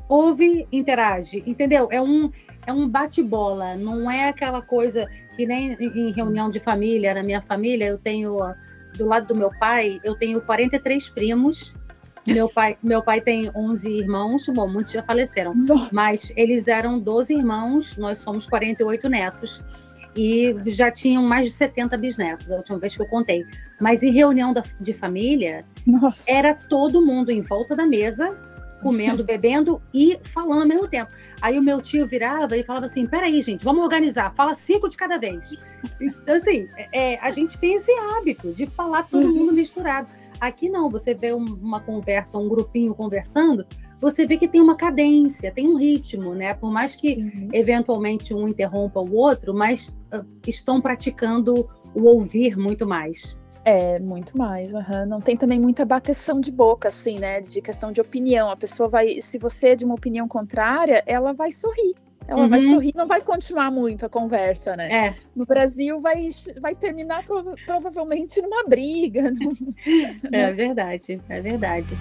Ouve, 0.08 0.66
interage, 0.70 1.42
entendeu? 1.46 1.88
É 1.90 2.00
um, 2.00 2.30
é 2.66 2.72
um 2.72 2.88
bate-bola, 2.88 3.74
não 3.76 4.10
é 4.10 4.28
aquela 4.28 4.62
coisa 4.62 5.06
que 5.36 5.46
nem 5.46 5.72
em 5.72 6.12
reunião 6.12 6.50
de 6.50 6.60
família, 6.60 7.14
na 7.14 7.22
minha 7.22 7.40
família 7.40 7.86
eu 7.86 7.98
tenho 7.98 8.38
do 8.96 9.06
lado 9.06 9.26
do 9.26 9.34
meu 9.34 9.50
pai, 9.58 10.00
eu 10.04 10.14
tenho 10.14 10.40
43 10.40 11.08
primos. 11.08 11.74
Meu 12.26 12.48
pai, 12.48 12.78
meu 12.80 13.02
pai 13.02 13.20
tem 13.20 13.50
11 13.52 13.90
irmãos, 13.90 14.46
bom, 14.54 14.68
muitos 14.68 14.92
já 14.92 15.02
faleceram, 15.02 15.52
Nossa. 15.54 15.88
mas 15.90 16.32
eles 16.36 16.68
eram 16.68 16.96
12 16.96 17.34
irmãos, 17.34 17.96
nós 17.96 18.18
somos 18.18 18.46
48 18.46 19.08
netos 19.08 19.60
e 20.16 20.54
já 20.66 20.90
tinham 20.90 21.22
mais 21.22 21.46
de 21.46 21.52
70 21.52 21.96
bisnetos, 21.96 22.52
a 22.52 22.56
última 22.56 22.78
vez 22.78 22.94
que 22.94 23.02
eu 23.02 23.08
contei. 23.08 23.44
Mas 23.80 24.02
em 24.02 24.12
reunião 24.12 24.52
da, 24.52 24.62
de 24.80 24.92
família, 24.92 25.64
Nossa. 25.86 26.22
era 26.28 26.54
todo 26.54 27.04
mundo 27.04 27.30
em 27.30 27.40
volta 27.40 27.74
da 27.74 27.86
mesa, 27.86 28.30
comendo, 28.82 29.24
bebendo 29.24 29.80
e 29.94 30.18
falando 30.22 30.62
ao 30.62 30.68
mesmo 30.68 30.88
tempo. 30.88 31.12
Aí 31.40 31.58
o 31.58 31.62
meu 31.62 31.80
tio 31.80 32.06
virava 32.06 32.56
e 32.56 32.64
falava 32.64 32.86
assim: 32.86 33.06
peraí, 33.06 33.40
gente, 33.40 33.64
vamos 33.64 33.82
organizar, 33.82 34.32
fala 34.34 34.54
cinco 34.54 34.88
de 34.88 34.96
cada 34.96 35.18
vez. 35.18 35.56
Então, 36.00 36.34
assim, 36.34 36.68
é, 36.92 37.18
a 37.20 37.30
gente 37.30 37.58
tem 37.58 37.74
esse 37.74 37.92
hábito 37.92 38.52
de 38.52 38.66
falar 38.66 39.04
todo 39.04 39.26
uhum. 39.26 39.34
mundo 39.34 39.52
misturado. 39.52 40.10
Aqui 40.40 40.68
não, 40.68 40.90
você 40.90 41.14
vê 41.14 41.32
uma 41.32 41.80
conversa, 41.80 42.36
um 42.36 42.48
grupinho 42.48 42.94
conversando, 42.94 43.64
você 44.00 44.26
vê 44.26 44.36
que 44.36 44.48
tem 44.48 44.60
uma 44.60 44.74
cadência, 44.74 45.52
tem 45.52 45.68
um 45.68 45.76
ritmo, 45.76 46.34
né? 46.34 46.52
Por 46.54 46.72
mais 46.72 46.96
que 46.96 47.14
uhum. 47.14 47.48
eventualmente 47.52 48.34
um 48.34 48.48
interrompa 48.48 49.00
o 49.00 49.14
outro, 49.14 49.54
mas 49.54 49.96
uh, 50.12 50.26
estão 50.46 50.80
praticando 50.80 51.68
o 51.94 52.02
ouvir 52.02 52.56
muito 52.56 52.84
mais. 52.84 53.38
É, 53.64 53.98
muito 53.98 54.36
mais. 54.36 54.72
Uhum. 54.72 55.06
Não 55.06 55.20
tem 55.20 55.36
também 55.36 55.60
muita 55.60 55.84
bateção 55.84 56.40
de 56.40 56.50
boca, 56.50 56.88
assim, 56.88 57.18
né? 57.18 57.40
De 57.40 57.60
questão 57.60 57.92
de 57.92 58.00
opinião. 58.00 58.50
A 58.50 58.56
pessoa 58.56 58.88
vai, 58.88 59.20
se 59.20 59.38
você 59.38 59.68
é 59.68 59.76
de 59.76 59.84
uma 59.84 59.94
opinião 59.94 60.26
contrária, 60.26 61.02
ela 61.06 61.32
vai 61.32 61.50
sorrir. 61.50 61.94
Ela 62.26 62.42
uhum. 62.42 62.48
vai 62.48 62.60
sorrir, 62.60 62.92
não 62.94 63.06
vai 63.06 63.20
continuar 63.20 63.70
muito 63.70 64.06
a 64.06 64.08
conversa, 64.08 64.76
né? 64.76 65.08
É. 65.08 65.14
No 65.34 65.44
Brasil 65.44 66.00
vai, 66.00 66.30
vai 66.60 66.74
terminar 66.74 67.24
prova 67.24 67.54
provavelmente 67.66 68.40
numa 68.40 68.64
briga. 68.64 69.32
é 70.30 70.52
verdade, 70.52 71.20
é 71.28 71.40
verdade. 71.40 71.96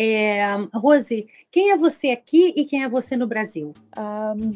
É, 0.00 0.44
Rose, 0.72 1.26
quem 1.50 1.72
é 1.72 1.76
você 1.76 2.10
aqui 2.10 2.54
e 2.56 2.64
quem 2.64 2.84
é 2.84 2.88
você 2.88 3.16
no 3.16 3.26
Brasil? 3.26 3.74
Um, 3.98 4.52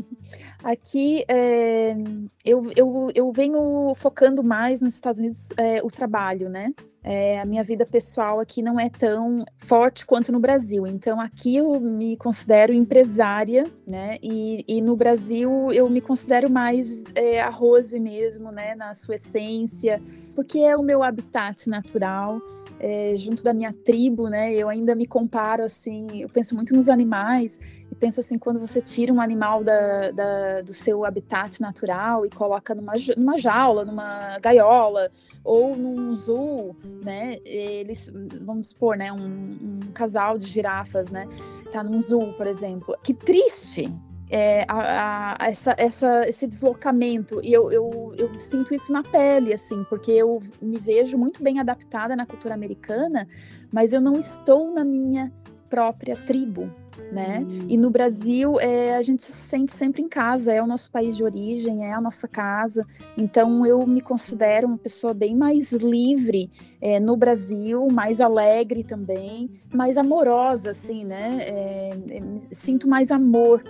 aqui 0.64 1.26
é, 1.28 1.94
eu, 2.42 2.70
eu, 2.74 3.10
eu 3.14 3.30
venho 3.30 3.92
focando 3.94 4.42
mais 4.42 4.80
nos 4.80 4.94
Estados 4.94 5.20
Unidos 5.20 5.50
é, 5.58 5.82
o 5.82 5.88
trabalho, 5.88 6.48
né? 6.48 6.72
É, 7.04 7.38
a 7.38 7.44
minha 7.44 7.62
vida 7.62 7.84
pessoal 7.84 8.40
aqui 8.40 8.62
não 8.62 8.80
é 8.80 8.88
tão 8.88 9.44
forte 9.58 10.06
quanto 10.06 10.32
no 10.32 10.40
Brasil. 10.40 10.86
Então, 10.86 11.20
aqui 11.20 11.56
eu 11.56 11.78
me 11.78 12.16
considero 12.16 12.72
empresária, 12.72 13.70
né? 13.86 14.16
E, 14.22 14.64
e 14.66 14.80
no 14.80 14.96
Brasil 14.96 15.70
eu 15.70 15.90
me 15.90 16.00
considero 16.00 16.48
mais 16.48 17.04
é, 17.14 17.42
a 17.42 17.50
Rose 17.50 18.00
mesmo, 18.00 18.50
né? 18.50 18.74
Na 18.74 18.94
sua 18.94 19.16
essência, 19.16 20.00
porque 20.34 20.60
é 20.60 20.74
o 20.74 20.82
meu 20.82 21.02
habitat 21.02 21.68
natural 21.68 22.40
é, 22.80 23.14
junto 23.16 23.42
da 23.42 23.52
minha 23.52 23.72
tribo, 23.72 24.28
né? 24.28 24.52
Eu 24.52 24.68
ainda 24.68 24.94
me 24.94 25.06
comparo 25.06 25.64
assim, 25.64 26.22
eu 26.22 26.28
penso 26.28 26.54
muito 26.54 26.74
nos 26.74 26.88
animais 26.88 27.58
e 27.90 27.94
penso 27.94 28.20
assim, 28.20 28.38
quando 28.38 28.60
você 28.60 28.80
tira 28.80 29.12
um 29.12 29.20
animal 29.20 29.64
da, 29.64 30.10
da, 30.10 30.60
do 30.62 30.72
seu 30.72 31.04
habitat 31.04 31.60
natural 31.60 32.24
e 32.24 32.30
coloca 32.30 32.74
numa, 32.74 32.92
numa 33.16 33.38
jaula, 33.38 33.84
numa 33.84 34.38
gaiola 34.38 35.10
ou 35.42 35.76
num 35.76 36.14
zoo, 36.14 36.76
né? 37.02 37.38
Eles, 37.44 38.10
vamos 38.40 38.68
supor, 38.68 38.96
né? 38.96 39.12
Um, 39.12 39.50
um 39.62 39.92
casal 39.92 40.38
de 40.38 40.46
girafas, 40.46 41.10
né? 41.10 41.26
Tá 41.72 41.82
num 41.82 41.98
zoo, 42.00 42.32
por 42.34 42.46
exemplo. 42.46 42.96
Que 43.02 43.12
triste, 43.12 43.92
é, 44.30 44.64
a, 44.68 45.44
a, 45.44 45.48
essa, 45.48 45.74
essa, 45.78 46.28
esse 46.28 46.46
deslocamento. 46.46 47.40
E 47.42 47.52
eu, 47.52 47.70
eu, 47.72 48.14
eu, 48.16 48.38
sinto 48.38 48.74
isso 48.74 48.92
na 48.92 49.02
pele, 49.02 49.52
assim, 49.52 49.84
porque 49.84 50.10
eu 50.10 50.40
me 50.60 50.78
vejo 50.78 51.16
muito 51.16 51.42
bem 51.42 51.58
adaptada 51.58 52.14
na 52.14 52.26
cultura 52.26 52.54
americana, 52.54 53.26
mas 53.72 53.92
eu 53.92 54.00
não 54.00 54.14
estou 54.18 54.72
na 54.72 54.84
minha 54.84 55.32
própria 55.68 56.16
tribo 56.16 56.70
né? 57.12 57.44
E 57.68 57.76
no 57.76 57.90
Brasil, 57.90 58.60
é, 58.60 58.96
a 58.96 59.02
gente 59.02 59.22
se 59.22 59.32
sente 59.32 59.72
sempre 59.72 60.02
em 60.02 60.08
casa, 60.08 60.52
é 60.52 60.62
o 60.62 60.66
nosso 60.66 60.90
país 60.90 61.16
de 61.16 61.24
origem, 61.24 61.84
é 61.84 61.92
a 61.92 62.00
nossa 62.00 62.28
casa. 62.28 62.86
Então, 63.16 63.64
eu 63.64 63.86
me 63.86 64.00
considero 64.00 64.66
uma 64.66 64.78
pessoa 64.78 65.14
bem 65.14 65.34
mais 65.34 65.72
livre 65.72 66.50
é, 66.80 67.00
no 67.00 67.16
Brasil, 67.16 67.86
mais 67.90 68.20
alegre 68.20 68.84
também, 68.84 69.50
mais 69.72 69.96
amorosa, 69.96 70.70
assim, 70.70 71.04
né? 71.04 71.38
É, 71.40 71.90
é 72.10 72.22
sinto 72.50 72.88
mais 72.88 73.10
amor 73.10 73.62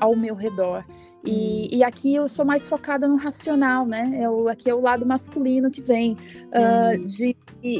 ao 0.00 0.16
meu 0.16 0.34
redor. 0.34 0.84
E, 1.24 1.30
hum. 1.30 1.68
e, 1.78 1.84
aqui 1.84 2.14
eu 2.14 2.28
sou 2.28 2.44
mais 2.44 2.66
focada 2.66 3.08
no 3.08 3.16
racional, 3.16 3.86
né? 3.86 4.20
É 4.20 4.50
aqui 4.50 4.70
é 4.70 4.74
o 4.74 4.80
lado 4.80 5.04
masculino 5.04 5.70
que 5.70 5.80
vem, 5.80 6.16
uh, 6.52 7.04
de, 7.04 7.36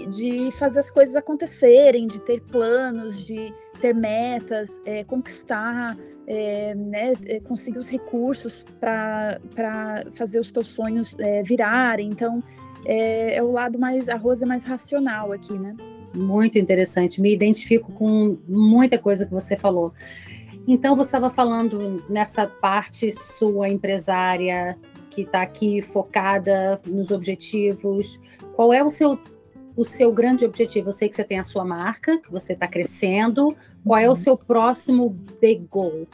de 0.07 0.51
fazer 0.53 0.81
as 0.81 0.91
coisas 0.91 1.15
acontecerem, 1.15 2.07
de 2.07 2.21
ter 2.21 2.41
planos, 2.41 3.25
de 3.25 3.55
ter 3.77 3.95
metas, 3.95 4.81
é, 4.85 5.05
conquistar, 5.05 5.97
é, 6.27 6.75
né, 6.75 7.13
é, 7.27 7.41
conseguir 7.41 7.79
os 7.79 7.89
recursos 7.89 8.65
para 8.81 9.39
fazer 10.13 10.39
os 10.39 10.51
teus 10.51 10.69
sonhos 10.69 11.17
é, 11.19 11.43
virarem. 11.43 12.09
Então, 12.09 12.43
é, 12.85 13.37
é, 13.37 13.43
o 13.43 13.53
lado 13.53 13.79
mais, 13.79 14.09
a 14.09 14.17
Rosa 14.17 14.45
é 14.45 14.49
mais 14.49 14.65
racional 14.65 15.33
aqui, 15.33 15.53
né? 15.53 15.75
Muito 16.15 16.59
interessante, 16.59 17.21
me 17.21 17.33
identifico 17.33 17.93
com 17.93 18.39
muita 18.49 18.99
coisa 18.99 19.27
que 19.27 19.33
você 19.33 19.57
falou. 19.57 19.93
Então, 20.67 20.97
você 20.97 21.09
estava 21.09 21.31
falando 21.31 22.03
nessa 22.09 22.47
parte 22.47 23.11
sua 23.13 23.69
empresária, 23.69 24.77
que 25.11 25.23
está 25.23 25.43
aqui 25.43 25.81
focada 25.81 26.81
nos 26.87 27.11
objetivos. 27.11 28.21
Qual 28.55 28.73
é 28.73 28.83
o 28.83 28.91
seu 28.91 29.19
o 29.77 29.85
seu 29.85 30.11
grande 30.13 30.45
objetivo? 30.45 30.89
Eu 30.89 30.93
sei 30.93 31.09
que 31.09 31.15
você 31.15 31.25
tem 31.25 31.39
a 31.39 31.45
sua 31.45 31.65
marca, 31.65 32.19
que 32.19 32.33
você 32.33 32.55
está 32.55 32.67
crescendo. 32.67 33.55
Qual 33.85 33.99
é 33.99 34.07
o 34.07 34.11
uhum. 34.11 34.17
seu 34.17 34.37
próximo 34.37 35.11
big 35.41 35.67
goal? 35.71 36.07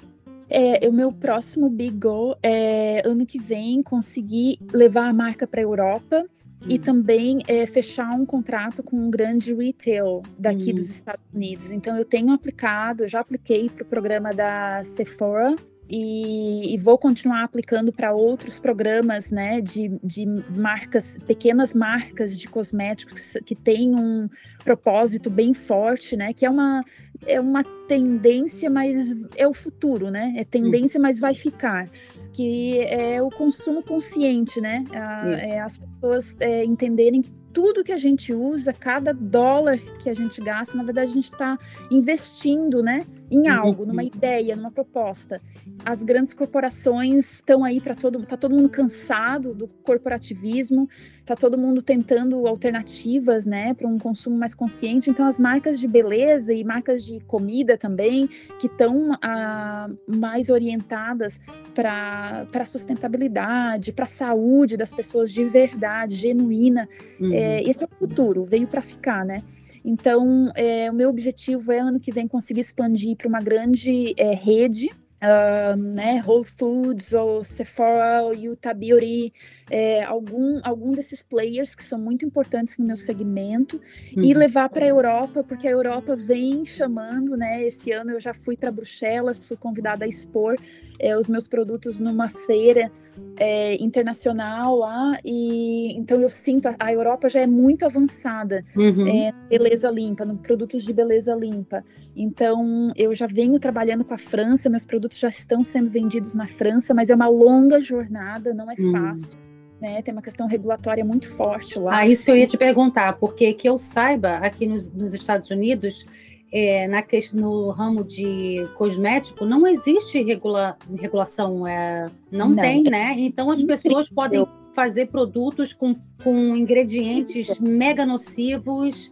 É, 0.51 0.87
o 0.87 0.93
meu 0.93 1.11
próximo 1.11 1.71
big 1.71 1.97
goal 1.97 2.37
é 2.43 3.01
ano 3.07 3.25
que 3.25 3.41
vem 3.41 3.83
conseguir 3.83 4.59
levar 4.73 5.09
a 5.09 5.13
marca 5.13 5.47
para 5.47 5.61
a 5.61 5.63
Europa 5.63 6.27
e 6.69 6.75
uhum. 6.75 6.83
também 6.83 7.39
é, 7.47 7.65
fechar 7.65 8.11
um 8.11 8.27
contrato 8.27 8.83
com 8.83 8.97
um 8.97 9.11
grande 9.11 9.55
retail 9.55 10.23
daqui 10.39 10.69
uhum. 10.69 10.75
dos 10.75 10.91
Estados 10.91 11.25
Unidos. 11.33 11.71
Então 11.71 11.97
eu 11.97 12.05
tenho 12.05 12.33
aplicado, 12.33 13.05
eu 13.05 13.09
já 13.09 13.21
apliquei 13.21 13.71
para 13.71 13.83
o 13.83 13.87
programa 13.87 14.33
da 14.33 14.83
Sephora 14.83 15.57
e, 15.95 16.75
e 16.75 16.79
vou 16.79 16.97
continuar 16.97 17.45
aplicando 17.45 17.93
para 17.93 18.15
outros 18.15 18.59
programas, 18.59 19.31
né, 19.31 19.61
de, 19.61 19.91
de 20.03 20.25
marcas, 20.25 21.19
pequenas 21.27 21.75
marcas 21.75 22.39
de 22.39 22.49
cosméticos 22.49 23.35
que 23.45 23.55
têm 23.55 23.95
um 23.95 24.27
propósito 24.65 25.29
bem 25.29 25.53
forte, 25.53 26.17
né, 26.17 26.33
que 26.33 26.47
é 26.47 26.51
uma 26.51 26.83
é 27.25 27.41
uma 27.41 27.63
tendência, 27.87 28.69
mas 28.69 29.15
é 29.37 29.47
o 29.47 29.55
futuro, 29.55 30.11
né? 30.11 30.35
É 30.37 30.43
tendência, 30.43 30.99
mas 30.99 31.21
vai 31.21 31.35
ficar 31.35 31.89
que 32.33 32.81
é 32.81 33.23
o 33.23 33.29
consumo 33.29 33.83
consciente, 33.83 34.61
né? 34.61 34.85
A, 34.93 35.31
é, 35.31 35.61
as 35.61 35.79
pessoas 35.79 36.37
é, 36.41 36.65
entenderem 36.65 37.23
que 37.23 37.31
tudo 37.53 37.85
que 37.85 37.93
a 37.93 37.99
gente 37.99 38.33
usa, 38.33 38.73
cada 38.73 39.13
dólar 39.13 39.79
que 40.03 40.09
a 40.09 40.15
gente 40.15 40.41
gasta, 40.41 40.75
na 40.75 40.83
verdade 40.83 41.11
a 41.11 41.15
gente 41.15 41.33
está 41.33 41.59
investindo, 41.91 42.83
né? 42.83 43.07
Em 43.33 43.49
uhum. 43.49 43.53
algo, 43.53 43.87
numa 43.87 44.05
ideia, 44.05 44.55
numa 44.55 44.71
proposta. 44.71 45.41
As 45.87 46.05
grandes 46.05 46.35
corporações 46.35 47.37
estão 47.37 47.65
aí 47.65 47.81
para 47.81 47.95
todo, 47.95 48.23
tá 48.27 48.37
todo 48.37 48.55
mundo 48.55 48.69
cansado 48.69 49.55
do 49.55 49.67
corporativismo, 49.67 50.87
tá 51.25 51.35
todo 51.35 51.57
mundo 51.57 51.81
tentando 51.81 52.47
alternativas, 52.47 53.47
né, 53.47 53.73
para 53.73 53.89
um 53.89 53.99
consumo 53.99 54.37
mais 54.37 54.55
consciente. 54.55 55.09
Então 55.09 55.27
as 55.27 55.39
marcas 55.39 55.81
de 55.81 55.89
beleza 55.89 56.53
e 56.53 56.63
marcas 56.63 57.03
de 57.03 57.21
comida 57.21 57.79
também 57.79 58.29
que 58.61 58.67
estão 58.67 59.13
ah, 59.23 59.89
mais 60.07 60.51
orientadas 60.51 61.41
para 61.75 62.47
para 62.53 62.67
sustentabilidade, 62.67 63.93
para 63.93 64.05
a 64.05 64.09
saúde 64.09 64.77
das 64.77 64.93
pessoas 64.93 65.33
de 65.33 65.43
verdade, 65.45 66.17
genuína. 66.17 66.87
Uhum. 67.19 67.33
É, 67.33 67.63
esse 67.63 67.83
é 67.83 67.87
o 67.87 67.99
futuro, 67.99 68.45
veio 68.45 68.67
para 68.67 68.83
ficar, 68.83 69.25
né? 69.25 69.43
Então, 69.85 70.51
é, 70.55 70.91
o 70.91 70.95
meu 70.95 71.09
objetivo 71.09 71.73
é 71.73 71.79
ano 71.79 71.99
que 71.99 72.13
vem 72.13 72.29
conseguir 72.29 72.61
expandir 72.61 73.17
para 73.17 73.29
uma 73.29 73.41
grande 73.41 74.15
é, 74.17 74.35
rede 74.35 74.91
Uh, 75.23 75.77
né, 75.77 76.21
Whole 76.27 76.45
Foods 76.45 77.13
ou 77.13 77.45
Sephora 77.45 78.23
ou 78.23 78.35
Utah 78.35 78.75
Beauty, 78.75 79.33
é, 79.71 80.03
algum, 80.03 80.61
algum 80.65 80.91
desses 80.91 81.23
players 81.23 81.77
que 81.77 81.85
são 81.85 81.97
muito 81.97 82.27
importantes 82.27 82.77
no 82.77 82.85
meu 82.85 82.97
segmento 82.97 83.81
uhum. 84.17 84.25
e 84.25 84.35
levar 84.35 84.69
para 84.69 84.85
a 84.85 84.89
Europa, 84.89 85.45
porque 85.45 85.69
a 85.69 85.71
Europa 85.71 86.17
vem 86.17 86.65
chamando, 86.65 87.37
né? 87.37 87.63
Esse 87.63 87.93
ano 87.93 88.11
eu 88.11 88.19
já 88.19 88.35
fui 88.35 88.57
para 88.57 88.73
Bruxelas, 88.73 89.45
fui 89.45 89.57
convidada 89.57 90.05
a 90.05 90.09
expor 90.09 90.57
é, 91.03 91.19
os 91.19 91.29
meus 91.29 91.49
produtos 91.49 91.99
numa 91.99 92.29
feira 92.29 92.91
é, 93.37 93.75
internacional 93.83 94.77
lá, 94.77 95.19
e 95.25 95.93
então 95.99 96.21
eu 96.21 96.31
sinto 96.31 96.69
a, 96.69 96.77
a 96.79 96.93
Europa 96.93 97.29
já 97.29 97.41
é 97.41 97.47
muito 97.47 97.85
avançada 97.85 98.65
uhum. 98.77 99.07
é, 99.07 99.33
beleza 99.51 99.91
limpa, 99.91 100.25
no 100.25 100.39
produtos 100.39 100.85
de 100.85 100.93
beleza 100.93 101.35
limpa. 101.35 101.85
Então 102.15 102.93
eu 102.97 103.13
já 103.15 103.27
venho 103.27 103.59
trabalhando 103.59 104.05
com 104.05 104.15
a 104.15 104.19
França, 104.19 104.71
meus 104.71 104.85
produtos 104.85 105.19
já 105.19 105.29
estão 105.29 105.65
sendo 105.65 105.91
vendidos 105.91 106.35
na 106.35 106.47
França, 106.47 106.95
mas 106.95 107.11
é 107.11 107.15
uma 107.15 107.29
longa 107.29 107.81
jornada, 107.81 108.55
não 108.55 108.71
é 108.71 108.75
uhum. 108.79 108.93
fácil. 108.93 109.39
Né, 109.81 110.01
tem 110.01 110.15
uma 110.15 110.23
questão 110.23 110.47
regulatória 110.47 111.05
muito 111.05 111.29
forte 111.29 111.77
lá. 111.77 111.99
Ah, 111.99 112.07
isso 112.07 112.25
que 112.25 112.31
eu 112.31 112.37
ia 112.37 112.47
te 112.47 112.57
perguntar, 112.57 113.15
porque 113.15 113.53
que 113.53 113.69
eu 113.69 113.77
saiba, 113.77 114.37
aqui 114.37 114.65
nos, 114.65 114.93
nos 114.93 115.13
Estados 115.13 115.51
Unidos, 115.51 116.07
é, 116.53 116.87
na, 116.87 117.03
no 117.33 117.71
ramo 117.71 118.05
de 118.05 118.69
cosmético 118.77 119.47
não 119.47 119.67
existe 119.67 120.23
regula, 120.23 120.77
regulação, 120.99 121.67
é, 121.67 122.11
não, 122.31 122.51
não, 122.51 122.57
tem, 122.57 122.83
né? 122.83 123.15
Então 123.17 123.51
as 123.51 123.63
pessoas 123.65 124.11
podem 124.13 124.47
fazer 124.75 125.07
produtos 125.07 125.73
com, 125.73 125.97
com 126.23 126.55
ingredientes 126.55 127.59
mega 127.59 128.05
nocivos 128.05 129.11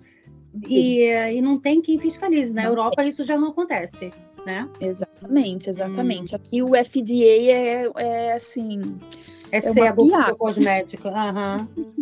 e, 0.68 1.06
e 1.32 1.40
não 1.40 1.58
tem 1.58 1.80
quem 1.80 1.98
fiscalize. 1.98 2.52
Na 2.52 2.64
Europa 2.64 3.04
isso 3.04 3.24
já 3.24 3.38
não 3.38 3.48
acontece, 3.48 4.12
né? 4.44 4.68
Exatamente, 4.78 5.70
exatamente. 5.70 6.34
Hum. 6.34 6.36
Aqui 6.36 6.62
o 6.62 6.68
FDA 6.74 7.50
é, 7.50 7.88
é 7.96 8.32
assim 8.34 8.98
É, 9.52 9.58
é 9.58 9.60
cego 9.60 10.04
o 10.04 10.36
cosmético. 10.36 11.08
Uhum. 11.08 11.90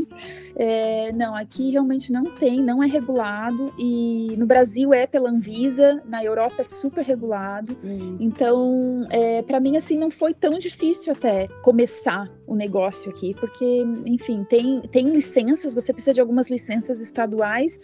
É, 0.60 1.12
não, 1.12 1.36
aqui 1.36 1.70
realmente 1.70 2.10
não 2.10 2.24
tem, 2.24 2.60
não 2.60 2.82
é 2.82 2.86
regulado. 2.86 3.72
E 3.78 4.34
no 4.36 4.44
Brasil 4.44 4.92
é 4.92 5.06
pela 5.06 5.30
Anvisa, 5.30 6.02
na 6.04 6.24
Europa 6.24 6.56
é 6.58 6.64
super 6.64 7.04
regulado. 7.04 7.76
Hum. 7.84 8.16
Então, 8.18 9.02
é, 9.10 9.40
para 9.42 9.60
mim, 9.60 9.76
assim, 9.76 9.96
não 9.96 10.10
foi 10.10 10.34
tão 10.34 10.58
difícil 10.58 11.12
até 11.12 11.46
começar 11.62 12.28
o 12.44 12.56
negócio 12.56 13.10
aqui, 13.10 13.34
porque, 13.34 13.84
enfim, 14.04 14.44
tem, 14.48 14.80
tem 14.90 15.08
licenças, 15.10 15.74
você 15.74 15.92
precisa 15.92 16.14
de 16.14 16.20
algumas 16.20 16.50
licenças 16.50 17.00
estaduais, 17.00 17.78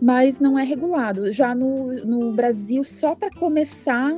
mas 0.00 0.38
não 0.38 0.56
é 0.56 0.62
regulado. 0.62 1.32
Já 1.32 1.54
no, 1.54 1.92
no 2.04 2.32
Brasil, 2.32 2.84
só 2.84 3.16
para 3.16 3.30
começar 3.30 4.12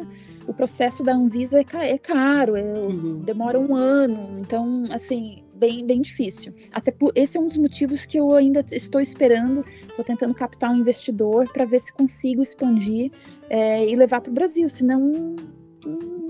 o 0.46 0.54
processo 0.54 1.02
da 1.02 1.14
Anvisa 1.14 1.58
é, 1.58 1.90
é 1.90 1.98
caro, 1.98 2.56
é, 2.56 2.62
uhum. 2.62 3.20
demora 3.20 3.58
um 3.58 3.74
ano, 3.74 4.38
então, 4.40 4.84
assim, 4.90 5.42
bem, 5.54 5.86
bem 5.86 6.00
difícil. 6.00 6.54
Até 6.72 6.90
por, 6.90 7.12
esse 7.14 7.36
é 7.36 7.40
um 7.40 7.48
dos 7.48 7.56
motivos 7.56 8.04
que 8.04 8.18
eu 8.18 8.32
ainda 8.34 8.64
estou 8.72 9.00
esperando, 9.00 9.64
estou 9.88 10.04
tentando 10.04 10.34
captar 10.34 10.70
um 10.70 10.76
investidor 10.76 11.50
para 11.52 11.64
ver 11.64 11.80
se 11.80 11.92
consigo 11.92 12.42
expandir 12.42 13.10
é, 13.48 13.88
e 13.88 13.96
levar 13.96 14.20
para 14.20 14.30
o 14.30 14.34
Brasil, 14.34 14.68
senão 14.68 15.36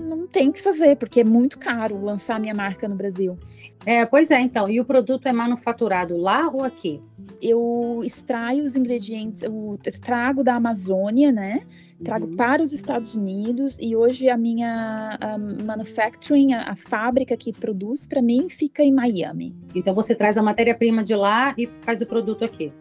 não 0.05 0.27
tem 0.27 0.49
o 0.49 0.53
que 0.53 0.61
fazer, 0.61 0.95
porque 0.95 1.21
é 1.21 1.23
muito 1.23 1.57
caro 1.57 2.03
lançar 2.03 2.39
minha 2.39 2.53
marca 2.53 2.87
no 2.87 2.95
Brasil. 2.95 3.37
É, 3.85 4.05
pois 4.05 4.31
é, 4.31 4.39
então. 4.39 4.69
E 4.69 4.79
o 4.79 4.85
produto 4.85 5.27
é 5.27 5.33
manufaturado 5.33 6.15
lá 6.17 6.49
ou 6.49 6.63
aqui? 6.63 7.01
Eu 7.41 8.01
extraio 8.03 8.63
os 8.63 8.75
ingredientes, 8.75 9.43
eu 9.43 9.77
trago 10.01 10.43
da 10.43 10.55
Amazônia, 10.55 11.31
né? 11.31 11.65
Trago 12.03 12.27
uhum. 12.27 12.35
para 12.35 12.61
os 12.61 12.73
Estados 12.73 13.15
Unidos 13.15 13.77
e 13.79 13.95
hoje 13.95 14.29
a 14.29 14.37
minha 14.37 15.17
a 15.19 15.37
manufacturing, 15.37 16.53
a, 16.53 16.71
a, 16.71 16.75
fábrica 16.75 17.37
que 17.37 17.53
produz 17.53 18.05
para 18.05 18.21
mim, 18.21 18.49
fica 18.49 18.83
em 18.83 18.91
Miami. 18.91 19.55
Então 19.73 19.93
você 19.93 20.13
traz 20.13 20.37
a 20.37 20.43
matéria-prima 20.43 21.03
de 21.03 21.15
lá 21.15 21.55
e 21.57 21.69
faz 21.81 22.01
o 22.01 22.05
produto 22.05 22.43
aqui. 22.43 22.73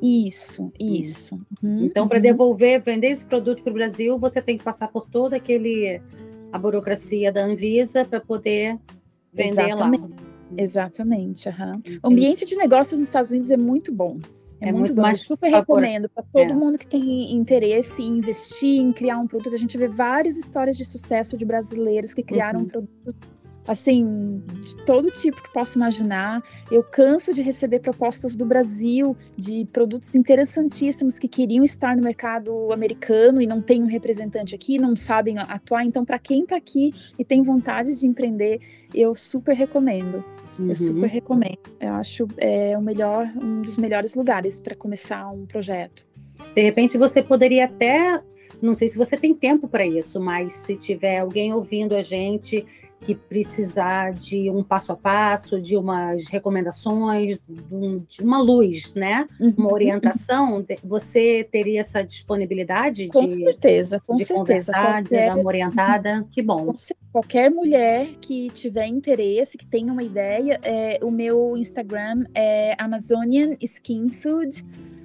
Isso, 0.00 0.72
isso. 0.80 1.38
Uhum, 1.62 1.84
então, 1.84 2.08
para 2.08 2.16
uhum. 2.16 2.22
devolver, 2.22 2.82
vender 2.82 3.08
esse 3.08 3.24
produto 3.24 3.62
para 3.62 3.70
o 3.70 3.74
Brasil, 3.74 4.18
você 4.18 4.42
tem 4.42 4.58
que 4.58 4.64
passar 4.64 4.88
por 4.88 5.06
toda 5.06 5.36
aquele 5.36 6.00
a 6.52 6.58
burocracia 6.58 7.32
da 7.32 7.44
Anvisa 7.44 8.04
para 8.04 8.20
poder 8.20 8.78
vender 9.32 9.70
Exatamente. 9.70 10.02
lá. 10.02 10.08
Exatamente. 10.56 11.48
Uhum. 11.48 11.82
O 12.02 12.08
ambiente 12.08 12.44
de 12.44 12.54
negócios 12.54 12.98
nos 12.98 13.08
Estados 13.08 13.30
Unidos 13.30 13.50
é 13.50 13.56
muito 13.56 13.90
bom. 13.90 14.18
É, 14.60 14.68
é 14.68 14.72
muito, 14.72 14.94
muito 14.94 15.02
bom. 15.02 15.08
Eu 15.08 15.16
super 15.16 15.50
favor. 15.50 15.80
recomendo 15.80 16.08
para 16.08 16.22
todo 16.22 16.50
é. 16.50 16.54
mundo 16.54 16.78
que 16.78 16.86
tem 16.86 17.34
interesse 17.34 18.02
em 18.02 18.18
investir, 18.18 18.80
em 18.80 18.92
criar 18.92 19.18
um 19.18 19.26
produto. 19.26 19.54
A 19.54 19.58
gente 19.58 19.76
vê 19.76 19.88
várias 19.88 20.36
histórias 20.36 20.76
de 20.76 20.84
sucesso 20.84 21.36
de 21.36 21.44
brasileiros 21.44 22.14
que 22.14 22.22
criaram 22.22 22.60
uhum. 22.60 22.66
produtos 22.66 23.14
assim, 23.66 24.42
de 24.60 24.76
todo 24.84 25.10
tipo 25.10 25.42
que 25.42 25.52
possa 25.52 25.78
imaginar. 25.78 26.42
Eu 26.70 26.82
canso 26.82 27.32
de 27.32 27.42
receber 27.42 27.80
propostas 27.80 28.34
do 28.34 28.44
Brasil 28.44 29.16
de 29.36 29.66
produtos 29.72 30.14
interessantíssimos 30.14 31.18
que 31.18 31.28
queriam 31.28 31.64
estar 31.64 31.96
no 31.96 32.02
mercado 32.02 32.72
americano 32.72 33.40
e 33.40 33.46
não 33.46 33.60
tem 33.60 33.82
um 33.82 33.86
representante 33.86 34.54
aqui, 34.54 34.78
não 34.78 34.96
sabem 34.96 35.38
atuar. 35.38 35.84
Então, 35.84 36.04
para 36.04 36.18
quem 36.18 36.42
está 36.42 36.56
aqui 36.56 36.92
e 37.18 37.24
tem 37.24 37.42
vontade 37.42 37.98
de 37.98 38.06
empreender, 38.06 38.60
eu 38.94 39.14
super 39.14 39.54
recomendo. 39.54 40.24
Uhum. 40.58 40.68
Eu 40.68 40.74
super 40.74 41.08
recomendo. 41.08 41.60
Eu 41.80 41.94
acho 41.94 42.26
é 42.38 42.76
o 42.76 42.82
melhor, 42.82 43.30
um 43.36 43.62
dos 43.62 43.78
melhores 43.78 44.14
lugares 44.14 44.60
para 44.60 44.74
começar 44.74 45.30
um 45.30 45.46
projeto. 45.46 46.06
De 46.54 46.62
repente, 46.62 46.98
você 46.98 47.22
poderia 47.22 47.66
até 47.66 48.20
não 48.60 48.74
sei 48.74 48.86
se 48.86 48.96
você 48.96 49.16
tem 49.16 49.34
tempo 49.34 49.66
para 49.66 49.84
isso, 49.84 50.20
mas 50.20 50.52
se 50.52 50.76
tiver 50.76 51.18
alguém 51.18 51.52
ouvindo 51.52 51.96
a 51.96 52.02
gente 52.02 52.64
que 53.02 53.14
precisar 53.14 54.12
de 54.12 54.48
um 54.48 54.62
passo 54.62 54.92
a 54.92 54.96
passo, 54.96 55.60
de 55.60 55.76
umas 55.76 56.28
recomendações, 56.28 57.38
de 58.08 58.22
uma 58.22 58.40
luz, 58.40 58.94
né? 58.94 59.28
Uhum. 59.40 59.54
Uma 59.58 59.72
orientação, 59.72 60.64
você 60.82 61.46
teria 61.50 61.80
essa 61.80 62.02
disponibilidade 62.02 63.08
com 63.08 63.26
de, 63.26 63.36
certeza, 63.36 64.00
com 64.06 64.14
de 64.14 64.24
certeza. 64.24 64.72
conversar, 64.72 65.02
qualquer, 65.02 65.20
de 65.20 65.26
dar 65.26 65.36
uma 65.36 65.46
orientada? 65.46 66.26
Que 66.30 66.40
bom. 66.40 66.72
Qualquer 67.12 67.50
mulher 67.50 68.08
que 68.20 68.50
tiver 68.50 68.86
interesse, 68.86 69.58
que 69.58 69.66
tenha 69.66 69.92
uma 69.92 70.02
ideia, 70.02 70.60
é, 70.62 70.98
o 71.02 71.10
meu 71.10 71.56
Instagram 71.56 72.24
é 72.34 72.74
Amazonian 72.78 73.56
Skin 73.60 74.10
Food. 74.10 74.64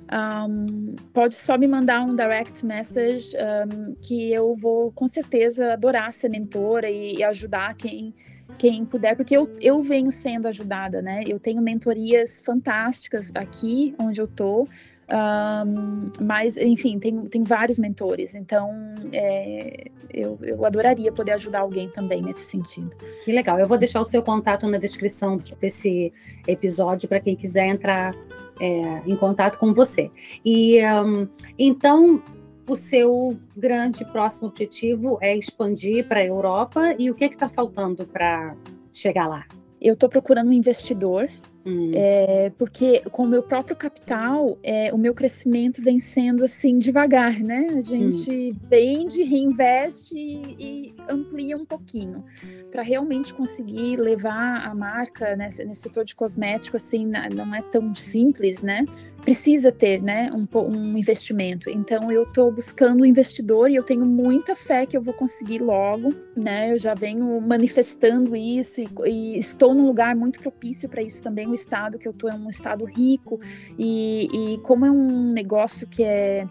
Um, 0.10 0.96
pode 1.14 1.36
só 1.36 1.58
me 1.58 1.68
mandar 1.68 2.02
um 2.02 2.16
direct 2.16 2.66
message 2.66 3.36
um, 3.36 3.94
que 4.02 4.32
eu 4.32 4.54
vou 4.56 4.92
com 4.94 5.08
certeza 5.08 5.74
adorar 5.74 6.14
ser 6.14 6.30
mentora 6.30 6.90
e, 6.90 7.18
e, 7.18 7.24
ajudar 7.24 7.74
quem 7.76 8.14
quem 8.58 8.86
puder, 8.86 9.16
porque 9.16 9.36
eu, 9.36 9.54
eu 9.60 9.84
venho 9.84 10.10
sendo 10.10 10.48
ajudada, 10.48 11.02
né? 11.02 11.22
Eu 11.28 11.38
tenho 11.38 11.62
mentorias 11.62 12.42
fantásticas 12.44 13.30
aqui 13.36 13.94
onde 14.00 14.22
eu 14.22 14.28
tô, 14.28 14.64
um, 14.64 16.10
mas 16.22 16.58
enfim, 16.58 16.98
tem, 16.98 17.26
tem 17.26 17.44
vários 17.44 17.78
mentores, 17.78 18.34
então 18.34 18.72
é, 19.12 19.92
eu, 20.12 20.40
eu 20.42 20.66
adoraria 20.66 21.12
poder 21.12 21.34
ajudar 21.34 21.60
alguém 21.60 21.90
também 21.90 22.22
nesse 22.22 22.46
sentido. 22.46 22.96
Que 23.24 23.32
legal, 23.32 23.60
eu 23.60 23.68
vou 23.68 23.78
deixar 23.78 24.00
o 24.00 24.06
seu 24.06 24.24
contato 24.24 24.66
na 24.68 24.78
descrição 24.78 25.40
desse 25.60 26.12
episódio 26.48 27.08
para 27.08 27.20
quem 27.20 27.36
quiser 27.36 27.68
entrar 27.68 28.16
é, 28.60 29.02
em 29.06 29.16
contato 29.16 29.58
com 29.58 29.74
você. 29.74 30.12
E 30.44 30.80
um, 30.86 31.28
então 31.58 32.22
o 32.68 32.76
seu 32.76 33.38
grande 33.56 34.04
próximo 34.06 34.50
objetivo 34.50 35.18
é 35.22 35.36
expandir 35.36 36.08
para 36.08 36.20
a 36.20 36.26
Europa 36.26 36.96
e 37.00 37.10
o 37.10 37.16
que 37.16 37.26
está 37.26 37.48
faltando 37.48 38.06
para 38.06 38.56
chegar 38.92 39.28
lá? 39.28 39.46
Eu 39.80 39.94
estou 39.94 40.10
procurando 40.10 40.50
um 40.50 40.54
investidor 40.54 41.30
Hum. 41.68 41.92
É, 41.94 42.50
porque 42.58 43.02
com 43.12 43.24
o 43.24 43.28
meu 43.28 43.44
próprio 43.44 43.76
capital, 43.76 44.58
é, 44.64 44.94
o 44.94 44.98
meu 44.98 45.14
crescimento 45.14 45.84
vem 45.84 46.00
sendo 46.00 46.46
assim 46.46 46.80
devagar, 46.80 47.42
né? 47.42 47.68
A 47.76 47.82
gente 47.82 48.32
hum. 48.32 48.56
vende, 48.70 49.22
reinveste 49.24 50.16
e, 50.16 50.56
e 50.58 50.96
amplia 51.10 51.58
um 51.58 51.66
pouquinho 51.66 52.24
para 52.72 52.82
realmente 52.84 53.34
conseguir 53.34 53.98
levar 53.98 54.66
a 54.66 54.74
marca 54.74 55.36
nesse, 55.36 55.66
nesse, 55.66 55.82
setor 55.82 56.06
de 56.06 56.16
cosmético 56.16 56.78
assim 56.78 57.06
não 57.34 57.54
é 57.54 57.62
tão 57.62 57.94
simples, 57.94 58.62
né? 58.62 58.86
Precisa 59.28 59.74
ter, 59.74 60.02
né, 60.02 60.30
um, 60.32 60.48
um 60.62 60.98
investimento. 60.98 61.70
Então 61.70 62.10
eu 62.10 62.24
estou 62.24 62.50
buscando 62.50 63.02
um 63.02 63.06
investidor 63.06 63.70
e 63.70 63.76
eu 63.76 63.84
tenho 63.84 64.06
muita 64.06 64.56
fé 64.56 64.86
que 64.86 64.96
eu 64.96 65.02
vou 65.02 65.14
conseguir 65.14 65.60
logo, 65.60 66.14
né? 66.34 66.72
Eu 66.72 66.80
já 66.80 66.94
venho 66.94 67.42
manifestando 67.42 68.38
isso 68.38 68.80
e, 68.80 68.88
e 69.06 69.38
estou 69.38 69.74
num 69.74 69.86
lugar 69.86 70.16
muito 70.16 70.40
propício 70.40 70.88
para 70.88 71.02
isso 71.02 71.22
também 71.22 71.54
estado 71.58 71.98
que 71.98 72.08
eu 72.08 72.14
tô 72.14 72.30
é 72.30 72.34
um 72.34 72.50
estado 72.50 72.86
rico 72.86 73.38
e, 73.78 74.54
e 74.54 74.58
como 74.60 74.86
é 74.86 74.92
um 74.92 75.34
negócio 75.34 75.86
que 75.88 76.04
é, 76.04 76.48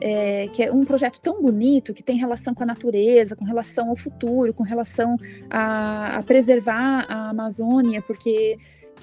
é, 0.00 0.48
que 0.48 0.62
é 0.62 0.72
um 0.72 0.82
projeto 0.82 1.20
tão 1.20 1.42
bonito, 1.42 1.92
que 1.92 2.02
tem 2.02 2.16
relação 2.16 2.54
com 2.54 2.62
a 2.62 2.66
natureza, 2.66 3.36
com 3.36 3.44
relação 3.44 3.90
ao 3.90 3.96
futuro, 3.96 4.54
com 4.54 4.62
relação 4.62 5.18
a, 5.50 6.18
a 6.18 6.22
preservar 6.22 7.04
a 7.06 7.30
Amazônia, 7.30 8.00
porque 8.00 8.56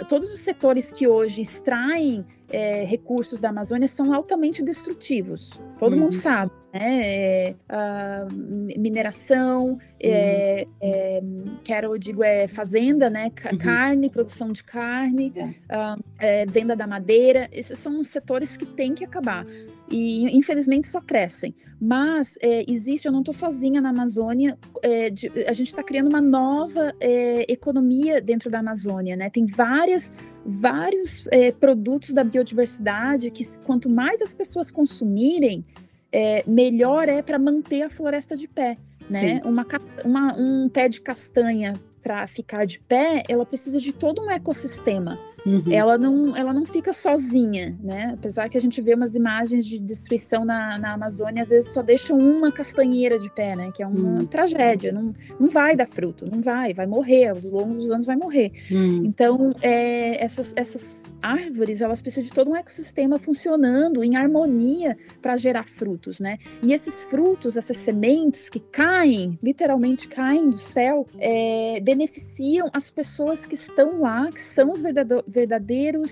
todos 0.08 0.34
os 0.34 0.40
setores 0.40 0.92
que 0.92 1.08
hoje 1.08 1.42
extraem 1.42 2.26
é, 2.52 2.84
recursos 2.84 3.40
da 3.40 3.50
Amazônia 3.50 3.88
são 3.88 4.14
altamente 4.14 4.64
destrutivos. 4.64 5.62
Todo 5.78 5.94
uhum. 5.94 6.00
mundo 6.02 6.14
sabe, 6.14 6.52
né? 6.74 7.02
É, 7.04 7.56
mineração, 8.78 9.78
é, 10.00 10.68
uhum. 10.68 10.74
é, 10.82 11.24
quero 11.64 11.98
digo 11.98 12.24
é 12.24 12.48
fazenda, 12.48 13.10
né? 13.10 13.32
Uhum. 13.52 13.58
Carne, 13.58 14.10
produção 14.10 14.52
de 14.52 14.64
carne, 14.64 15.34
é. 16.20 16.46
venda 16.46 16.76
da 16.76 16.86
madeira. 16.86 17.50
Esses 17.52 17.80
são 17.80 18.04
setores 18.04 18.58
que 18.58 18.66
têm 18.66 18.94
que 18.94 19.04
acabar 19.04 19.46
e 19.92 20.36
infelizmente 20.38 20.88
só 20.88 21.02
crescem. 21.02 21.54
Mas 21.80 22.38
é, 22.40 22.64
existe, 22.72 23.08
eu 23.08 23.12
não 23.12 23.22
estou 23.22 23.34
sozinha 23.34 23.82
na 23.82 23.90
Amazônia, 23.90 24.58
é, 24.84 25.10
de, 25.10 25.32
a 25.48 25.54
gente 25.54 25.70
está 25.70 25.84
criando 25.84 26.08
uma 26.08 26.22
nova 26.22 26.94
é, 27.00 27.52
economia 27.52 28.22
dentro 28.22 28.52
da 28.52 28.60
Amazônia, 28.60 29.16
né? 29.16 29.32
Tem 29.32 29.48
várias, 29.48 30.14
vários 30.46 31.26
é, 31.32 31.52
produtos 31.52 32.14
da 32.14 32.24
biodiversidade 32.24 33.32
que 33.32 33.44
quanto 33.66 33.90
mais 33.90 34.22
as 34.22 34.34
pessoas 34.34 34.70
consumirem, 34.70 35.66
é, 36.12 36.44
melhor 36.46 37.10
é 37.10 37.22
para 37.22 37.40
manter 37.40 37.82
a 37.82 37.90
floresta 37.90 38.36
de 38.36 38.48
pé, 38.48 38.78
né? 39.10 39.42
Uma, 39.44 39.66
uma, 40.06 40.36
um 40.38 40.70
pé 40.70 40.88
de 40.88 41.02
castanha 41.02 41.82
para 42.04 42.28
ficar 42.28 42.66
de 42.66 42.80
pé, 42.80 43.24
ela 43.28 43.46
precisa 43.46 43.80
de 43.80 43.92
todo 43.92 44.22
um 44.22 44.30
ecossistema 44.30 45.18
uhum. 45.46 45.64
ela, 45.72 45.98
não, 45.98 46.36
ela 46.36 46.54
não 46.54 46.66
fica 46.66 46.94
sozinha, 46.94 47.78
né? 47.82 48.12
Apesar 48.14 48.50
que 48.50 48.58
a 48.58 48.62
gente 48.62 48.82
vê 48.82 48.94
umas 48.94 49.16
imagens 49.16 49.66
de 49.66 49.80
destruição 49.80 50.46
na, 50.46 50.78
na 50.78 50.94
Amazônia, 50.94 51.42
às 51.42 51.50
vezes 51.50 51.74
só 51.74 51.82
deixam 51.82 52.18
uma 52.18 52.52
castanheira 52.52 53.18
de 53.18 53.30
pé, 53.30 53.56
né? 53.56 53.72
Que 53.74 53.84
é 53.84 53.88
uma 53.88 54.20
uhum. 54.20 54.26
tragédia, 54.26 54.92
não, 54.92 55.14
não 55.40 55.50
vai 55.50 55.76
dar 55.76 55.88
fruto, 55.88 56.26
não 56.30 56.42
vai, 56.42 56.74
vai 56.74 56.86
morrer, 56.86 57.30
ao 57.30 57.38
longo 57.40 57.76
dos 57.76 57.90
anos 57.90 58.06
vai 58.06 58.16
morrer. 58.16 58.52
Uhum. 58.70 59.04
Então, 59.06 59.54
é, 59.62 60.24
essas, 60.24 60.54
essas 60.56 61.14
árvores, 61.22 61.82
elas 61.82 62.02
precisam 62.02 62.28
de 62.28 62.34
todo 62.34 62.52
um 62.52 62.56
ecossistema 62.56 63.18
funcionando 63.20 64.04
em 64.04 64.16
harmonia 64.16 64.98
para 65.22 65.38
gerar 65.38 65.66
frutos, 65.66 66.20
né? 66.20 66.38
E 66.62 66.74
esses 66.74 67.02
frutos, 67.02 67.58
essas 67.58 67.78
sementes 67.78 68.50
que 68.50 68.60
caem, 68.60 69.38
literalmente 69.42 70.08
caem 70.08 70.50
do 70.50 70.58
céu, 70.58 71.08
é, 71.20 71.80
beneficiam 71.82 72.70
as 72.74 72.92
pessoas 72.92 73.46
que 73.46 73.56
estão 73.56 74.02
lá, 74.02 74.30
que 74.32 74.42
são 74.42 74.72
os 74.72 74.82
verdadeiros 74.82 75.24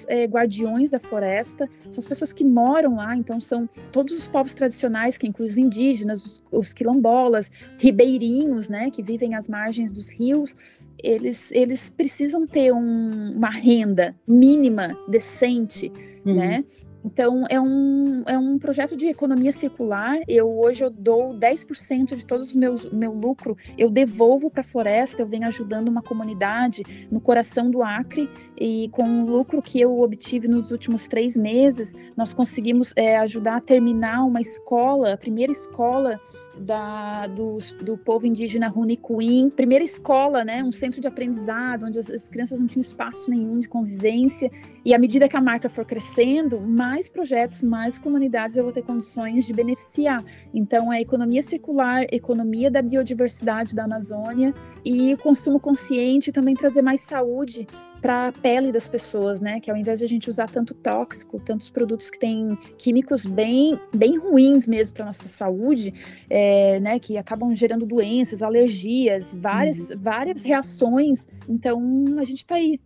é, 0.08 0.26
guardiões 0.26 0.90
da 0.90 1.00
floresta, 1.00 1.70
são 1.90 2.00
as 2.00 2.08
pessoas 2.08 2.34
que 2.34 2.44
moram 2.44 2.96
lá, 2.96 3.16
então 3.16 3.40
são 3.40 3.68
todos 3.92 4.18
os 4.18 4.28
povos 4.28 4.54
tradicionais, 4.54 5.18
que 5.18 5.28
incluem 5.28 5.52
os 5.52 5.58
indígenas, 5.58 6.26
os, 6.26 6.44
os 6.52 6.74
quilombolas, 6.74 7.52
ribeirinhos, 7.78 8.70
né, 8.70 8.90
que 8.92 9.04
vivem 9.04 9.36
às 9.36 9.48
margens 9.48 9.92
dos 9.92 10.12
rios, 10.12 10.56
eles, 11.02 11.52
eles 11.52 11.90
precisam 11.90 12.46
ter 12.46 12.74
um, 12.74 13.34
uma 13.36 13.50
renda 13.50 14.16
mínima, 14.28 14.98
decente, 15.08 15.92
uhum. 16.26 16.36
né? 16.36 16.66
Então, 17.04 17.46
é 17.50 17.60
um, 17.60 18.24
é 18.28 18.38
um 18.38 18.60
projeto 18.60 18.96
de 18.96 19.08
economia 19.08 19.52
circular. 19.52 20.20
Eu 20.28 20.60
hoje 20.60 20.84
eu 20.84 20.90
dou 20.90 21.30
10% 21.30 22.16
de 22.16 22.26
todo 22.26 22.44
o 22.44 22.96
meu 22.96 23.14
lucro, 23.14 23.58
eu 23.78 23.90
devolvo 23.90 24.50
para 24.50 24.62
a 24.62 24.64
floresta, 24.64 25.22
eu 25.22 25.28
venho 25.28 25.48
ajudando 25.48 25.88
uma 25.88 26.02
comunidade 26.02 26.84
no 27.10 27.22
coração 27.22 27.72
do 27.72 27.82
Acre, 27.82 28.30
e 28.60 28.90
com 28.90 29.24
o 29.24 29.26
lucro 29.26 29.62
que 29.62 29.80
eu 29.80 30.00
obtive 30.02 30.48
nos 30.48 30.72
últimos 30.72 31.08
três 31.08 31.38
meses, 31.38 31.94
nós 32.16 32.34
conseguimos 32.34 32.94
é, 32.96 33.18
ajudar 33.18 33.58
a 33.58 33.62
terminar 33.62 34.26
uma 34.26 34.42
escola, 34.42 35.14
a 35.14 35.18
primeira 35.18 35.52
escola 35.52 36.20
da, 36.58 37.28
do, 37.28 37.58
do 37.82 37.98
povo 37.98 38.26
indígena 38.26 38.68
Runicuim, 38.68 39.50
primeira 39.50 39.84
escola, 39.84 40.44
né, 40.44 40.64
um 40.64 40.72
centro 40.72 41.00
de 41.00 41.08
aprendizado, 41.08 41.86
onde 41.86 41.98
as, 42.00 42.10
as, 42.10 42.30
crianças 42.30 42.60
não 42.60 42.68
tinham 42.68 42.82
espaço 42.82 43.30
nenhum 43.30 43.60
de 43.60 43.68
convivência. 43.68 44.52
E 44.84 44.94
à 44.94 45.00
medida 45.00 45.28
que 45.28 45.38
a 45.38 45.42
marca 45.42 45.70
for 45.70 45.86
crescendo, 45.86 46.60
mais 46.60 47.10
projetos, 47.10 47.62
mais 47.62 47.98
comunidades 47.98 48.58
eu 48.58 48.64
vou 48.64 48.74
ter 48.74 48.82
condições 48.82 49.46
de 49.46 49.54
beneficiar. 49.54 50.24
Então, 50.54 50.92
é 50.92 51.02
economia 51.02 51.42
circular, 51.42 52.06
economia 52.12 52.70
da 52.70 52.82
biodiversidade 52.82 53.76
da 53.76 53.84
Amazônia 53.84 54.54
e 54.84 55.16
consumo 55.18 55.60
consciente 55.60 56.32
também 56.32 56.56
trazer 56.56 56.82
mais 56.82 57.02
saúde 57.02 57.68
para 58.02 58.28
a 58.28 58.32
pele 58.32 58.72
das 58.72 58.88
pessoas, 58.88 59.42
né? 59.42 59.60
Que 59.60 59.70
ao 59.70 59.78
invés 59.78 60.00
de 60.00 60.06
a 60.06 60.08
gente 60.08 60.30
usar 60.30 60.50
tanto 60.50 60.74
tóxico, 60.74 61.40
tantos 61.40 61.70
produtos 61.70 62.10
que 62.10 62.20
têm 62.20 62.58
químicos 62.78 63.26
bem, 63.26 63.80
bem 63.94 64.18
ruins 64.18 64.68
mesmo 64.68 64.96
para 64.96 65.06
nossa 65.06 65.28
saúde, 65.28 65.94
é, 66.30 66.80
né? 66.80 67.00
Que 67.00 67.18
acabam 67.18 67.54
gerando 67.54 67.86
doenças, 67.86 68.42
alergias, 68.42 69.34
várias, 69.34 69.90
uhum. 69.90 69.98
várias 69.98 70.44
reações. 70.44 71.28
Então 71.48 71.80
a 72.18 72.24
gente 72.24 72.40
está 72.40 72.56
aí. 72.56 72.80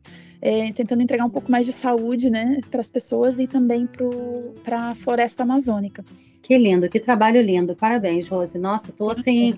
É, 0.46 0.74
tentando 0.74 1.02
entregar 1.02 1.24
um 1.24 1.30
pouco 1.30 1.50
mais 1.50 1.66
de 1.66 1.72
saúde 1.72 2.30
né, 2.30 2.60
para 2.70 2.82
as 2.82 2.92
pessoas 2.92 3.40
e 3.40 3.48
também 3.48 3.88
para 4.62 4.90
a 4.90 4.94
floresta 4.94 5.44
amazônica. 5.44 6.04
Que 6.42 6.58
lindo, 6.58 6.90
que 6.90 7.00
trabalho 7.00 7.42
lindo. 7.42 7.74
Parabéns, 7.78 8.28
Rose. 8.28 8.60
Nossa, 8.60 8.92
estou 8.92 9.10
assim 9.10 9.58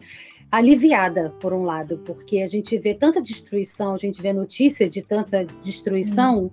aliviada, 0.57 1.33
por 1.41 1.51
um 1.53 1.63
lado, 1.63 1.97
porque 2.05 2.39
a 2.39 2.47
gente 2.47 2.77
vê 2.77 2.93
tanta 2.93 3.21
destruição, 3.21 3.93
a 3.93 3.97
gente 3.97 4.21
vê 4.21 4.31
notícia 4.31 4.87
de 4.87 5.01
tanta 5.01 5.45
destruição, 5.61 6.49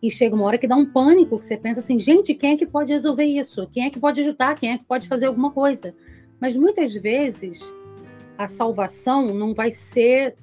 e 0.00 0.10
chega 0.10 0.34
uma 0.34 0.44
hora 0.44 0.58
que 0.58 0.66
dá 0.66 0.76
um 0.76 0.86
pânico, 0.86 1.38
que 1.38 1.44
você 1.44 1.56
pensa 1.56 1.80
assim, 1.80 1.98
gente, 1.98 2.34
quem 2.34 2.52
é 2.52 2.56
que 2.56 2.66
pode 2.66 2.92
resolver 2.92 3.24
isso? 3.24 3.68
Quem 3.72 3.84
é 3.84 3.90
que 3.90 3.98
pode 3.98 4.20
ajudar? 4.20 4.58
Quem 4.58 4.72
é 4.72 4.78
que 4.78 4.84
pode 4.84 5.08
fazer 5.08 5.26
alguma 5.26 5.50
coisa? 5.50 5.94
Mas 6.40 6.56
muitas 6.56 6.94
vezes 6.94 7.72
a 8.38 8.46
salvação 8.48 9.34
não 9.34 9.54
vai 9.54 9.70
ser 9.70 10.36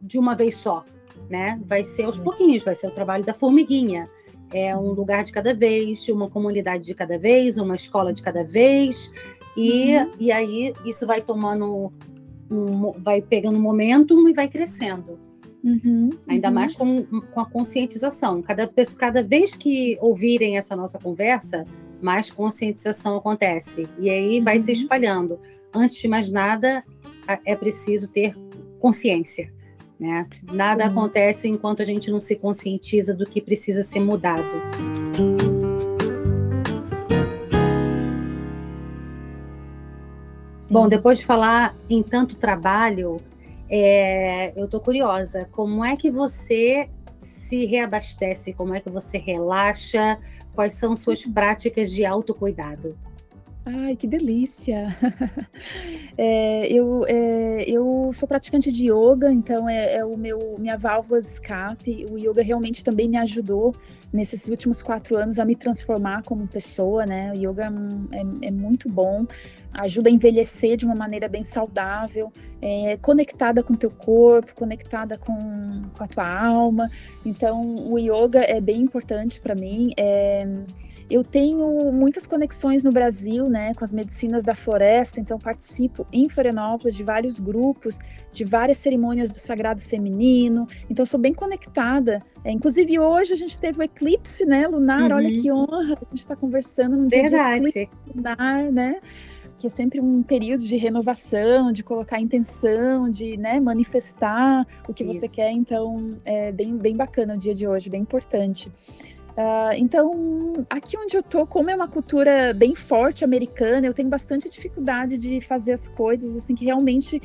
de 0.00 0.18
uma 0.18 0.34
vez 0.34 0.56
só, 0.56 0.84
né? 1.30 1.60
Vai 1.66 1.84
ser 1.84 2.04
aos 2.04 2.18
pouquinhos, 2.18 2.64
vai 2.64 2.74
ser 2.74 2.88
o 2.88 2.94
trabalho 2.94 3.24
da 3.24 3.34
formiguinha. 3.34 4.08
É 4.52 4.76
um 4.76 4.92
lugar 4.92 5.22
de 5.22 5.32
cada 5.32 5.52
vez, 5.54 6.08
uma 6.08 6.28
comunidade 6.28 6.84
de 6.84 6.94
cada 6.94 7.18
vez, 7.18 7.58
uma 7.58 7.74
escola 7.76 8.12
de 8.12 8.22
cada 8.22 8.42
vez, 8.42 9.12
e, 9.56 9.96
uhum. 9.96 10.12
e 10.18 10.32
aí 10.32 10.74
isso 10.84 11.06
vai 11.06 11.20
tomando 11.20 11.92
um, 12.50 12.92
vai 13.02 13.20
pegando 13.22 13.58
momentum 13.58 14.28
e 14.28 14.32
vai 14.32 14.48
crescendo. 14.48 15.18
Uhum, 15.62 16.10
Ainda 16.28 16.48
uhum. 16.48 16.54
mais 16.54 16.76
com, 16.76 17.04
com 17.04 17.40
a 17.40 17.46
conscientização. 17.46 18.40
Cada, 18.40 18.70
cada 18.96 19.22
vez 19.22 19.54
que 19.54 19.98
ouvirem 20.00 20.56
essa 20.56 20.76
nossa 20.76 20.98
conversa, 20.98 21.66
mais 22.00 22.30
conscientização 22.30 23.16
acontece. 23.16 23.88
E 23.98 24.08
aí 24.08 24.40
vai 24.40 24.60
se 24.60 24.70
uhum. 24.70 24.78
espalhando. 24.78 25.40
Antes 25.74 25.96
de 25.96 26.06
mais 26.06 26.30
nada, 26.30 26.84
é 27.44 27.56
preciso 27.56 28.08
ter 28.08 28.36
consciência. 28.78 29.52
Né? 29.98 30.26
Nada 30.52 30.86
acontece 30.86 31.48
enquanto 31.48 31.82
a 31.82 31.84
gente 31.84 32.10
não 32.10 32.20
se 32.20 32.36
conscientiza 32.36 33.14
do 33.14 33.26
que 33.26 33.40
precisa 33.40 33.82
ser 33.82 34.00
mudado. 34.00 34.44
Bom, 40.68 40.88
depois 40.88 41.18
de 41.18 41.24
falar 41.24 41.76
em 41.88 42.02
tanto 42.02 42.34
trabalho, 42.34 43.18
é, 43.70 44.52
eu 44.56 44.64
estou 44.64 44.80
curiosa. 44.80 45.48
Como 45.52 45.84
é 45.84 45.96
que 45.96 46.10
você 46.10 46.88
se 47.18 47.66
reabastece? 47.66 48.52
Como 48.52 48.74
é 48.74 48.80
que 48.80 48.90
você 48.90 49.16
relaxa? 49.16 50.18
Quais 50.54 50.72
são 50.72 50.96
suas 50.96 51.24
práticas 51.24 51.90
de 51.92 52.04
autocuidado? 52.04 52.96
Ai, 53.68 53.96
que 53.96 54.06
delícia! 54.06 54.84
é, 56.16 56.72
eu, 56.72 57.04
é, 57.08 57.64
eu 57.68 58.10
sou 58.12 58.28
praticante 58.28 58.70
de 58.70 58.92
yoga, 58.92 59.32
então 59.32 59.68
é, 59.68 59.96
é, 59.96 60.04
o 60.04 60.16
meu 60.16 60.54
minha 60.56 60.78
válvula 60.78 61.20
de 61.20 61.26
escape. 61.26 62.06
O 62.08 62.16
yoga 62.16 62.44
realmente 62.44 62.84
também 62.84 63.08
me 63.08 63.18
ajudou 63.18 63.74
nesses 64.12 64.48
últimos 64.48 64.84
quatro 64.84 65.16
anos 65.16 65.40
a 65.40 65.44
me 65.44 65.56
transformar 65.56 66.22
como 66.22 66.46
pessoa, 66.46 67.04
né? 67.04 67.32
O 67.32 67.36
yoga 67.36 67.64
é, 68.12 68.46
é 68.46 68.50
muito 68.52 68.88
bom, 68.88 69.26
ajuda 69.74 70.10
a 70.10 70.12
envelhecer 70.12 70.76
de 70.76 70.84
uma 70.84 70.94
maneira 70.94 71.28
bem 71.28 71.42
saudável, 71.42 72.32
é, 72.62 72.96
conectada 72.98 73.64
com 73.64 73.72
o 73.72 73.76
teu 73.76 73.90
corpo, 73.90 74.54
conectada 74.54 75.18
com, 75.18 75.36
com 75.92 76.04
a 76.04 76.06
tua 76.06 76.28
alma. 76.28 76.88
Então, 77.24 77.60
o 77.90 77.98
yoga 77.98 78.44
é 78.44 78.60
bem 78.60 78.80
importante 78.80 79.40
para 79.40 79.56
mim. 79.56 79.90
É, 79.96 80.46
eu 81.08 81.22
tenho 81.22 81.92
muitas 81.92 82.26
conexões 82.26 82.82
no 82.82 82.90
Brasil, 82.90 83.48
né, 83.48 83.55
com 83.74 83.84
as 83.84 83.92
medicinas 83.92 84.44
da 84.44 84.54
floresta, 84.54 85.20
então 85.20 85.38
participo 85.38 86.06
em 86.12 86.28
Florianópolis 86.28 86.94
de 86.94 87.04
vários 87.04 87.38
grupos, 87.40 87.98
de 88.32 88.44
várias 88.44 88.78
cerimônias 88.78 89.30
do 89.30 89.38
sagrado 89.38 89.80
feminino, 89.80 90.66
então 90.90 91.04
sou 91.04 91.18
bem 91.18 91.34
conectada. 91.34 92.22
É, 92.44 92.52
inclusive 92.52 92.98
hoje 92.98 93.32
a 93.32 93.36
gente 93.36 93.58
teve 93.58 93.80
o 93.80 93.82
eclipse, 93.82 94.44
né, 94.44 94.66
lunar, 94.66 95.10
uhum. 95.10 95.16
olha 95.16 95.32
que 95.32 95.50
honra, 95.50 95.94
a 95.94 96.08
gente 96.10 96.18
está 96.18 96.36
conversando 96.36 96.96
no 96.96 97.08
dia 97.08 97.22
Verdade. 97.22 97.60
de 97.60 97.68
eclipse 97.68 97.90
lunar, 98.14 98.70
né, 98.70 99.00
que 99.58 99.66
é 99.66 99.70
sempre 99.70 100.00
um 100.00 100.22
período 100.22 100.64
de 100.64 100.76
renovação, 100.76 101.72
de 101.72 101.82
colocar 101.82 102.20
intenção, 102.20 103.08
de 103.08 103.36
né, 103.36 103.58
manifestar 103.58 104.66
o 104.88 104.92
que 104.92 105.04
Isso. 105.04 105.20
você 105.20 105.28
quer. 105.28 105.50
Então, 105.50 106.16
é 106.24 106.52
bem, 106.52 106.76
bem 106.76 106.94
bacana 106.94 107.34
o 107.34 107.38
dia 107.38 107.54
de 107.54 107.66
hoje, 107.66 107.88
bem 107.88 108.02
importante. 108.02 108.70
Uh, 109.36 109.74
então, 109.76 110.66
aqui 110.70 110.96
onde 110.96 111.14
eu 111.14 111.22
tô, 111.22 111.46
como 111.46 111.68
é 111.68 111.76
uma 111.76 111.86
cultura 111.86 112.54
bem 112.54 112.74
forte 112.74 113.22
americana, 113.22 113.86
eu 113.86 113.92
tenho 113.92 114.08
bastante 114.08 114.48
dificuldade 114.48 115.18
de 115.18 115.42
fazer 115.42 115.72
as 115.72 115.86
coisas 115.86 116.34
assim 116.34 116.54
que 116.54 116.64
realmente 116.64 117.20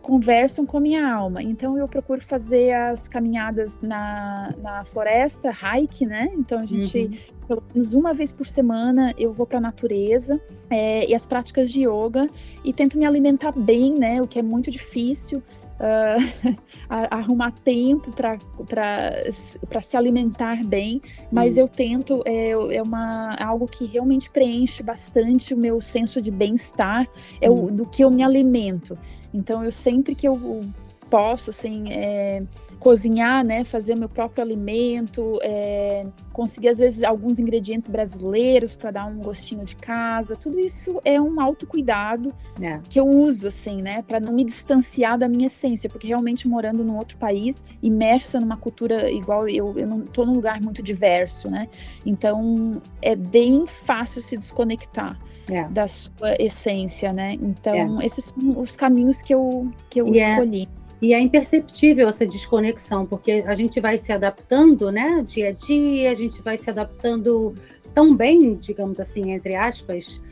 conversam 0.00 0.66
com 0.66 0.78
a 0.78 0.80
minha 0.80 1.06
alma. 1.06 1.42
Então, 1.42 1.78
eu 1.78 1.86
procuro 1.86 2.20
fazer 2.20 2.72
as 2.72 3.06
caminhadas 3.06 3.80
na, 3.80 4.52
na 4.60 4.84
floresta, 4.84 5.50
hike, 5.50 6.04
né? 6.04 6.30
Então, 6.34 6.58
a 6.58 6.66
gente, 6.66 6.98
uhum. 6.98 7.46
pelo 7.46 7.62
menos 7.72 7.94
uma 7.94 8.12
vez 8.12 8.32
por 8.32 8.46
semana, 8.46 9.14
eu 9.16 9.32
vou 9.32 9.46
para 9.46 9.58
a 9.58 9.60
natureza 9.60 10.40
é, 10.68 11.08
e 11.08 11.14
as 11.14 11.24
práticas 11.24 11.70
de 11.70 11.86
yoga 11.86 12.28
e 12.64 12.72
tento 12.72 12.98
me 12.98 13.06
alimentar 13.06 13.52
bem, 13.52 13.94
né? 13.94 14.20
O 14.20 14.26
que 14.26 14.38
é 14.38 14.42
muito 14.42 14.70
difícil 14.70 15.42
uh, 16.88 17.08
arrumar 17.10 17.52
tempo 17.52 18.10
para 18.14 19.80
se 19.82 19.96
alimentar 19.96 20.64
bem, 20.64 21.00
mas 21.30 21.56
hum. 21.56 21.60
eu 21.60 21.68
tento, 21.68 22.22
é, 22.24 22.50
é 22.50 22.82
uma, 22.82 23.34
algo 23.36 23.66
que 23.66 23.84
realmente 23.84 24.30
preenche 24.30 24.82
bastante 24.82 25.54
o 25.54 25.56
meu 25.56 25.80
senso 25.80 26.20
de 26.20 26.30
bem-estar, 26.30 27.08
é 27.40 27.50
hum. 27.50 27.66
o, 27.66 27.70
do 27.70 27.86
que 27.86 28.02
eu 28.04 28.10
me 28.10 28.22
alimento. 28.22 28.96
Então, 29.34 29.64
eu 29.64 29.70
sempre 29.70 30.14
que 30.14 30.28
eu 30.28 30.60
posso, 31.08 31.50
assim, 31.50 31.84
é, 31.90 32.42
cozinhar, 32.82 33.44
né, 33.44 33.62
fazer 33.62 33.94
meu 33.94 34.08
próprio 34.08 34.42
alimento, 34.42 35.38
é, 35.40 36.04
conseguir 36.32 36.68
às 36.68 36.78
vezes 36.78 37.04
alguns 37.04 37.38
ingredientes 37.38 37.88
brasileiros 37.88 38.74
para 38.74 38.90
dar 38.90 39.06
um 39.06 39.20
gostinho 39.20 39.64
de 39.64 39.76
casa, 39.76 40.34
tudo 40.34 40.58
isso 40.58 41.00
é 41.04 41.20
um 41.20 41.40
autocuidado 41.40 42.34
é. 42.60 42.80
que 42.88 42.98
eu 42.98 43.06
uso 43.06 43.46
assim, 43.46 43.80
né, 43.80 44.02
para 44.02 44.18
não 44.18 44.32
me 44.32 44.42
distanciar 44.42 45.16
da 45.16 45.28
minha 45.28 45.46
essência, 45.46 45.88
porque 45.88 46.08
realmente 46.08 46.48
morando 46.48 46.82
num 46.82 46.96
outro 46.96 47.16
país, 47.18 47.62
imersa 47.80 48.40
numa 48.40 48.56
cultura 48.56 49.08
igual 49.12 49.48
eu, 49.48 49.78
eu 49.78 49.86
não 49.86 50.00
tô 50.00 50.26
num 50.26 50.32
lugar 50.32 50.60
muito 50.60 50.82
diverso, 50.82 51.48
né? 51.48 51.68
Então 52.04 52.82
é 53.00 53.14
bem 53.14 53.64
fácil 53.64 54.20
se 54.20 54.36
desconectar. 54.36 55.16
É. 55.50 55.64
da 55.68 55.88
sua 55.88 56.36
essência, 56.38 57.12
né? 57.12 57.32
Então, 57.34 58.00
é. 58.00 58.06
esses 58.06 58.26
são 58.26 58.60
os 58.60 58.76
caminhos 58.76 59.20
que 59.20 59.34
eu, 59.34 59.70
que 59.90 60.00
eu 60.00 60.06
é 60.14 60.30
escolhi. 60.30 60.68
E 61.02 61.12
é 61.12 61.20
imperceptível 61.20 62.08
essa 62.08 62.24
desconexão, 62.24 63.04
porque 63.04 63.44
a 63.44 63.56
gente 63.56 63.80
vai 63.80 63.98
se 63.98 64.12
adaptando, 64.12 64.92
né, 64.92 65.20
dia 65.26 65.48
a 65.48 65.52
dia, 65.52 66.12
a 66.12 66.14
gente 66.14 66.40
vai 66.40 66.56
se 66.56 66.70
adaptando 66.70 67.52
tão 67.92 68.14
bem, 68.14 68.54
digamos 68.54 69.00
assim, 69.00 69.32
entre 69.32 69.56
aspas, 69.56 70.22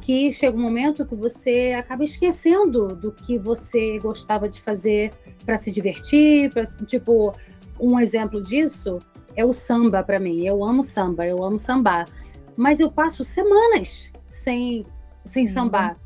que 0.00 0.32
chega 0.32 0.56
um 0.56 0.62
momento 0.62 1.04
que 1.04 1.14
você 1.14 1.74
acaba 1.78 2.04
esquecendo 2.04 2.88
do 2.88 3.12
que 3.12 3.38
você 3.38 3.98
gostava 3.98 4.48
de 4.48 4.62
fazer 4.62 5.10
para 5.44 5.58
se 5.58 5.70
divertir, 5.70 6.50
pra, 6.50 6.64
tipo, 6.86 7.32
um 7.78 8.00
exemplo 8.00 8.42
disso 8.42 8.98
é 9.36 9.44
o 9.44 9.52
samba 9.52 10.02
para 10.02 10.18
mim. 10.18 10.46
Eu 10.46 10.64
amo 10.64 10.82
samba, 10.82 11.26
eu 11.26 11.44
amo 11.44 11.58
sambar, 11.58 12.06
mas 12.56 12.80
eu 12.80 12.90
passo 12.90 13.24
semanas 13.24 14.10
sem 14.26 14.86
sem 15.22 15.46
uhum. 15.46 15.52
sambar. 15.52 15.96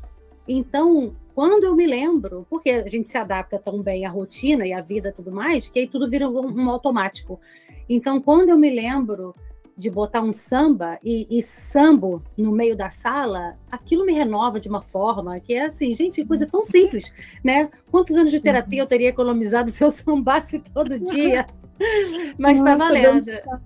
Então, 0.47 1.13
quando 1.39 1.63
eu 1.63 1.73
me 1.73 1.87
lembro, 1.87 2.45
porque 2.49 2.69
a 2.69 2.85
gente 2.85 3.07
se 3.07 3.17
adapta 3.17 3.57
tão 3.57 3.81
bem 3.81 4.05
à 4.05 4.09
rotina 4.09 4.67
e 4.67 4.73
à 4.73 4.81
vida 4.81 5.07
e 5.07 5.11
tudo 5.13 5.31
mais, 5.31 5.69
que 5.69 5.79
aí 5.79 5.87
tudo 5.87 6.09
vira 6.09 6.27
um, 6.27 6.63
um 6.63 6.69
automático. 6.69 7.39
Então, 7.87 8.19
quando 8.19 8.49
eu 8.49 8.57
me 8.57 8.69
lembro 8.69 9.33
de 9.73 9.89
botar 9.89 10.19
um 10.19 10.33
samba 10.33 10.99
e, 11.01 11.25
e 11.29 11.41
sambo 11.41 12.21
no 12.37 12.51
meio 12.51 12.75
da 12.75 12.89
sala, 12.89 13.57
aquilo 13.71 14.05
me 14.05 14.11
renova 14.11 14.59
de 14.59 14.67
uma 14.67 14.81
forma 14.81 15.39
que 15.39 15.53
é 15.53 15.67
assim, 15.67 15.95
gente, 15.95 16.25
coisa 16.25 16.45
tão 16.45 16.61
simples, 16.61 17.13
né? 17.41 17.69
Quantos 17.89 18.17
anos 18.17 18.31
de 18.31 18.41
terapia 18.41 18.81
eu 18.81 18.87
teria 18.87 19.07
economizado 19.07 19.69
se 19.71 19.81
eu 19.81 19.89
sambasse 19.89 20.59
todo 20.59 20.99
dia? 20.99 21.45
Mas 22.37 22.61
tá 22.61 22.75
valendo. 22.75 23.25
Dançar. 23.25 23.61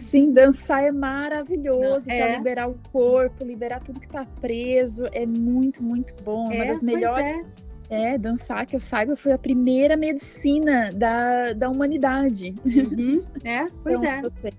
Sim, 0.00 0.32
dançar 0.32 0.84
é 0.84 0.90
maravilhoso 0.90 2.06
para 2.06 2.14
é. 2.14 2.36
liberar 2.36 2.68
o 2.68 2.78
corpo, 2.92 3.44
liberar 3.44 3.80
tudo 3.80 4.00
que 4.00 4.08
tá 4.08 4.26
preso. 4.40 5.04
É 5.12 5.26
muito, 5.26 5.82
muito 5.82 6.14
bom. 6.22 6.50
É, 6.50 6.56
uma 6.56 6.66
das 6.66 6.82
melhores. 6.82 7.46
É. 7.90 8.14
é. 8.14 8.18
dançar, 8.18 8.66
que 8.66 8.74
eu 8.74 8.80
saiba, 8.80 9.14
foi 9.14 9.32
a 9.32 9.38
primeira 9.38 9.96
medicina 9.96 10.90
da, 10.94 11.52
da 11.52 11.68
humanidade. 11.68 12.54
Uhum. 12.64 13.22
É, 13.44 13.66
pois 13.82 14.02
então, 14.02 14.32
é. 14.44 14.50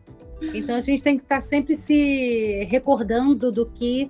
Então 0.57 0.75
a 0.75 0.81
gente 0.81 1.03
tem 1.03 1.17
que 1.17 1.23
estar 1.23 1.35
tá 1.35 1.41
sempre 1.41 1.75
se 1.75 2.65
recordando 2.69 3.51
do 3.51 3.65
que 3.65 4.07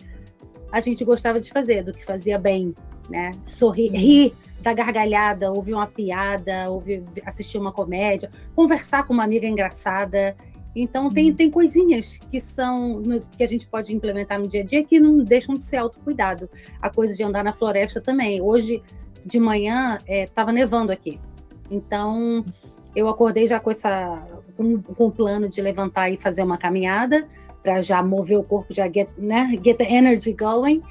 a 0.72 0.80
gente 0.80 1.04
gostava 1.04 1.40
de 1.40 1.50
fazer, 1.50 1.84
do 1.84 1.92
que 1.92 2.04
fazia 2.06 2.38
bem, 2.38 2.74
né? 3.10 3.32
Sorrir, 3.46 3.90
rir 3.90 4.34
dar 4.62 4.74
gargalhada, 4.74 5.52
ouvir 5.52 5.74
uma 5.74 5.88
piada, 5.88 6.70
ouvir, 6.70 7.04
assistir 7.26 7.58
uma 7.58 7.72
comédia, 7.72 8.32
conversar 8.56 9.06
com 9.06 9.14
uma 9.14 9.24
amiga 9.24 9.48
engraçada. 9.48 10.36
Então 10.76 11.10
tem, 11.10 11.32
hum. 11.32 11.36
tem 11.36 11.52
coisinhas 11.52 12.18
que 12.18 12.40
são 12.40 13.00
no, 13.00 13.22
que 13.22 13.44
a 13.44 13.48
gente 13.48 13.68
pode 13.68 13.94
implementar 13.94 14.40
no 14.40 14.48
dia 14.48 14.62
a 14.62 14.66
dia 14.66 14.84
que 14.84 15.00
não 15.00 15.18
deixam 15.18 15.56
de 15.56 15.64
ser 15.64 15.78
autocuidado. 15.78 16.50
A 16.82 16.90
coisa 16.90 17.14
de 17.14 17.24
andar 17.24 17.44
na 17.44 17.54
floresta 17.54 18.00
também. 18.00 18.42
Hoje 18.42 18.82
de 19.26 19.40
manhã 19.40 19.98
estava 20.08 20.52
é, 20.52 20.54
nevando 20.54 20.92
aqui. 20.92 21.20
Então 21.70 22.46
eu 22.96 23.08
acordei 23.08 23.48
já 23.48 23.60
com 23.60 23.72
essa 23.72 24.26
com, 24.56 24.82
com 24.82 25.08
o 25.08 25.12
plano 25.12 25.48
de 25.50 25.62
levantar 25.62 26.10
e 26.10 26.18
fazer 26.18 26.44
uma 26.44 26.58
caminhada 26.58 27.28
para 27.62 27.82
já 27.82 28.02
mover 28.02 28.40
o 28.40 28.44
corpo, 28.44 28.74
já 28.74 28.90
get, 28.90 29.10
né, 29.18 29.52
get 29.64 29.78
the 29.78 29.86
energy 29.86 30.34
going. 30.34 30.82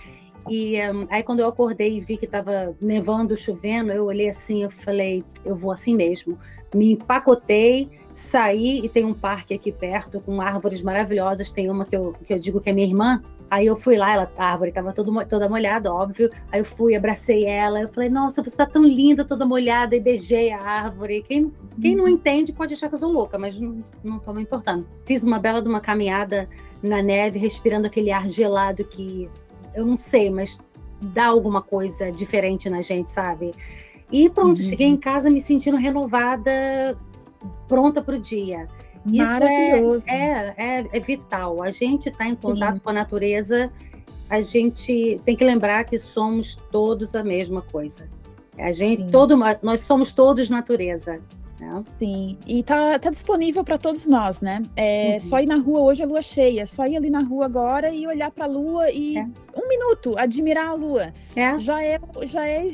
E 0.49 0.77
um, 0.91 1.07
aí 1.11 1.23
quando 1.23 1.41
eu 1.41 1.49
acordei 1.49 1.97
e 1.97 2.01
vi 2.01 2.17
que 2.17 2.25
estava 2.25 2.75
nevando, 2.81 3.37
chovendo, 3.37 3.93
eu 3.93 4.05
olhei 4.05 4.29
assim, 4.29 4.63
eu 4.63 4.71
falei, 4.71 5.25
eu 5.45 5.55
vou 5.55 5.73
assim 5.73 5.95
mesmo. 5.95 6.39
Me 6.75 6.93
empacotei, 6.93 7.91
saí 8.15 8.85
e 8.85 8.89
tem 8.89 9.05
um 9.05 9.15
parque 9.15 9.55
aqui 9.55 9.73
perto 9.73 10.21
com 10.21 10.41
árvores 10.41 10.83
maravilhosas. 10.83 11.51
Tem 11.51 11.69
uma 11.69 11.85
que 11.85 11.97
eu, 11.97 12.15
que 12.25 12.33
eu 12.33 12.39
digo 12.39 12.61
que 12.61 12.71
é 12.71 12.73
minha 12.73 12.87
irmã. 12.87 13.23
Aí 13.51 13.67
eu 13.67 13.77
fui 13.77 13.97
lá, 13.97 14.13
ela, 14.13 14.33
a 14.39 14.53
árvore 14.53 14.71
estava 14.71 14.93
toda 14.93 15.49
molhada, 15.49 15.93
óbvio. 15.93 16.31
Aí 16.53 16.61
eu 16.61 16.65
fui, 16.65 16.95
abracei 16.95 17.45
ela. 17.45 17.81
Eu 17.81 17.89
falei, 17.89 18.09
nossa, 18.09 18.43
você 18.43 18.51
está 18.51 18.65
tão 18.65 18.85
linda, 18.85 19.25
toda 19.25 19.45
molhada. 19.45 19.97
E 19.97 20.01
beijei 20.01 20.53
a 20.53 20.61
árvore. 20.61 21.23
Quem, 21.23 21.53
quem 21.81 21.97
não 21.97 22.05
uhum. 22.05 22.11
entende 22.11 22.53
pode 22.53 22.75
achar 22.75 22.89
que 22.89 22.95
eu 22.95 22.99
sou 22.99 23.11
louca, 23.11 23.37
mas 23.37 23.59
não, 23.59 23.83
não 24.05 24.35
me 24.35 24.43
importando. 24.43 24.87
Fiz 25.05 25.25
uma 25.25 25.41
bela 25.41 25.61
de 25.61 25.69
uma 25.69 25.81
caminhada 25.81 26.49
na 26.81 27.03
neve, 27.03 27.39
respirando 27.39 27.89
aquele 27.89 28.13
ar 28.13 28.29
gelado 28.29 28.85
que 28.85 29.29
eu 29.75 29.85
não 29.85 29.97
sei, 29.97 30.31
mas 30.31 30.61
dá 31.01 31.27
alguma 31.27 31.63
coisa 31.63 32.11
diferente 32.11 32.69
na 32.69 32.81
gente, 32.81 33.11
sabe? 33.11 33.53
E 34.13 34.29
pronto, 34.29 34.61
uhum. 34.61 34.69
cheguei 34.69 34.87
em 34.87 34.97
casa 34.97 35.31
me 35.31 35.41
sentindo 35.41 35.77
renovada, 35.77 36.99
pronta 37.69 38.03
para 38.03 38.17
o 38.17 38.19
dia. 38.19 38.69
Isso 39.07 39.43
é, 39.43 39.81
é, 40.07 40.55
é, 40.57 40.89
é, 40.93 41.01
vital. 41.01 41.63
A 41.63 41.71
gente 41.71 42.11
está 42.11 42.27
em 42.27 42.35
contato 42.35 42.75
Sim. 42.75 42.81
com 42.81 42.91
a 42.91 42.93
natureza, 42.93 43.73
a 44.29 44.41
gente 44.43 45.21
tem 45.25 45.35
que 45.35 45.45
lembrar 45.45 45.85
que 45.85 45.99
somos 45.99 46.57
todos 46.71 47.15
a 47.15 47.25
mesma 47.25 47.63
coisa. 47.63 48.09
A 48.59 48.73
gente, 48.73 49.03
Sim. 49.03 49.09
todo, 49.09 49.37
nós 49.63 49.81
somos 49.81 50.13
todos 50.13 50.51
natureza. 50.51 51.21
Né? 51.61 51.85
Sim, 51.99 52.39
e 52.47 52.63
tá, 52.63 52.99
tá 52.99 53.11
disponível 53.11 53.63
para 53.63 53.77
todos 53.77 54.07
nós, 54.07 54.41
né? 54.41 54.63
É 54.75 55.13
uhum. 55.13 55.21
só 55.21 55.41
ir 55.41 55.47
na 55.47 55.57
rua 55.57 55.81
hoje 55.81 56.03
é 56.03 56.07
lua 56.07 56.23
cheia, 56.23 56.65
só 56.65 56.87
ir 56.87 56.97
ali 56.97 57.11
na 57.11 57.23
rua 57.23 57.45
agora 57.45 57.91
e 57.91 58.07
olhar 58.07 58.31
para 58.31 58.45
a 58.45 58.49
lua 58.49 58.91
e 58.91 59.19
é. 59.19 59.29
um 59.57 59.69
minuto 59.69 60.15
admirar 60.17 60.69
a 60.69 60.75
lua. 60.75 61.13
É. 61.37 61.59
Já 61.59 61.83
é 61.83 62.01
já 62.25 62.47
é 62.47 62.67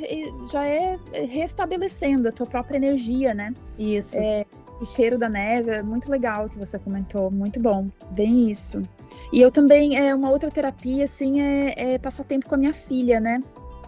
já 0.51 0.67
é 0.67 0.99
restabelecendo 1.29 2.29
a 2.29 2.33
tua 2.33 2.47
própria 2.47 2.77
energia, 2.77 3.35
né? 3.35 3.53
Isso. 3.79 4.17
É, 4.17 4.45
e 4.81 4.87
cheiro 4.87 5.19
da 5.19 5.29
neve, 5.29 5.71
é 5.71 5.83
muito 5.83 6.11
legal 6.11 6.49
que 6.49 6.59
você 6.59 6.79
comentou, 6.79 7.31
muito 7.31 7.59
bom, 7.59 7.89
bem 8.11 8.51
isso. 8.51 8.83
E 9.33 9.41
eu 9.41 9.51
também, 9.51 9.97
é 9.97 10.15
uma 10.15 10.31
outra 10.31 10.51
terapia, 10.51 11.05
assim, 11.05 11.41
é, 11.41 11.95
é 11.95 11.99
passar 11.99 12.25
tempo 12.25 12.47
com 12.47 12.55
a 12.55 12.59
minha 12.59 12.73
filha, 12.73 13.19
né? 13.19 13.43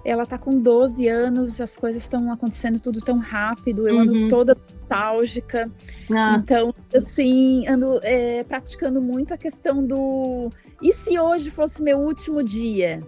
Ela 0.09 0.25
tá 0.25 0.39
com 0.39 0.51
12 0.51 1.07
anos, 1.07 1.61
as 1.61 1.77
coisas 1.77 2.03
estão 2.03 2.33
acontecendo 2.33 2.81
tudo 2.81 3.01
tão 3.01 3.19
rápido, 3.19 3.89
eu 3.89 3.97
uhum. 3.97 4.01
ando 4.01 4.29
toda 4.29 4.57
nostálgica. 4.57 5.71
Ah. 6.11 6.41
Então, 6.43 6.75
assim, 6.95 7.67
ando 7.69 8.01
é, 8.03 8.43
praticando 8.45 9.03
muito 9.03 9.35
a 9.35 9.37
questão 9.37 9.85
do 9.85 10.49
e 10.81 10.93
se 10.93 11.19
hoje 11.19 11.51
fosse 11.51 11.83
meu 11.83 11.99
último 11.99 12.43
dia? 12.43 13.01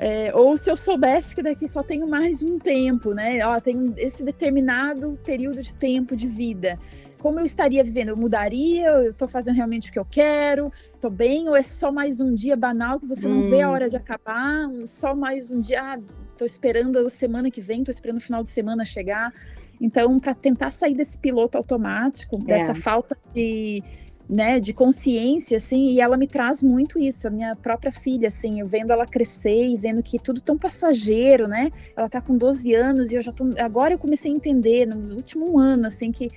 É, 0.00 0.30
ou 0.32 0.56
se 0.56 0.70
eu 0.70 0.76
soubesse 0.76 1.34
que 1.34 1.42
daqui 1.42 1.66
só 1.66 1.82
tenho 1.82 2.06
mais 2.06 2.42
um 2.42 2.58
tempo, 2.58 3.12
né? 3.12 3.44
Ó, 3.44 3.58
tem 3.58 3.92
esse 3.96 4.22
determinado 4.22 5.18
período 5.24 5.60
de 5.60 5.74
tempo 5.74 6.14
de 6.14 6.28
vida 6.28 6.78
como 7.18 7.40
eu 7.40 7.44
estaria 7.44 7.82
vivendo? 7.82 8.10
Eu 8.10 8.16
mudaria? 8.16 8.86
Eu 8.86 9.10
estou 9.10 9.28
fazendo 9.28 9.56
realmente 9.56 9.90
o 9.90 9.92
que 9.92 9.98
eu 9.98 10.04
quero? 10.04 10.72
Estou 10.94 11.10
bem? 11.10 11.48
Ou 11.48 11.56
é 11.56 11.62
só 11.62 11.90
mais 11.90 12.20
um 12.20 12.34
dia 12.34 12.56
banal 12.56 13.00
que 13.00 13.06
você 13.06 13.28
hum. 13.28 13.42
não 13.42 13.50
vê 13.50 13.60
a 13.60 13.68
hum. 13.68 13.72
hora 13.72 13.88
de 13.88 13.96
acabar? 13.96 14.68
Só 14.86 15.14
mais 15.14 15.50
um 15.50 15.58
dia? 15.58 15.82
Ah, 15.82 15.98
estou 16.38 16.46
esperando 16.46 16.98
a 16.98 17.10
semana 17.10 17.50
que 17.50 17.60
vem, 17.60 17.80
estou 17.80 17.92
esperando 17.92 18.18
o 18.18 18.20
final 18.20 18.42
de 18.42 18.48
semana 18.48 18.84
chegar. 18.84 19.32
Então, 19.80 20.18
para 20.18 20.34
tentar 20.34 20.70
sair 20.70 20.94
desse 20.94 21.18
piloto 21.18 21.58
automático, 21.58 22.36
é. 22.42 22.44
dessa 22.44 22.74
falta 22.74 23.16
de, 23.34 23.82
né, 24.28 24.60
de 24.60 24.72
consciência, 24.72 25.56
assim, 25.56 25.88
e 25.88 26.00
ela 26.00 26.16
me 26.16 26.26
traz 26.26 26.62
muito 26.62 26.98
isso, 26.98 27.26
a 27.26 27.30
minha 27.30 27.56
própria 27.56 27.90
filha, 27.90 28.28
assim, 28.28 28.60
eu 28.60 28.66
vendo 28.66 28.92
ela 28.92 29.06
crescer 29.06 29.68
e 29.68 29.76
vendo 29.76 30.02
que 30.02 30.18
tudo 30.18 30.40
tão 30.40 30.56
passageiro, 30.56 31.48
né? 31.48 31.70
Ela 31.96 32.08
tá 32.08 32.20
com 32.20 32.36
12 32.36 32.74
anos 32.74 33.10
e 33.10 33.16
eu 33.16 33.22
já 33.22 33.32
tô, 33.32 33.50
agora 33.58 33.94
eu 33.94 33.98
comecei 33.98 34.30
a 34.30 34.34
entender 34.34 34.86
no 34.86 35.14
último 35.14 35.58
ano, 35.58 35.86
assim, 35.86 36.12
que 36.12 36.28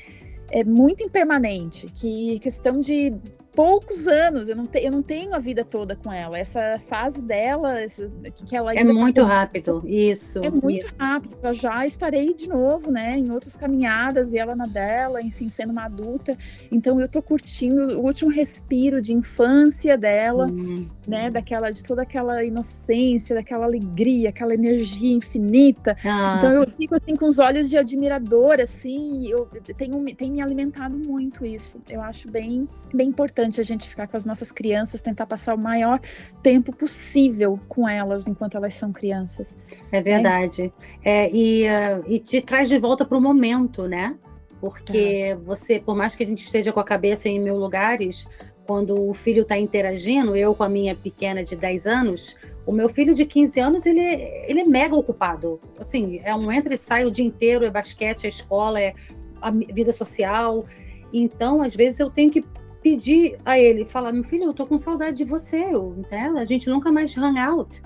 é 0.52 0.64
muito 0.64 1.04
impermanente, 1.04 1.88
que 1.88 2.38
questão 2.40 2.80
de 2.80 3.14
poucos 3.54 4.08
anos, 4.08 4.48
eu 4.50 4.56
não, 4.56 4.66
te, 4.66 4.80
eu 4.80 4.92
não 4.92 5.04
tenho 5.04 5.34
a 5.34 5.40
vida 5.40 5.64
toda 5.64 5.96
com 5.96 6.12
ela. 6.12 6.38
Essa 6.38 6.80
fase 6.80 7.22
dela, 7.22 7.80
essa, 7.80 8.10
que 8.46 8.56
ela 8.56 8.74
é 8.74 8.84
muito 8.84 9.22
tá 9.22 9.28
rápido, 9.28 9.84
isso. 9.86 10.40
É 10.44 10.50
muito 10.50 10.88
isso. 10.88 11.04
rápido. 11.04 11.38
Eu 11.44 11.54
já 11.54 11.86
estarei 11.86 12.34
de 12.34 12.48
novo, 12.48 12.92
né, 12.92 13.18
em 13.18 13.30
outras 13.32 13.58
caminhadas 13.58 14.32
e 14.34 14.38
ela 14.38 14.56
na 14.56 14.66
dela, 14.66 15.22
enfim, 15.22 15.50
sendo 15.50 15.72
uma 15.72 15.86
adulta. 15.86 16.38
Então 16.72 17.00
eu 17.00 17.08
tô 17.08 17.22
curtindo 17.22 18.00
o 18.00 18.06
último 18.06 18.32
respiro 18.32 19.02
de 19.02 19.14
infância 19.14 19.98
dela, 19.98 20.48
hum. 20.48 20.88
né, 21.08 21.30
daquela 21.30 21.70
de 21.70 21.84
toda 21.84 22.04
aquela 22.04 22.44
inocência, 22.44 23.36
daquela 23.36 23.66
alegria, 23.66 24.30
aquela 24.30 24.54
energia 24.54 25.14
infinita. 25.14 25.98
Ah. 26.06 26.36
Então 26.38 26.52
eu 26.52 26.70
fico 26.70 26.96
assim 26.96 27.16
com 27.16 27.28
os 27.28 27.38
olhos 27.38 27.70
de 27.70 27.78
admiradora, 27.78 28.64
assim, 28.64 29.28
eu 29.28 29.46
tenho 29.78 30.02
tem 30.16 30.32
me 30.32 30.42
alimentado 30.42 30.98
muito 31.06 31.46
isso. 31.46 31.82
Eu 31.90 32.02
acho 32.02 32.30
bem 32.30 32.68
bem 32.94 33.08
importante 33.10 33.41
importante 33.42 33.60
a 33.60 33.64
gente 33.64 33.90
ficar 33.90 34.08
com 34.08 34.16
as 34.16 34.26
nossas 34.26 34.52
crianças, 34.52 35.02
tentar 35.02 35.26
passar 35.26 35.56
o 35.56 35.58
maior 35.58 36.00
tempo 36.44 36.72
possível 36.72 37.60
com 37.68 37.88
elas 37.88 38.28
enquanto 38.28 38.56
elas 38.56 38.76
são 38.76 38.92
crianças. 38.94 39.58
É 39.92 40.02
verdade. 40.02 40.72
É, 41.04 41.30
e, 41.32 41.66
uh, 41.66 42.04
e 42.08 42.20
te 42.20 42.42
traz 42.42 42.70
de 42.70 42.78
volta 42.78 43.04
para 43.04 43.18
o 43.18 43.22
momento, 43.22 43.88
né? 43.88 44.16
Porque 44.60 45.32
é. 45.32 45.36
você, 45.36 45.80
por 45.80 45.96
mais 45.96 46.16
que 46.16 46.24
a 46.24 46.26
gente 46.26 46.44
esteja 46.44 46.72
com 46.72 46.80
a 46.80 46.84
cabeça 46.84 47.28
em 47.28 47.40
mil 47.40 47.58
lugares, 47.58 48.28
quando 48.68 49.10
o 49.10 49.14
filho 49.14 49.42
está 49.42 49.58
interagindo, 49.58 50.36
eu 50.36 50.54
com 50.54 50.64
a 50.64 50.70
minha 50.70 50.96
pequena 50.96 51.44
de 51.44 51.56
10 51.56 51.88
anos, 51.88 52.36
o 52.66 52.72
meu 52.72 52.88
filho 52.88 53.14
de 53.14 53.26
15 53.26 53.60
anos, 53.60 53.86
ele, 53.88 54.00
ele 54.48 54.60
é 54.60 54.66
mega 54.66 54.96
ocupado. 54.96 55.60
Assim, 55.80 56.22
é 56.24 56.36
um 56.36 56.52
entra 56.52 56.74
e 56.74 56.78
sai 56.78 57.06
o 57.06 57.12
dia 57.12 57.26
inteiro, 57.26 57.66
é 57.66 57.72
basquete, 57.72 58.26
é 58.26 58.30
escola, 58.30 58.80
é 58.80 58.94
a 59.42 59.50
vida 59.50 59.92
social. 59.92 60.66
Então, 61.12 61.62
às 61.62 61.76
vezes, 61.76 62.00
eu 62.00 62.12
tenho 62.12 62.30
que 62.30 62.46
pedir 62.82 63.38
a 63.46 63.60
ele, 63.60 63.86
falar, 63.86 64.12
meu 64.12 64.24
filho, 64.24 64.46
eu 64.46 64.54
tô 64.54 64.66
com 64.66 64.78
saudade 64.78 65.18
de 65.18 65.26
você, 65.26 65.58
eu, 65.58 65.96
né? 66.10 66.34
a 66.38 66.46
gente 66.46 66.70
nunca 66.70 66.92
mais 66.92 67.16
hang 67.16 67.40
out. 67.40 67.82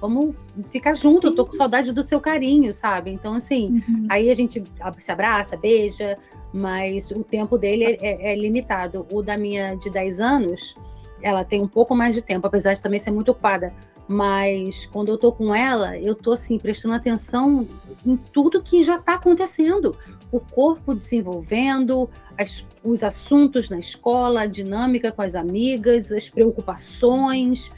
Vamos 0.00 0.46
ficar 0.68 0.94
junto, 0.94 1.26
Sim. 1.26 1.32
eu 1.32 1.36
tô 1.36 1.46
com 1.46 1.52
saudade 1.52 1.92
do 1.92 2.02
seu 2.02 2.20
carinho, 2.20 2.72
sabe? 2.72 3.10
Então, 3.10 3.34
assim, 3.34 3.82
uhum. 3.88 4.06
aí 4.08 4.30
a 4.30 4.34
gente 4.34 4.62
se 4.98 5.10
abraça, 5.10 5.56
beija, 5.56 6.16
mas 6.52 7.10
o 7.10 7.24
tempo 7.24 7.58
dele 7.58 7.84
é, 7.84 7.96
é, 8.00 8.32
é, 8.32 8.36
limitado. 8.36 9.06
O 9.12 9.22
da 9.22 9.36
minha 9.36 9.74
de 9.74 9.90
10 9.90 10.20
anos, 10.20 10.76
ela 11.20 11.44
tem 11.44 11.60
um 11.60 11.68
pouco 11.68 11.96
mais 11.96 12.14
de 12.14 12.22
tempo, 12.22 12.46
apesar 12.46 12.74
de 12.74 12.82
também 12.82 13.00
ser 13.00 13.10
muito 13.10 13.30
ocupada. 13.32 13.74
Mas 14.06 14.86
quando 14.86 15.08
eu 15.08 15.18
tô 15.18 15.32
com 15.32 15.54
ela, 15.54 15.98
eu 15.98 16.14
tô 16.14 16.32
assim, 16.32 16.58
prestando 16.58 16.94
atenção 16.94 17.66
em 18.06 18.16
tudo 18.16 18.62
que 18.62 18.82
já 18.82 18.96
está 18.96 19.14
acontecendo. 19.14 19.94
O 20.30 20.40
corpo 20.40 20.94
desenvolvendo, 20.94 22.08
as, 22.36 22.66
os 22.84 23.02
assuntos 23.02 23.70
na 23.70 23.78
escola, 23.78 24.42
a 24.42 24.46
dinâmica 24.46 25.10
com 25.10 25.22
as 25.22 25.34
amigas, 25.34 26.12
as 26.12 26.28
preocupações. 26.28 27.70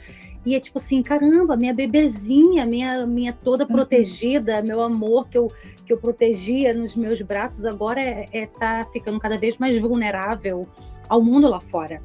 E 0.45 0.55
é 0.55 0.59
tipo 0.59 0.77
assim, 0.79 1.01
caramba, 1.03 1.55
minha 1.55 1.73
bebezinha, 1.73 2.65
minha, 2.65 3.05
minha 3.05 3.31
toda 3.31 3.63
uhum. 3.63 3.71
protegida, 3.71 4.61
meu 4.61 4.81
amor 4.81 5.27
que 5.27 5.37
eu, 5.37 5.47
que 5.85 5.93
eu 5.93 5.97
protegia 5.97 6.73
nos 6.73 6.95
meus 6.95 7.21
braços, 7.21 7.65
agora 7.65 8.01
é, 8.01 8.25
é 8.31 8.45
tá 8.47 8.85
ficando 8.91 9.19
cada 9.19 9.37
vez 9.37 9.57
mais 9.57 9.79
vulnerável 9.79 10.67
ao 11.07 11.21
mundo 11.21 11.47
lá 11.47 11.59
fora. 11.59 12.01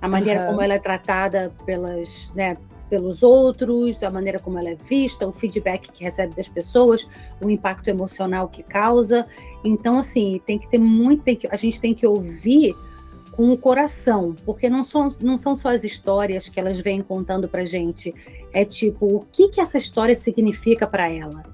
A 0.00 0.08
maneira 0.08 0.42
uhum. 0.42 0.46
como 0.48 0.62
ela 0.62 0.74
é 0.74 0.78
tratada 0.78 1.52
pelas, 1.66 2.32
né, 2.34 2.56
pelos 2.90 3.22
outros, 3.22 4.02
a 4.02 4.10
maneira 4.10 4.40
como 4.40 4.58
ela 4.58 4.70
é 4.70 4.74
vista, 4.74 5.26
o 5.26 5.32
feedback 5.32 5.90
que 5.92 6.02
recebe 6.02 6.34
das 6.34 6.48
pessoas, 6.48 7.08
o 7.40 7.48
impacto 7.48 7.88
emocional 7.88 8.48
que 8.48 8.64
causa. 8.64 9.26
Então, 9.64 9.98
assim, 9.98 10.42
tem 10.44 10.58
que 10.58 10.68
ter 10.68 10.78
muito, 10.78 11.22
tem 11.22 11.36
que, 11.36 11.48
a 11.50 11.56
gente 11.56 11.80
tem 11.80 11.94
que 11.94 12.06
ouvir 12.06 12.74
com 13.32 13.50
o 13.52 13.56
coração, 13.56 14.34
porque 14.44 14.68
não 14.68 14.82
são, 14.82 15.08
não 15.22 15.38
são 15.38 15.54
só 15.54 15.70
as 15.70 15.84
histórias 15.84 16.48
que 16.48 16.58
elas 16.58 16.78
vêm 16.78 17.00
contando 17.00 17.48
para 17.48 17.64
gente, 17.64 18.12
é 18.52 18.64
tipo, 18.64 19.06
o 19.06 19.26
que, 19.32 19.48
que 19.48 19.60
essa 19.60 19.78
história 19.78 20.16
significa 20.16 20.86
para 20.86 21.08
ela, 21.08 21.44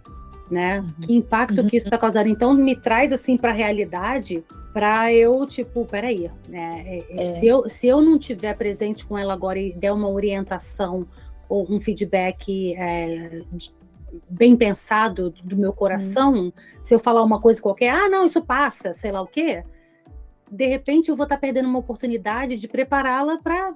né? 0.51 0.81
Uhum. 0.81 0.87
Que 1.07 1.15
impacto 1.15 1.61
uhum. 1.61 1.69
que 1.69 1.77
isso 1.77 1.87
está 1.87 1.99
causando. 1.99 2.29
Então, 2.29 2.55
me 2.55 2.75
traz, 2.75 3.13
assim, 3.13 3.37
para 3.37 3.51
a 3.51 3.55
realidade, 3.55 4.43
para 4.73 5.13
eu, 5.13 5.47
tipo, 5.47 5.85
peraí, 5.85 6.31
né? 6.49 6.83
É, 6.87 6.99
é. 7.09 7.25
é. 7.25 7.27
Se, 7.27 7.47
eu, 7.47 7.69
se 7.69 7.87
eu 7.87 8.01
não 8.03 8.19
tiver 8.19 8.55
presente 8.55 9.07
com 9.07 9.17
ela 9.17 9.33
agora 9.33 9.59
e 9.59 9.73
der 9.73 9.93
uma 9.93 10.09
orientação 10.09 11.07
ou 11.49 11.67
um 11.71 11.81
feedback 11.81 12.75
é, 12.75 13.43
bem 14.29 14.57
pensado 14.57 15.31
do 15.43 15.57
meu 15.57 15.73
coração, 15.73 16.53
se 16.83 16.95
eu 16.95 16.99
falar 16.99 17.23
uma 17.23 17.41
coisa 17.41 17.61
qualquer, 17.61 17.91
ah, 17.91 18.09
não, 18.09 18.25
isso 18.25 18.45
passa, 18.45 18.93
sei 18.93 19.13
lá 19.13 19.21
o 19.21 19.27
quê, 19.27 19.65
de 20.51 20.67
repente 20.67 21.09
eu 21.09 21.17
vou 21.17 21.25
estar 21.25 21.39
perdendo 21.39 21.69
uma 21.69 21.79
oportunidade 21.79 22.57
de 22.57 22.69
prepará-la 22.69 23.39
para 23.39 23.75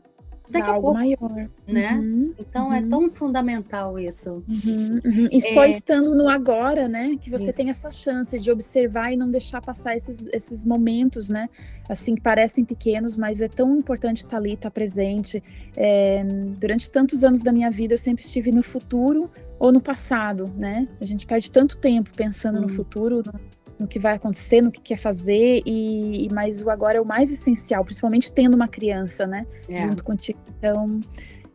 daqui 0.51 0.71
a 0.71 0.75
pouco, 0.75 0.95
maior. 0.95 1.49
né? 1.67 1.93
Uhum, 1.95 2.35
então 2.39 2.73
é 2.73 2.81
uhum. 2.81 2.87
é 2.87 2.89
tão 2.89 3.11
fundamental 3.11 3.99
isso. 3.99 4.43
Uhum, 4.49 5.01
uhum. 5.05 5.29
e 5.31 5.39
é... 5.39 5.55
só 5.55 5.65
estando 5.65 6.15
no 6.15 6.29
agora, 6.29 6.89
né, 6.89 7.17
que 7.21 7.31
você 7.31 7.51
isso. 7.51 7.57
tem 7.57 7.71
essa 7.71 7.91
chance 7.91 8.39
de 8.39 8.51
observar 8.51 9.13
e 9.13 9.17
não 9.17 9.31
deixar 9.31 9.61
passar 9.61 9.97
esses, 9.97 10.27
esses 10.33 10.65
momentos, 10.65 11.29
né, 11.29 11.49
assim 11.89 12.15
que 12.15 12.21
parecem 12.21 12.65
pequenos, 12.65 13.17
mas 13.17 13.41
é 13.41 13.49
tão 13.49 13.77
importante 13.77 14.19
estar 14.19 14.37
ali, 14.37 14.55
estar 14.55 14.71
presente. 14.71 15.43
É, 15.77 16.25
durante 16.59 16.91
tantos 16.91 17.25
anos 17.25 17.43
da 17.43 17.53
minha 17.53 17.71
vida 17.71 17.95
eu 17.95 17.99
sempre 17.99 18.25
estive 18.25 18.51
no 18.51 18.63
futuro 18.63 19.31
ou 19.59 19.71
no 19.71 19.81
passado, 19.81 20.51
né? 20.57 20.89
A 21.01 21.05
gente 21.05 21.27
perde 21.27 21.51
tanto 21.51 21.77
tempo 21.77 22.11
pensando 22.17 22.59
no 22.61 22.69
futuro, 22.69 23.23
no 23.25 23.50
no 23.81 23.89
que 23.89 23.99
vai 23.99 24.15
acontecer, 24.15 24.61
no 24.61 24.71
que 24.71 24.81
quer 24.81 24.97
fazer, 24.97 25.63
e, 25.67 26.29
mas 26.33 26.63
o 26.63 26.71
agora 26.71 26.99
é 26.99 27.01
o 27.01 27.05
mais 27.05 27.31
essencial, 27.31 27.85
principalmente 27.85 28.33
tendo 28.33 28.55
uma 28.55 28.69
criança, 28.69 29.27
né, 29.27 29.47
é. 29.69 29.79
junto 29.83 30.05
contigo. 30.05 30.39
Então, 30.59 31.01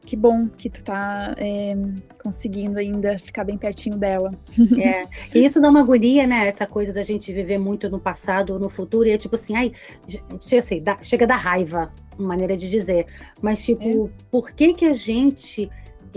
que 0.06 0.15
bom 0.15 0.47
que 0.47 0.69
tu 0.69 0.84
tá 0.84 1.35
é, 1.38 1.76
conseguindo 2.22 2.77
ainda 2.77 3.18
ficar 3.18 3.43
bem 3.43 3.57
pertinho 3.57 3.97
dela. 3.97 4.31
É, 4.80 5.07
e 5.34 5.43
isso 5.43 5.60
dá 5.60 5.69
uma 5.69 5.80
agonia, 5.80 6.27
né? 6.27 6.47
Essa 6.47 6.68
coisa 6.68 6.93
da 6.93 7.02
gente 7.02 7.34
viver 7.34 7.57
muito 7.57 7.89
no 7.89 7.99
passado 7.99 8.53
ou 8.53 8.60
no 8.60 8.69
futuro, 8.69 9.07
e 9.07 9.11
é 9.11 9.18
tipo 9.18 9.35
assim, 9.35 9.56
ai, 9.56 9.72
sei 10.39 10.60
assim, 10.60 10.81
dá, 10.81 10.99
chega 11.02 11.26
da 11.26 11.35
raiva, 11.35 11.91
maneira 12.18 12.56
de 12.56 12.69
dizer. 12.69 13.06
Mas, 13.41 13.65
tipo, 13.65 14.07
é. 14.07 14.10
por 14.30 14.52
que 14.52 14.73
que 14.73 14.85
a 14.85 14.93
gente 14.93 15.69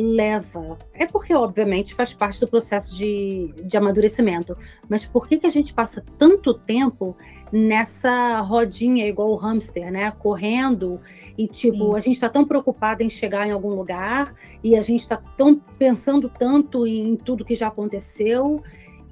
leva. 0.03 0.77
É 0.93 1.07
porque, 1.07 1.35
obviamente, 1.35 1.95
faz 1.95 2.15
parte 2.15 2.41
do 2.41 2.49
processo 2.49 2.97
de, 2.97 3.53
de 3.63 3.77
amadurecimento. 3.77 4.57
Mas 4.89 5.07
por 5.07 5.29
que, 5.29 5.39
que 5.39 5.47
a 5.47 5.51
gente 5.51 5.73
passa 5.75 6.05
tanto 6.17 6.55
tempo 6.55 7.17
nessa 7.53 8.41
rodinha 8.41 9.07
igual 9.07 9.31
o 9.31 9.37
hamster, 9.37 9.91
né? 9.91 10.11
Correndo 10.11 11.01
e 11.37 11.47
tipo, 11.47 11.93
Sim. 11.93 11.97
a 11.97 12.01
gente 12.01 12.15
está 12.15 12.29
tão 12.29 12.45
preocupada 12.45 13.03
em 13.03 13.09
chegar 13.09 13.47
em 13.47 13.53
algum 13.53 13.71
lugar 13.71 14.35
e 14.63 14.77
a 14.77 14.83
gente 14.83 15.01
está 15.01 15.17
tão 15.17 15.61
pensando 15.79 16.29
tanto 16.29 16.87
em 16.87 17.17
tudo 17.17 17.45
que 17.45 17.55
já 17.55 17.69
aconteceu 17.69 18.63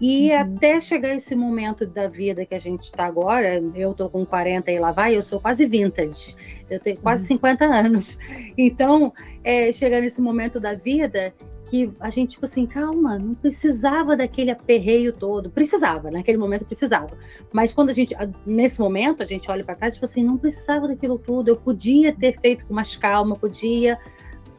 e 0.01 0.31
uhum. 0.31 0.39
até 0.39 0.81
chegar 0.81 1.15
esse 1.15 1.35
momento 1.35 1.87
da 1.87 2.09
vida 2.09 2.45
que 2.45 2.55
a 2.55 2.59
gente 2.59 2.83
está 2.83 3.07
agora, 3.07 3.63
eu 3.75 3.95
tô 3.95 4.11
com 4.11 4.27
40 4.27 4.71
e 4.71 4.79
lá 4.79 4.93
vai, 4.93 5.17
eu 5.17 5.23
sou 5.23 5.41
quase 5.41 5.67
vintage. 5.67 6.37
Eu 6.69 6.79
tenho 6.81 6.99
quase 6.99 7.23
uhum. 7.23 7.39
50 7.39 7.65
anos. 7.65 8.19
Então, 8.59 9.13
é, 9.47 10.01
nesse 10.01 10.21
momento 10.21 10.59
da 10.59 10.75
vida 10.75 11.33
que 11.71 11.93
a 11.99 12.11
gente, 12.11 12.31
tipo 12.31 12.45
assim, 12.45 12.67
calma, 12.67 13.19
não 13.19 13.35
precisava 13.35 14.17
daquele 14.17 14.51
aperreio 14.51 15.13
todo. 15.13 15.51
Precisava, 15.51 16.11
naquele 16.11 16.39
momento 16.39 16.65
precisava. 16.65 17.17
Mas 17.53 17.73
quando 17.73 17.91
a 17.91 17.93
gente, 17.93 18.15
nesse 18.45 18.81
momento, 18.81 19.23
a 19.23 19.27
gente 19.27 19.51
olha 19.51 19.65
para 19.65 19.75
trás, 19.75 19.95
tipo 19.95 20.05
assim, 20.05 20.23
não 20.23 20.37
precisava 20.37 20.87
daquilo 20.87 21.19
tudo. 21.19 21.49
Eu 21.49 21.57
podia 21.57 22.13
ter 22.13 22.39
feito 22.39 22.67
com 22.67 22.75
mais 22.75 22.97
calma, 22.97 23.35
podia 23.35 23.99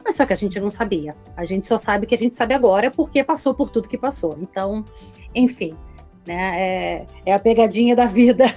mas 0.03 0.15
só 0.15 0.25
que 0.25 0.31
a 0.31 0.37
gente 0.37 0.57
não 0.61 0.69
sabia. 0.69 1.17
A 1.35 1.43
gente 1.43 1.67
só 1.67 1.77
sabe 1.77 2.07
que 2.07 2.15
a 2.15 2.17
gente 2.17 2.33
sabe 2.33 2.53
agora 2.53 2.89
porque 2.89 3.21
passou 3.25 3.53
por 3.53 3.69
tudo 3.69 3.89
que 3.89 3.97
passou. 3.97 4.37
Então, 4.41 4.85
enfim, 5.35 5.75
né? 6.25 6.53
É, 6.55 7.07
é 7.25 7.33
a 7.33 7.39
pegadinha 7.39 7.93
da 7.93 8.05
vida. 8.05 8.45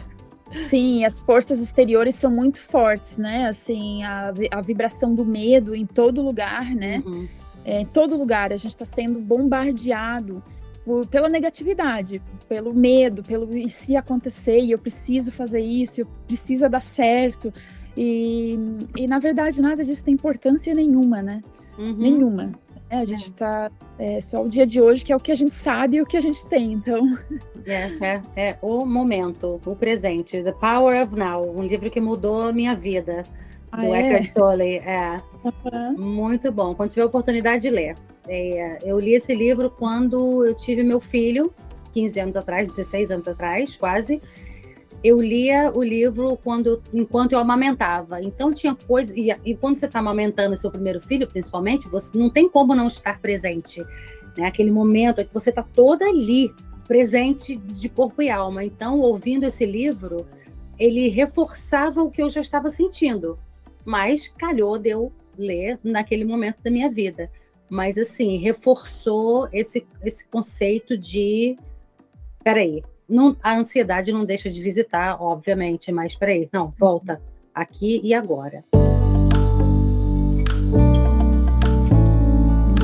Sim, 0.50 1.04
as 1.04 1.20
forças 1.20 1.60
exteriores 1.60 2.14
são 2.16 2.30
muito 2.30 2.60
fortes, 2.60 3.16
né? 3.16 3.46
Assim, 3.48 4.02
a, 4.02 4.32
a 4.50 4.60
vibração 4.60 5.14
do 5.14 5.24
medo 5.24 5.74
em 5.74 5.86
todo 5.86 6.22
lugar, 6.22 6.74
né? 6.74 7.02
Uhum. 7.06 7.28
É, 7.64 7.80
em 7.80 7.86
todo 7.86 8.16
lugar 8.16 8.52
a 8.52 8.56
gente 8.56 8.70
está 8.72 8.84
sendo 8.84 9.20
bombardeado 9.20 10.42
por, 10.84 11.06
pela 11.06 11.28
negatividade, 11.28 12.22
pelo 12.48 12.72
medo, 12.72 13.22
pelo 13.22 13.56
e 13.56 13.68
se 13.68 13.96
acontecer, 13.96 14.60
e 14.60 14.72
eu 14.72 14.78
preciso 14.78 15.30
fazer 15.30 15.60
isso, 15.60 16.00
eu 16.00 16.06
precisa 16.26 16.68
dar 16.68 16.82
certo. 16.82 17.52
E, 17.96 18.58
e 18.96 19.06
na 19.06 19.18
verdade 19.18 19.60
nada 19.60 19.84
disso 19.84 20.04
tem 20.04 20.14
importância 20.14 20.72
nenhuma, 20.74 21.22
né? 21.22 21.42
Uhum. 21.78 21.96
Nenhuma. 21.96 22.52
É, 22.90 22.96
a 22.96 23.04
gente 23.04 23.26
está 23.26 23.70
é. 23.96 24.16
é, 24.16 24.20
só 24.20 24.42
o 24.42 24.48
dia 24.48 24.66
de 24.66 24.80
hoje 24.80 25.04
que 25.04 25.12
é 25.12 25.16
o 25.16 25.20
que 25.20 25.30
a 25.30 25.34
gente 25.36 25.54
sabe 25.54 25.98
e 25.98 26.02
o 26.02 26.06
que 26.06 26.16
a 26.16 26.20
gente 26.20 26.44
tem, 26.46 26.72
então. 26.72 27.16
É, 27.64 27.90
é, 28.04 28.22
é 28.36 28.58
o 28.60 28.84
momento, 28.84 29.60
o 29.64 29.76
presente, 29.76 30.42
The 30.42 30.52
Power 30.52 31.02
of 31.02 31.14
Now, 31.14 31.56
um 31.56 31.62
livro 31.62 31.90
que 31.90 32.00
mudou 32.00 32.48
a 32.48 32.52
minha 32.52 32.74
vida, 32.74 33.22
ah, 33.70 33.84
do 33.84 33.94
é? 33.94 34.00
Eckhart 34.00 34.32
Tolle. 34.32 34.76
É, 34.78 35.18
uhum. 35.44 35.92
muito 35.98 36.50
bom. 36.50 36.74
Quando 36.74 36.90
tiver 36.90 37.04
oportunidade 37.04 37.62
de 37.62 37.70
ler. 37.70 37.94
É, 38.26 38.78
eu 38.82 38.98
li 38.98 39.14
esse 39.14 39.34
livro 39.34 39.70
quando 39.70 40.44
eu 40.44 40.54
tive 40.54 40.82
meu 40.82 41.00
filho, 41.00 41.52
15 41.92 42.20
anos 42.20 42.36
atrás, 42.36 42.68
16 42.68 43.10
anos 43.10 43.28
atrás, 43.28 43.76
quase 43.76 44.20
eu 45.02 45.20
lia 45.20 45.72
o 45.74 45.82
livro 45.82 46.36
quando, 46.36 46.82
enquanto 46.92 47.32
eu 47.32 47.38
amamentava. 47.38 48.22
Então 48.22 48.52
tinha 48.52 48.74
coisa 48.74 49.14
e, 49.18 49.30
e 49.44 49.56
quando 49.56 49.78
você 49.78 49.86
está 49.86 49.98
amamentando 49.98 50.56
seu 50.56 50.70
primeiro 50.70 51.00
filho, 51.00 51.26
principalmente, 51.26 51.88
você 51.88 52.16
não 52.16 52.28
tem 52.28 52.48
como 52.48 52.74
não 52.74 52.86
estar 52.86 53.20
presente, 53.20 53.82
né? 54.36 54.46
Aquele 54.46 54.70
momento 54.70 55.20
é 55.20 55.24
que 55.24 55.32
você 55.32 55.50
está 55.50 55.62
toda 55.62 56.04
ali, 56.04 56.52
presente 56.86 57.56
de 57.56 57.88
corpo 57.88 58.20
e 58.20 58.28
alma. 58.28 58.64
Então, 58.64 59.00
ouvindo 59.00 59.44
esse 59.44 59.64
livro, 59.64 60.26
ele 60.78 61.08
reforçava 61.08 62.02
o 62.02 62.10
que 62.10 62.22
eu 62.22 62.28
já 62.28 62.40
estava 62.40 62.68
sentindo, 62.68 63.38
mas 63.84 64.28
calhou 64.28 64.78
de 64.78 64.90
eu 64.90 65.12
ler 65.38 65.78
naquele 65.82 66.24
momento 66.24 66.58
da 66.62 66.70
minha 66.70 66.90
vida. 66.90 67.30
Mas 67.70 67.96
assim, 67.96 68.36
reforçou 68.36 69.48
esse 69.52 69.86
esse 70.02 70.26
conceito 70.28 70.98
de 70.98 71.56
peraí, 72.42 72.82
não, 73.10 73.36
a 73.42 73.56
ansiedade 73.56 74.12
não 74.12 74.24
deixa 74.24 74.48
de 74.48 74.62
visitar, 74.62 75.20
obviamente, 75.20 75.90
mas 75.90 76.14
peraí, 76.14 76.48
não, 76.52 76.72
volta 76.78 77.20
aqui 77.52 78.00
e 78.04 78.14
agora. 78.14 78.64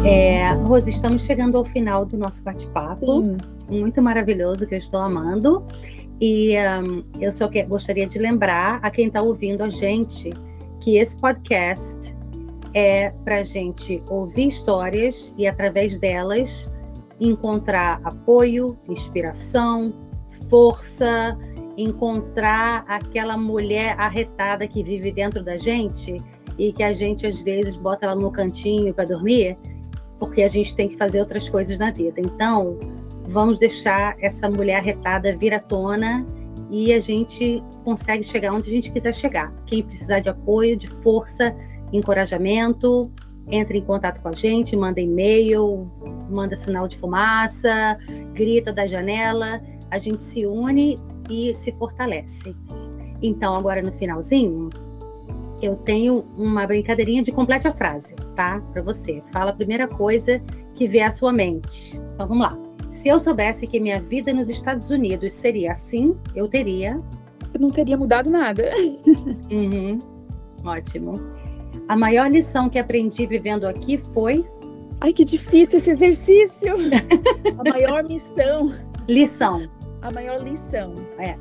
É, 0.04 0.52
Rose, 0.64 0.90
estamos 0.90 1.22
chegando 1.22 1.56
ao 1.56 1.64
final 1.64 2.04
do 2.04 2.18
nosso 2.18 2.42
bate-papo. 2.42 3.20
Hum. 3.20 3.36
Muito 3.68 4.02
maravilhoso, 4.02 4.66
que 4.66 4.74
eu 4.74 4.78
estou 4.78 5.00
amando. 5.00 5.64
E 6.20 6.56
um, 6.58 7.04
eu 7.20 7.30
só 7.30 7.46
que, 7.46 7.62
gostaria 7.62 8.06
de 8.06 8.18
lembrar 8.18 8.80
a 8.82 8.90
quem 8.90 9.06
está 9.06 9.22
ouvindo 9.22 9.62
a 9.62 9.68
gente 9.68 10.30
que 10.80 10.96
esse 10.96 11.16
podcast 11.20 12.16
é 12.74 13.10
para 13.24 13.44
gente 13.44 14.02
ouvir 14.10 14.48
histórias 14.48 15.32
e, 15.38 15.46
através 15.46 15.98
delas, 16.00 16.70
encontrar 17.20 18.00
apoio, 18.04 18.76
inspiração, 18.88 19.92
força, 20.48 21.36
encontrar 21.76 22.84
aquela 22.88 23.36
mulher 23.36 23.94
arretada 23.98 24.66
que 24.66 24.82
vive 24.82 25.12
dentro 25.12 25.44
da 25.44 25.56
gente 25.56 26.16
e 26.58 26.72
que 26.72 26.82
a 26.82 26.92
gente 26.92 27.26
às 27.26 27.42
vezes 27.42 27.76
bota 27.76 28.06
ela 28.06 28.14
no 28.14 28.30
cantinho 28.30 28.94
para 28.94 29.04
dormir, 29.04 29.56
porque 30.18 30.42
a 30.42 30.48
gente 30.48 30.74
tem 30.74 30.88
que 30.88 30.96
fazer 30.96 31.20
outras 31.20 31.48
coisas 31.48 31.78
na 31.78 31.90
vida. 31.90 32.20
Então, 32.20 32.78
vamos 33.26 33.58
deixar 33.58 34.16
essa 34.20 34.48
mulher 34.48 34.76
arretada 34.76 35.36
vir 35.36 35.52
à 35.52 35.58
tona 35.58 36.26
e 36.70 36.92
a 36.92 37.00
gente 37.00 37.62
consegue 37.84 38.22
chegar 38.22 38.52
onde 38.52 38.70
a 38.70 38.72
gente 38.72 38.90
quiser 38.90 39.14
chegar. 39.14 39.52
Quem 39.66 39.82
precisar 39.82 40.20
de 40.20 40.28
apoio, 40.28 40.76
de 40.76 40.88
força, 40.88 41.54
encorajamento, 41.92 43.12
entre 43.48 43.78
em 43.78 43.82
contato 43.82 44.20
com 44.20 44.28
a 44.28 44.32
gente, 44.32 44.76
manda 44.76 45.00
e-mail, 45.00 45.88
manda 46.34 46.56
sinal 46.56 46.88
de 46.88 46.96
fumaça, 46.96 47.96
grita 48.34 48.72
da 48.72 48.86
janela, 48.86 49.60
a 49.90 49.98
gente 49.98 50.22
se 50.22 50.46
une 50.46 50.96
e 51.30 51.54
se 51.54 51.72
fortalece. 51.72 52.54
Então, 53.22 53.54
agora 53.56 53.82
no 53.82 53.92
finalzinho, 53.92 54.68
eu 55.62 55.76
tenho 55.76 56.24
uma 56.36 56.66
brincadeirinha 56.66 57.22
de 57.22 57.32
complete 57.32 57.66
a 57.66 57.72
frase, 57.72 58.14
tá? 58.34 58.60
Para 58.72 58.82
você. 58.82 59.22
Fala 59.32 59.50
a 59.50 59.54
primeira 59.54 59.88
coisa 59.88 60.42
que 60.74 60.86
vier 60.86 61.06
à 61.06 61.10
sua 61.10 61.32
mente. 61.32 62.00
Então 62.14 62.28
vamos 62.28 62.44
lá. 62.44 62.58
Se 62.90 63.08
eu 63.08 63.18
soubesse 63.18 63.66
que 63.66 63.80
minha 63.80 64.00
vida 64.00 64.32
nos 64.32 64.48
Estados 64.48 64.90
Unidos 64.90 65.32
seria 65.32 65.72
assim, 65.72 66.16
eu 66.34 66.46
teria. 66.46 67.00
Eu 67.52 67.60
não 67.60 67.68
teria 67.68 67.96
mudado 67.96 68.30
nada. 68.30 68.64
Uhum. 69.50 69.98
Ótimo. 70.64 71.14
A 71.88 71.96
maior 71.96 72.30
lição 72.30 72.68
que 72.68 72.78
aprendi 72.78 73.26
vivendo 73.26 73.64
aqui 73.64 73.96
foi. 73.96 74.44
Ai, 75.00 75.12
que 75.12 75.24
difícil 75.24 75.78
esse 75.78 75.90
exercício! 75.90 76.74
a 77.58 77.70
maior 77.70 78.02
missão. 78.04 78.64
Lição. 79.08 79.68
A 80.06 80.12
maior 80.12 80.40
lição. 80.40 80.94
É. 81.18 81.36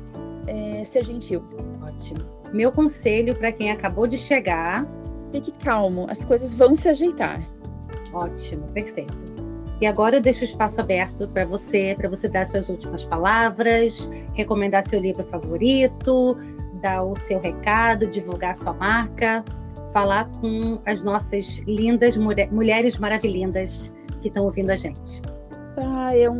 é 0.48 0.84
ser 0.84 1.04
gentil. 1.04 1.44
Ótimo. 1.82 2.18
Meu 2.52 2.72
conselho 2.72 3.36
para 3.36 3.52
quem 3.52 3.70
acabou 3.70 4.08
de 4.08 4.18
chegar. 4.18 4.84
Fique 5.32 5.52
calmo, 5.52 6.06
as 6.10 6.24
coisas 6.24 6.52
vão 6.52 6.74
se 6.74 6.88
ajeitar. 6.88 7.40
Ótimo, 8.12 8.66
perfeito. 8.68 9.36
E 9.80 9.86
agora 9.86 10.16
eu 10.16 10.20
deixo 10.20 10.40
o 10.40 10.44
espaço 10.44 10.80
aberto 10.80 11.28
para 11.28 11.44
você, 11.44 11.94
para 11.96 12.08
você 12.08 12.28
dar 12.28 12.44
suas 12.44 12.68
últimas 12.68 13.04
palavras, 13.04 14.10
recomendar 14.32 14.82
seu 14.82 14.98
livro 14.98 15.22
favorito, 15.22 16.36
dar 16.80 17.04
o 17.04 17.14
seu 17.14 17.38
recado, 17.38 18.06
divulgar 18.06 18.56
sua 18.56 18.72
marca, 18.72 19.44
falar 19.92 20.28
com 20.40 20.80
as 20.84 21.04
nossas 21.04 21.58
lindas 21.68 22.16
mulheres 22.16 22.98
maravilhindas 22.98 23.94
que 24.20 24.26
estão 24.26 24.44
ouvindo 24.44 24.70
a 24.70 24.76
gente. 24.76 25.22
Ah, 25.76 26.16
é 26.16 26.28
um, 26.28 26.36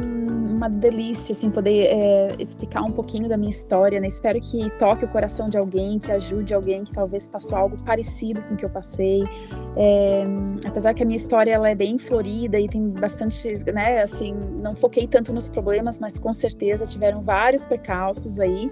uma 0.57 0.69
delícia, 0.69 1.33
assim, 1.33 1.51
poder 1.51 1.87
é, 1.87 2.29
explicar 2.39 2.83
um 2.83 2.91
pouquinho 2.91 3.29
da 3.29 3.37
minha 3.37 3.51
história, 3.51 4.01
né? 4.01 4.07
Espero 4.07 4.41
que 4.41 4.71
toque 4.79 5.05
o 5.05 5.09
coração 5.09 5.47
de 5.47 5.59
alguém, 5.59 5.99
que 5.99 6.11
ajude 6.11 6.55
alguém 6.55 6.83
que 6.83 6.93
talvez 6.93 7.29
passou 7.29 7.59
algo 7.59 7.77
parecido 7.85 8.43
com 8.43 8.55
o 8.55 8.57
que 8.57 8.65
eu 8.65 8.71
passei. 8.71 9.23
É, 9.77 10.25
apesar 10.67 10.95
que 10.95 11.03
a 11.03 11.07
minha 11.07 11.17
história, 11.17 11.53
ela 11.53 11.69
é 11.69 11.75
bem 11.75 11.99
florida 11.99 12.59
e 12.59 12.69
tem 12.69 12.89
bastante, 12.89 13.53
né, 13.73 14.03
assim, 14.03 14.35
não 14.63 14.73
foquei 14.73 15.07
tanto 15.07 15.33
nos 15.33 15.49
problemas, 15.49 15.99
mas 15.99 16.19
com 16.19 16.33
certeza 16.33 16.87
tiveram 16.87 17.21
vários 17.21 17.67
percalços 17.67 18.41
aí. 18.41 18.71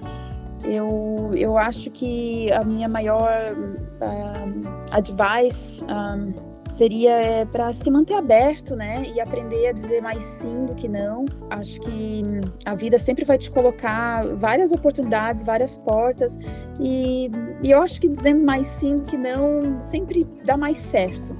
Eu, 0.64 1.32
eu 1.34 1.58
acho 1.58 1.90
que 1.90 2.50
a 2.52 2.64
minha 2.64 2.88
maior 2.88 3.30
um, 3.52 4.62
advice... 4.90 5.84
Um, 5.84 6.53
seria 6.74 7.10
é, 7.12 7.44
para 7.44 7.72
se 7.72 7.88
manter 7.88 8.14
aberto, 8.14 8.74
né? 8.74 9.04
E 9.14 9.20
aprender 9.20 9.68
a 9.68 9.72
dizer 9.72 10.02
mais 10.02 10.24
sim 10.24 10.66
do 10.66 10.74
que 10.74 10.88
não. 10.88 11.24
Acho 11.48 11.80
que 11.80 12.22
a 12.66 12.74
vida 12.74 12.98
sempre 12.98 13.24
vai 13.24 13.38
te 13.38 13.48
colocar 13.50 14.26
várias 14.36 14.72
oportunidades, 14.72 15.44
várias 15.44 15.78
portas, 15.78 16.36
e, 16.80 17.30
e 17.62 17.70
eu 17.70 17.80
acho 17.80 18.00
que 18.00 18.08
dizendo 18.08 18.44
mais 18.44 18.66
sim 18.66 18.96
do 18.96 19.04
que 19.04 19.16
não 19.16 19.80
sempre 19.80 20.24
dá 20.44 20.56
mais 20.56 20.78
certo 20.78 21.34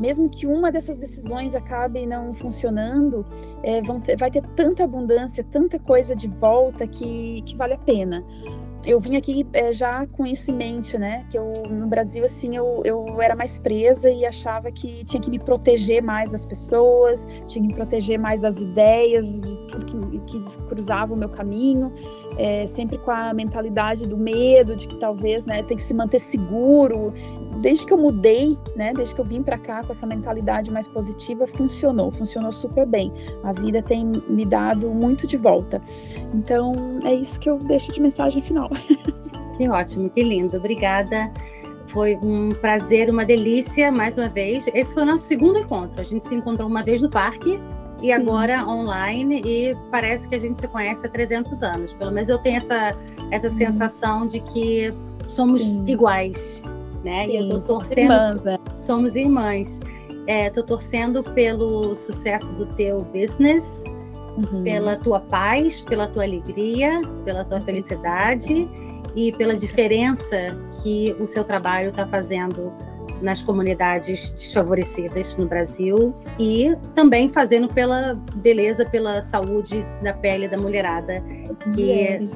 mesmo 0.00 0.30
que 0.30 0.46
uma 0.46 0.72
dessas 0.72 0.96
decisões 0.96 1.54
acabe 1.54 2.06
não 2.06 2.32
funcionando, 2.32 3.26
é, 3.62 3.82
ter, 4.02 4.16
vai 4.16 4.30
ter 4.30 4.42
tanta 4.56 4.82
abundância, 4.82 5.44
tanta 5.44 5.78
coisa 5.78 6.16
de 6.16 6.26
volta 6.26 6.86
que, 6.86 7.42
que 7.42 7.54
vale 7.54 7.74
a 7.74 7.78
pena 7.78 8.24
eu 8.86 8.98
vim 8.98 9.16
aqui 9.16 9.46
é, 9.52 9.72
já 9.72 10.06
com 10.06 10.26
isso 10.26 10.50
em 10.50 10.54
mente, 10.54 10.96
né? 10.96 11.26
Que 11.30 11.38
eu 11.38 11.62
no 11.68 11.86
Brasil 11.86 12.24
assim 12.24 12.56
eu, 12.56 12.82
eu 12.84 13.20
era 13.20 13.36
mais 13.36 13.58
presa 13.58 14.10
e 14.10 14.24
achava 14.24 14.70
que 14.70 15.04
tinha 15.04 15.20
que 15.20 15.30
me 15.30 15.38
proteger 15.38 16.02
mais 16.02 16.32
das 16.32 16.46
pessoas, 16.46 17.26
tinha 17.46 17.62
que 17.62 17.68
me 17.68 17.74
proteger 17.74 18.18
mais 18.18 18.40
das 18.40 18.56
ideias, 18.56 19.40
de 19.40 19.56
tudo 19.68 19.86
que, 19.86 20.20
que 20.24 20.58
cruzava 20.66 21.12
o 21.12 21.16
meu 21.16 21.28
caminho, 21.28 21.92
é, 22.40 22.64
sempre 22.64 22.96
com 22.96 23.10
a 23.10 23.34
mentalidade 23.34 24.06
do 24.06 24.16
medo, 24.16 24.74
de 24.74 24.88
que 24.88 24.96
talvez, 24.96 25.44
né, 25.44 25.62
tem 25.62 25.76
que 25.76 25.82
se 25.82 25.92
manter 25.92 26.18
seguro. 26.18 27.12
Desde 27.60 27.84
que 27.84 27.92
eu 27.92 27.98
mudei, 27.98 28.56
né? 28.74 28.94
Desde 28.94 29.14
que 29.14 29.20
eu 29.20 29.24
vim 29.24 29.42
para 29.42 29.58
cá 29.58 29.84
com 29.84 29.92
essa 29.92 30.06
mentalidade 30.06 30.70
mais 30.70 30.88
positiva, 30.88 31.46
funcionou, 31.46 32.10
funcionou 32.10 32.50
super 32.50 32.86
bem. 32.86 33.12
A 33.44 33.52
vida 33.52 33.82
tem 33.82 34.06
me 34.06 34.46
dado 34.46 34.88
muito 34.88 35.26
de 35.26 35.36
volta. 35.36 35.82
Então 36.32 36.72
é 37.04 37.12
isso 37.12 37.38
que 37.38 37.50
eu 37.50 37.58
deixo 37.58 37.92
de 37.92 38.00
mensagem 38.00 38.40
final. 38.40 38.70
Que 39.58 39.68
ótimo, 39.68 40.08
que 40.08 40.22
lindo. 40.22 40.56
Obrigada. 40.56 41.30
Foi 41.88 42.18
um 42.24 42.48
prazer, 42.48 43.10
uma 43.10 43.26
delícia, 43.26 43.92
mais 43.92 44.16
uma 44.16 44.30
vez. 44.30 44.66
Esse 44.68 44.94
foi 44.94 45.02
o 45.02 45.06
nosso 45.06 45.24
segundo 45.24 45.58
encontro. 45.58 46.00
A 46.00 46.04
gente 46.04 46.24
se 46.24 46.34
encontrou 46.34 46.66
uma 46.66 46.82
vez 46.82 47.02
no 47.02 47.10
parque 47.10 47.60
e 48.02 48.12
agora 48.12 48.66
online 48.66 49.42
e 49.44 49.72
parece 49.90 50.28
que 50.28 50.34
a 50.34 50.38
gente 50.38 50.60
se 50.60 50.68
conhece 50.68 51.06
há 51.06 51.08
300 51.08 51.62
anos. 51.62 51.92
Pelo 51.94 52.10
menos 52.10 52.28
eu 52.28 52.38
tenho 52.38 52.56
essa, 52.56 52.96
essa 53.30 53.48
hum. 53.48 53.50
sensação 53.50 54.26
de 54.26 54.40
que 54.40 54.90
somos 55.26 55.62
Sim. 55.62 55.84
iguais, 55.86 56.62
né? 57.04 57.24
Sim, 57.24 57.30
e 57.30 57.36
eu 57.36 57.48
tô 57.58 57.66
torcendo. 57.66 58.12
Irmãs, 58.12 58.44
né? 58.44 58.58
Somos 58.74 59.16
irmãs. 59.16 59.80
É, 60.26 60.48
torcendo 60.50 61.24
pelo 61.24 61.94
sucesso 61.96 62.52
do 62.52 62.66
teu 62.74 62.98
business, 62.98 63.84
uhum. 64.36 64.62
pela 64.62 64.96
tua 64.96 65.20
paz, 65.20 65.82
pela 65.82 66.06
tua 66.06 66.22
alegria, 66.22 67.00
pela 67.24 67.44
tua 67.44 67.60
felicidade 67.60 68.68
e 69.16 69.32
pela 69.32 69.54
diferença 69.54 70.56
que 70.82 71.16
o 71.18 71.26
seu 71.26 71.42
trabalho 71.42 71.90
está 71.90 72.06
fazendo 72.06 72.72
nas 73.20 73.42
comunidades 73.42 74.32
desfavorecidas 74.32 75.36
no 75.36 75.46
Brasil 75.46 76.14
e 76.38 76.74
também 76.94 77.28
fazendo 77.28 77.68
pela 77.68 78.14
beleza, 78.36 78.84
pela 78.84 79.22
saúde 79.22 79.84
da 80.02 80.12
pele 80.12 80.48
da 80.48 80.58
mulherada 80.58 81.22
que, 81.74 82.28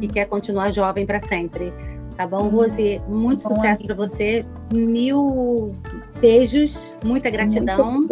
que 0.00 0.08
quer 0.08 0.26
continuar 0.26 0.70
jovem 0.70 1.06
para 1.06 1.20
sempre. 1.20 1.72
Tá 2.16 2.26
bom, 2.26 2.44
uhum. 2.44 2.48
Rose? 2.50 3.00
Muito 3.08 3.44
bom, 3.44 3.54
sucesso 3.54 3.84
para 3.84 3.94
você. 3.94 4.42
Mil 4.72 5.74
beijos, 6.20 6.92
muita 7.04 7.30
gratidão 7.30 8.06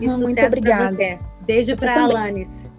e 0.00 0.08
sucesso 0.08 0.60
para 0.60 0.90
você. 0.90 1.18
Beijo 1.46 1.76
para 1.76 2.04
Alanis. 2.04 2.70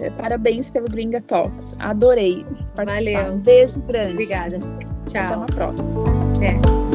É, 0.00 0.10
parabéns 0.10 0.70
pelo 0.70 0.86
Gringa 0.86 1.20
Talks. 1.20 1.74
Adorei 1.78 2.44
participar. 2.76 3.22
Valeu. 3.22 3.32
Um 3.34 3.38
beijo 3.38 3.80
grande. 3.80 4.12
Obrigada. 4.12 4.60
Tchau. 5.06 5.24
Até 5.24 5.36
uma 5.36 5.46
próxima. 5.46 5.90
É. 6.42 6.87